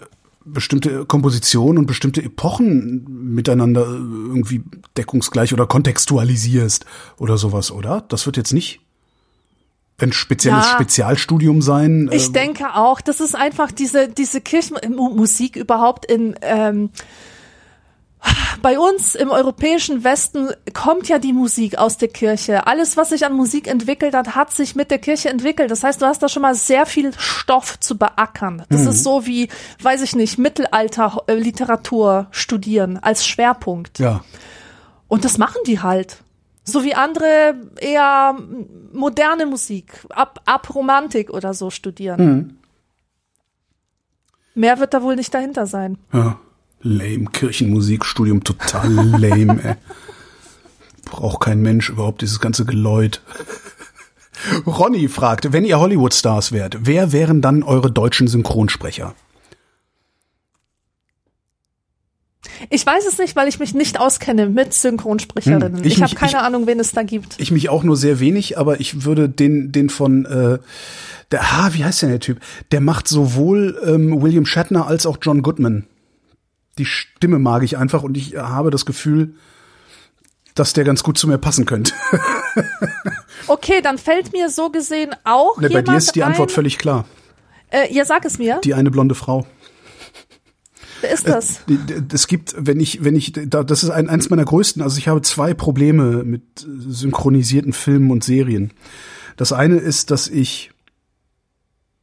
bestimmte 0.49 1.05
Kompositionen 1.05 1.77
und 1.77 1.87
bestimmte 1.87 2.23
Epochen 2.23 3.05
miteinander 3.35 3.81
äh, 3.81 3.95
irgendwie 3.95 4.63
deckungsgleich 4.95 5.51
oder 5.53 5.67
kontextualisierst 5.67 6.85
oder 7.17 7.37
sowas, 7.37 7.71
oder? 7.71 8.05
Das 8.07 8.25
wird 8.25 8.37
jetzt 8.37 8.53
nicht 8.53 8.79
ein 9.99 10.13
spezielles 10.13 10.65
Ja. 10.65 10.73
Spezialstudium 10.73 11.61
sein. 11.61 12.09
Ich 12.11 12.29
äh, 12.29 12.31
denke 12.31 12.75
auch, 12.75 13.01
das 13.01 13.19
ist 13.19 13.35
einfach 13.35 13.71
diese, 13.71 14.07
diese 14.07 14.41
Kirchenmusik 14.41 15.55
überhaupt 15.55 16.05
in, 16.05 16.35
ähm, 16.41 16.91
bei 18.61 18.77
uns 18.77 19.15
im 19.15 19.29
europäischen 19.29 20.03
Westen 20.03 20.49
kommt 20.73 21.07
ja 21.07 21.17
die 21.17 21.33
Musik 21.33 21.77
aus 21.77 21.97
der 21.97 22.09
Kirche. 22.09 22.67
Alles, 22.67 22.97
was 22.97 23.09
sich 23.09 23.25
an 23.25 23.33
Musik 23.33 23.67
entwickelt 23.67 24.13
hat, 24.13 24.35
hat 24.35 24.51
sich 24.51 24.75
mit 24.75 24.91
der 24.91 24.99
Kirche 24.99 25.29
entwickelt. 25.29 25.71
Das 25.71 25.83
heißt, 25.83 26.01
du 26.01 26.05
hast 26.05 26.21
da 26.21 26.29
schon 26.29 26.41
mal 26.41 26.55
sehr 26.55 26.85
viel 26.85 27.11
Stoff 27.17 27.79
zu 27.79 27.97
beackern. 27.97 28.65
Das 28.69 28.85
ist 28.85 29.03
so 29.03 29.25
wie, 29.25 29.49
weiß 29.81 30.01
ich 30.01 30.15
nicht, 30.15 30.37
Mittelalter-Literatur 30.37 32.27
studieren 32.31 32.97
als 33.01 33.25
Schwerpunkt. 33.25 33.99
ja. 33.99 34.23
Und 35.09 35.23
das 35.23 35.37
machen 35.37 35.61
die 35.65 35.79
halt. 35.79 36.17
So 36.69 36.83
wie 36.83 36.93
andere 36.93 37.55
eher 37.79 38.35
moderne 38.91 39.45
Musik, 39.45 40.05
ab, 40.09 40.41
ab 40.45 40.75
Romantik 40.75 41.29
oder 41.29 41.53
so 41.53 41.69
studieren. 41.69 42.59
Mehr 44.53 44.77
wird 44.79 44.93
da 44.93 45.01
wohl 45.01 45.15
nicht 45.15 45.33
dahinter 45.33 45.65
sein. 45.65 45.97
Ja. 46.11 46.39
Lame. 46.81 47.25
Kirchenmusikstudium, 47.31 48.43
total 48.43 48.91
lame, 48.91 49.63
ey. 49.63 49.75
Braucht 51.05 51.39
kein 51.39 51.61
Mensch 51.61 51.89
überhaupt 51.89 52.21
dieses 52.21 52.41
ganze 52.41 52.65
Geläut. 52.65 53.21
Ronny 54.65 55.07
fragt, 55.07 55.53
wenn 55.53 55.63
ihr 55.63 55.79
Hollywood-Stars 55.79 56.51
wärt, 56.51 56.79
wer 56.81 57.13
wären 57.13 57.41
dann 57.41 57.63
eure 57.63 57.91
deutschen 57.91 58.27
Synchronsprecher? 58.27 59.15
Ich 62.69 62.85
weiß 62.85 63.05
es 63.07 63.17
nicht, 63.17 63.35
weil 63.35 63.47
ich 63.47 63.59
mich 63.59 63.73
nicht 63.73 63.99
auskenne 63.99 64.47
mit 64.47 64.73
Synchronsprecherinnen. 64.73 65.77
Hm, 65.77 65.83
ich 65.85 65.97
ich 65.97 66.01
habe 66.03 66.15
keine 66.15 66.31
ich- 66.31 66.37
Ahnung, 66.37 66.67
wen 66.67 66.79
es 66.79 66.91
da 66.91 67.03
gibt. 67.03 67.35
Ich 67.39 67.51
mich 67.51 67.69
auch 67.69 67.83
nur 67.83 67.97
sehr 67.97 68.19
wenig, 68.19 68.57
aber 68.57 68.79
ich 68.79 69.03
würde 69.05 69.29
den, 69.29 69.71
den 69.71 69.89
von, 69.89 70.25
äh, 70.25 70.59
der, 71.31 71.41
ah, 71.43 71.69
wie 71.73 71.83
heißt 71.83 72.01
denn 72.01 72.09
der 72.09 72.19
Typ? 72.19 72.39
Der 72.71 72.81
macht 72.81 73.07
sowohl 73.07 73.79
ähm, 73.85 74.21
William 74.21 74.45
Shatner 74.45 74.87
als 74.87 75.05
auch 75.05 75.17
John 75.21 75.41
Goodman. 75.41 75.85
Die 76.77 76.85
Stimme 76.85 77.39
mag 77.39 77.63
ich 77.63 77.77
einfach 77.77 78.03
und 78.03 78.15
ich 78.17 78.35
habe 78.37 78.69
das 78.71 78.85
Gefühl, 78.85 79.33
dass 80.55 80.73
der 80.73 80.83
ganz 80.83 81.03
gut 81.03 81.17
zu 81.17 81.27
mir 81.27 81.37
passen 81.37 81.65
könnte. 81.65 81.93
Okay, 83.49 83.81
dann 83.81 83.97
fällt 83.97 84.33
mir 84.33 84.49
so 84.49 84.69
gesehen 84.69 85.15
auch 85.23 85.57
Ne, 85.59 85.69
bei 85.69 85.81
dir 85.81 85.95
ist 85.95 86.15
die 86.15 86.23
Antwort 86.23 86.49
ein. 86.49 86.53
völlig 86.53 86.77
klar. 86.77 87.05
Äh, 87.69 87.93
ja, 87.93 88.03
sag 88.03 88.25
es 88.25 88.39
mir. 88.39 88.59
Die 88.63 88.73
eine 88.73 88.91
blonde 88.91 89.15
Frau. 89.15 89.45
Wer 91.01 91.11
ist 91.11 91.27
das? 91.27 91.59
Die- 91.67 91.77
die- 91.77 92.03
Es 92.13 92.27
gibt, 92.27 92.55
wenn 92.57 92.79
ich, 92.79 93.03
wenn 93.03 93.15
ich, 93.15 93.33
da- 93.33 93.63
das 93.63 93.83
ist 93.83 93.89
ein, 93.89 94.09
eins 94.09 94.29
meiner 94.29 94.45
größten, 94.45 94.81
also 94.81 94.97
ich 94.97 95.07
habe 95.07 95.21
zwei 95.21 95.53
Probleme 95.53 96.23
mit 96.23 96.41
äh, 96.61 96.65
synchronisierten 96.89 97.73
Filmen 97.73 98.11
und 98.11 98.23
Serien. 98.23 98.71
Das 99.35 99.53
eine 99.53 99.77
ist, 99.77 100.09
dass 100.11 100.27
ich 100.27 100.71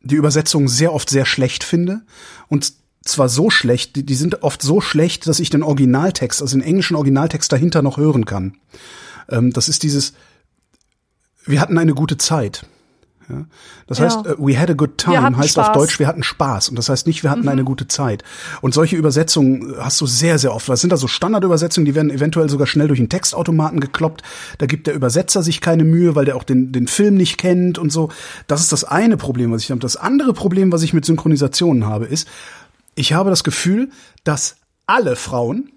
die 0.03 0.15
Übersetzung 0.17 0.69
sehr 0.69 0.93
oft 0.93 1.09
sehr 1.11 1.27
schlecht 1.27 1.65
finde 1.65 2.03
und 2.49 2.73
zwar 3.05 3.29
so 3.29 3.51
schlecht, 3.51 3.97
die, 3.97 4.05
die 4.07 4.15
sind 4.15 4.43
oft 4.43 4.63
so 4.63 4.81
schlecht, 4.81 5.27
dass 5.27 5.41
ich 5.41 5.51
den 5.51 5.63
Originaltext, 5.63 6.41
also 6.41 6.57
den 6.57 6.65
englischen 6.67 6.95
Originaltext 6.97 7.53
dahinter 7.53 7.83
noch 7.83 7.97
hören 7.97 8.25
kann. 8.25 8.57
Ähm, 9.29 9.53
das 9.53 9.69
ist 9.69 9.83
dieses, 9.83 10.13
wir 11.45 11.61
hatten 11.61 11.77
eine 11.79 11.95
gute 11.95 12.17
Zeit. 12.17 12.67
Ja? 13.29 13.47
Das 13.87 13.99
Ja. 13.99 14.05
heißt, 14.05 14.27
äh, 14.27 14.35
we 14.39 14.59
had 14.59 14.71
a 14.71 14.75
good 14.75 14.99
time 14.99 15.37
heißt 15.37 15.59
auf 15.59 15.67
Spaß. 15.67 15.77
Mhm. 15.77 15.81
Deutsch, 15.81 15.99
wir 15.99 16.07
hatten 16.07 16.23
Spaß. 16.23 16.69
Und 16.69 16.77
das 16.77 16.89
heißt 16.89 17.07
nicht, 17.07 17.23
wir 17.23 17.31
hatten 17.31 17.49
eine 17.49 17.65
gute 17.65 17.89
Zeit. 17.89 18.23
Und 18.61 18.75
solche 18.75 18.97
Übersetzungen 18.97 19.75
hast 19.79 20.01
du 20.01 20.07
sehr, 20.07 20.39
sehr 20.39 20.55
oft. 20.55 20.69
Das 20.69 20.81
sind 20.81 20.91
da 20.91 20.97
so 20.97 21.09
Standardübersetzungen, 21.09 21.85
die 21.85 21.95
werden 21.95 22.11
eventuell 22.11 22.49
sogar 22.49 22.67
schnell 22.67 22.89
durch 22.89 23.01
einen 23.01 23.09
Textautomaten 23.09 23.81
gekloppt. 23.81 24.23
Da 24.59 24.67
gibt 24.67 24.87
der 24.87 24.95
Übersetzer 24.95 25.43
sich 25.43 25.61
keine 25.61 25.85
Mühe, 25.85 26.15
weil 26.15 26.25
der 26.25 26.37
auch 26.37 26.45
den, 26.45 26.73
den 26.73 26.87
Film 26.87 27.15
nicht 27.15 27.39
kennt 27.39 27.79
und 27.79 27.91
so. 27.91 28.11
Das 28.47 28.61
ist 28.61 28.73
das 28.73 28.85
eine 28.85 29.17
Problem, 29.17 29.53
was 29.53 29.63
ich 29.63 29.71
habe. 29.71 29.81
Das 29.81 29.97
andere 29.97 30.33
Problem, 30.33 30.73
was 30.73 30.83
ich 30.83 30.93
mit 30.93 31.05
Synchronisationen 31.05 31.87
habe, 31.87 32.07
ist, 32.07 32.29
ich 32.95 33.13
habe 33.13 33.31
das 33.31 33.45
Gefühl, 33.45 33.91
dass 34.25 34.57
alle 34.87 35.17
Frauen 35.17 35.71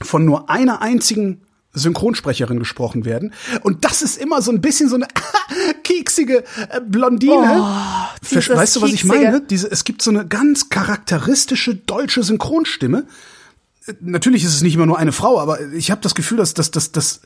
von 0.00 0.24
nur 0.24 0.48
einer 0.50 0.80
einzigen 0.82 1.42
Synchronsprecherin 1.72 2.58
gesprochen 2.58 3.04
werden. 3.04 3.32
Und 3.62 3.84
das 3.84 4.02
ist 4.02 4.16
immer 4.18 4.42
so 4.42 4.50
ein 4.50 4.60
bisschen 4.60 4.88
so 4.88 4.96
eine 4.96 5.06
keksige 5.84 6.44
äh, 6.70 6.80
Blondine. 6.80 7.66
Dieses 8.30 8.48
weißt 8.48 8.76
du, 8.76 8.82
was 8.82 8.90
ich 8.90 9.02
Kieksige. 9.02 9.24
meine? 9.24 9.40
Diese, 9.42 9.70
es 9.70 9.84
gibt 9.84 10.02
so 10.02 10.10
eine 10.10 10.26
ganz 10.26 10.70
charakteristische 10.70 11.74
deutsche 11.74 12.22
Synchronstimme. 12.22 13.06
Äh, 13.86 13.94
Natürlich 14.00 14.44
ist 14.44 14.54
es 14.54 14.62
nicht 14.62 14.74
immer 14.74 14.86
nur 14.86 14.98
eine 14.98 15.12
Frau, 15.12 15.38
aber 15.38 15.60
ich 15.72 15.90
habe 15.90 16.00
das 16.00 16.14
Gefühl, 16.14 16.38
dass, 16.38 16.54
dass, 16.54 16.70
dass, 16.70 16.92
dass 16.92 17.20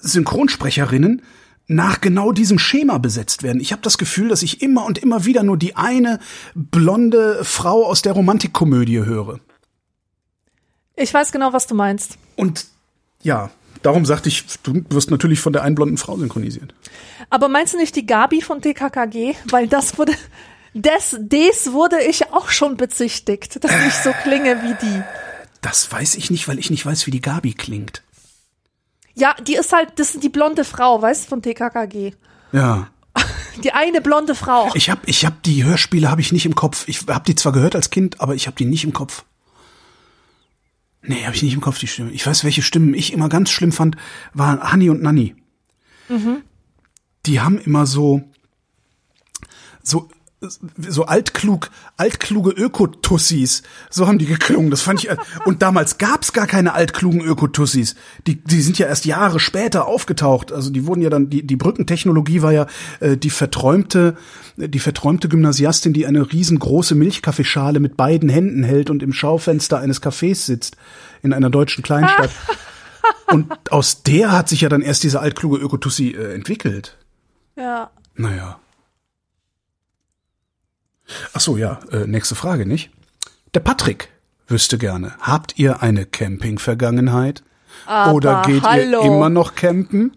Synchronsprecherinnen 0.00 1.22
nach 1.68 2.00
genau 2.00 2.32
diesem 2.32 2.58
Schema 2.58 2.96
besetzt 2.96 3.42
werden. 3.42 3.60
Ich 3.60 3.72
habe 3.72 3.82
das 3.82 3.98
Gefühl, 3.98 4.28
dass 4.28 4.42
ich 4.42 4.62
immer 4.62 4.86
und 4.86 4.96
immer 4.96 5.26
wieder 5.26 5.42
nur 5.42 5.58
die 5.58 5.76
eine 5.76 6.18
blonde 6.54 7.44
Frau 7.44 7.84
aus 7.84 8.00
der 8.00 8.12
Romantikkomödie 8.12 9.04
höre. 9.04 9.38
Ich 10.96 11.12
weiß 11.12 11.30
genau, 11.30 11.52
was 11.52 11.66
du 11.66 11.74
meinst. 11.74 12.16
Und 12.36 12.66
ja, 13.22 13.50
darum 13.82 14.06
sagte 14.06 14.28
ich, 14.28 14.44
du 14.62 14.84
wirst 14.90 15.10
natürlich 15.10 15.40
von 15.40 15.52
der 15.52 15.62
einen 15.62 15.74
blonden 15.74 15.98
Frau 15.98 16.16
synchronisiert. 16.16 16.74
Aber 17.30 17.48
meinst 17.48 17.74
du 17.74 17.78
nicht 17.78 17.96
die 17.96 18.06
Gabi 18.06 18.42
von 18.42 18.62
TKKG? 18.62 19.34
Weil 19.50 19.68
das 19.68 19.98
wurde, 19.98 20.12
des, 20.74 21.16
des 21.18 21.72
wurde 21.72 22.00
ich 22.02 22.32
auch 22.32 22.48
schon 22.50 22.76
bezichtigt, 22.76 23.62
dass 23.62 23.72
ich 23.86 23.94
so 23.94 24.12
klinge 24.22 24.62
wie 24.62 24.74
die. 24.86 25.02
Das 25.60 25.90
weiß 25.90 26.14
ich 26.14 26.30
nicht, 26.30 26.46
weil 26.48 26.58
ich 26.58 26.70
nicht 26.70 26.86
weiß, 26.86 27.06
wie 27.06 27.10
die 27.10 27.20
Gabi 27.20 27.54
klingt. 27.54 28.02
Ja, 29.14 29.34
die 29.34 29.56
ist 29.56 29.72
halt, 29.72 29.90
das 29.96 30.14
ist 30.14 30.22
die 30.22 30.28
blonde 30.28 30.62
Frau, 30.62 31.02
weißt 31.02 31.24
du, 31.24 31.28
von 31.28 31.42
TKKG. 31.42 32.12
Ja. 32.52 32.88
Die 33.64 33.72
eine 33.72 34.00
blonde 34.00 34.36
Frau. 34.36 34.70
Ich 34.74 34.88
hab, 34.88 35.08
ich 35.08 35.24
hab 35.26 35.42
die 35.42 35.64
Hörspiele 35.64 36.08
habe 36.08 36.20
ich 36.20 36.30
nicht 36.30 36.46
im 36.46 36.54
Kopf. 36.54 36.86
Ich 36.86 37.08
hab 37.08 37.24
die 37.24 37.34
zwar 37.34 37.50
gehört 37.50 37.74
als 37.74 37.90
Kind, 37.90 38.20
aber 38.20 38.36
ich 38.36 38.46
hab 38.46 38.54
die 38.54 38.64
nicht 38.64 38.84
im 38.84 38.92
Kopf. 38.92 39.24
Nee, 41.02 41.24
habe 41.24 41.34
ich 41.34 41.42
nicht 41.42 41.54
im 41.54 41.60
Kopf 41.60 41.78
die 41.78 41.86
Stimme. 41.86 42.10
Ich 42.10 42.26
weiß, 42.26 42.44
welche 42.44 42.62
Stimmen 42.62 42.94
ich 42.94 43.12
immer 43.12 43.28
ganz 43.28 43.50
schlimm 43.50 43.72
fand, 43.72 43.96
waren 44.34 44.60
Hanni 44.60 44.90
und 44.90 45.02
Nanni. 45.02 45.36
Mhm. 46.08 46.42
Die 47.26 47.40
haben 47.40 47.58
immer 47.58 47.86
so 47.86 48.22
so 49.82 50.08
so 50.40 51.04
altklug, 51.04 51.70
altkluge 51.96 52.50
Ökotussis, 52.50 53.62
so 53.90 54.06
haben 54.06 54.18
die 54.18 54.26
geklungen. 54.26 54.70
Das 54.70 54.82
fand 54.82 55.02
ich. 55.02 55.10
Und 55.44 55.62
damals 55.62 55.98
gab's 55.98 56.32
gar 56.32 56.46
keine 56.46 56.74
altklugen 56.74 57.20
Ökotussis. 57.20 57.96
Die, 58.26 58.36
die 58.36 58.60
sind 58.60 58.78
ja 58.78 58.86
erst 58.86 59.04
Jahre 59.04 59.40
später 59.40 59.86
aufgetaucht. 59.86 60.52
Also 60.52 60.70
die 60.70 60.86
wurden 60.86 61.02
ja 61.02 61.10
dann, 61.10 61.28
die, 61.28 61.44
die 61.44 61.56
Brückentechnologie 61.56 62.42
war 62.42 62.52
ja 62.52 62.66
äh, 63.00 63.16
die 63.16 63.30
verträumte, 63.30 64.16
die 64.56 64.78
verträumte 64.78 65.28
Gymnasiastin, 65.28 65.92
die 65.92 66.06
eine 66.06 66.30
riesengroße 66.30 66.94
Milchkaffeeschale 66.94 67.80
mit 67.80 67.96
beiden 67.96 68.28
Händen 68.28 68.62
hält 68.62 68.90
und 68.90 69.02
im 69.02 69.12
Schaufenster 69.12 69.78
eines 69.80 70.02
Cafés 70.02 70.44
sitzt 70.46 70.76
in 71.22 71.32
einer 71.32 71.50
deutschen 71.50 71.82
Kleinstadt. 71.82 72.30
und 73.32 73.72
aus 73.72 74.04
der 74.04 74.30
hat 74.30 74.48
sich 74.48 74.60
ja 74.60 74.68
dann 74.68 74.82
erst 74.82 75.02
diese 75.02 75.18
altkluge 75.18 75.56
Ökotussi 75.56 76.10
äh, 76.10 76.32
entwickelt. 76.34 76.96
Ja. 77.56 77.90
Naja. 78.14 78.60
Ach 81.32 81.40
so, 81.40 81.56
ja, 81.56 81.80
äh, 81.90 82.06
nächste 82.06 82.34
Frage, 82.34 82.66
nicht? 82.66 82.90
Der 83.54 83.60
Patrick 83.60 84.10
wüsste 84.46 84.78
gerne, 84.78 85.12
habt 85.20 85.58
ihr 85.58 85.82
eine 85.82 86.06
Camping-Vergangenheit? 86.06 87.42
Oder 88.12 88.42
geht 88.46 88.62
hallo. 88.62 89.02
ihr 89.02 89.06
immer 89.06 89.30
noch 89.30 89.54
campen? 89.54 90.12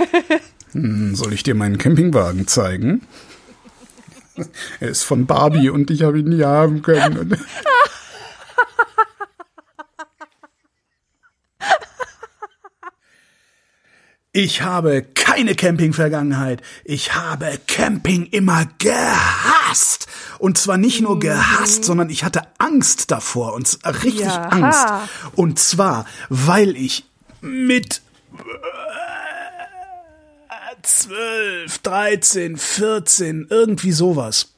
hm, 0.72 1.14
soll 1.14 1.32
ich 1.32 1.42
dir 1.42 1.54
meinen 1.54 1.78
Campingwagen 1.78 2.46
zeigen? 2.46 3.02
Er 4.80 4.88
ist 4.88 5.02
von 5.02 5.26
Barbie 5.26 5.68
und 5.68 5.90
ich 5.90 6.02
habe 6.02 6.18
ihn 6.18 6.30
nie 6.30 6.42
haben 6.42 6.80
können. 6.80 7.36
Ich 14.34 14.62
habe 14.62 15.02
keine 15.02 15.54
Camping-Vergangenheit. 15.54 16.62
Ich 16.84 17.14
habe 17.14 17.60
Camping 17.66 18.24
immer 18.26 18.66
gehasst. 18.78 20.06
Und 20.38 20.56
zwar 20.56 20.78
nicht 20.78 21.02
nur 21.02 21.18
gehasst, 21.20 21.84
sondern 21.84 22.08
ich 22.08 22.24
hatte 22.24 22.42
Angst 22.58 23.10
davor. 23.10 23.52
Und 23.52 23.78
richtig 24.02 24.24
Jaha. 24.24 24.48
Angst. 24.48 24.86
Und 25.36 25.58
zwar, 25.58 26.06
weil 26.30 26.76
ich 26.76 27.04
mit 27.42 28.00
äh, 28.38 28.42
12, 30.82 31.78
13, 31.78 32.56
14, 32.56 33.46
irgendwie 33.50 33.92
sowas 33.92 34.54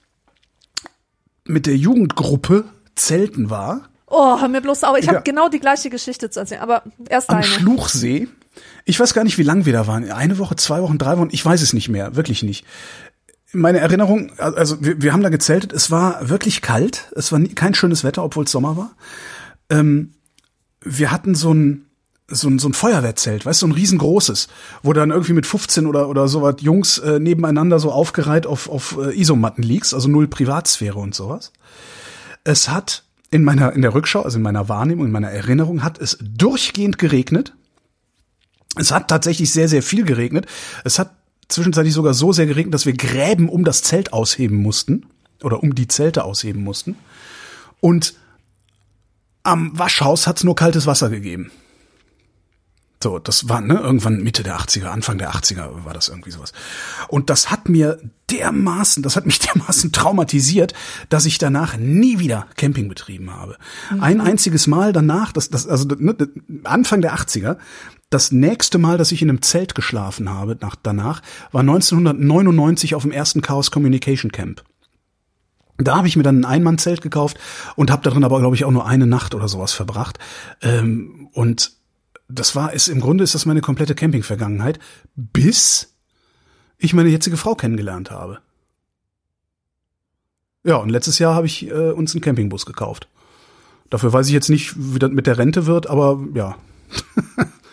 mit 1.45 1.67
der 1.67 1.77
Jugendgruppe 1.77 2.65
zelten 2.95 3.51
war 3.51 3.89
Oh, 4.07 4.41
hör 4.41 4.47
mir 4.49 4.61
bloß 4.61 4.85
auf. 4.85 4.97
Ich 4.97 5.07
Ja. 5.07 5.15
habe 5.15 5.23
genau 5.25 5.49
die 5.49 5.59
gleiche 5.59 5.91
Geschichte 5.91 6.31
zu 6.31 6.39
erzählen, 6.41 6.61
aber 6.61 6.85
erst 7.09 7.31
am 7.31 7.39
eine. 7.39 7.45
Schluchsee. 7.47 8.29
Ich 8.85 9.01
weiß 9.01 9.15
gar 9.15 9.25
nicht, 9.25 9.39
wie 9.39 9.43
lang 9.43 9.65
wir 9.65 9.73
da 9.73 9.87
waren. 9.87 10.11
Eine 10.11 10.39
Woche, 10.39 10.57
zwei 10.57 10.83
Wochen, 10.83 10.99
drei 10.99 11.17
Wochen. 11.19 11.29
Ich 11.33 11.45
weiß 11.45 11.63
es 11.63 11.73
nicht 11.73 11.89
mehr. 11.89 12.17
Wirklich 12.17 12.43
nicht. 12.43 12.65
Meine 13.53 13.79
Erinnerung, 13.79 14.33
also 14.39 14.85
wir, 14.85 15.01
wir 15.01 15.13
haben 15.13 15.23
da 15.23 15.29
gezeltet. 15.31 15.73
Es 15.73 15.91
war 15.91 16.29
wirklich 16.29 16.61
kalt. 16.61 17.13
Es 17.17 17.33
war 17.33 17.39
nie, 17.39 17.49
kein 17.49 17.75
schönes 17.75 18.05
Wetter, 18.05 18.25
obwohl 18.25 18.45
es 18.45 18.51
Sommer 18.51 18.77
war. 18.77 18.91
Ähm, 19.71 20.15
wir 20.83 21.11
hatten 21.11 21.35
so 21.35 21.53
ein, 21.55 21.87
so 22.29 22.49
ein, 22.49 22.59
so 22.59 22.69
ein 22.69 22.75
Feuerwehrzelt, 22.75 23.45
weißt 23.45 23.63
du, 23.63 23.67
so 23.67 23.73
ein 23.73 23.77
riesengroßes, 23.77 24.49
wo 24.83 24.93
dann 24.93 25.11
irgendwie 25.11 25.35
mit 25.35 25.47
15 25.47 25.87
oder, 25.87 26.09
oder 26.09 26.29
sowas 26.29 26.57
Jungs 26.61 26.99
äh, 26.99 27.19
nebeneinander 27.19 27.79
so 27.79 27.93
aufgereiht 27.93 28.47
auf, 28.47 28.69
auf 28.69 28.99
äh, 28.99 29.19
Isomatten 29.19 29.63
liegst, 29.63 29.95
also 29.95 30.09
null 30.09 30.29
Privatsphäre 30.29 30.99
und 30.99 31.15
sowas. 31.15 31.53
Es 32.45 32.69
hat 32.69 33.05
in 33.31 33.45
meiner, 33.45 33.73
in 33.73 33.83
der 33.83 33.95
Rückschau, 33.95 34.23
also 34.23 34.37
in 34.37 34.43
meiner 34.43 34.69
Wahrnehmung, 34.69 35.07
in 35.07 35.13
meiner 35.13 35.31
Erinnerung, 35.31 35.83
hat 35.83 35.99
es 35.99 36.19
durchgehend 36.21 36.99
geregnet. 36.99 37.55
Es 38.77 38.91
hat 38.91 39.09
tatsächlich 39.09 39.53
sehr, 39.53 39.69
sehr 39.69 39.83
viel 39.83 40.05
geregnet. 40.05 40.47
Es 40.85 40.99
hat 40.99 41.15
zwischenzeitlich 41.49 41.95
sogar 41.95 42.15
so 42.15 42.33
sehr 42.33 42.47
geregnet, 42.47 42.75
dass 42.75 42.87
wir 42.87 42.97
Gräben 42.97 43.49
um 43.49 43.65
das 43.65 43.83
Zelt 43.83 44.13
ausheben 44.13 44.63
mussten. 44.63 45.07
Oder 45.43 45.63
um 45.63 45.75
die 45.75 45.89
Zelte 45.89 46.25
ausheben 46.25 46.63
mussten. 46.63 46.97
Und 47.81 48.15
am 49.43 49.79
Waschhaus 49.79 50.27
hat's 50.27 50.43
nur 50.43 50.57
kaltes 50.57 50.87
Wasser 50.87 51.11
gegeben. 51.11 51.51
So, 53.03 53.19
das 53.19 53.51
war 53.51 53.61
ne, 53.61 53.75
irgendwann 53.75 54.23
Mitte 54.23 54.43
der 54.43 54.59
80er, 54.59 54.87
Anfang 54.87 55.19
der 55.19 55.33
80er 55.33 55.85
war 55.85 55.93
das 55.93 56.09
irgendwie 56.09 56.31
sowas. 56.31 56.55
Und 57.09 57.29
das 57.29 57.51
hat 57.51 57.69
mir 57.69 58.01
dermaßen, 58.31 59.03
das 59.03 59.17
hat 59.17 59.27
mich 59.27 59.39
dermaßen 59.41 59.93
traumatisiert, 59.93 60.73
dass 61.11 61.27
ich 61.27 61.37
danach 61.37 61.77
nie 61.77 62.19
wieder 62.19 62.47
Camping 62.57 62.89
betrieben 62.89 63.31
habe. 63.31 63.59
Ein 64.01 64.23
einziges 64.23 64.67
Mal 64.67 64.95
danach, 64.95 65.33
das, 65.33 65.51
das, 65.51 65.67
also 65.67 65.87
ne, 65.87 66.17
Anfang 66.63 67.03
der 67.03 67.15
80er, 67.15 67.59
das 68.15 68.31
nächste 68.31 68.79
Mal, 68.79 68.97
dass 68.97 69.13
ich 69.13 69.23
in 69.23 69.29
einem 69.29 69.43
Zelt 69.43 69.75
geschlafen 69.75 70.31
habe, 70.31 70.57
nach, 70.61 70.77
danach, 70.81 71.21
war 71.53 71.61
1999 71.61 72.95
auf 72.95 73.03
dem 73.03 73.11
ersten 73.11 73.43
Chaos 73.43 73.71
Communication 73.73 74.31
Camp. 74.31 74.63
Da 75.79 75.97
habe 75.97 76.07
ich 76.07 76.17
mir 76.17 76.23
dann 76.23 76.41
ein 76.41 76.45
Einmannzelt 76.45 77.03
gekauft 77.03 77.39
und 77.75 77.91
habe 77.91 78.03
darin 78.03 78.23
aber, 78.23 78.39
glaube 78.39 78.55
ich, 78.55 78.65
auch 78.65 78.71
nur 78.71 78.87
eine 78.87 79.09
Nacht 79.09 79.35
oder 79.35 79.49
sowas 79.49 79.73
verbracht. 79.73 80.21
Ähm, 80.63 81.29
und 81.33 81.73
das 82.29 82.55
war 82.55 82.73
ist 82.73 82.87
im 82.89 83.01
Grunde 83.01 83.25
ist 83.25 83.35
das 83.35 83.47
meine 83.47 83.61
komplette 83.61 83.97
Camping-Vergangenheit, 83.97 84.79
bis 85.17 85.95
ich 86.79 86.95
meine 86.95 87.09
jetzige 87.09 87.37
Frau 87.37 87.57
kennengelernt 87.57 88.13
habe. 88.13 88.39
Ja, 90.63 90.77
und 90.77 90.89
letztes 90.89 91.19
Jahr 91.19 91.35
habe 91.35 91.47
ich 91.47 91.69
äh, 91.69 91.91
uns 91.91 92.15
einen 92.15 92.23
Campingbus 92.23 92.65
gekauft. 92.65 93.09
Dafür 93.91 94.13
weiß 94.13 94.29
ich 94.29 94.33
jetzt 94.33 94.49
nicht, 94.49 94.75
wie 94.77 95.01
das 95.01 95.11
mit 95.11 95.27
der 95.27 95.37
Rente 95.37 95.67
wird, 95.67 95.89
aber 95.89 96.25
ja. 96.35 96.57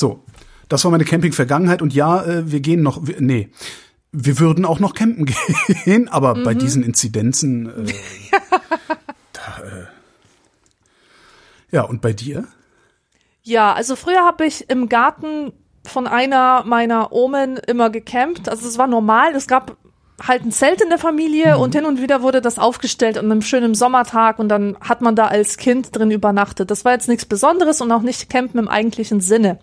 so, 0.00 0.24
das 0.68 0.84
war 0.84 0.90
meine 0.90 1.04
Camping-Vergangenheit 1.04 1.82
und 1.82 1.94
ja, 1.94 2.22
äh, 2.24 2.50
wir 2.50 2.60
gehen 2.60 2.82
noch, 2.82 3.06
wir, 3.06 3.20
nee, 3.20 3.50
wir 4.12 4.38
würden 4.38 4.64
auch 4.64 4.80
noch 4.80 4.94
campen 4.94 5.26
gehen, 5.84 6.08
aber 6.08 6.34
bei 6.34 6.54
diesen 6.54 6.82
Inzidenzen. 6.82 7.86
Äh, 7.86 7.92
da, 9.32 9.64
äh, 9.64 9.86
ja, 11.70 11.82
und 11.82 12.00
bei 12.00 12.12
dir? 12.12 12.48
Ja, 13.42 13.72
also 13.72 13.96
früher 13.96 14.24
habe 14.24 14.46
ich 14.46 14.68
im 14.68 14.88
Garten 14.88 15.52
von 15.86 16.06
einer 16.06 16.64
meiner 16.64 17.12
Omen 17.12 17.56
immer 17.56 17.90
gecampt. 17.90 18.48
Also 18.48 18.68
es 18.68 18.78
war 18.78 18.86
normal. 18.86 19.34
Es 19.34 19.46
gab 19.46 19.76
halt 20.26 20.44
ein 20.44 20.52
Zelt 20.52 20.80
in 20.80 20.88
der 20.88 20.98
Familie 20.98 21.58
und 21.58 21.74
hin 21.74 21.84
und 21.84 22.00
wieder 22.00 22.22
wurde 22.22 22.40
das 22.40 22.58
aufgestellt 22.58 23.18
an 23.18 23.30
einem 23.30 23.42
schönen 23.42 23.74
Sommertag 23.74 24.38
und 24.38 24.48
dann 24.48 24.76
hat 24.80 25.00
man 25.00 25.16
da 25.16 25.26
als 25.26 25.56
Kind 25.56 25.96
drin 25.96 26.10
übernachtet. 26.10 26.70
Das 26.70 26.84
war 26.84 26.92
jetzt 26.92 27.08
nichts 27.08 27.24
Besonderes 27.24 27.80
und 27.80 27.90
auch 27.92 28.02
nicht 28.02 28.28
Campen 28.28 28.58
im 28.58 28.68
eigentlichen 28.68 29.20
Sinne. 29.20 29.58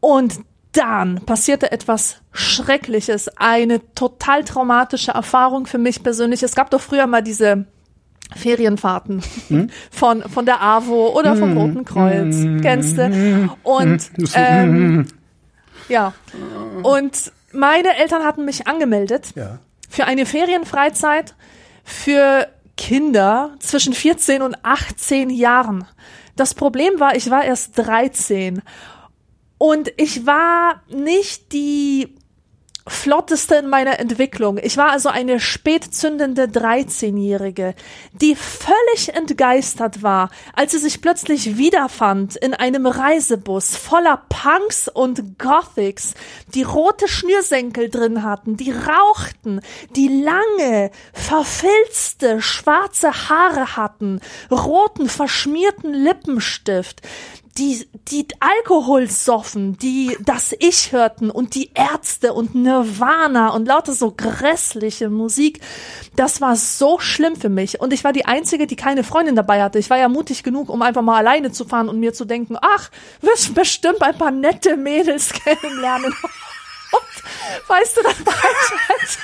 Und 0.00 0.40
dann 0.72 1.20
passierte 1.24 1.72
etwas 1.72 2.16
Schreckliches, 2.32 3.28
eine 3.36 3.80
total 3.94 4.44
traumatische 4.44 5.12
Erfahrung 5.12 5.66
für 5.66 5.78
mich 5.78 6.02
persönlich. 6.02 6.42
Es 6.42 6.54
gab 6.54 6.70
doch 6.70 6.80
früher 6.80 7.06
mal 7.06 7.22
diese 7.22 7.66
Ferienfahrten 8.36 9.22
von, 9.90 10.22
von 10.22 10.44
der 10.44 10.62
AWO 10.62 11.18
oder 11.18 11.36
vom 11.36 11.56
Roten 11.56 11.84
Kreuz, 11.84 12.36
kennst 12.60 12.98
du? 12.98 13.50
Und 13.62 14.10
ähm, 14.34 15.06
ja, 15.88 16.12
und 16.82 17.32
meine 17.52 17.96
Eltern 17.96 18.24
hatten 18.24 18.44
mich 18.44 18.66
angemeldet 18.66 19.32
Ja. 19.34 19.58
für 19.88 20.04
eine 20.04 20.26
Ferienfreizeit 20.26 21.34
für 21.84 22.48
Kinder 22.76 23.54
zwischen 23.60 23.92
14 23.92 24.42
und 24.42 24.56
18 24.64 25.30
Jahren. 25.30 25.86
Das 26.36 26.54
Problem 26.54 27.00
war, 27.00 27.16
ich 27.16 27.30
war 27.30 27.44
erst 27.44 27.76
13 27.78 28.62
und 29.58 29.92
ich 29.96 30.26
war 30.26 30.82
nicht 30.88 31.52
die 31.52 32.14
flotteste 32.88 33.56
in 33.56 33.68
meiner 33.68 33.98
Entwicklung. 33.98 34.58
Ich 34.58 34.76
war 34.76 34.90
also 34.90 35.08
eine 35.08 35.40
spätzündende 35.40 36.44
13-Jährige, 36.44 37.74
die 38.12 38.34
völlig 38.34 39.14
entgeistert 39.14 40.02
war, 40.02 40.30
als 40.54 40.72
sie 40.72 40.78
sich 40.78 41.00
plötzlich 41.00 41.56
wiederfand 41.56 42.36
in 42.36 42.54
einem 42.54 42.86
Reisebus 42.86 43.76
voller 43.76 44.22
Punks 44.28 44.88
und 44.88 45.38
Gothics, 45.38 46.14
die 46.54 46.62
rote 46.62 47.08
Schnürsenkel 47.08 47.88
drin 47.88 48.22
hatten, 48.22 48.56
die 48.56 48.72
rauchten, 48.72 49.60
die 49.94 50.08
lange, 50.08 50.90
verfilzte, 51.12 52.40
schwarze 52.42 53.28
Haare 53.28 53.76
hatten, 53.76 54.20
roten, 54.50 55.08
verschmierten 55.08 55.92
Lippenstift, 55.92 57.02
die, 57.58 57.88
die 58.08 58.26
Alkohol 58.38 59.10
soffen, 59.10 59.76
die 59.78 60.16
das 60.20 60.54
Ich 60.58 60.92
hörten 60.92 61.30
und 61.30 61.54
die 61.54 61.72
Ärzte 61.74 62.32
und 62.32 62.54
Nirvana 62.54 63.50
und 63.50 63.66
lauter 63.66 63.92
so 63.92 64.12
grässliche 64.12 65.10
Musik. 65.10 65.60
Das 66.14 66.40
war 66.40 66.54
so 66.56 67.00
schlimm 67.00 67.36
für 67.36 67.48
mich. 67.48 67.80
Und 67.80 67.92
ich 67.92 68.04
war 68.04 68.12
die 68.12 68.26
Einzige, 68.26 68.66
die 68.66 68.76
keine 68.76 69.02
Freundin 69.02 69.34
dabei 69.34 69.62
hatte. 69.62 69.78
Ich 69.78 69.90
war 69.90 69.98
ja 69.98 70.08
mutig 70.08 70.42
genug, 70.42 70.68
um 70.68 70.82
einfach 70.82 71.02
mal 71.02 71.18
alleine 71.18 71.50
zu 71.50 71.64
fahren 71.64 71.88
und 71.88 71.98
mir 71.98 72.14
zu 72.14 72.24
denken, 72.24 72.56
ach, 72.60 72.90
wirst 73.20 73.54
bestimmt 73.54 74.02
ein 74.02 74.16
paar 74.16 74.30
nette 74.30 74.76
Mädels 74.76 75.32
kennenlernen. 75.44 76.12
Und 76.12 77.68
weißt 77.68 77.96
du, 77.96 78.02
dann 78.02 78.26
war 78.26 78.34
ich 78.34 78.88
halt, 78.88 79.18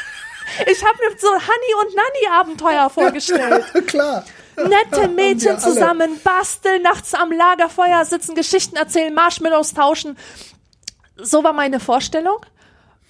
ich 0.70 0.84
habe 0.84 0.98
mir 0.98 1.18
so 1.18 1.28
Honey 1.28 1.86
und 1.86 1.96
Nanny 1.96 2.40
Abenteuer 2.40 2.90
vorgestellt. 2.90 3.64
Klar. 3.86 4.24
Nette 4.56 5.08
Mädchen 5.08 5.58
zusammen 5.58 6.20
basteln, 6.22 6.82
nachts 6.82 7.14
am 7.14 7.32
Lagerfeuer 7.32 8.04
sitzen, 8.04 8.34
Geschichten 8.34 8.76
erzählen, 8.76 9.14
Marshmallows 9.14 9.74
tauschen. 9.74 10.16
So 11.16 11.44
war 11.44 11.52
meine 11.52 11.80
Vorstellung. 11.80 12.38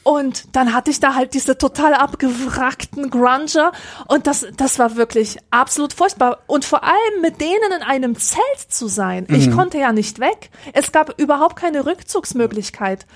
Und 0.05 0.55
dann 0.55 0.75
hatte 0.75 0.91
ich 0.91 1.01
da 1.01 1.15
halt 1.15 1.33
diese 1.33 1.57
total 1.57 1.95
abgewrackten 1.95 3.09
Grunger 3.09 3.73
und 4.07 4.27
das, 4.27 4.47
das 4.55 4.79
war 4.79 4.97
wirklich 4.97 5.39
absolut 5.51 5.95
furchtbar. 5.95 6.41
Und 6.47 6.67
vor 6.67 6.85
allem 6.85 7.23
mit 7.23 7.41
denen 7.41 7.73
in 7.75 7.83
einem 7.83 8.19
Zelt 8.19 8.43
zu 8.69 8.87
sein. 8.87 9.27
Ich 9.31 9.51
konnte 9.51 9.79
ja 9.79 9.93
nicht 9.93 10.21
weg. 10.21 10.51
Es 10.75 10.93
gab 10.93 11.19
überhaupt 11.19 11.57
keine 11.57 11.87
Rückzugsmöglichkeit. 11.87 13.07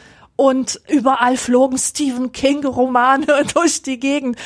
Und 0.41 0.81
überall 0.89 1.37
flogen 1.37 1.79
Stephen 1.79 2.31
King 2.31 2.65
Romane 2.65 3.27
durch 3.55 3.83
die 3.83 3.99
Gegend. 3.99 4.37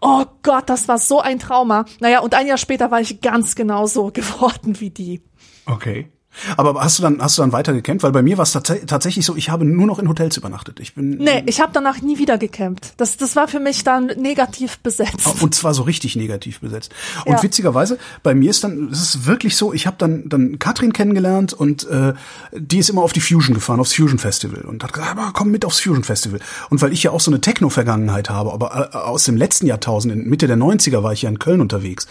Oh 0.00 0.24
Gott, 0.42 0.70
das 0.70 0.88
war 0.88 0.96
so 0.96 1.20
ein 1.20 1.38
Trauma. 1.38 1.84
Naja, 2.00 2.20
und 2.20 2.34
ein 2.34 2.46
Jahr 2.46 2.56
später 2.56 2.90
war 2.90 3.02
ich 3.02 3.20
ganz 3.20 3.54
genauso 3.54 4.10
geworden 4.14 4.80
wie 4.80 4.88
die. 4.88 5.22
Okay. 5.66 6.10
Aber 6.56 6.80
hast 6.82 6.98
du 6.98 7.02
dann 7.02 7.20
hast 7.22 7.38
du 7.38 7.42
dann 7.42 7.52
weiter 7.52 7.72
gecampt? 7.72 8.02
Weil 8.02 8.12
bei 8.12 8.22
mir 8.22 8.38
war 8.38 8.42
es 8.44 8.52
tats 8.52 8.72
tatsächlich 8.86 9.24
so, 9.26 9.36
ich 9.36 9.50
habe 9.50 9.64
nur 9.64 9.86
noch 9.86 9.98
in 9.98 10.08
Hotels 10.08 10.36
übernachtet. 10.36 10.80
Ich 10.80 10.94
bin 10.94 11.18
Nee, 11.18 11.42
ich 11.46 11.60
habe 11.60 11.72
danach 11.72 12.00
nie 12.02 12.18
wieder 12.18 12.38
gecampt. 12.38 12.94
Das, 12.96 13.16
das 13.16 13.36
war 13.36 13.48
für 13.48 13.60
mich 13.60 13.84
dann 13.84 14.06
negativ 14.06 14.78
besetzt. 14.78 15.42
und 15.42 15.54
zwar 15.54 15.74
so 15.74 15.82
richtig 15.82 16.16
negativ 16.16 16.60
besetzt. 16.60 16.92
Und 17.24 17.32
Ja. 17.32 17.42
witzigerweise, 17.42 17.98
bei 18.22 18.34
mir 18.34 18.50
ist 18.50 18.64
dann, 18.64 18.88
es 18.90 19.02
ist 19.02 19.26
wirklich 19.26 19.56
so, 19.56 19.72
ich 19.72 19.86
habe 19.86 19.96
dann 19.98 20.28
dann 20.28 20.58
Katrin 20.58 20.92
kennengelernt 20.92 21.52
und 21.52 21.88
äh, 21.88 22.14
die 22.52 22.78
ist 22.78 22.90
immer 22.90 23.02
auf 23.02 23.12
die 23.12 23.20
Fusion 23.20 23.54
gefahren, 23.54 23.80
aufs 23.80 23.94
Fusion 23.94 24.18
Festival 24.18 24.62
und 24.62 24.82
hat 24.82 24.92
gesagt, 24.92 25.10
aber 25.18 25.30
komm 25.32 25.50
mit 25.50 25.64
aufs 25.64 25.80
Fusion 25.80 26.04
Festival. 26.04 26.40
Und 26.70 26.80
weil 26.82 26.92
ich 26.92 27.02
ja 27.02 27.10
auch 27.10 27.20
so 27.20 27.30
eine 27.30 27.40
Techno-Vergangenheit 27.40 28.30
habe, 28.30 28.52
aber 28.52 28.90
äh, 28.92 28.96
aus 28.96 29.24
dem 29.24 29.36
letzten 29.36 29.66
Jahrtausend, 29.66 30.12
in 30.12 30.28
Mitte 30.28 30.46
der 30.46 30.56
90er 30.56 31.02
war 31.02 31.12
ich 31.12 31.22
ja 31.22 31.28
in 31.28 31.38
Köln 31.38 31.60
unterwegs, 31.60 32.06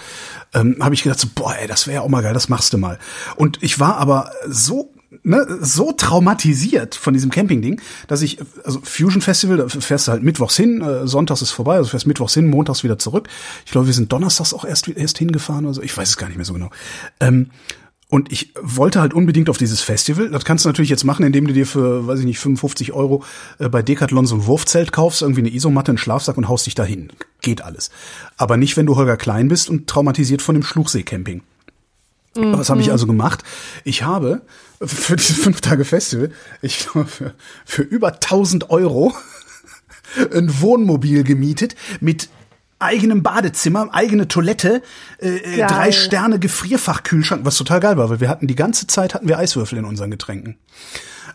ähm, 0.53 0.77
habe 0.81 0.93
ich 0.95 1.03
gedacht, 1.03 1.19
so, 1.19 1.27
boah, 1.33 1.55
ey, 1.59 1.67
das 1.67 1.87
wäre 1.87 1.95
ja 1.95 2.01
auch 2.01 2.09
mal 2.09 2.21
geil, 2.23 2.33
das 2.33 2.49
machst 2.49 2.73
du 2.73 2.77
mal. 2.77 2.99
Und 3.35 3.61
ich 3.61 3.79
war 3.79 3.97
aber 3.97 4.10
so 4.47 4.93
ne, 5.23 5.45
so 5.61 5.91
traumatisiert 5.91 6.95
von 6.95 7.13
diesem 7.13 7.31
Campingding, 7.31 7.81
dass 8.07 8.21
ich, 8.21 8.39
also 8.63 8.79
Fusion 8.83 9.21
Festival, 9.21 9.57
da 9.57 9.67
fährst 9.67 10.07
du 10.07 10.11
halt 10.11 10.23
mittwochs 10.23 10.55
hin, 10.55 10.81
äh, 10.81 11.07
sonntags 11.07 11.41
ist 11.41 11.51
vorbei, 11.51 11.75
also 11.75 11.89
fährst 11.89 12.07
mittwochs 12.07 12.33
hin, 12.33 12.47
montags 12.47 12.83
wieder 12.83 12.97
zurück. 12.97 13.27
Ich 13.65 13.71
glaube, 13.71 13.87
wir 13.87 13.93
sind 13.93 14.11
donnerstags 14.11 14.53
auch 14.53 14.65
erst, 14.65 14.87
erst 14.87 15.17
hingefahren 15.17 15.65
oder 15.65 15.75
so, 15.75 15.81
ich 15.81 15.95
weiß 15.95 16.09
es 16.09 16.17
gar 16.17 16.27
nicht 16.27 16.37
mehr 16.37 16.45
so 16.45 16.53
genau. 16.53 16.69
Ähm, 17.19 17.47
und 18.09 18.29
ich 18.29 18.53
wollte 18.61 18.99
halt 18.99 19.13
unbedingt 19.13 19.49
auf 19.49 19.57
dieses 19.57 19.79
Festival. 19.79 20.29
Das 20.31 20.43
kannst 20.43 20.65
du 20.65 20.69
natürlich 20.69 20.89
jetzt 20.89 21.05
machen, 21.05 21.25
indem 21.25 21.47
du 21.47 21.53
dir 21.53 21.65
für, 21.65 22.07
weiß 22.07 22.19
ich 22.19 22.25
nicht, 22.25 22.39
55 22.39 22.91
Euro 22.91 23.23
äh, 23.57 23.69
bei 23.69 23.81
Decathlon 23.81 24.25
so 24.25 24.35
ein 24.35 24.45
Wurfzelt 24.47 24.91
kaufst, 24.91 25.21
irgendwie 25.21 25.39
eine 25.39 25.53
Isomatte, 25.53 25.91
einen 25.91 25.97
Schlafsack 25.97 26.37
und 26.37 26.49
haust 26.49 26.65
dich 26.65 26.75
dahin. 26.75 27.13
Geht 27.41 27.61
alles. 27.61 27.89
Aber 28.35 28.57
nicht, 28.57 28.75
wenn 28.75 28.85
du 28.85 28.97
Holger 28.97 29.15
Klein 29.15 29.47
bist 29.47 29.69
und 29.69 29.87
traumatisiert 29.87 30.41
von 30.41 30.55
dem 30.55 30.63
Schluchsee-Camping. 30.63 31.41
Was 32.33 32.69
habe 32.69 32.79
ich 32.81 32.91
also 32.91 33.07
gemacht? 33.07 33.43
Ich 33.83 34.03
habe 34.03 34.41
für 34.81 35.15
dieses 35.17 35.37
fünf 35.37 35.59
Tage 35.61 35.83
Festival, 35.83 36.31
ich 36.61 36.87
glaube 36.87 37.07
für, 37.07 37.33
für 37.65 37.81
über 37.81 38.13
1000 38.13 38.69
Euro 38.69 39.13
ein 40.33 40.61
Wohnmobil 40.61 41.23
gemietet 41.23 41.75
mit 41.99 42.29
eigenem 42.79 43.21
Badezimmer, 43.21 43.89
eigene 43.91 44.27
Toilette, 44.27 44.81
äh, 45.19 45.29
äh, 45.29 45.57
Geil. 45.57 45.67
drei 45.67 45.91
Sterne 45.91 46.39
Gefrierfachkühlschrank, 46.39 47.45
was 47.45 47.57
total 47.57 47.79
geil 47.79 47.97
war, 47.97 48.09
weil 48.09 48.19
wir 48.19 48.29
hatten 48.29 48.47
die 48.47 48.55
ganze 48.55 48.87
Zeit 48.87 49.13
hatten 49.13 49.27
wir 49.27 49.37
Eiswürfel 49.37 49.77
in 49.77 49.85
unseren 49.85 50.09
Getränken. 50.09 50.57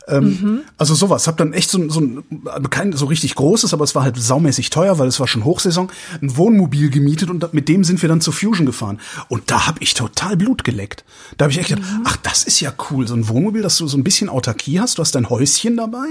Ähm, 0.09 0.61
Also 0.77 0.95
sowas. 0.95 1.27
Hab 1.27 1.37
dann 1.37 1.53
echt 1.53 1.71
so, 1.71 1.79
ein- 1.79 1.91
so 1.91 2.01
ein, 2.01 2.23
kein 2.71 2.93
so 2.93 3.07
richtig 3.07 3.35
großes, 3.35 3.73
aber 3.75 3.85
es 3.85 3.95
war 3.95 4.03
halt 4.05 4.17
saumäßig 4.17 4.71
teuer, 4.71 4.99
weil 4.99 5.09
es 5.09 5.19
war 5.19 5.27
schon 5.27 5.45
Hochsaison, 5.45 5.89
ein 6.23 6.37
Wohnmobil 6.37 6.91
gemietet 6.91 7.29
und 7.31 7.53
mit 7.53 7.69
dem 7.69 7.83
sind 7.85 8.01
wir 8.03 8.09
dann 8.09 8.21
zur 8.21 8.33
Fusion 8.33 8.67
gefahren. 8.67 9.01
Und 9.29 9.51
da 9.51 9.67
hab 9.67 9.83
ich 9.83 9.95
total 9.95 10.37
Blut 10.37 10.63
geleckt. 10.65 11.05
Da 11.39 11.45
habe 11.45 11.53
ich 11.53 11.59
echt 11.59 11.71
gedacht, 11.71 11.85
ach, 12.05 12.17
das 12.19 12.45
ist 12.45 12.61
ja 12.61 12.73
cool, 12.91 13.09
so 13.09 13.15
ein 13.15 13.29
Wohnmobil, 13.29 13.63
dass 13.63 13.79
du 13.79 13.89
so 13.89 13.97
ein 13.97 14.05
bisschen 14.05 14.29
Autarkie 14.29 14.79
hast, 14.79 14.99
du 14.99 15.03
hast 15.03 15.15
dein 15.15 15.29
Häuschen 15.29 15.77
dabei. 15.77 16.07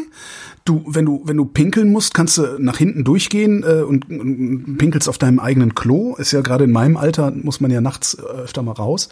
Du, 0.66 0.84
wenn 0.88 1.06
du, 1.06 1.22
wenn 1.26 1.38
du 1.38 1.46
pinkeln 1.46 1.92
musst, 1.92 2.14
kannst 2.16 2.38
du 2.40 2.58
nach 2.60 2.78
hinten 2.78 3.04
durchgehen 3.04 3.64
äh, 3.64 3.84
und, 3.84 4.10
und 4.10 4.78
pinkelst 4.78 5.08
auf 5.08 5.18
deinem 5.20 5.40
eigenen 5.40 5.76
Klo. 5.76 6.16
Ist 6.16 6.32
ja 6.32 6.42
gerade 6.42 6.64
in 6.64 6.72
meinem 6.72 6.98
Alter, 6.98 7.32
muss 7.32 7.62
man 7.62 7.70
ja 7.72 7.82
nachts 7.82 8.16
äh, 8.16 8.22
öfter 8.24 8.64
mal 8.64 8.72
raus. 8.72 9.10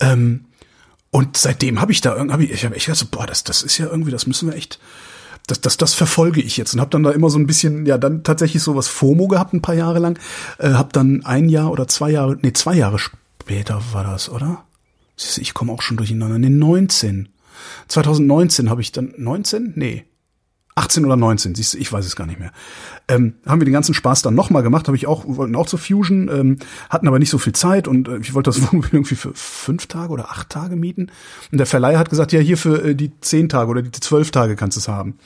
Ähm, 0.00 0.46
und 1.12 1.36
seitdem 1.36 1.78
habe 1.78 1.92
ich 1.92 2.00
da 2.00 2.16
irgendwie, 2.16 2.46
ich 2.46 2.64
habe 2.64 2.74
echt 2.74 2.86
so, 2.94 3.04
boah, 3.06 3.26
das, 3.26 3.44
das 3.44 3.62
ist 3.62 3.76
ja 3.76 3.86
irgendwie, 3.86 4.10
das 4.10 4.26
müssen 4.26 4.48
wir 4.48 4.56
echt, 4.56 4.80
das, 5.46 5.60
das, 5.60 5.76
das 5.76 5.92
verfolge 5.92 6.40
ich 6.40 6.56
jetzt 6.56 6.72
und 6.72 6.80
habe 6.80 6.90
dann 6.90 7.02
da 7.02 7.10
immer 7.10 7.28
so 7.28 7.38
ein 7.38 7.46
bisschen, 7.46 7.84
ja, 7.84 7.98
dann 7.98 8.24
tatsächlich 8.24 8.62
so 8.62 8.76
was 8.76 8.88
FOMO 8.88 9.28
gehabt, 9.28 9.52
ein 9.52 9.60
paar 9.60 9.74
Jahre 9.74 9.98
lang. 9.98 10.18
Äh, 10.58 10.70
habe 10.70 10.88
dann 10.94 11.22
ein 11.26 11.50
Jahr 11.50 11.70
oder 11.70 11.86
zwei 11.86 12.10
Jahre, 12.10 12.38
nee, 12.40 12.54
zwei 12.54 12.74
Jahre 12.74 12.98
später 12.98 13.82
war 13.92 14.04
das, 14.04 14.30
oder? 14.30 14.64
Ich 15.36 15.52
komme 15.52 15.72
auch 15.72 15.82
schon 15.82 15.98
durcheinander. 15.98 16.38
Nee, 16.38 16.48
19. 16.48 17.28
2019 17.88 18.70
habe 18.70 18.80
ich 18.80 18.90
dann, 18.90 19.12
19? 19.18 19.74
Nee. 19.76 20.06
18 20.74 21.04
oder 21.04 21.16
19, 21.16 21.54
siehst 21.54 21.74
du, 21.74 21.78
ich 21.78 21.92
weiß 21.92 22.06
es 22.06 22.16
gar 22.16 22.26
nicht 22.26 22.40
mehr. 22.40 22.52
Ähm, 23.08 23.34
haben 23.46 23.60
wir 23.60 23.66
den 23.66 23.74
ganzen 23.74 23.94
Spaß 23.94 24.22
dann 24.22 24.34
nochmal 24.34 24.62
gemacht, 24.62 24.86
habe 24.86 24.96
ich 24.96 25.06
auch, 25.06 25.24
wollten 25.26 25.54
auch 25.54 25.66
zur 25.66 25.78
Fusion, 25.78 26.28
ähm, 26.28 26.58
hatten 26.88 27.08
aber 27.08 27.18
nicht 27.18 27.30
so 27.30 27.38
viel 27.38 27.52
Zeit 27.52 27.88
und 27.88 28.08
äh, 28.08 28.18
ich 28.18 28.32
wollte 28.32 28.50
das 28.50 28.62
Wohnmobil 28.72 28.90
irgendwie 28.92 29.14
für 29.14 29.32
fünf 29.34 29.86
Tage 29.86 30.12
oder 30.12 30.30
acht 30.30 30.48
Tage 30.48 30.76
mieten. 30.76 31.10
Und 31.50 31.58
der 31.58 31.66
Verleiher 31.66 31.98
hat 31.98 32.10
gesagt, 32.10 32.32
ja, 32.32 32.40
hier 32.40 32.56
für 32.56 32.84
äh, 32.84 32.94
die 32.94 33.12
zehn 33.20 33.48
Tage 33.48 33.70
oder 33.70 33.82
die 33.82 33.90
zwölf 33.92 34.30
Tage 34.30 34.56
kannst 34.56 34.76
du 34.76 34.80
es 34.80 34.88
haben. 34.88 35.18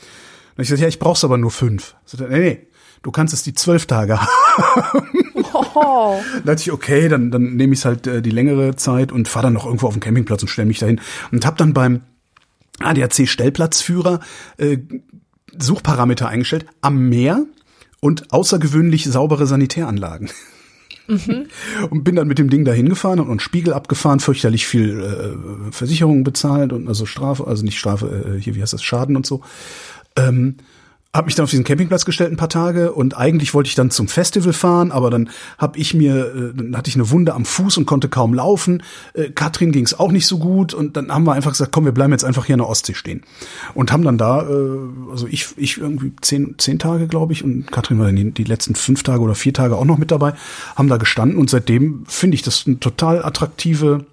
Und 0.56 0.62
ich 0.62 0.68
sagte, 0.68 0.82
ja, 0.82 0.88
ich 0.88 0.98
brauch's 0.98 1.22
aber 1.22 1.38
nur 1.38 1.50
fünf. 1.50 1.94
Sagte, 2.06 2.28
nee, 2.28 2.40
nee, 2.40 2.66
du 3.02 3.12
kannst 3.12 3.32
es 3.32 3.44
die 3.44 3.54
zwölf 3.54 3.86
Tage 3.86 4.20
haben. 4.56 5.08
Oh. 5.52 6.20
Da 6.34 6.52
dachte 6.52 6.62
ich, 6.62 6.72
okay, 6.72 7.08
dann, 7.08 7.30
dann 7.30 7.54
nehme 7.54 7.74
ich 7.74 7.84
halt 7.84 8.06
äh, 8.06 8.20
die 8.20 8.30
längere 8.30 8.74
Zeit 8.76 9.12
und 9.12 9.28
fahre 9.28 9.46
dann 9.46 9.52
noch 9.52 9.66
irgendwo 9.66 9.86
auf 9.86 9.94
den 9.94 10.00
Campingplatz 10.00 10.42
und 10.42 10.48
stelle 10.48 10.66
mich 10.66 10.78
dahin. 10.78 11.00
Und 11.30 11.46
habe 11.46 11.56
dann 11.56 11.72
beim 11.72 12.00
ADAC-Stellplatzführer 12.80 14.20
äh, 14.58 14.78
Suchparameter 15.58 16.28
eingestellt 16.28 16.66
am 16.80 17.08
Meer 17.08 17.44
und 18.00 18.32
außergewöhnlich 18.32 19.04
saubere 19.04 19.46
Sanitäranlagen. 19.46 20.30
Und 21.90 22.02
bin 22.02 22.16
dann 22.16 22.26
mit 22.26 22.40
dem 22.40 22.50
Ding 22.50 22.64
dahin 22.64 22.88
gefahren 22.88 23.20
und, 23.20 23.28
und 23.28 23.40
Spiegel 23.40 23.72
abgefahren, 23.72 24.18
fürchterlich 24.18 24.66
viel 24.66 25.00
äh, 25.00 25.72
Versicherungen 25.72 26.24
bezahlt 26.24 26.72
und 26.72 26.88
also 26.88 27.06
Strafe, 27.06 27.46
also 27.46 27.64
nicht 27.64 27.78
Strafe, 27.78 28.34
äh, 28.38 28.40
hier, 28.40 28.56
wie 28.56 28.62
heißt 28.62 28.72
das, 28.72 28.82
Schaden 28.82 29.14
und 29.14 29.24
so. 29.24 29.42
Ähm, 30.16 30.56
hab 31.16 31.26
mich 31.26 31.34
dann 31.34 31.44
auf 31.44 31.50
diesen 31.50 31.64
Campingplatz 31.64 32.04
gestellt 32.04 32.32
ein 32.32 32.36
paar 32.36 32.48
Tage 32.48 32.92
und 32.92 33.16
eigentlich 33.16 33.54
wollte 33.54 33.68
ich 33.68 33.74
dann 33.74 33.90
zum 33.90 34.08
Festival 34.08 34.52
fahren, 34.52 34.92
aber 34.92 35.10
dann 35.10 35.30
hab 35.58 35.76
ich 35.76 35.94
mir, 35.94 36.34
äh, 36.34 36.54
dann 36.54 36.76
hatte 36.76 36.88
ich 36.88 36.94
eine 36.94 37.10
Wunde 37.10 37.34
am 37.34 37.44
Fuß 37.44 37.76
und 37.78 37.86
konnte 37.86 38.08
kaum 38.08 38.34
laufen. 38.34 38.82
Äh, 39.14 39.30
Katrin 39.30 39.72
ging 39.72 39.84
es 39.84 39.98
auch 39.98 40.12
nicht 40.12 40.26
so 40.26 40.38
gut 40.38 40.74
und 40.74 40.96
dann 40.96 41.10
haben 41.10 41.24
wir 41.24 41.32
einfach 41.32 41.52
gesagt, 41.52 41.72
komm, 41.72 41.84
wir 41.84 41.92
bleiben 41.92 42.12
jetzt 42.12 42.24
einfach 42.24 42.44
hier 42.44 42.54
in 42.54 42.60
der 42.60 42.68
Ostsee 42.68 42.94
stehen 42.94 43.22
und 43.74 43.92
haben 43.92 44.04
dann 44.04 44.18
da, 44.18 44.42
äh, 44.42 44.78
also 45.10 45.26
ich, 45.28 45.48
ich 45.56 45.78
irgendwie 45.78 46.12
zehn, 46.20 46.54
zehn 46.58 46.78
Tage 46.78 47.06
glaube 47.06 47.32
ich 47.32 47.42
und 47.44 47.70
Katrin 47.70 47.98
war 47.98 48.06
dann 48.06 48.16
die, 48.16 48.30
die 48.30 48.44
letzten 48.44 48.74
fünf 48.74 49.02
Tage 49.02 49.20
oder 49.20 49.34
vier 49.34 49.52
Tage 49.52 49.76
auch 49.76 49.84
noch 49.84 49.98
mit 49.98 50.10
dabei, 50.10 50.34
haben 50.74 50.88
da 50.88 50.96
gestanden 50.96 51.38
und 51.38 51.50
seitdem 51.50 52.04
finde 52.06 52.34
ich 52.34 52.42
das 52.42 52.64
eine 52.66 52.78
total 52.78 53.24
attraktive 53.24 54.04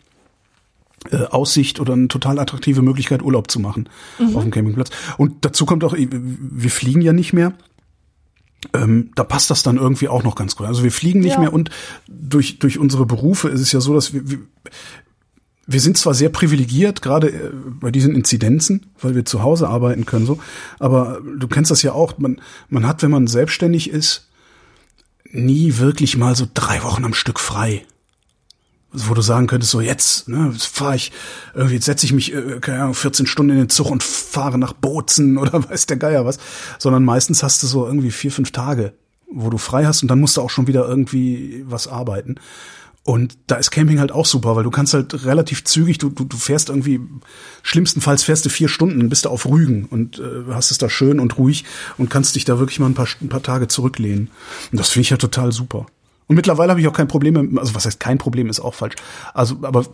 äh, 1.11 1.17
Aussicht 1.25 1.80
oder 1.80 1.93
eine 1.93 2.07
total 2.07 2.39
attraktive 2.39 2.81
Möglichkeit, 2.81 3.21
Urlaub 3.21 3.49
zu 3.51 3.59
machen 3.59 3.89
auf 4.34 4.43
dem 4.43 4.51
Campingplatz. 4.51 4.89
Und 5.17 5.45
dazu 5.45 5.65
kommt 5.65 5.84
auch, 5.84 5.95
wir 5.97 6.69
fliegen 6.69 7.01
ja 7.01 7.13
nicht 7.13 7.34
mehr. 7.34 7.53
Ähm, 8.73 9.11
da 9.15 9.23
passt 9.25 9.49
das 9.49 9.61
dann 9.63 9.77
irgendwie 9.77 10.07
auch 10.07 10.23
noch 10.23 10.35
ganz 10.35 10.55
gut. 10.55 10.67
Also 10.67 10.84
wir 10.84 10.91
fliegen 10.91 11.19
nicht 11.19 11.34
Ja. 11.34 11.39
mehr 11.41 11.53
und 11.53 11.69
durch, 12.07 12.59
durch 12.59 12.80
unsere 12.80 13.05
Berufe 13.05 13.49
ist 13.49 13.59
es 13.59 13.71
ja 13.73 13.81
so, 13.81 13.93
dass 13.93 14.13
wir, 14.13 14.30
wir, 14.30 14.39
wir 15.67 15.80
sind 15.81 15.97
zwar 15.97 16.13
sehr 16.13 16.30
privilegiert, 16.30 17.01
gerade 17.01 17.30
äh, 17.30 17.51
bei 17.53 17.91
diesen 17.91 18.15
Inzidenzen, 18.15 18.85
weil 19.01 19.15
wir 19.15 19.25
zu 19.25 19.43
Hause 19.43 19.67
arbeiten 19.67 20.05
können, 20.05 20.25
so, 20.25 20.39
aber 20.80 21.19
du 21.38 21.47
kennst 21.49 21.71
das 21.71 21.81
ja 21.81 21.91
auch, 21.91 22.17
man, 22.17 22.39
man 22.69 22.88
hat, 22.88 23.03
wenn 23.03 23.11
man 23.11 23.27
selbstständig 23.27 23.89
ist, 23.89 24.30
nie 25.30 25.77
wirklich 25.77 26.15
mal 26.15 26.35
so 26.35 26.47
drei 26.53 26.84
Wochen 26.84 27.03
am 27.03 27.13
Stück 27.13 27.39
frei 27.41 27.85
wo 28.94 29.14
du 29.14 29.22
sagen 29.22 29.48
könntest, 29.48 29.72
so 29.72 29.82
jetzt, 29.82 30.30
ne, 30.30 30.49
jetzt 30.53 30.68
fahre 30.68 30.95
ich, 30.95 31.11
irgendwie, 31.53 31.76
jetzt 31.76 31.86
setze 31.86 32.06
ich 32.06 32.14
mich, 32.14 32.34
äh, 32.34 32.60
keine 32.61 32.84
Ahnung, 32.84 32.94
14 32.94 33.26
Stunden 33.26 33.52
in 33.52 33.57
den 33.57 33.70
Zug 33.70 33.90
und 33.90 34.03
fahre 34.03 34.57
nach 34.57 34.74
Bozen 34.74 35.38
oder 35.40 35.70
weiß 35.70 35.88
der 35.88 35.98
Geier 35.98 36.26
was, 36.26 36.38
sondern 36.78 37.03
meistens 37.03 37.44
hast 37.44 37.64
du 37.64 37.68
so 37.68 37.86
irgendwie 37.86 38.11
vier, 38.11 38.32
fünf 38.32 38.52
Tage, 38.52 38.94
wo 39.32 39.49
du 39.49 39.57
frei 39.57 39.86
hast 39.86 40.03
und 40.03 40.10
dann 40.10 40.20
musst 40.20 40.38
du 40.38 40.41
auch 40.41 40.49
schon 40.49 40.68
wieder 40.68 40.88
irgendwie 40.88 41.64
was 41.68 41.88
arbeiten. 41.88 42.36
Und 43.06 43.38
da 43.48 43.56
ist 43.56 43.72
Camping 43.72 43.99
halt 43.99 44.14
auch 44.14 44.26
super, 44.26 44.56
weil 44.56 44.64
du 44.64 44.72
kannst 44.72 44.94
halt 44.94 45.26
relativ 45.26 45.65
zügig, 45.65 45.98
du, 45.98 46.10
du, 46.10 46.24
du 46.24 46.38
fährst 46.38 46.70
irgendwie, 46.70 47.02
schlimmstenfalls 47.61 48.24
fährst 48.24 48.45
du 48.45 48.49
vier 48.49 48.70
Stunden, 48.70 49.10
bist 49.10 49.26
du 49.26 49.30
auf 49.30 49.45
Rügen 49.45 49.86
und 49.86 50.20
äh, 50.20 50.53
hast 50.53 50.72
es 50.72 50.78
da 50.78 50.90
schön 50.90 51.20
und 51.20 51.38
ruhig 51.38 51.65
und 51.98 52.10
kannst 52.10 52.36
dich 52.36 52.45
da 52.45 52.60
wirklich 52.60 52.80
mal 52.80 52.86
ein 52.86 52.94
paar, 52.94 53.07
ein 53.20 53.28
paar 53.28 53.44
Tage 53.44 53.68
zurücklehnen. 53.68 54.30
Und 54.72 54.80
das 54.80 54.90
finde 54.90 55.02
ich 55.02 55.10
ja 55.10 55.18
total 55.18 55.52
super. 55.52 55.86
Und 56.28 56.36
mittlerweile 56.36 56.72
habe 56.72 56.82
ich 56.82 56.88
auch 56.88 56.94
kein 56.94 57.08
Problem 57.08 57.34
mehr, 57.34 57.62
also 57.62 57.76
was 57.76 57.86
heißt 57.86 58.00
kein 58.00 58.18
Problem, 58.18 58.50
ist 58.50 58.60
auch 58.60 58.74
falsch. 58.74 58.95
Also, 59.34 59.58
aber 59.62 59.86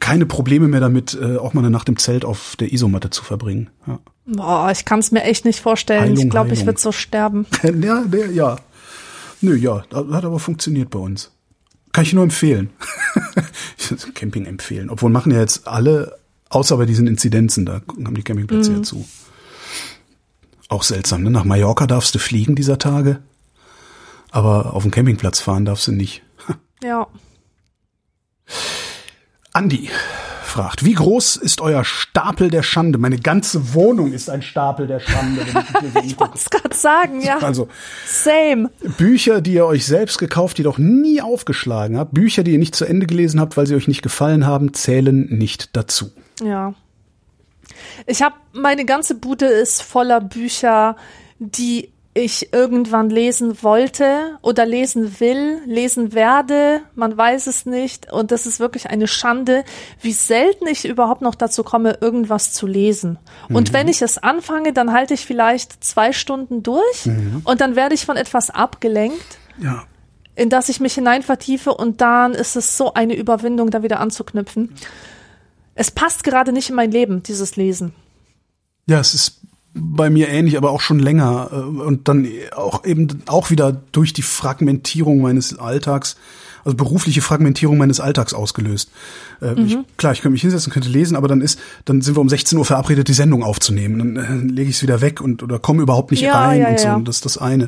keine 0.00 0.26
Probleme 0.26 0.68
mehr 0.68 0.80
damit, 0.80 1.18
äh, 1.20 1.36
auch 1.36 1.54
mal 1.54 1.60
eine 1.60 1.70
Nacht 1.70 1.88
im 1.88 1.96
Zelt 1.96 2.24
auf 2.24 2.56
der 2.56 2.72
Isomatte 2.72 3.10
zu 3.10 3.24
verbringen. 3.24 3.70
Ja. 3.86 3.98
Boah, 4.26 4.70
ich 4.70 4.84
kann 4.84 4.98
es 4.98 5.10
mir 5.10 5.22
echt 5.22 5.44
nicht 5.44 5.60
vorstellen. 5.60 6.02
Heilung, 6.02 6.18
ich 6.18 6.30
glaube, 6.30 6.52
ich 6.52 6.66
würde 6.66 6.78
so 6.78 6.92
sterben. 6.92 7.46
ja, 7.62 8.02
der, 8.04 8.30
ja. 8.30 8.56
Nö, 9.40 9.54
ja, 9.56 9.84
hat 9.92 10.24
aber 10.24 10.38
funktioniert 10.38 10.90
bei 10.90 10.98
uns. 10.98 11.30
Kann 11.92 12.04
ich 12.04 12.12
nur 12.12 12.24
empfehlen. 12.24 12.70
Camping 14.14 14.44
empfehlen. 14.44 14.90
Obwohl 14.90 15.10
machen 15.10 15.32
ja 15.32 15.40
jetzt 15.40 15.66
alle, 15.66 16.18
außer 16.50 16.76
bei 16.76 16.84
diesen 16.84 17.06
Inzidenzen, 17.06 17.64
da 17.64 17.80
haben 18.04 18.14
die 18.14 18.22
Campingplätze 18.22 18.72
ja 18.72 18.82
zu. 18.82 19.06
Auch 20.68 20.82
seltsam, 20.82 21.22
ne? 21.22 21.30
Nach 21.30 21.44
Mallorca 21.44 21.86
darfst 21.86 22.14
du 22.14 22.18
fliegen 22.18 22.54
dieser 22.54 22.78
Tage, 22.78 23.20
aber 24.30 24.74
auf 24.74 24.82
dem 24.82 24.90
Campingplatz 24.90 25.40
fahren 25.40 25.64
darfst 25.64 25.86
du 25.86 25.92
nicht. 25.92 26.22
Ja. 26.80 27.08
Andi 29.52 29.90
fragt, 30.44 30.84
wie 30.84 30.94
groß 30.94 31.36
ist 31.36 31.60
euer 31.60 31.84
Stapel 31.84 32.50
der 32.50 32.62
Schande? 32.62 32.98
Meine 32.98 33.18
ganze 33.18 33.74
Wohnung 33.74 34.12
ist 34.12 34.30
ein 34.30 34.42
Stapel 34.42 34.86
der 34.86 35.00
Schande. 35.00 35.44
Ich 36.04 36.18
wollte 36.18 36.36
es 36.36 36.50
gerade 36.50 36.74
sagen, 36.74 37.20
ja. 37.20 37.38
also 37.38 37.68
Same. 38.06 38.70
Bücher, 38.96 39.40
die 39.40 39.54
ihr 39.54 39.66
euch 39.66 39.86
selbst 39.86 40.18
gekauft, 40.18 40.58
die 40.58 40.62
doch 40.62 40.78
nie 40.78 41.20
aufgeschlagen 41.20 41.98
habt, 41.98 42.14
Bücher, 42.14 42.44
die 42.44 42.52
ihr 42.52 42.58
nicht 42.58 42.74
zu 42.74 42.84
Ende 42.84 43.06
gelesen 43.06 43.40
habt, 43.40 43.56
weil 43.56 43.66
sie 43.66 43.74
euch 43.74 43.88
nicht 43.88 44.02
gefallen 44.02 44.46
haben, 44.46 44.72
zählen 44.72 45.26
nicht 45.30 45.76
dazu. 45.76 46.12
Ja. 46.42 46.74
Ich 48.06 48.22
habe 48.22 48.36
meine 48.52 48.84
ganze 48.84 49.14
Bude 49.14 49.46
ist 49.46 49.82
voller 49.82 50.20
Bücher, 50.20 50.96
die 51.38 51.90
ich 52.18 52.52
irgendwann 52.52 53.08
lesen 53.10 53.62
wollte 53.62 54.38
oder 54.42 54.66
lesen 54.66 55.20
will, 55.20 55.60
lesen 55.64 56.12
werde, 56.12 56.82
man 56.94 57.16
weiß 57.16 57.46
es 57.46 57.64
nicht 57.64 58.12
und 58.12 58.30
das 58.30 58.46
ist 58.46 58.60
wirklich 58.60 58.90
eine 58.90 59.06
Schande, 59.06 59.64
wie 60.02 60.12
selten 60.12 60.66
ich 60.66 60.84
überhaupt 60.84 61.22
noch 61.22 61.34
dazu 61.34 61.62
komme, 61.64 61.98
irgendwas 62.00 62.52
zu 62.52 62.66
lesen. 62.66 63.18
Und 63.48 63.72
wenn 63.72 63.88
ich 63.88 64.02
es 64.02 64.18
anfange, 64.18 64.72
dann 64.72 64.92
halte 64.92 65.14
ich 65.14 65.24
vielleicht 65.24 65.82
zwei 65.82 66.12
Stunden 66.12 66.62
durch 66.62 67.08
und 67.44 67.60
dann 67.60 67.76
werde 67.76 67.94
ich 67.94 68.04
von 68.04 68.16
etwas 68.16 68.50
abgelenkt 68.50 69.38
Ja. 69.58 69.84
in 70.34 70.50
das 70.50 70.68
ich 70.68 70.80
mich 70.80 70.94
hinein 70.94 71.22
vertiefe 71.22 71.72
und 71.74 72.00
dann 72.00 72.32
ist 72.34 72.56
es 72.56 72.76
so 72.76 72.94
eine 72.94 73.14
Überwindung, 73.14 73.70
da 73.70 73.82
wieder 73.82 74.00
anzuknüpfen. 74.00 74.74
Es 75.74 75.90
passt 75.90 76.24
gerade 76.24 76.52
nicht 76.52 76.70
in 76.70 76.76
mein 76.76 76.90
Leben, 76.90 77.22
dieses 77.22 77.56
Lesen. 77.56 77.94
Ja, 78.86 78.98
es 79.00 79.14
ist 79.14 79.40
bei 79.80 80.10
mir 80.10 80.28
ähnlich, 80.28 80.56
aber 80.56 80.70
auch 80.70 80.80
schon 80.80 80.98
länger. 80.98 81.50
äh, 81.52 81.56
Und 81.56 82.08
dann 82.08 82.26
auch 82.56 82.84
eben 82.84 83.22
auch 83.26 83.50
wieder 83.50 83.72
durch 83.92 84.12
die 84.12 84.22
Fragmentierung 84.22 85.20
meines 85.20 85.58
Alltags, 85.58 86.16
also 86.64 86.76
berufliche 86.76 87.22
Fragmentierung 87.22 87.78
meines 87.78 88.00
Alltags 88.00 88.34
ausgelöst. 88.34 88.90
Äh, 89.40 89.54
Ich, 89.60 89.78
klar, 89.96 90.12
ich 90.12 90.20
könnte 90.20 90.32
mich 90.32 90.42
hinsetzen, 90.42 90.72
könnte 90.72 90.88
lesen, 90.88 91.16
aber 91.16 91.28
dann 91.28 91.40
ist, 91.40 91.58
dann 91.84 92.00
sind 92.02 92.16
wir 92.16 92.20
um 92.20 92.28
16 92.28 92.58
Uhr 92.58 92.64
verabredet, 92.64 93.08
die 93.08 93.12
Sendung 93.14 93.42
aufzunehmen. 93.42 94.16
Dann 94.16 94.16
äh, 94.16 94.52
lege 94.52 94.68
ich 94.68 94.76
es 94.76 94.82
wieder 94.82 95.00
weg 95.00 95.20
und 95.20 95.42
oder 95.42 95.58
komme 95.58 95.82
überhaupt 95.82 96.10
nicht 96.10 96.22
Ja, 96.22 96.38
rein 96.46 96.60
ja, 96.60 96.68
und 96.68 96.78
so. 96.80 96.86
ja. 96.86 96.94
Und 96.96 97.08
das 97.08 97.16
ist 97.16 97.24
das 97.24 97.38
eine. 97.38 97.64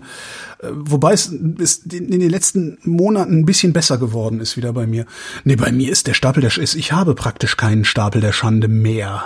Äh, 0.58 0.68
Wobei 0.72 1.12
es 1.12 1.26
ist 1.58 1.92
in 1.94 2.10
den 2.10 2.28
letzten 2.30 2.78
Monaten 2.82 3.38
ein 3.38 3.46
bisschen 3.46 3.72
besser 3.72 3.96
geworden 3.98 4.40
ist 4.40 4.56
wieder 4.56 4.72
bei 4.72 4.86
mir. 4.86 5.06
Nee, 5.44 5.56
bei 5.56 5.72
mir 5.72 5.90
ist 5.90 6.06
der 6.06 6.14
Stapel 6.14 6.40
der 6.42 6.56
ist, 6.58 6.74
ich 6.74 6.92
habe 6.92 7.14
praktisch 7.14 7.56
keinen 7.56 7.84
Stapel 7.84 8.20
der 8.20 8.32
Schande 8.32 8.68
mehr. 8.68 9.22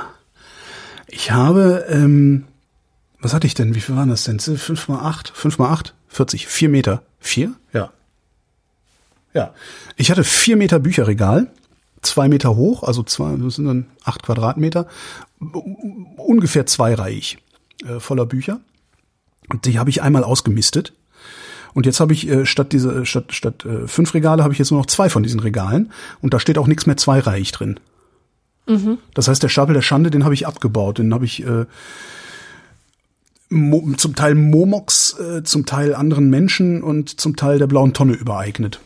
Ich 1.09 1.31
habe, 1.33 1.87
ähm, 1.89 2.45
was 3.25 3.33
hatte 3.35 3.47
ich 3.47 3.55
denn? 3.55 3.75
Wie 3.75 3.81
viel 3.81 3.97
waren 3.97 4.11
das 4.11 4.25
denn? 4.25 4.39
5 4.39 4.89
mal 4.89 5.01
8? 5.01 5.33
5 5.35 5.59
mal 5.59 5.71
8? 5.71 5.95
40. 6.09 6.47
4 6.47 6.69
Meter. 6.69 7.03
4? 7.21 7.53
Ja. 7.73 7.91
Ja. 9.33 9.55
Ich 9.97 10.11
hatte 10.11 10.25
4 10.25 10.57
Meter 10.57 10.79
Bücherregal. 10.79 11.51
Zwei 12.03 12.29
Meter 12.29 12.55
hoch, 12.55 12.83
also 12.83 13.03
zwei, 13.03 13.35
das 13.37 13.55
sind 13.55 13.65
dann 13.65 13.87
acht 14.05 14.23
Quadratmeter. 14.23 14.87
Ungefähr 16.19 16.67
zweireihig 16.67 17.39
äh, 17.83 17.99
voller 17.99 18.27
Bücher. 18.27 18.61
Und 19.49 19.65
die 19.65 19.79
habe 19.79 19.89
ich 19.89 20.03
einmal 20.03 20.23
ausgemistet. 20.23 20.93
Und 21.73 21.87
jetzt 21.87 22.01
habe 22.01 22.13
ich 22.13 22.29
äh, 22.29 22.45
statt 22.45 22.73
diese 22.73 23.07
statt 23.07 23.33
statt 23.33 23.65
äh, 23.65 23.89
fünf 23.89 24.13
Regale 24.13 24.43
habe 24.43 24.53
ich 24.53 24.59
jetzt 24.59 24.71
nur 24.71 24.81
noch 24.81 24.87
zwei 24.87 25.09
von 25.09 25.23
diesen 25.23 25.41
Regalen 25.41 25.93
und 26.21 26.35
da 26.35 26.41
steht 26.41 26.59
auch 26.59 26.67
nichts 26.67 26.85
mehr 26.85 26.99
zweireihig 26.99 27.53
drin. 27.53 27.81
Das 29.15 29.29
heißt, 29.29 29.43
der 29.43 29.49
Stapel 29.49 29.73
der 29.73 29.83
Schande, 29.83 30.11
den 30.11 30.25
habe 30.25 30.35
ich 30.35 30.47
abgebaut, 30.47 30.99
den 30.99 31.15
habe 31.15 31.25
ich 31.25 31.43
äh, 31.47 31.65
zum 33.97 34.15
Teil 34.15 34.35
Momox, 34.35 35.19
äh, 35.19 35.43
zum 35.45 35.67
Teil 35.67 35.95
anderen 35.95 36.31
Menschen 36.31 36.83
und 36.83 37.21
zum 37.21 37.37
Teil 37.37 37.59
der 37.59 37.67
blauen 37.67 37.93
Tonne 37.93 38.15
übereignet. 38.15 38.81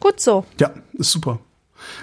Gut 0.00 0.20
so. 0.20 0.44
Ja, 0.60 0.70
ist 0.94 1.10
super. 1.10 1.38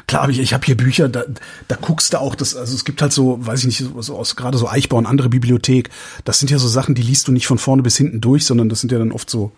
Klar, 0.07 0.30
ich, 0.30 0.40
ich 0.40 0.53
habe 0.53 0.65
hier 0.65 0.78
Bücher, 0.78 1.10
da, 1.10 1.23
da 1.68 1.76
guckst 1.76 2.14
du 2.14 2.19
auch, 2.19 2.36
das, 2.36 2.56
also 2.56 2.73
es 2.73 2.86
gibt 2.86 3.02
halt 3.02 3.14
so, 3.14 3.45
weiß 3.45 3.61
ich 3.61 3.65
nicht, 3.65 3.91
so, 3.99 4.15
aus 4.15 4.36
gerade 4.36 4.57
so 4.57 4.68
Eichbau 4.69 4.98
und 4.98 5.06
andere 5.06 5.30
Bibliothek. 5.30 5.90
Das 6.23 6.40
sind 6.40 6.52
ja 6.52 6.60
so 6.60 6.68
Sachen, 6.68 6.95
die 6.95 7.02
liest 7.02 7.28
du 7.28 7.32
nicht 7.32 7.48
von 7.48 7.57
vorne 7.57 7.82
bis 7.82 7.98
hinten 7.98 8.22
durch, 8.22 8.45
sondern 8.45 8.69
das 8.69 8.82
sind 8.82 8.91
ja 8.91 8.99
dann 8.99 9.11
oft 9.11 9.30
so 9.30 9.52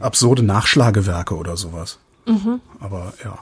absurde 0.00 0.42
Nachschlagewerke 0.42 1.36
oder 1.36 1.56
sowas. 1.56 1.98
Aber 2.80 3.14
ja. 3.24 3.38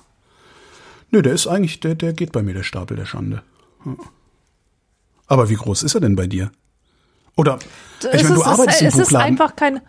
Nö, 1.10 1.22
der 1.22 1.34
ist 1.34 1.46
eigentlich, 1.46 1.80
der, 1.80 1.94
der 1.94 2.12
geht 2.12 2.32
bei 2.32 2.42
mir, 2.42 2.54
der 2.54 2.64
Stapel 2.64 2.96
der 2.96 3.06
Schande. 3.06 3.42
Ja. 3.84 3.94
Aber 5.26 5.48
wie 5.48 5.54
groß 5.54 5.82
ist 5.84 5.94
er 5.94 6.00
denn 6.00 6.16
bei 6.16 6.26
dir? 6.26 6.50
Oder, 7.36 7.58
ich 8.00 8.06
es 8.12 8.22
meine, 8.22 8.34
du 8.34 8.40
ist, 8.40 8.46
arbeitest 8.46 8.82
es, 8.82 8.94
im 8.94 9.00
es 9.00 9.08
ist 9.08 9.14
einfach 9.16 9.56
kein, 9.56 9.80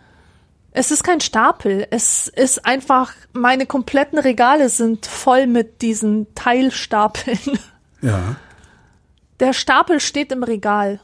es 0.72 0.90
ist 0.90 1.04
kein 1.04 1.20
Stapel. 1.20 1.86
Es 1.90 2.28
ist 2.28 2.66
einfach, 2.66 3.12
meine 3.32 3.66
kompletten 3.66 4.18
Regale 4.18 4.68
sind 4.68 5.06
voll 5.06 5.46
mit 5.46 5.80
diesen 5.82 6.34
Teilstapeln. 6.34 7.38
ja. 8.02 8.36
Der 9.40 9.52
Stapel 9.52 10.00
steht 10.00 10.32
im 10.32 10.42
Regal. 10.42 10.98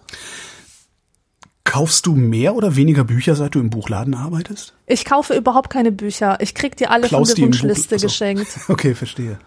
Kaufst 1.65 2.07
du 2.07 2.15
mehr 2.15 2.55
oder 2.55 2.77
weniger 2.77 3.05
Bücher, 3.05 3.37
seit 3.37 3.55
du 3.55 3.61
im 3.61 3.71
Buchladen 3.71 4.15
arbeitest? 4.15 4.75
Ich 4.87 5.05
kaufe 5.05 5.35
überhaupt 5.35 5.71
keine 5.71 5.93
Bücher. 5.93 6.39
Ich 6.41 6.55
krieg 6.55 6.77
die 6.77 6.87
alle 6.87 7.07
Klaust 7.07 7.33
von 7.33 7.37
der 7.37 7.47
Wunschliste 7.47 7.95
Achso. 7.95 8.07
geschenkt. 8.07 8.49
Okay, 8.69 8.95
verstehe. 8.95 9.39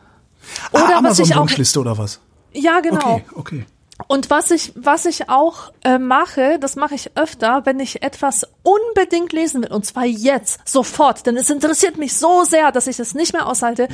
Oder 0.72 0.84
ah, 0.84 0.88
was 0.89 0.97
Amazon 0.97 1.26
ich 1.26 1.35
auch- 1.35 1.41
Wunschliste 1.41 1.80
oder 1.80 1.97
was? 1.97 2.22
Ja, 2.53 2.80
genau. 2.80 3.15
Okay, 3.15 3.26
okay. 3.34 3.65
Und 4.07 4.30
was 4.30 4.51
ich, 4.51 4.73
was 4.76 5.05
ich 5.05 5.30
auch 5.30 5.72
äh, 5.84 5.97
mache, 5.97 6.59
das 6.59 6.76
mache 6.76 6.95
ich 6.95 7.11
öfter, 7.15 7.65
wenn 7.65 7.80
ich 7.80 8.03
etwas 8.03 8.45
unbedingt 8.61 9.31
lesen 9.31 9.63
will, 9.63 9.72
und 9.72 9.85
zwar 9.85 10.05
jetzt, 10.05 10.67
sofort, 10.67 11.26
denn 11.26 11.38
es 11.38 11.49
interessiert 11.49 11.97
mich 11.97 12.17
so 12.17 12.43
sehr, 12.43 12.72
dass 12.72 12.88
ich 12.88 12.99
es 12.99 13.13
nicht 13.13 13.31
mehr 13.31 13.47
aushalte, 13.47 13.88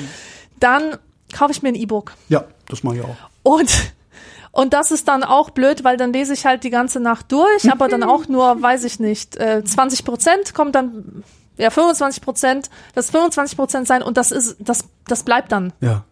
dann 0.60 0.98
kaufe 1.32 1.52
ich 1.52 1.62
mir 1.62 1.70
ein 1.70 1.76
E-Book. 1.76 2.14
Ja, 2.30 2.46
das 2.68 2.84
mache 2.84 2.98
ich 2.98 3.02
auch. 3.04 3.16
Und, 3.44 3.72
und 4.52 4.74
das 4.74 4.90
ist 4.90 5.08
dann 5.08 5.24
auch 5.24 5.52
blöd, 5.52 5.84
weil 5.84 5.98
dann 5.98 6.12
lese 6.14 6.34
ich 6.34 6.46
halt 6.48 6.64
die 6.64 6.72
ganze 6.72 7.00
Nacht 7.00 7.32
durch, 7.32 7.72
aber 7.72 7.88
dann 7.88 8.04
auch 8.04 8.28
nur, 8.28 8.60
weiß 8.62 8.84
ich 8.86 9.00
nicht, 9.00 9.38
äh, 9.38 9.64
20 9.64 10.04
Prozent 10.04 10.54
kommt 10.56 10.74
dann, 10.74 11.24
ja, 11.58 11.70
25 11.70 12.24
Prozent, 12.24 12.70
das 12.96 13.12
25 13.12 13.56
Prozent 13.56 13.88
sein 13.88 14.02
und 14.02 14.18
das 14.18 14.32
ist, 14.32 14.58
das, 14.60 14.86
das 15.06 15.24
bleibt 15.24 15.52
dann 15.52 15.74
Ja. 15.80 16.06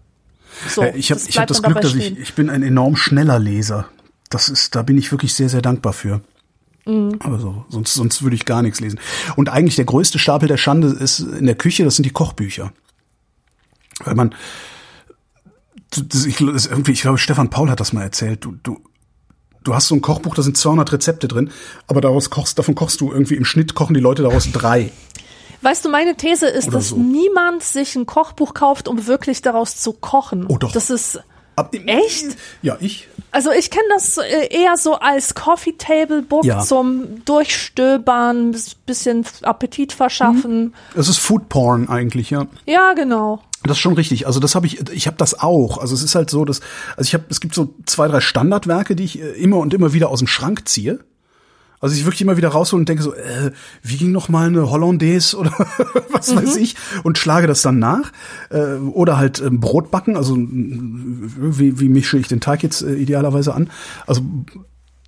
So. 0.67 0.83
Äh, 0.83 0.97
ich 0.97 1.11
habe 1.11 1.21
ich 1.27 1.37
hab 1.37 1.47
das 1.47 1.61
Glück, 1.61 1.81
dass 1.81 1.93
ich, 1.93 2.05
stehen. 2.05 2.21
ich 2.21 2.33
bin 2.33 2.49
ein 2.49 2.63
enorm 2.63 2.95
schneller 2.95 3.39
Leser. 3.39 3.87
Das 4.29 4.49
ist, 4.49 4.75
da 4.75 4.83
bin 4.83 4.97
ich 4.97 5.11
wirklich 5.11 5.33
sehr, 5.33 5.49
sehr 5.49 5.61
dankbar 5.61 5.93
für. 5.93 6.21
Mhm. 6.85 7.17
Aber 7.19 7.39
so, 7.39 7.65
sonst, 7.69 7.93
sonst 7.93 8.23
würde 8.23 8.35
ich 8.35 8.45
gar 8.45 8.61
nichts 8.61 8.79
lesen. 8.79 8.99
Und 9.35 9.49
eigentlich 9.49 9.75
der 9.75 9.85
größte 9.85 10.19
Stapel 10.19 10.47
der 10.47 10.57
Schande 10.57 10.87
ist 10.89 11.19
in 11.19 11.45
der 11.45 11.55
Küche, 11.55 11.83
das 11.83 11.95
sind 11.95 12.05
die 12.05 12.11
Kochbücher. 12.11 12.71
Weil 14.03 14.15
man, 14.15 14.35
das, 15.91 16.25
ich, 16.25 16.37
das 16.37 16.67
irgendwie, 16.67 16.91
ich 16.91 17.01
glaube, 17.01 17.17
Stefan 17.17 17.49
Paul 17.49 17.69
hat 17.69 17.79
das 17.79 17.93
mal 17.93 18.03
erzählt. 18.03 18.45
Du, 18.45 18.55
du, 18.63 18.81
du 19.63 19.73
hast 19.73 19.87
so 19.87 19.95
ein 19.95 20.01
Kochbuch, 20.01 20.35
da 20.35 20.41
sind 20.41 20.57
200 20.57 20.91
Rezepte 20.93 21.27
drin, 21.27 21.51
aber 21.87 22.01
daraus 22.01 22.29
kochst, 22.29 22.57
davon 22.59 22.75
kochst 22.75 23.01
du 23.01 23.11
irgendwie 23.11 23.35
im 23.35 23.45
Schnitt 23.45 23.75
kochen 23.75 23.93
die 23.93 23.99
Leute 23.99 24.23
daraus 24.23 24.51
drei. 24.51 24.91
Weißt 25.61 25.83
du, 25.83 25.89
meine 25.89 26.15
These 26.15 26.47
ist, 26.47 26.67
Oder 26.69 26.77
dass 26.77 26.89
so. 26.89 26.95
niemand 26.95 27.63
sich 27.63 27.95
ein 27.95 28.05
Kochbuch 28.05 28.53
kauft, 28.53 28.87
um 28.87 29.07
wirklich 29.07 29.41
daraus 29.41 29.77
zu 29.77 29.93
kochen. 29.93 30.45
Oh, 30.47 30.57
doch. 30.57 30.71
Das 30.71 30.89
ist, 30.89 31.19
Ab, 31.55 31.75
Echt? 31.85 32.37
Ja, 32.61 32.77
ich. 32.79 33.09
also 33.31 33.51
ich 33.51 33.69
kenne 33.69 33.83
das 33.89 34.17
äh, 34.17 34.47
eher 34.49 34.77
so 34.77 34.95
als 34.95 35.35
Coffee 35.35 35.73
Table 35.77 36.21
Book 36.21 36.45
Ja. 36.45 36.61
zum 36.61 37.25
Durchstöbern, 37.25 38.51
bis- 38.51 38.75
bisschen 38.75 39.25
Appetit 39.43 39.91
verschaffen. 39.93 40.73
Es 40.95 41.09
ist 41.09 41.17
Food 41.17 41.49
Porn 41.49 41.89
eigentlich, 41.89 42.29
ja. 42.29 42.47
Ja, 42.65 42.93
genau. 42.93 43.41
Das 43.63 43.73
ist 43.73 43.79
schon 43.79 43.93
richtig. 43.95 44.25
Also 44.25 44.39
das 44.39 44.55
habe 44.55 44.67
ich, 44.67 44.89
ich 44.91 45.05
habe 45.07 45.17
das 45.17 45.37
auch. 45.37 45.79
Also 45.79 45.93
es 45.93 46.01
ist 46.01 46.15
halt 46.15 46.29
so, 46.29 46.45
dass, 46.45 46.61
also 46.95 47.07
ich 47.07 47.13
habe, 47.13 47.25
es 47.29 47.41
gibt 47.41 47.53
so 47.53 47.73
zwei, 47.85 48.07
drei 48.07 48.21
Standardwerke, 48.21 48.95
die 48.95 49.03
ich 49.03 49.19
äh, 49.19 49.31
immer 49.31 49.57
und 49.57 49.73
immer 49.73 49.91
wieder 49.91 50.09
aus 50.09 50.19
dem 50.19 50.27
Schrank 50.29 50.69
ziehe. 50.69 50.99
Also 51.79 51.95
ich 51.95 52.05
wirklich 52.05 52.21
immer 52.21 52.37
wieder 52.37 52.49
raushole 52.49 52.81
und 52.81 52.89
denke 52.89 53.03
so, 53.03 53.13
äh, 53.13 53.51
wie 53.81 53.97
ging 53.97 54.11
noch 54.11 54.27
mal 54.27 54.47
eine 54.47 54.69
Hollandaise 54.69 55.37
oder 55.37 55.51
was 56.11 56.35
weiß 56.35 56.57
ich? 56.57 56.75
Und 57.03 57.17
schlage 57.17 57.47
das 57.47 57.61
dann 57.61 57.79
nach. 57.79 58.11
Äh, 58.49 58.75
oder 58.75 59.17
halt 59.17 59.41
ähm, 59.41 59.59
Brot 59.59 59.91
backen, 59.91 60.17
also 60.17 60.35
wie, 60.37 61.79
wie 61.79 61.89
mische 61.89 62.17
ich 62.17 62.27
den 62.27 62.41
Teig 62.41 62.63
jetzt 62.63 62.81
äh, 62.81 62.95
idealerweise 62.95 63.53
an? 63.53 63.69
Also 64.07 64.21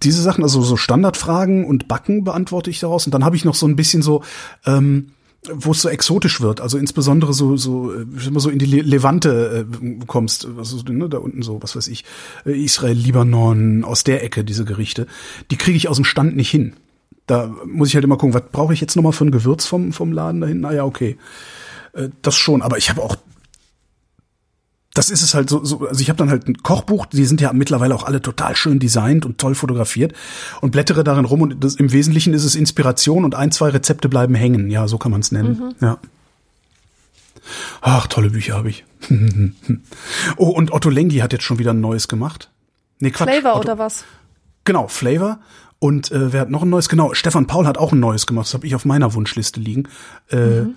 diese 0.04 0.22
Sachen, 0.22 0.44
also 0.44 0.62
so 0.62 0.78
Standardfragen 0.78 1.66
und 1.66 1.88
Backen 1.88 2.24
beantworte 2.24 2.70
ich 2.70 2.80
daraus. 2.80 3.06
Und 3.06 3.14
dann 3.14 3.26
habe 3.26 3.36
ich 3.36 3.46
noch 3.46 3.56
so 3.56 3.68
ein 3.68 3.76
bisschen 3.76 4.02
so 4.02 4.24
ähm, 4.66 5.12
wo 5.50 5.72
es 5.72 5.82
so 5.82 5.90
exotisch 5.90 6.40
wird, 6.42 6.62
also 6.62 6.78
insbesondere 6.78 7.34
so 7.34 7.58
so 7.58 7.92
äh, 7.94 8.06
wenn 8.08 8.34
du 8.34 8.40
so 8.40 8.50
in 8.50 8.60
die 8.60 8.66
Le 8.66 8.82
Levante 8.82 9.66
äh, 9.82 10.06
kommst, 10.06 10.48
also 10.58 10.78
ne, 10.88 11.10
da 11.10 11.18
unten 11.18 11.42
so, 11.42 11.62
was 11.64 11.76
weiß 11.76 11.88
ich, 11.88 12.06
äh, 12.46 12.52
Israel, 12.52 12.96
Libanon, 12.96 13.84
aus 13.84 14.04
der 14.04 14.24
Ecke 14.24 14.44
diese 14.44 14.66
Gerichte, 14.66 15.08
die 15.50 15.58
kriege 15.58 15.78
ich 15.78 15.88
aus 15.88 15.96
dem 15.96 16.06
Stand 16.06 16.36
nicht 16.36 16.52
hin. 16.52 16.74
Da 17.26 17.54
muss 17.66 17.90
ich 17.90 17.96
halt 17.96 18.04
immer 18.04 18.18
gucken, 18.18 18.36
was 18.36 18.44
brauche 18.52 18.74
ich 18.74 18.82
jetzt 18.82 18.96
nochmal 18.96 19.14
für 19.14 19.26
ein 19.26 19.32
Gewürz 19.32 19.66
vom 19.66 19.94
vom 19.94 20.12
Laden 20.12 20.42
da 20.42 20.48
hinten? 20.48 20.66
Ah 20.66 20.74
ja, 20.74 20.86
okay. 20.86 21.18
Äh, 21.94 22.10
das 22.22 22.36
schon, 22.38 22.62
aber 22.62 22.78
ich 22.78 22.90
habe 22.90 23.02
auch 23.02 23.16
das 24.94 25.10
ist 25.10 25.22
es 25.22 25.34
halt 25.34 25.50
so, 25.50 25.64
so 25.64 25.88
also 25.88 26.02
ich 26.02 26.10
habe 26.10 26.18
dann 26.18 26.30
halt 26.30 26.48
ein 26.48 26.58
Kochbuch, 26.58 27.06
die 27.06 27.26
sind 27.26 27.40
ja 27.40 27.54
mittlerweile 27.54 27.96
auch 27.96 28.04
alle 28.04 28.22
total 28.22 28.56
schön 28.56 28.80
designt 28.80 29.26
und 29.26 29.38
toll 29.38 29.56
fotografiert 29.56 30.14
und 30.60 30.72
blättere 30.72 31.04
darin 31.04 31.26
rum 31.26 31.42
und 31.42 31.64
das, 31.64 31.76
im 31.76 31.92
Wesentlichen 31.92 32.34
ist 32.34 32.44
es 32.44 32.56
Inspiration 32.56 33.24
und 33.24 33.36
ein, 33.36 33.52
zwei 33.52 33.70
Rezepte 33.70 34.10
bleiben 34.10 34.36
hängen. 34.36 34.70
Ja, 34.70 34.88
so 34.88 34.98
kann 34.98 35.12
man 35.12 35.22
es 35.22 35.32
nennen. 35.32 35.60
Mhm. 35.80 35.86
Ja. 35.86 35.98
Ach, 37.82 38.08
tolle 38.08 38.30
Bücher 38.30 38.56
habe 38.56 38.70
ich. 38.70 38.84
oh, 40.38 40.50
und 40.50 40.74
Otto 40.74 40.90
Lengi 40.90 41.18
hat 41.18 41.32
jetzt 41.32 41.44
schon 41.44 41.60
wieder 41.60 41.72
ein 41.72 41.82
neues 41.82 42.08
gemacht. 42.08 42.52
Nee, 43.00 43.12
Quatsch. 43.12 43.30
Flavor 43.30 43.56
Otto, 43.56 43.62
oder 43.62 43.78
was? 43.78 44.04
Genau, 44.66 44.88
Flavor. 44.88 45.40
Und 45.80 46.12
äh, 46.12 46.34
wer 46.34 46.42
hat 46.42 46.50
noch 46.52 46.62
ein 46.62 46.70
neues? 46.70 46.90
Genau, 46.90 47.14
Stefan 47.14 47.48
Paul 47.48 47.66
hat 47.66 47.78
auch 47.78 47.94
ein 47.94 48.00
neues 48.00 48.28
gemacht. 48.28 48.46
Das 48.48 48.54
habe 48.54 48.68
ich 48.68 48.76
auf 48.76 48.86
meiner 48.86 49.14
Wunschliste 49.14 49.60
liegen. 49.60 49.88
Äh, 50.30 50.62
mhm 50.62 50.76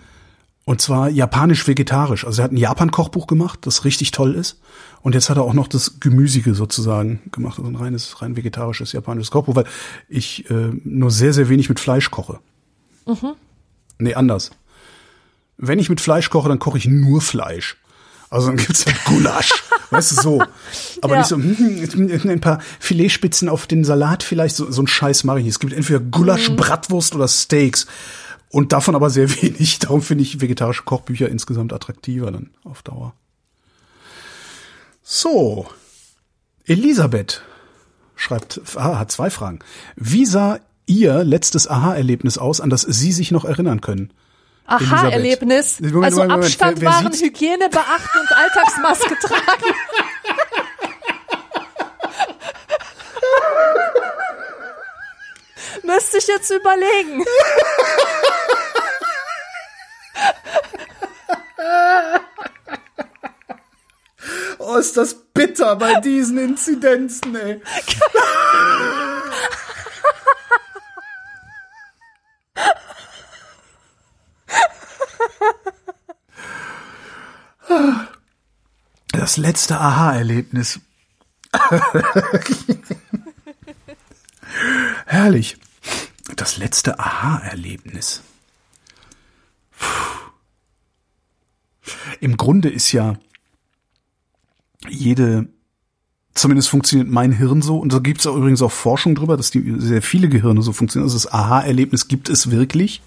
und 0.65 0.81
zwar 0.81 1.11
japanisch-vegetarisch. 1.11 2.27
Also 2.27 2.41
er 2.41 2.45
hat 2.45 2.53
ein 2.53 2.57
Japan-Kochbuch 2.57 3.27
gemacht, 3.27 3.61
das 3.62 3.85
richtig 3.85 4.12
toll 4.12 4.35
ist. 4.35 4.61
Und 5.03 5.15
jetzt 5.15 5.28
hat 5.28 5.36
er 5.36 5.43
auch 5.43 5.53
noch 5.53 5.69
das 5.69 6.01
Gemüsige 6.01 6.55
sozusagen 6.55 7.20
gemacht, 7.31 7.59
also 7.59 7.70
ein 7.70 7.77
reines, 7.77 8.23
rein 8.23 8.36
vegetarisches 8.36 8.93
japanisches 8.93 9.31
Kochbuch, 9.31 9.57
weil 9.57 9.66
ich 10.09 10.49
äh, 10.51 10.70
nur 10.82 11.11
sehr, 11.11 11.35
sehr 11.35 11.51
wenig 11.51 11.69
mit 11.69 11.81
Fleisch 11.81 12.11
koche. 12.11 12.39
Mhm. 13.07 13.35
Nee, 13.99 14.15
anders. 14.15 14.53
Wenn 15.59 15.78
ich 15.78 15.91
mit 15.91 16.01
Fleisch 16.01 16.31
koche, 16.31 16.49
dann 16.49 16.59
koche 16.59 16.78
ich 16.78 16.86
nur 16.86 17.20
Fleisch. 17.20 17.77
Also 18.31 18.49
dann 18.49 18.57
gibt's 18.57 18.86
halt 18.86 19.05
Gulasch, 19.05 19.53
weißt 19.91 20.12
du, 20.12 20.23
so. 20.23 20.43
Aber 21.03 21.15
ja. 21.15 21.19
nicht 21.20 21.28
so, 21.28 21.36
hm, 21.36 22.28
ein 22.28 22.41
paar 22.41 22.61
Filetspitzen 22.81 23.51
auf 23.51 23.66
den 23.66 23.85
Salat 23.85 24.23
vielleicht, 24.23 24.57
so, 24.57 24.70
so 24.73 24.82
ein 24.82 24.86
Scheiß 24.86 25.24
mache 25.24 25.39
ich 25.39 25.45
nicht. 25.45 25.55
Es 25.55 25.61
gibt 25.61 25.74
entweder 25.74 26.01
Gulasch, 26.01 26.49
mhm. 26.49 26.57
Bratwurst 26.57 27.15
oder 27.15 27.28
Steaks. 27.28 27.86
Und 28.55 28.72
davon 28.72 28.94
aber 28.94 29.10
sehr 29.10 29.28
wenig. 29.43 29.81
Darum 29.81 30.01
finde 30.01 30.22
ich 30.22 30.40
vegetarische 30.40 30.85
Kochbücher 30.85 31.28
insgesamt 31.28 31.72
attraktiver 31.72 32.31
dann 32.31 32.51
auf 32.62 32.82
Dauer. 32.82 33.12
So. 35.02 35.66
Elisabeth 36.64 37.43
schreibt, 38.14 38.60
ah, 38.76 39.01
hat 39.01 39.10
zwei 39.10 39.28
Fragen. 39.28 39.59
Wie 39.97 40.24
sah 40.24 40.60
Ihr 40.86 41.24
letztes 41.24 41.66
Aha-Erlebnis 41.66 42.39
aus, 42.39 42.60
an 42.60 42.70
das 42.70 42.82
Sie 42.82 43.10
sich 43.10 43.32
noch 43.32 43.44
erinnern 43.44 43.81
können? 43.81 44.12
Aha-Erlebnis? 44.66 45.82
Also 46.01 46.22
Abstand 46.22 46.81
wer, 46.81 46.90
wer 46.90 46.97
wahren, 47.02 47.12
Hygiene 47.12 47.68
beachten 47.68 48.18
und 48.20 48.31
Alltagsmaske 48.36 49.16
tragen. 49.20 49.74
Müsste 55.82 56.18
ich 56.18 56.28
jetzt 56.28 56.51
überlegen. 56.51 57.24
Oh, 64.74 64.78
ist 64.78 64.96
das 64.96 65.14
bitter 65.14 65.76
bei 65.76 66.01
diesen 66.01 66.36
Inzidenzen, 66.36 67.36
ey. 67.36 67.60
Das 79.12 79.36
letzte 79.36 79.78
Aha-Erlebnis. 79.78 80.80
Herrlich. 85.06 85.56
Das 86.34 86.56
letzte 86.56 86.98
Aha-Erlebnis. 86.98 88.22
Im 92.18 92.36
Grunde 92.36 92.70
ist 92.70 92.90
ja 92.90 93.14
jede, 94.89 95.48
zumindest 96.35 96.69
funktioniert 96.69 97.09
mein 97.09 97.32
Hirn 97.32 97.62
so, 97.62 97.78
und 97.78 97.93
da 97.93 97.98
gibt 97.98 98.20
es 98.20 98.27
übrigens 98.27 98.62
auch 98.62 98.73
Forschung 98.73 99.15
drüber, 99.15 99.36
dass 99.36 99.51
die 99.51 99.74
sehr 99.78 100.02
viele 100.02 100.28
Gehirne 100.28 100.62
so 100.62 100.73
funktionieren. 100.73 101.06
Also 101.06 101.16
das 101.16 101.32
Aha-Erlebnis 101.32 102.09
gibt 102.09 102.28
es 102.28 102.51
wirklich. 102.51 103.02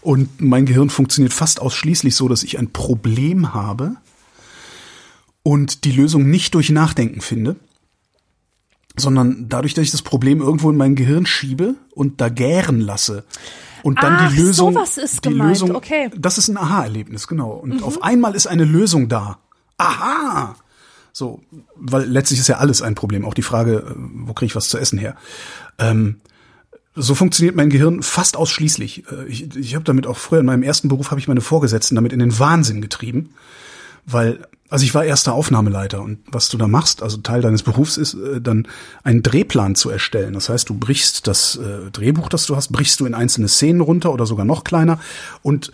Und 0.00 0.40
mein 0.40 0.66
Gehirn 0.66 0.88
funktioniert 0.88 1.32
fast 1.32 1.60
ausschließlich 1.60 2.14
so, 2.14 2.28
dass 2.28 2.44
ich 2.44 2.58
ein 2.58 2.70
Problem 2.72 3.54
habe 3.54 3.96
und 5.42 5.84
die 5.84 5.92
Lösung 5.92 6.30
nicht 6.30 6.54
durch 6.54 6.70
Nachdenken 6.70 7.20
finde, 7.20 7.56
sondern 8.96 9.48
dadurch, 9.48 9.74
dass 9.74 9.84
ich 9.84 9.90
das 9.90 10.02
Problem 10.02 10.40
irgendwo 10.40 10.70
in 10.70 10.76
mein 10.76 10.94
Gehirn 10.94 11.26
schiebe 11.26 11.74
und 11.92 12.20
da 12.20 12.28
gären 12.28 12.80
lasse. 12.80 13.24
Und 13.82 14.02
dann 14.02 14.14
Ach, 14.14 14.30
die 14.32 14.40
Lösung, 14.40 14.72
sowas 14.72 14.96
ist 14.96 15.24
die 15.24 15.28
gemeint. 15.28 15.50
Lösung, 15.50 15.76
okay. 15.76 16.10
das 16.16 16.38
ist 16.38 16.48
ein 16.48 16.56
Aha-Erlebnis, 16.56 17.28
genau. 17.28 17.50
Und 17.50 17.74
mhm. 17.74 17.82
auf 17.84 18.02
einmal 18.02 18.34
ist 18.34 18.46
eine 18.46 18.64
Lösung 18.64 19.08
da. 19.08 19.38
Aha! 19.78 20.56
So, 21.18 21.40
weil 21.76 22.04
letztlich 22.04 22.40
ist 22.40 22.48
ja 22.48 22.58
alles 22.58 22.82
ein 22.82 22.94
Problem. 22.94 23.24
Auch 23.24 23.32
die 23.32 23.40
Frage, 23.40 23.76
äh, 23.76 23.94
wo 23.96 24.34
kriege 24.34 24.50
ich 24.50 24.54
was 24.54 24.68
zu 24.68 24.76
essen 24.76 24.98
her? 24.98 25.16
Ähm, 25.78 26.16
so 26.94 27.14
funktioniert 27.14 27.56
mein 27.56 27.70
Gehirn 27.70 28.02
fast 28.02 28.36
ausschließlich. 28.36 29.04
Äh, 29.10 29.24
ich, 29.24 29.56
ich 29.56 29.74
habe 29.74 29.84
damit 29.86 30.06
auch 30.06 30.18
früher 30.18 30.40
in 30.40 30.46
meinem 30.46 30.62
ersten 30.62 30.88
Beruf 30.88 31.10
habe 31.10 31.18
ich 31.18 31.26
meine 31.26 31.40
Vorgesetzten 31.40 31.94
damit 31.94 32.12
in 32.12 32.18
den 32.18 32.38
Wahnsinn 32.38 32.82
getrieben, 32.82 33.30
weil 34.04 34.46
also 34.68 34.84
ich 34.84 34.94
war 34.94 35.04
erster 35.04 35.32
Aufnahmeleiter 35.32 36.02
und 36.02 36.18
was 36.26 36.50
du 36.50 36.58
da 36.58 36.68
machst, 36.68 37.02
also 37.02 37.18
Teil 37.18 37.40
deines 37.40 37.62
Berufs 37.62 37.96
ist, 37.96 38.12
äh, 38.12 38.42
dann 38.42 38.68
einen 39.02 39.22
Drehplan 39.22 39.74
zu 39.74 39.88
erstellen. 39.88 40.34
Das 40.34 40.50
heißt, 40.50 40.68
du 40.68 40.74
brichst 40.74 41.26
das 41.26 41.58
Drehbuch, 41.92 42.28
das 42.28 42.44
du 42.44 42.56
hast, 42.56 42.72
brichst 42.72 43.00
du 43.00 43.06
in 43.06 43.14
einzelne 43.14 43.48
Szenen 43.48 43.80
runter 43.80 44.12
oder 44.12 44.26
sogar 44.26 44.44
noch 44.44 44.64
kleiner 44.64 45.00
und 45.40 45.72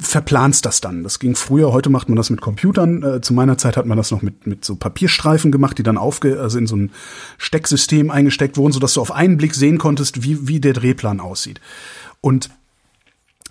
verplanst 0.00 0.64
das 0.64 0.80
dann. 0.80 1.02
Das 1.02 1.18
ging 1.18 1.34
früher, 1.34 1.72
heute 1.72 1.90
macht 1.90 2.08
man 2.08 2.16
das 2.16 2.30
mit 2.30 2.40
Computern. 2.40 3.02
Äh, 3.02 3.20
zu 3.20 3.34
meiner 3.34 3.58
Zeit 3.58 3.76
hat 3.76 3.86
man 3.86 3.96
das 3.96 4.10
noch 4.10 4.22
mit, 4.22 4.46
mit 4.46 4.64
so 4.64 4.76
Papierstreifen 4.76 5.52
gemacht, 5.52 5.78
die 5.78 5.82
dann 5.82 5.98
aufge, 5.98 6.40
also 6.40 6.58
in 6.58 6.66
so 6.66 6.76
ein 6.76 6.90
Stecksystem 7.38 8.10
eingesteckt 8.10 8.56
wurden, 8.56 8.72
sodass 8.72 8.94
du 8.94 9.00
auf 9.00 9.12
einen 9.12 9.36
Blick 9.36 9.54
sehen 9.54 9.78
konntest, 9.78 10.22
wie, 10.22 10.48
wie 10.48 10.60
der 10.60 10.72
Drehplan 10.72 11.20
aussieht. 11.20 11.60
Und 12.20 12.50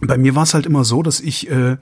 bei 0.02 0.18
mir 0.18 0.36
war 0.36 0.44
es 0.44 0.54
halt 0.54 0.66
immer 0.66 0.84
so, 0.84 1.04
dass 1.04 1.20
ich, 1.20 1.50
äh, 1.50 1.78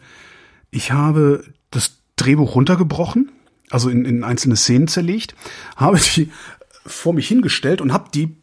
ich 0.72 0.92
habe 0.92 1.44
das 1.72 1.98
Drehbuch 2.16 2.56
runtergebrochen, 2.56 3.32
also 3.70 3.90
in, 3.90 4.06
in 4.06 4.24
einzelne 4.24 4.56
Szenen 4.56 4.88
zerlegt, 4.88 5.36
habe 5.76 6.00
die 6.16 6.32
vor 6.86 7.14
mich 7.14 7.28
hingestellt 7.28 7.82
und 7.82 7.94
habe 7.94 8.10
die 8.14 8.36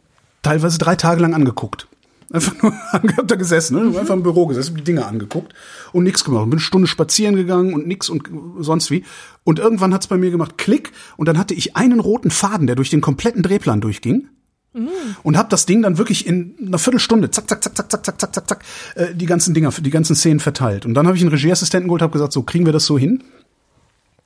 teilweise 0.42 0.78
drei 0.78 0.96
Tage 0.96 1.20
lang 1.20 1.34
angeguckt. 1.34 1.88
Einfach 2.34 2.60
nur 2.60 2.72
hab 2.92 3.28
da 3.28 3.36
gesessen, 3.36 3.92
ne? 3.92 3.98
einfach 3.98 4.14
im 4.14 4.24
Büro 4.24 4.46
gesessen, 4.46 4.74
die 4.74 4.82
Dinge 4.82 5.06
angeguckt 5.06 5.54
und 5.92 6.02
nichts 6.02 6.24
gemacht. 6.24 6.44
Bin 6.46 6.54
eine 6.54 6.60
Stunde 6.60 6.88
spazieren 6.88 7.36
gegangen 7.36 7.72
und 7.72 7.86
nix 7.86 8.08
und 8.08 8.28
sonst 8.58 8.90
wie. 8.90 9.04
Und 9.44 9.60
irgendwann 9.60 9.94
hat's 9.94 10.08
bei 10.08 10.16
mir 10.16 10.32
gemacht, 10.32 10.58
Klick, 10.58 10.90
und 11.16 11.28
dann 11.28 11.38
hatte 11.38 11.54
ich 11.54 11.76
einen 11.76 12.00
roten 12.00 12.32
Faden, 12.32 12.66
der 12.66 12.74
durch 12.74 12.90
den 12.90 13.00
kompletten 13.00 13.44
Drehplan 13.44 13.80
durchging. 13.80 14.30
Mm. 14.72 14.88
Und 15.22 15.38
hab 15.38 15.48
das 15.48 15.64
Ding 15.64 15.80
dann 15.80 15.96
wirklich 15.96 16.26
in 16.26 16.56
einer 16.60 16.80
Viertelstunde, 16.80 17.30
zack, 17.30 17.48
zack, 17.48 17.62
zack, 17.62 17.76
zack, 17.76 17.90
zack, 17.92 18.04
zack, 18.04 18.20
zack, 18.20 18.34
zack, 18.34 18.48
zack, 18.48 18.64
äh, 18.96 19.14
die 19.14 19.26
ganzen 19.26 19.54
Dinger, 19.54 19.70
die 19.70 19.90
ganzen 19.90 20.16
Szenen 20.16 20.40
verteilt. 20.40 20.86
Und 20.86 20.94
dann 20.94 21.06
habe 21.06 21.16
ich 21.16 21.22
einen 21.22 21.30
Regieassistenten 21.30 21.86
geholt, 21.86 22.02
habe 22.02 22.14
gesagt, 22.14 22.32
so 22.32 22.42
kriegen 22.42 22.66
wir 22.66 22.72
das 22.72 22.84
so 22.84 22.98
hin. 22.98 23.22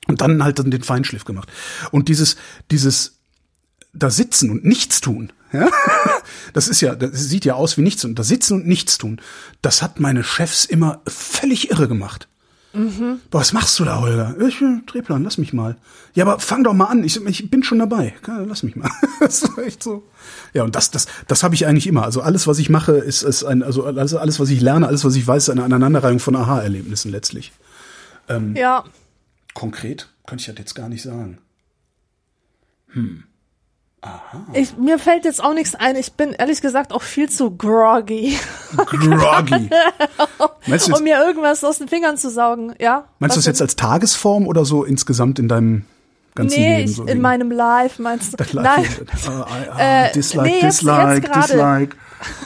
Und 0.07 0.21
dann 0.21 0.43
halt 0.43 0.57
den 0.57 0.81
Feinschliff 0.81 1.25
gemacht. 1.25 1.51
Und 1.91 2.07
dieses, 2.07 2.37
dieses 2.71 3.19
da 3.93 4.09
sitzen 4.09 4.49
und 4.49 4.65
nichts 4.65 4.99
tun, 5.01 5.31
ja? 5.51 5.69
Das 6.53 6.67
ist 6.67 6.81
ja, 6.81 6.95
das 6.95 7.11
sieht 7.29 7.45
ja 7.45 7.53
aus 7.53 7.77
wie 7.77 7.81
nichts 7.81 8.03
und 8.05 8.17
da 8.17 8.23
sitzen 8.23 8.55
und 8.55 8.67
nichts 8.67 8.97
tun. 8.97 9.21
Das 9.61 9.81
hat 9.81 9.99
meine 9.99 10.23
Chefs 10.23 10.65
immer 10.65 11.01
völlig 11.05 11.69
irre 11.69 11.87
gemacht. 11.87 12.27
Mhm. 12.73 13.19
Boah, 13.31 13.39
was 13.39 13.53
machst 13.53 13.79
du 13.79 13.85
da, 13.85 13.99
Holger? 13.99 14.35
Ich, 14.47 14.61
Drehplan, 14.85 15.23
lass 15.23 15.37
mich 15.37 15.53
mal. 15.53 15.75
Ja, 16.13 16.25
aber 16.25 16.39
fang 16.39 16.63
doch 16.63 16.73
mal 16.73 16.85
an. 16.85 17.03
Ich, 17.03 17.23
ich 17.25 17.49
bin 17.49 17.63
schon 17.63 17.79
dabei. 17.79 18.15
Lass 18.45 18.63
mich 18.63 18.75
mal. 18.75 18.89
das 19.19 19.41
ist 19.41 19.57
echt 19.57 19.81
so. 19.81 20.03
Ja, 20.53 20.63
und 20.63 20.75
das, 20.75 20.91
das, 20.91 21.07
das 21.27 21.41
habe 21.43 21.55
ich 21.55 21.65
eigentlich 21.65 21.87
immer. 21.87 22.03
Also 22.03 22.21
alles, 22.21 22.45
was 22.45 22.59
ich 22.59 22.69
mache, 22.69 22.93
ist, 22.93 23.23
ist 23.23 23.43
ein, 23.43 23.63
also 23.63 23.85
alles, 23.85 24.13
alles, 24.13 24.39
was 24.39 24.49
ich 24.49 24.61
lerne, 24.61 24.87
alles, 24.87 25.03
was 25.03 25.15
ich 25.15 25.25
weiß, 25.25 25.43
ist 25.43 25.49
eine 25.49 25.63
Aneinanderreihung 25.63 26.19
von 26.19 26.35
Aha-Erlebnissen 26.35 27.11
letztlich. 27.11 27.51
Ähm, 28.27 28.55
ja. 28.55 28.83
Konkret 29.55 30.09
könnte 30.27 30.41
ich 30.41 30.47
das 30.47 30.57
jetzt 30.59 30.75
gar 30.75 30.89
nicht 30.89 31.01
sagen. 31.01 31.39
Hm. 32.89 33.23
Ich, 34.53 34.77
mir 34.77 34.97
fällt 34.97 35.25
jetzt 35.25 35.43
auch 35.43 35.53
nichts 35.53 35.75
ein. 35.75 35.95
Ich 35.97 36.13
bin 36.13 36.31
ehrlich 36.31 36.61
gesagt 36.61 36.93
auch 36.93 37.01
viel 37.01 37.29
zu 37.29 37.51
groggy, 37.51 38.37
Groggy. 38.77 39.69
du, 40.37 40.43
um 40.45 40.49
jetzt, 40.67 41.01
mir 41.01 41.17
irgendwas 41.21 41.63
aus 41.65 41.79
den 41.79 41.89
Fingern 41.89 42.15
zu 42.17 42.29
saugen. 42.29 42.73
Ja? 42.79 43.05
meinst 43.19 43.35
du 43.35 43.39
das 43.39 43.45
jetzt 43.45 43.61
als 43.61 43.75
Tagesform 43.75 44.47
oder 44.47 44.63
so 44.63 44.85
insgesamt 44.85 45.37
in 45.37 45.49
deinem 45.49 45.85
ganzen 46.33 46.59
Nee, 46.59 46.77
Leben? 46.77 46.91
so 46.93 47.03
in 47.03 47.19
meinem 47.19 47.51
Life 47.51 48.01
meinst 48.01 48.33
du? 48.33 48.37
Das 48.37 48.53
Nein, 48.53 48.63
Live- 48.83 49.01
äh, 49.77 50.07
äh, 50.07 50.11
dislike, 50.13 50.47
nee, 50.47 50.59
jetzt- 50.61 50.79
dislike, 50.81 51.27
jetzt 51.27 51.35
dislike. 51.49 51.97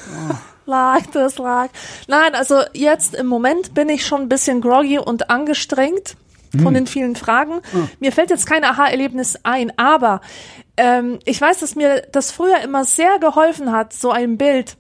like 0.66 1.12
das 1.12 1.38
like. 1.38 1.70
Nein, 2.08 2.34
also 2.34 2.62
jetzt 2.74 3.14
im 3.14 3.28
Moment 3.28 3.76
bin 3.76 3.90
ich 3.90 4.08
schon 4.08 4.22
ein 4.22 4.30
bisschen 4.30 4.60
groggy 4.62 4.98
und 4.98 5.30
angestrengt 5.30 6.16
Hm. 6.56 6.60
von 6.62 6.74
den 6.76 6.86
vielen 6.86 7.16
Fragen. 7.16 7.62
Ah. 7.74 7.88
Mir 8.00 8.12
fällt 8.12 8.30
jetzt 8.30 8.46
kein 8.46 8.64
Aha-Erlebnis 8.64 9.40
ein, 9.42 9.74
aber 9.80 10.22
ähm, 10.78 11.20
ich 11.26 11.40
weiß, 11.40 11.60
dass 11.60 11.76
mir 11.76 12.02
das 12.12 12.32
früher 12.32 12.60
immer 12.62 12.86
sehr 12.86 13.20
geholfen 13.20 13.72
hat, 13.72 13.94
so 13.94 14.12
ein 14.12 14.38
Bild 14.38 14.78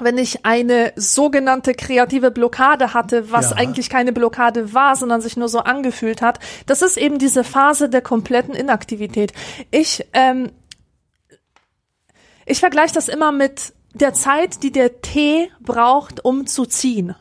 wenn 0.00 0.18
ich 0.18 0.44
eine 0.44 0.92
sogenannte 0.96 1.74
kreative 1.74 2.30
Blockade 2.30 2.94
hatte, 2.94 3.30
was 3.32 3.50
Ja. 3.50 3.56
eigentlich 3.56 3.90
keine 3.90 4.12
Blockade 4.12 4.72
war, 4.72 4.96
sondern 4.96 5.20
sich 5.20 5.36
nur 5.36 5.48
so 5.48 5.60
angefühlt 5.60 6.22
hat. 6.22 6.38
Das 6.66 6.82
ist 6.82 6.96
eben 6.96 7.18
diese 7.18 7.44
Phase 7.44 7.88
der 7.88 8.00
kompletten 8.00 8.54
Inaktivität. 8.54 9.32
Ich, 9.70 10.06
ähm, 10.12 10.52
ich 12.46 12.60
vergleiche 12.60 12.94
das 12.94 13.08
immer 13.08 13.32
mit 13.32 13.72
der 13.92 14.14
Zeit, 14.14 14.62
die 14.62 14.70
der 14.72 15.02
Tee 15.02 15.50
braucht, 15.60 16.24
um 16.24 16.46
zu 16.46 16.64
ziehen. 16.66 17.14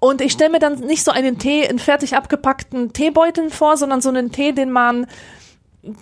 Und 0.00 0.20
ich 0.20 0.32
stelle 0.32 0.50
mir 0.50 0.60
dann 0.60 0.78
nicht 0.80 1.02
so 1.02 1.10
einen 1.10 1.38
Tee 1.38 1.64
in 1.64 1.78
fertig 1.80 2.14
abgepackten 2.14 2.92
Teebeuteln 2.92 3.50
vor, 3.50 3.76
sondern 3.76 4.00
so 4.00 4.10
einen 4.10 4.30
Tee, 4.30 4.52
den 4.52 4.70
man, 4.70 5.08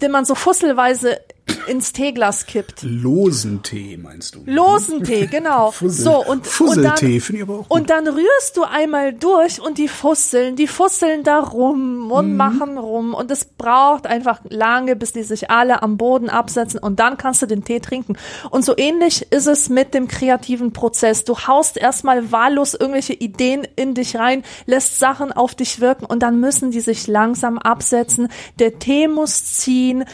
den 0.03 0.11
man 0.11 0.25
so 0.25 0.35
fusselweise 0.35 1.21
ins 1.67 1.93
Teeglas 1.93 2.47
kippt. 2.47 2.83
Losen 2.83 3.63
Tee, 3.63 3.97
meinst 3.97 4.35
du? 4.35 4.43
Losen 4.47 5.03
Tee, 5.05 5.27
genau. 5.27 5.71
Fussel- 5.73 6.05
so 6.05 6.19
und 6.25 6.29
und 6.37 6.47
Fusseltee 6.47 7.13
dann, 7.13 7.21
finde 7.21 7.37
ich 7.37 7.43
aber 7.49 7.55
auch 7.61 7.69
gut. 7.69 7.81
und 7.81 7.91
dann 7.91 8.07
rührst 8.09 8.57
du 8.57 8.63
einmal 8.65 9.13
durch 9.13 9.61
und 9.61 9.79
die 9.79 9.89
fusseln, 9.89 10.55
die 10.57 10.67
fusseln 10.67 11.23
da 11.23 11.41
rum 11.41 12.11
und 12.11 12.31
Mhm. 12.31 12.37
machen 12.37 12.79
rum 12.79 13.15
und 13.15 13.31
es 13.31 13.45
braucht 13.45 14.07
einfach 14.07 14.41
lange, 14.49 14.97
bis 14.97 15.13
die 15.13 15.23
sich 15.23 15.51
alle 15.51 15.83
am 15.83 15.97
Boden 15.97 16.29
absetzen 16.31 16.79
und 16.81 16.99
dann 17.01 17.17
kannst 17.17 17.43
du 17.43 17.47
den 17.47 17.65
Tee 17.65 17.81
trinken. 17.81 18.17
Und 18.51 18.65
so 18.65 18.75
ähnlich 18.77 19.27
ist 19.31 19.47
es 19.47 19.69
mit 19.69 19.95
dem 19.95 20.09
kreativen 20.09 20.73
Prozess. 20.73 21.25
Du 21.25 21.37
haust 21.37 21.77
erstmal 21.77 22.31
wahllos 22.33 22.75
irgendwelche 22.75 23.15
Ideen 23.15 23.67
in 23.77 23.95
dich 23.95 24.17
rein, 24.17 24.43
lässt 24.67 24.99
Sachen 24.99 25.33
auf 25.33 25.55
dich 25.55 25.81
wirken 25.81 26.05
und 26.05 26.23
dann 26.23 26.39
müssen 26.41 26.71
die 26.71 26.81
sich 26.81 27.07
langsam 27.07 27.59
absetzen. 27.59 28.29
Der 28.59 28.79
Tee 28.79 29.09
muss 29.09 29.45
ziehen, 29.45 30.05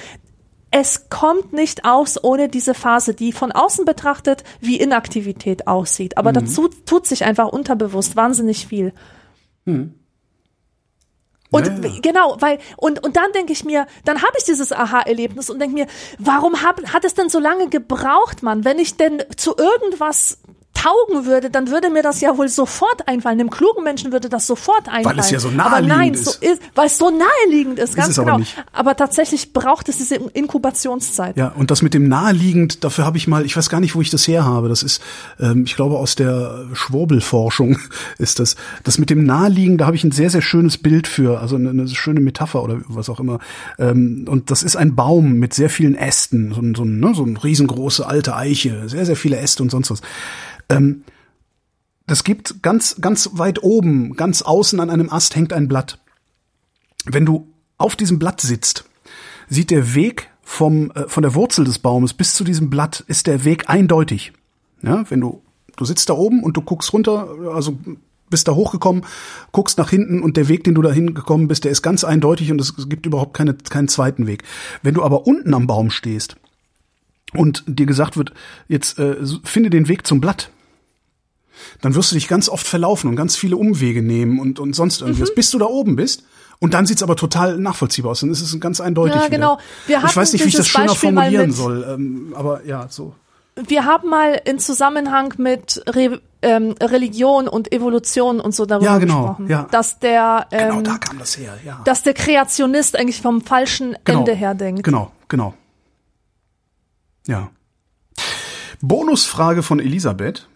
es 0.73 1.11
kommt 1.11 1.53
nicht 1.53 1.85
aus 1.85 2.23
ohne 2.25 2.49
diese 2.49 2.73
Phase, 2.75 3.15
die 3.15 3.33
von 3.33 3.53
außen 3.53 3.85
betrachtet 3.85 4.43
wie 4.61 4.79
Inaktivität 4.79 5.67
aussieht. 5.69 6.17
Aber 6.17 6.33
dazu 6.33 6.69
tut 6.87 7.07
sich 7.07 7.25
einfach 7.25 7.49
unterbewusst 7.49 8.17
wahnsinnig 8.17 8.67
viel. 8.67 8.95
Und 11.51 11.67
Ja, 11.67 11.91
ja. 11.91 12.01
genau, 12.01 12.37
weil, 12.41 12.59
und, 12.79 13.05
und 13.05 13.17
dann 13.17 13.31
denke 13.33 13.53
ich 13.53 13.65
mir, 13.65 13.87
dann 14.07 14.23
habe 14.23 14.33
ich 14.39 14.45
dieses 14.45 14.73
Aha-Erlebnis 14.73 15.51
und 15.51 15.59
denke 15.59 15.75
mir, 15.75 15.87
warum 16.19 16.63
hab, 16.63 16.83
hat 16.91 17.05
es 17.05 17.13
denn 17.13 17.29
so 17.29 17.39
lange 17.39 17.69
gebraucht, 17.69 18.43
Mann? 18.43 18.65
Wenn 18.65 18.79
ich 18.79 18.97
denn 18.97 19.23
zu 19.37 19.55
irgendwas 19.55 20.39
taugen 20.83 21.27
würde, 21.27 21.51
dann 21.51 21.69
würde 21.71 21.91
mir 21.91 22.03
das 22.03 22.21
ja 22.21 22.37
wohl 22.37 22.49
sofort 22.49 23.07
einfallen. 23.09 23.39
Dem 23.39 23.51
klugen 23.51 23.85
Menschen 23.85 24.13
würde 24.13 24.29
das 24.29 24.47
sofort 24.47 24.89
einfallen. 24.89 25.19
es 25.19 25.31
ja 25.31 25.39
so 25.41 25.49
aber 25.49 25.57
naheliegend 25.81 25.89
nein, 25.99 26.15
ist. 26.15 26.25
so 26.25 26.31
ist, 26.41 26.63
weil 26.75 26.87
es 26.87 26.99
so 26.99 27.11
naheliegend 27.11 27.79
ist, 27.79 27.95
ganz 27.97 28.19
aber 28.19 28.25
genau. 28.27 28.39
nicht. 28.39 28.57
aber 28.73 28.97
tatsächlich 28.97 29.53
braucht 29.53 29.89
es 29.89 29.99
diese 29.99 30.17
Inkubationszeit. 30.63 31.37
Ja, 31.37 31.49
und 31.49 31.71
das 31.71 31.83
mit 31.83 31.95
dem 31.95 32.09
naheliegend, 32.09 32.85
dafür 32.85 33.05
habe 33.05 33.17
ich 33.17 33.27
mal, 33.29 33.45
ich 33.45 33.57
weiß 33.57 33.69
gar 33.71 33.81
nicht, 33.81 33.95
wo 33.95 34.01
ich 34.01 34.11
das 34.11 34.27
her 34.29 34.45
habe. 34.45 34.69
Das 34.69 34.83
ist, 34.83 35.03
ähm, 35.41 35.65
ich 35.65 35.77
glaube, 35.77 35.99
aus 35.99 36.15
der 36.15 36.65
Schwurbelforschung 36.73 37.79
ist 38.19 38.39
das. 38.39 38.57
Das 38.85 38.99
mit 38.99 39.11
dem 39.11 39.25
naheliegend, 39.25 39.81
da 39.81 39.87
habe 39.87 39.97
ich 39.97 40.05
ein 40.05 40.13
sehr, 40.13 40.31
sehr 40.31 40.43
schönes 40.43 40.79
Bild 40.79 41.07
für, 41.07 41.41
also 41.41 41.57
eine, 41.57 41.71
eine 41.71 41.89
schöne 41.89 42.21
Metapher 42.21 42.63
oder 42.63 42.81
was 42.89 43.09
auch 43.09 43.21
immer. 43.21 43.39
Ähm, 43.79 44.25
und 44.29 44.51
das 44.51 44.63
ist 44.63 44.77
ein 44.77 44.95
Baum 44.95 45.35
mit 45.35 45.55
sehr 45.55 45.71
vielen 45.71 45.95
Ästen, 45.95 46.53
so, 46.55 46.61
ein- 46.61 46.75
so, 46.75 46.85
ne, 46.85 47.13
so 47.15 47.25
eine 47.25 47.43
riesengroße 47.43 48.07
alte 48.07 48.37
Eiche, 48.37 48.89
sehr, 48.89 49.07
sehr 49.07 49.17
viele 49.17 49.37
Äste 49.39 49.63
und 49.63 49.71
sonst 49.71 49.91
was. 49.91 50.01
Ähm, 50.73 51.05
das 52.07 52.25
gibt 52.25 52.63
ganz, 52.63 52.97
ganz 53.01 53.31
weit 53.33 53.63
oben, 53.63 54.15
ganz 54.15 54.43
außen 54.43 54.81
an 54.81 54.91
einem 54.91 55.11
Ast 55.11 55.37
hängt 55.37 55.53
ein 55.53 55.69
Blatt. 55.69 55.99
Wenn 57.05 57.27
du 57.27 57.49
auf 57.79 57.97
diesem 57.97 58.19
Blatt 58.19 58.41
sitzt, 58.41 58.85
sieht 59.49 59.71
der 59.71 59.95
Weg 59.95 60.29
vom, 60.43 60.91
äh, 60.93 61.09
von 61.09 61.23
der 61.23 61.35
Wurzel 61.35 61.65
des 61.65 61.79
Baumes 61.79 62.15
bis 62.15 62.35
zu 62.35 62.45
diesem 62.45 62.71
Blatt 62.71 63.05
ist 63.07 63.27
der 63.27 63.45
Weg 63.45 63.69
eindeutig. 63.69 64.33
Ja, 64.83 65.09
wenn 65.11 65.21
du, 65.21 65.43
du 65.77 65.85
sitzt 65.85 66.09
da 66.11 66.15
oben 66.15 66.43
und 66.43 66.57
du 66.57 66.63
guckst 66.63 66.93
runter, 66.93 67.29
also 67.55 67.79
bist 68.29 68.49
da 68.49 68.55
hochgekommen, 68.55 69.05
guckst 69.53 69.79
nach 69.79 69.91
hinten 69.91 70.23
und 70.23 70.37
der 70.37 70.49
Weg, 70.49 70.65
den 70.65 70.75
du 70.75 70.83
dahin 70.83 71.15
gekommen 71.15 71.49
bist, 71.49 71.65
der 71.65 71.71
ist 71.71 71.83
ganz 71.83 72.03
eindeutig 72.03 72.51
und 72.51 72.61
es 72.61 72.89
gibt 72.89 73.07
überhaupt 73.07 73.35
keine, 73.35 73.55
keinen 73.55 73.89
zweiten 73.89 74.27
Weg. 74.27 74.43
Wenn 74.83 74.95
du 74.95 75.03
aber 75.03 75.27
unten 75.27 75.55
am 75.55 75.67
Baum 75.67 75.91
stehst 75.91 76.37
und 77.35 77.63
dir 77.67 77.87
gesagt 77.87 78.17
wird, 78.17 78.33
jetzt 78.69 78.99
äh, 78.99 79.17
finde 79.45 79.71
den 79.71 79.87
Weg 79.87 80.07
zum 80.07 80.21
Blatt, 80.21 80.51
dann 81.81 81.95
wirst 81.95 82.11
du 82.11 82.15
dich 82.15 82.29
ganz 82.29 82.49
oft 82.49 82.67
verlaufen 82.67 83.09
und 83.09 83.17
ganz 83.17 83.37
viele 83.37 83.57
Umwege 83.57 84.03
nehmen 84.03 84.39
und, 84.41 84.59
und 84.59 84.75
sonst 84.75 85.01
irgendwas, 85.01 85.31
Mhm. 85.31 85.35
bis 85.35 85.51
du 85.51 85.59
da 85.59 85.67
oben 85.67 85.97
bist. 85.97 86.25
Und 86.61 86.75
dann 86.75 86.87
sieht's 86.87 87.03
aber 87.03 87.17
total 87.17 87.59
nachvollziehbar 87.59 88.13
aus. 88.13 88.21
Dann 88.21 88.31
ist 88.31 88.41
es 88.41 88.61
ganz 88.61 88.81
eindeutig. 88.81 89.21
Ja, 89.21 89.27
genau. 89.29 89.59
Wir 89.89 90.03
ich 90.05 90.15
weiß 90.17 90.33
nicht, 90.33 90.45
wie 90.45 90.49
ich 90.49 90.55
das 90.55 90.69
schöner 90.69 90.87
Beispiel 90.89 91.13
formulieren 91.13 91.51
soll. 91.53 91.85
Ähm, 91.89 92.35
aber 92.37 92.65
ja, 92.65 92.87
so. 92.89 93.15
Wir 93.57 93.85
haben 93.85 94.09
mal 94.09 94.41
in 94.45 94.59
Zusammenhang 94.61 95.35
mit 95.39 95.83
Re 95.89 96.21
ähm, 96.41 96.75
Religion 96.81 97.49
und 97.49 97.73
Evolution 97.73 98.41
und 98.41 98.55
so 98.55 98.65
darüber 98.67 98.87
Ja, 98.87 98.99
genau, 98.99 99.21
gesprochen, 99.27 99.49
ja. 99.49 99.67
dass 99.71 99.99
der 100.01 100.47
Genau, 100.51 100.79
ähm, 100.79 100.85
da 100.85 100.99
kam 100.99 101.19
das 101.19 101.37
her. 101.37 101.59
Ja. 101.65 101.81
dass 101.85 102.03
der 102.03 102.15
Kreationist 102.15 102.97
eigentlich 102.97 103.21
vom 103.21 103.43
falschen 103.43 103.97
genau. 104.05 104.21
Ende 104.21 104.33
her 104.35 104.55
denkt. 104.55 104.83
Genau, 104.85 105.13
genau. 105.29 105.55
Ja. 107.27 107.51
Bonusfrage 108.81 109.63
von 109.63 109.81
Elisabeth. 109.81 110.49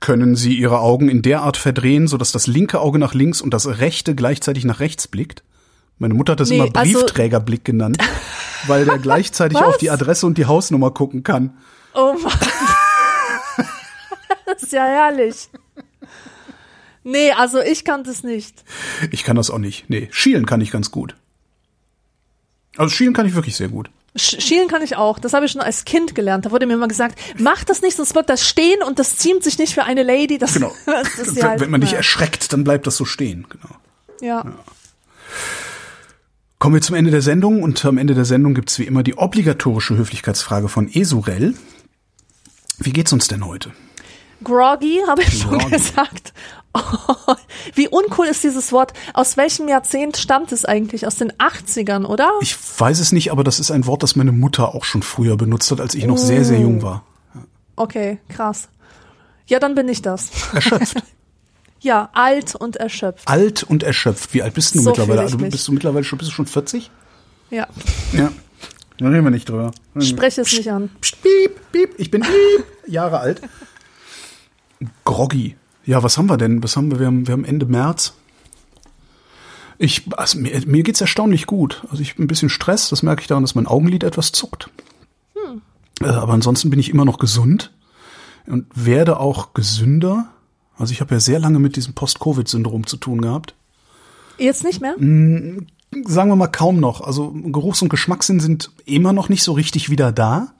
Können 0.00 0.36
Sie 0.36 0.54
Ihre 0.54 0.78
Augen 0.80 1.08
in 1.08 1.22
der 1.22 1.42
Art 1.42 1.56
verdrehen, 1.56 2.06
sodass 2.06 2.32
das 2.32 2.46
linke 2.46 2.80
Auge 2.80 2.98
nach 2.98 3.14
links 3.14 3.40
und 3.40 3.52
das 3.52 3.66
rechte 3.78 4.14
gleichzeitig 4.14 4.64
nach 4.64 4.80
rechts 4.80 5.08
blickt? 5.08 5.42
Meine 5.98 6.14
Mutter 6.14 6.32
hat 6.32 6.40
das 6.40 6.48
Nee, 6.50 6.56
immer 6.58 6.70
also- 6.74 6.98
Briefträgerblick 7.00 7.64
genannt, 7.64 7.98
weil 8.66 8.84
der 8.84 8.98
gleichzeitig 9.02 9.58
auf 9.58 9.76
die 9.78 9.90
Adresse 9.90 10.26
und 10.26 10.38
die 10.38 10.46
Hausnummer 10.46 10.90
gucken 10.92 11.22
kann. 11.22 11.56
Oh 11.94 12.14
Mann. 12.22 12.32
das 14.46 14.62
ist 14.62 14.72
ja 14.72 14.84
herrlich. 14.84 15.48
Nee, 17.02 17.32
also 17.32 17.60
ich 17.60 17.84
kann 17.84 18.04
das 18.04 18.22
nicht. 18.22 18.64
Ich 19.10 19.24
kann 19.24 19.36
das 19.36 19.50
auch 19.50 19.58
nicht. 19.58 19.88
Nee, 19.88 20.08
schielen 20.10 20.46
kann 20.46 20.60
ich 20.60 20.70
ganz 20.70 20.90
gut. 20.90 21.16
Also 22.76 22.94
schielen 22.94 23.14
kann 23.14 23.26
ich 23.26 23.34
wirklich 23.34 23.56
sehr 23.56 23.68
gut. 23.68 23.90
Sch- 24.16 24.40
Schielen 24.40 24.68
kann 24.68 24.82
ich 24.82 24.96
auch. 24.96 25.18
Das 25.18 25.32
habe 25.34 25.46
ich 25.46 25.52
schon 25.52 25.60
als 25.60 25.84
Kind 25.84 26.14
gelernt. 26.14 26.46
Da 26.46 26.50
wurde 26.50 26.66
mir 26.66 26.74
immer 26.74 26.88
gesagt, 26.88 27.18
mach 27.38 27.62
das 27.64 27.80
nicht, 27.82 27.96
sonst 27.96 28.14
wird 28.14 28.28
das 28.28 28.46
stehen 28.46 28.82
und 28.82 28.98
das 28.98 29.16
ziemt 29.16 29.44
sich 29.44 29.58
nicht 29.58 29.72
für 29.74 29.84
eine 29.84 30.02
Lady. 30.02 30.38
Das, 30.38 30.54
Genau. 30.54 30.72
das 30.86 31.18
ist 31.18 31.36
ja 31.36 31.42
wenn, 31.42 31.48
halt, 31.50 31.60
wenn 31.60 31.70
man 31.70 31.80
dich 31.80 31.92
ja. 31.92 31.98
erschreckt, 31.98 32.52
dann 32.52 32.64
bleibt 32.64 32.86
das 32.86 32.96
so 32.96 33.04
stehen. 33.04 33.46
Genau. 33.48 33.76
Ja. 34.20 34.44
Kommen 36.58 36.74
wir 36.74 36.82
zum 36.82 36.94
Ende 36.96 37.10
der 37.10 37.22
Sendung 37.22 37.62
und 37.62 37.82
am 37.86 37.96
Ende 37.96 38.14
der 38.14 38.24
Sendung 38.26 38.52
gibt's 38.54 38.78
wie 38.78 38.84
immer 38.84 39.02
die 39.02 39.16
obligatorische 39.16 39.96
Höflichkeitsfrage 39.96 40.68
von 40.68 40.88
Esurel. 40.92 41.54
Wie 42.78 42.92
geht's 42.92 43.12
uns 43.12 43.28
denn 43.28 43.46
heute? 43.46 43.72
Groggy, 44.44 45.00
habe 45.06 45.22
ich 45.22 45.38
schon 45.40 45.58
Groggy. 45.58 45.70
gesagt. 45.76 46.32
Oh, 46.72 46.80
wie 47.74 47.88
uncool 47.88 48.26
ist 48.26 48.44
dieses 48.44 48.70
Wort? 48.72 48.92
Aus 49.14 49.36
welchem 49.36 49.68
Jahrzehnt 49.68 50.16
stammt 50.16 50.52
es 50.52 50.64
eigentlich? 50.64 51.06
Aus 51.06 51.16
den 51.16 51.32
80ern, 51.32 52.04
oder? 52.04 52.30
Ich 52.40 52.56
weiß 52.78 53.00
es 53.00 53.12
nicht, 53.12 53.32
aber 53.32 53.42
das 53.44 53.58
ist 53.60 53.70
ein 53.70 53.86
Wort, 53.86 54.02
das 54.02 54.14
meine 54.16 54.32
Mutter 54.32 54.74
auch 54.74 54.84
schon 54.84 55.02
früher 55.02 55.36
benutzt 55.36 55.70
hat, 55.70 55.80
als 55.80 55.94
ich 55.94 56.06
noch 56.06 56.18
sehr, 56.18 56.44
sehr 56.44 56.60
jung 56.60 56.82
war. 56.82 57.04
Okay, 57.76 58.18
krass. 58.28 58.68
Ja, 59.46 59.58
dann 59.58 59.74
bin 59.74 59.88
ich 59.88 60.02
das. 60.02 60.30
Erschöpft. 60.54 60.96
Ja, 61.82 62.10
alt 62.12 62.54
und 62.54 62.76
erschöpft. 62.76 63.26
Alt 63.26 63.62
und 63.62 63.82
erschöpft. 63.82 64.34
Wie 64.34 64.42
alt 64.42 64.52
bist 64.52 64.74
du 64.74 64.80
So 64.80 64.90
mittlerweile? 64.90 65.12
fühle 65.20 65.26
ich 65.28 65.32
Also 65.32 65.38
mich. 65.38 65.50
bist 65.50 65.66
du 65.66 65.72
mittlerweile 65.72 66.04
schon, 66.04 66.18
bist 66.18 66.30
du 66.30 66.34
schon 66.34 66.44
40? 66.44 66.90
Ja, 67.48 67.66
Ja. 68.12 68.30
Da 68.98 69.08
reden 69.08 69.24
wir 69.24 69.30
nicht 69.30 69.48
drüber. 69.48 69.70
spreche 69.98 70.42
es 70.42 70.52
nicht 70.52 70.70
an. 70.70 70.90
Psst, 71.00 71.22
Piep, 71.22 71.72
piep, 71.72 71.94
ich 71.96 72.10
bin 72.10 72.20
piep, 72.20 72.66
Jahre 72.86 73.20
alt. 73.20 73.40
Groggy. 75.06 75.56
Ja, 75.84 76.02
was 76.02 76.18
haben 76.18 76.28
wir 76.28 76.36
denn? 76.36 76.62
Was 76.62 76.76
haben 76.76 76.90
wir? 76.90 76.98
Wir 76.98 77.06
haben, 77.06 77.26
wir 77.26 77.32
haben 77.32 77.44
Ende 77.44 77.66
März. 77.66 78.14
Ich, 79.78 80.02
also 80.12 80.38
mir, 80.38 80.60
mir 80.66 80.82
geht's 80.82 81.00
erstaunlich 81.00 81.46
gut. 81.46 81.82
Also 81.90 82.02
ich 82.02 82.12
habe 82.12 82.22
ein 82.22 82.26
bisschen 82.26 82.50
Stress, 82.50 82.90
das 82.90 83.02
merke 83.02 83.22
ich 83.22 83.28
daran, 83.28 83.42
dass 83.42 83.54
mein 83.54 83.66
Augenlid 83.66 84.04
etwas 84.04 84.32
zuckt. 84.32 84.68
Äh, 86.00 86.06
aber 86.06 86.32
ansonsten 86.32 86.70
bin 86.70 86.78
ich 86.78 86.90
immer 86.90 87.04
noch 87.04 87.18
gesund 87.18 87.72
und 88.46 88.66
werde 88.74 89.18
auch 89.18 89.54
gesünder. 89.54 90.28
Also 90.76 90.92
ich 90.92 91.00
habe 91.00 91.14
ja 91.14 91.20
sehr 91.20 91.38
lange 91.38 91.58
mit 91.58 91.76
diesem 91.76 91.94
Post-Covid-Syndrom 91.94 92.86
zu 92.86 92.96
tun 92.96 93.20
gehabt. 93.20 93.54
Jetzt 94.38 94.64
nicht 94.64 94.80
mehr? 94.80 94.94
sagen 94.96 96.30
wir 96.30 96.36
mal 96.36 96.46
kaum 96.46 96.78
noch. 96.78 97.00
Also 97.00 97.32
Geruchs- 97.32 97.82
und 97.82 97.88
Geschmackssinn 97.88 98.40
sind 98.40 98.70
immer 98.84 99.12
noch 99.12 99.28
nicht 99.28 99.42
so 99.42 99.52
richtig 99.52 99.90
wieder 99.90 100.12
da. 100.12 100.52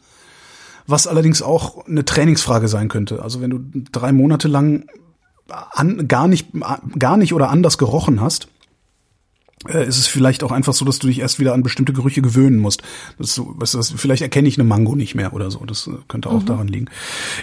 Was 0.86 1.06
allerdings 1.06 1.40
auch 1.40 1.86
eine 1.86 2.04
Trainingsfrage 2.04 2.66
sein 2.66 2.88
könnte. 2.88 3.22
Also 3.22 3.40
wenn 3.40 3.50
du 3.50 3.60
drei 3.92 4.12
Monate 4.12 4.48
lang 4.48 4.86
an, 5.50 6.08
gar 6.08 6.28
nicht, 6.28 6.48
gar 6.98 7.16
nicht 7.16 7.34
oder 7.34 7.50
anders 7.50 7.78
gerochen 7.78 8.20
hast, 8.20 8.48
äh, 9.68 9.86
ist 9.86 9.98
es 9.98 10.06
vielleicht 10.06 10.42
auch 10.42 10.52
einfach 10.52 10.72
so, 10.72 10.84
dass 10.84 10.98
du 10.98 11.06
dich 11.06 11.20
erst 11.20 11.38
wieder 11.38 11.52
an 11.52 11.62
bestimmte 11.62 11.92
Gerüche 11.92 12.22
gewöhnen 12.22 12.58
musst. 12.58 12.82
Das 13.18 13.34
du, 13.34 13.54
das, 13.58 13.92
vielleicht 13.94 14.22
erkenne 14.22 14.48
ich 14.48 14.58
eine 14.58 14.66
Mango 14.66 14.96
nicht 14.96 15.14
mehr 15.14 15.34
oder 15.34 15.50
so. 15.50 15.64
Das 15.64 15.86
äh, 15.86 15.92
könnte 16.08 16.30
auch 16.30 16.40
mhm. 16.40 16.46
daran 16.46 16.68
liegen. 16.68 16.86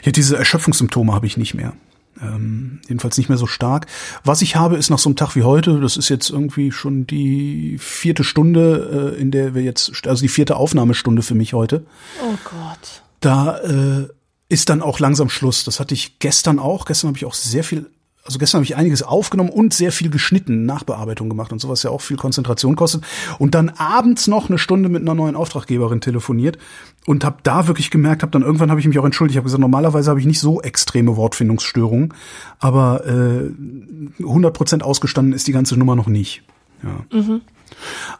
Ja, 0.03 0.11
diese 0.11 0.37
Erschöpfungssymptome 0.37 1.13
habe 1.13 1.27
ich 1.27 1.37
nicht 1.37 1.53
mehr. 1.53 1.73
Ähm, 2.19 2.79
jedenfalls 2.87 3.17
nicht 3.17 3.29
mehr 3.29 3.37
so 3.37 3.45
stark. 3.45 3.85
Was 4.23 4.41
ich 4.41 4.55
habe, 4.55 4.77
ist 4.77 4.89
nach 4.89 4.97
so 4.97 5.09
einem 5.09 5.15
Tag 5.15 5.35
wie 5.35 5.43
heute, 5.43 5.79
das 5.79 5.97
ist 5.97 6.09
jetzt 6.09 6.31
irgendwie 6.31 6.71
schon 6.71 7.05
die 7.05 7.77
vierte 7.77 8.23
Stunde, 8.23 9.13
äh, 9.15 9.21
in 9.21 9.29
der 9.29 9.53
wir 9.53 9.61
jetzt, 9.61 10.07
also 10.07 10.21
die 10.21 10.27
vierte 10.27 10.55
Aufnahmestunde 10.55 11.21
für 11.21 11.35
mich 11.35 11.53
heute. 11.53 11.85
Oh 12.23 12.35
Gott. 12.43 13.03
Da 13.19 13.59
äh, 13.59 14.07
ist 14.49 14.69
dann 14.69 14.81
auch 14.81 14.99
langsam 14.99 15.29
Schluss. 15.29 15.63
Das 15.63 15.79
hatte 15.79 15.93
ich 15.93 16.17
gestern 16.17 16.57
auch. 16.57 16.85
Gestern 16.85 17.09
habe 17.09 17.17
ich 17.17 17.25
auch 17.25 17.35
sehr 17.35 17.63
viel 17.63 17.91
also 18.27 18.39
gestern 18.39 18.59
habe 18.59 18.65
ich 18.65 18.75
einiges 18.75 19.03
aufgenommen 19.03 19.49
und 19.49 19.73
sehr 19.73 19.93
viel 19.93 20.09
geschnitten, 20.09 20.65
Nachbearbeitung 20.65 21.29
gemacht 21.29 21.53
und 21.53 21.59
sowas 21.59 21.81
ja 21.83 21.91
auch 21.91 22.01
viel 22.01 22.17
Konzentration 22.17 22.75
kostet. 22.75 23.03
Und 23.39 23.55
dann 23.55 23.69
abends 23.69 24.27
noch 24.27 24.49
eine 24.49 24.57
Stunde 24.57 24.89
mit 24.89 25.01
einer 25.01 25.15
neuen 25.15 25.35
Auftraggeberin 25.35 26.01
telefoniert 26.01 26.57
und 27.05 27.23
habe 27.23 27.37
da 27.43 27.67
wirklich 27.67 27.89
gemerkt, 27.89 28.21
habe 28.21 28.31
dann 28.31 28.41
irgendwann 28.41 28.69
habe 28.69 28.81
ich 28.81 28.87
mich 28.87 28.99
auch 28.99 29.05
entschuldigt, 29.05 29.35
ich 29.35 29.37
habe 29.37 29.45
gesagt, 29.45 29.61
normalerweise 29.61 30.09
habe 30.09 30.19
ich 30.19 30.25
nicht 30.25 30.41
so 30.41 30.61
extreme 30.61 31.15
Wortfindungsstörungen, 31.15 32.13
aber 32.59 33.05
äh, 33.07 34.21
100% 34.21 34.81
ausgestanden 34.81 35.33
ist 35.33 35.47
die 35.47 35.53
ganze 35.53 35.77
Nummer 35.77 35.95
noch 35.95 36.07
nicht. 36.07 36.43
Ja. 36.83 37.17
Mhm. 37.17 37.41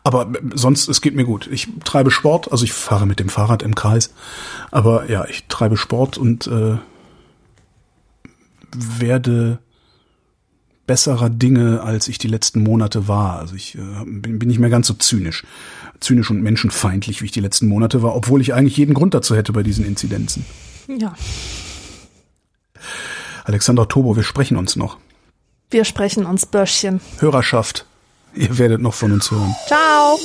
Aber 0.04 0.32
sonst, 0.54 0.88
es 0.88 1.02
geht 1.02 1.16
mir 1.16 1.26
gut. 1.26 1.50
Ich 1.52 1.68
treibe 1.84 2.12
Sport, 2.12 2.52
also 2.52 2.64
ich 2.64 2.72
fahre 2.72 3.06
mit 3.06 3.20
dem 3.20 3.30
Fahrrad 3.30 3.62
im 3.62 3.76
Kreis, 3.76 4.14
aber 4.72 5.10
ja, 5.10 5.26
ich 5.26 5.48
treibe 5.48 5.76
Sport 5.76 6.18
und 6.18 6.48
äh, 6.48 6.78
werde 8.74 9.60
besserer 10.88 11.30
Dinge, 11.30 11.82
als 11.84 12.08
ich 12.08 12.18
die 12.18 12.28
letzten 12.28 12.64
Monate 12.64 13.08
war. 13.08 13.38
Also 13.38 13.56
ich 13.56 13.76
äh, 13.76 14.06
bin, 14.06 14.40
bin 14.40 14.48
nicht 14.48 14.60
mehr 14.60 14.70
ganz 14.70 14.88
so 14.88 14.96
zynisch. 14.96 15.46
Zynisch 16.00 16.32
und 16.32 16.42
menschenfeindlich, 16.42 17.22
wie 17.22 17.26
ich 17.26 17.32
die 17.32 17.42
letzten 17.42 17.68
Monate 17.68 18.02
war, 18.02 18.16
obwohl 18.16 18.42
ich 18.42 18.54
eigentlich 18.54 18.78
jeden 18.78 18.94
Grund 18.94 19.14
dazu 19.14 19.36
hätte 19.36 19.52
bei 19.54 19.64
diesen 19.64 19.86
Inzidenzen. 19.86 20.46
Ja. 20.88 21.16
Alexandra 23.44 23.86
Tobo, 23.86 24.16
wir 24.16 24.24
sprechen 24.24 24.58
uns 24.58 24.76
noch. 24.76 24.98
Wir 25.70 25.86
sprechen 25.86 26.26
uns, 26.26 26.46
Börschchen. 26.46 27.02
Hörerschaft, 27.20 27.86
ihr 28.34 28.58
werdet 28.58 28.82
noch 28.82 28.94
von 28.94 29.12
uns 29.12 29.30
hören. 29.32 29.54
Ciao. 29.68 30.18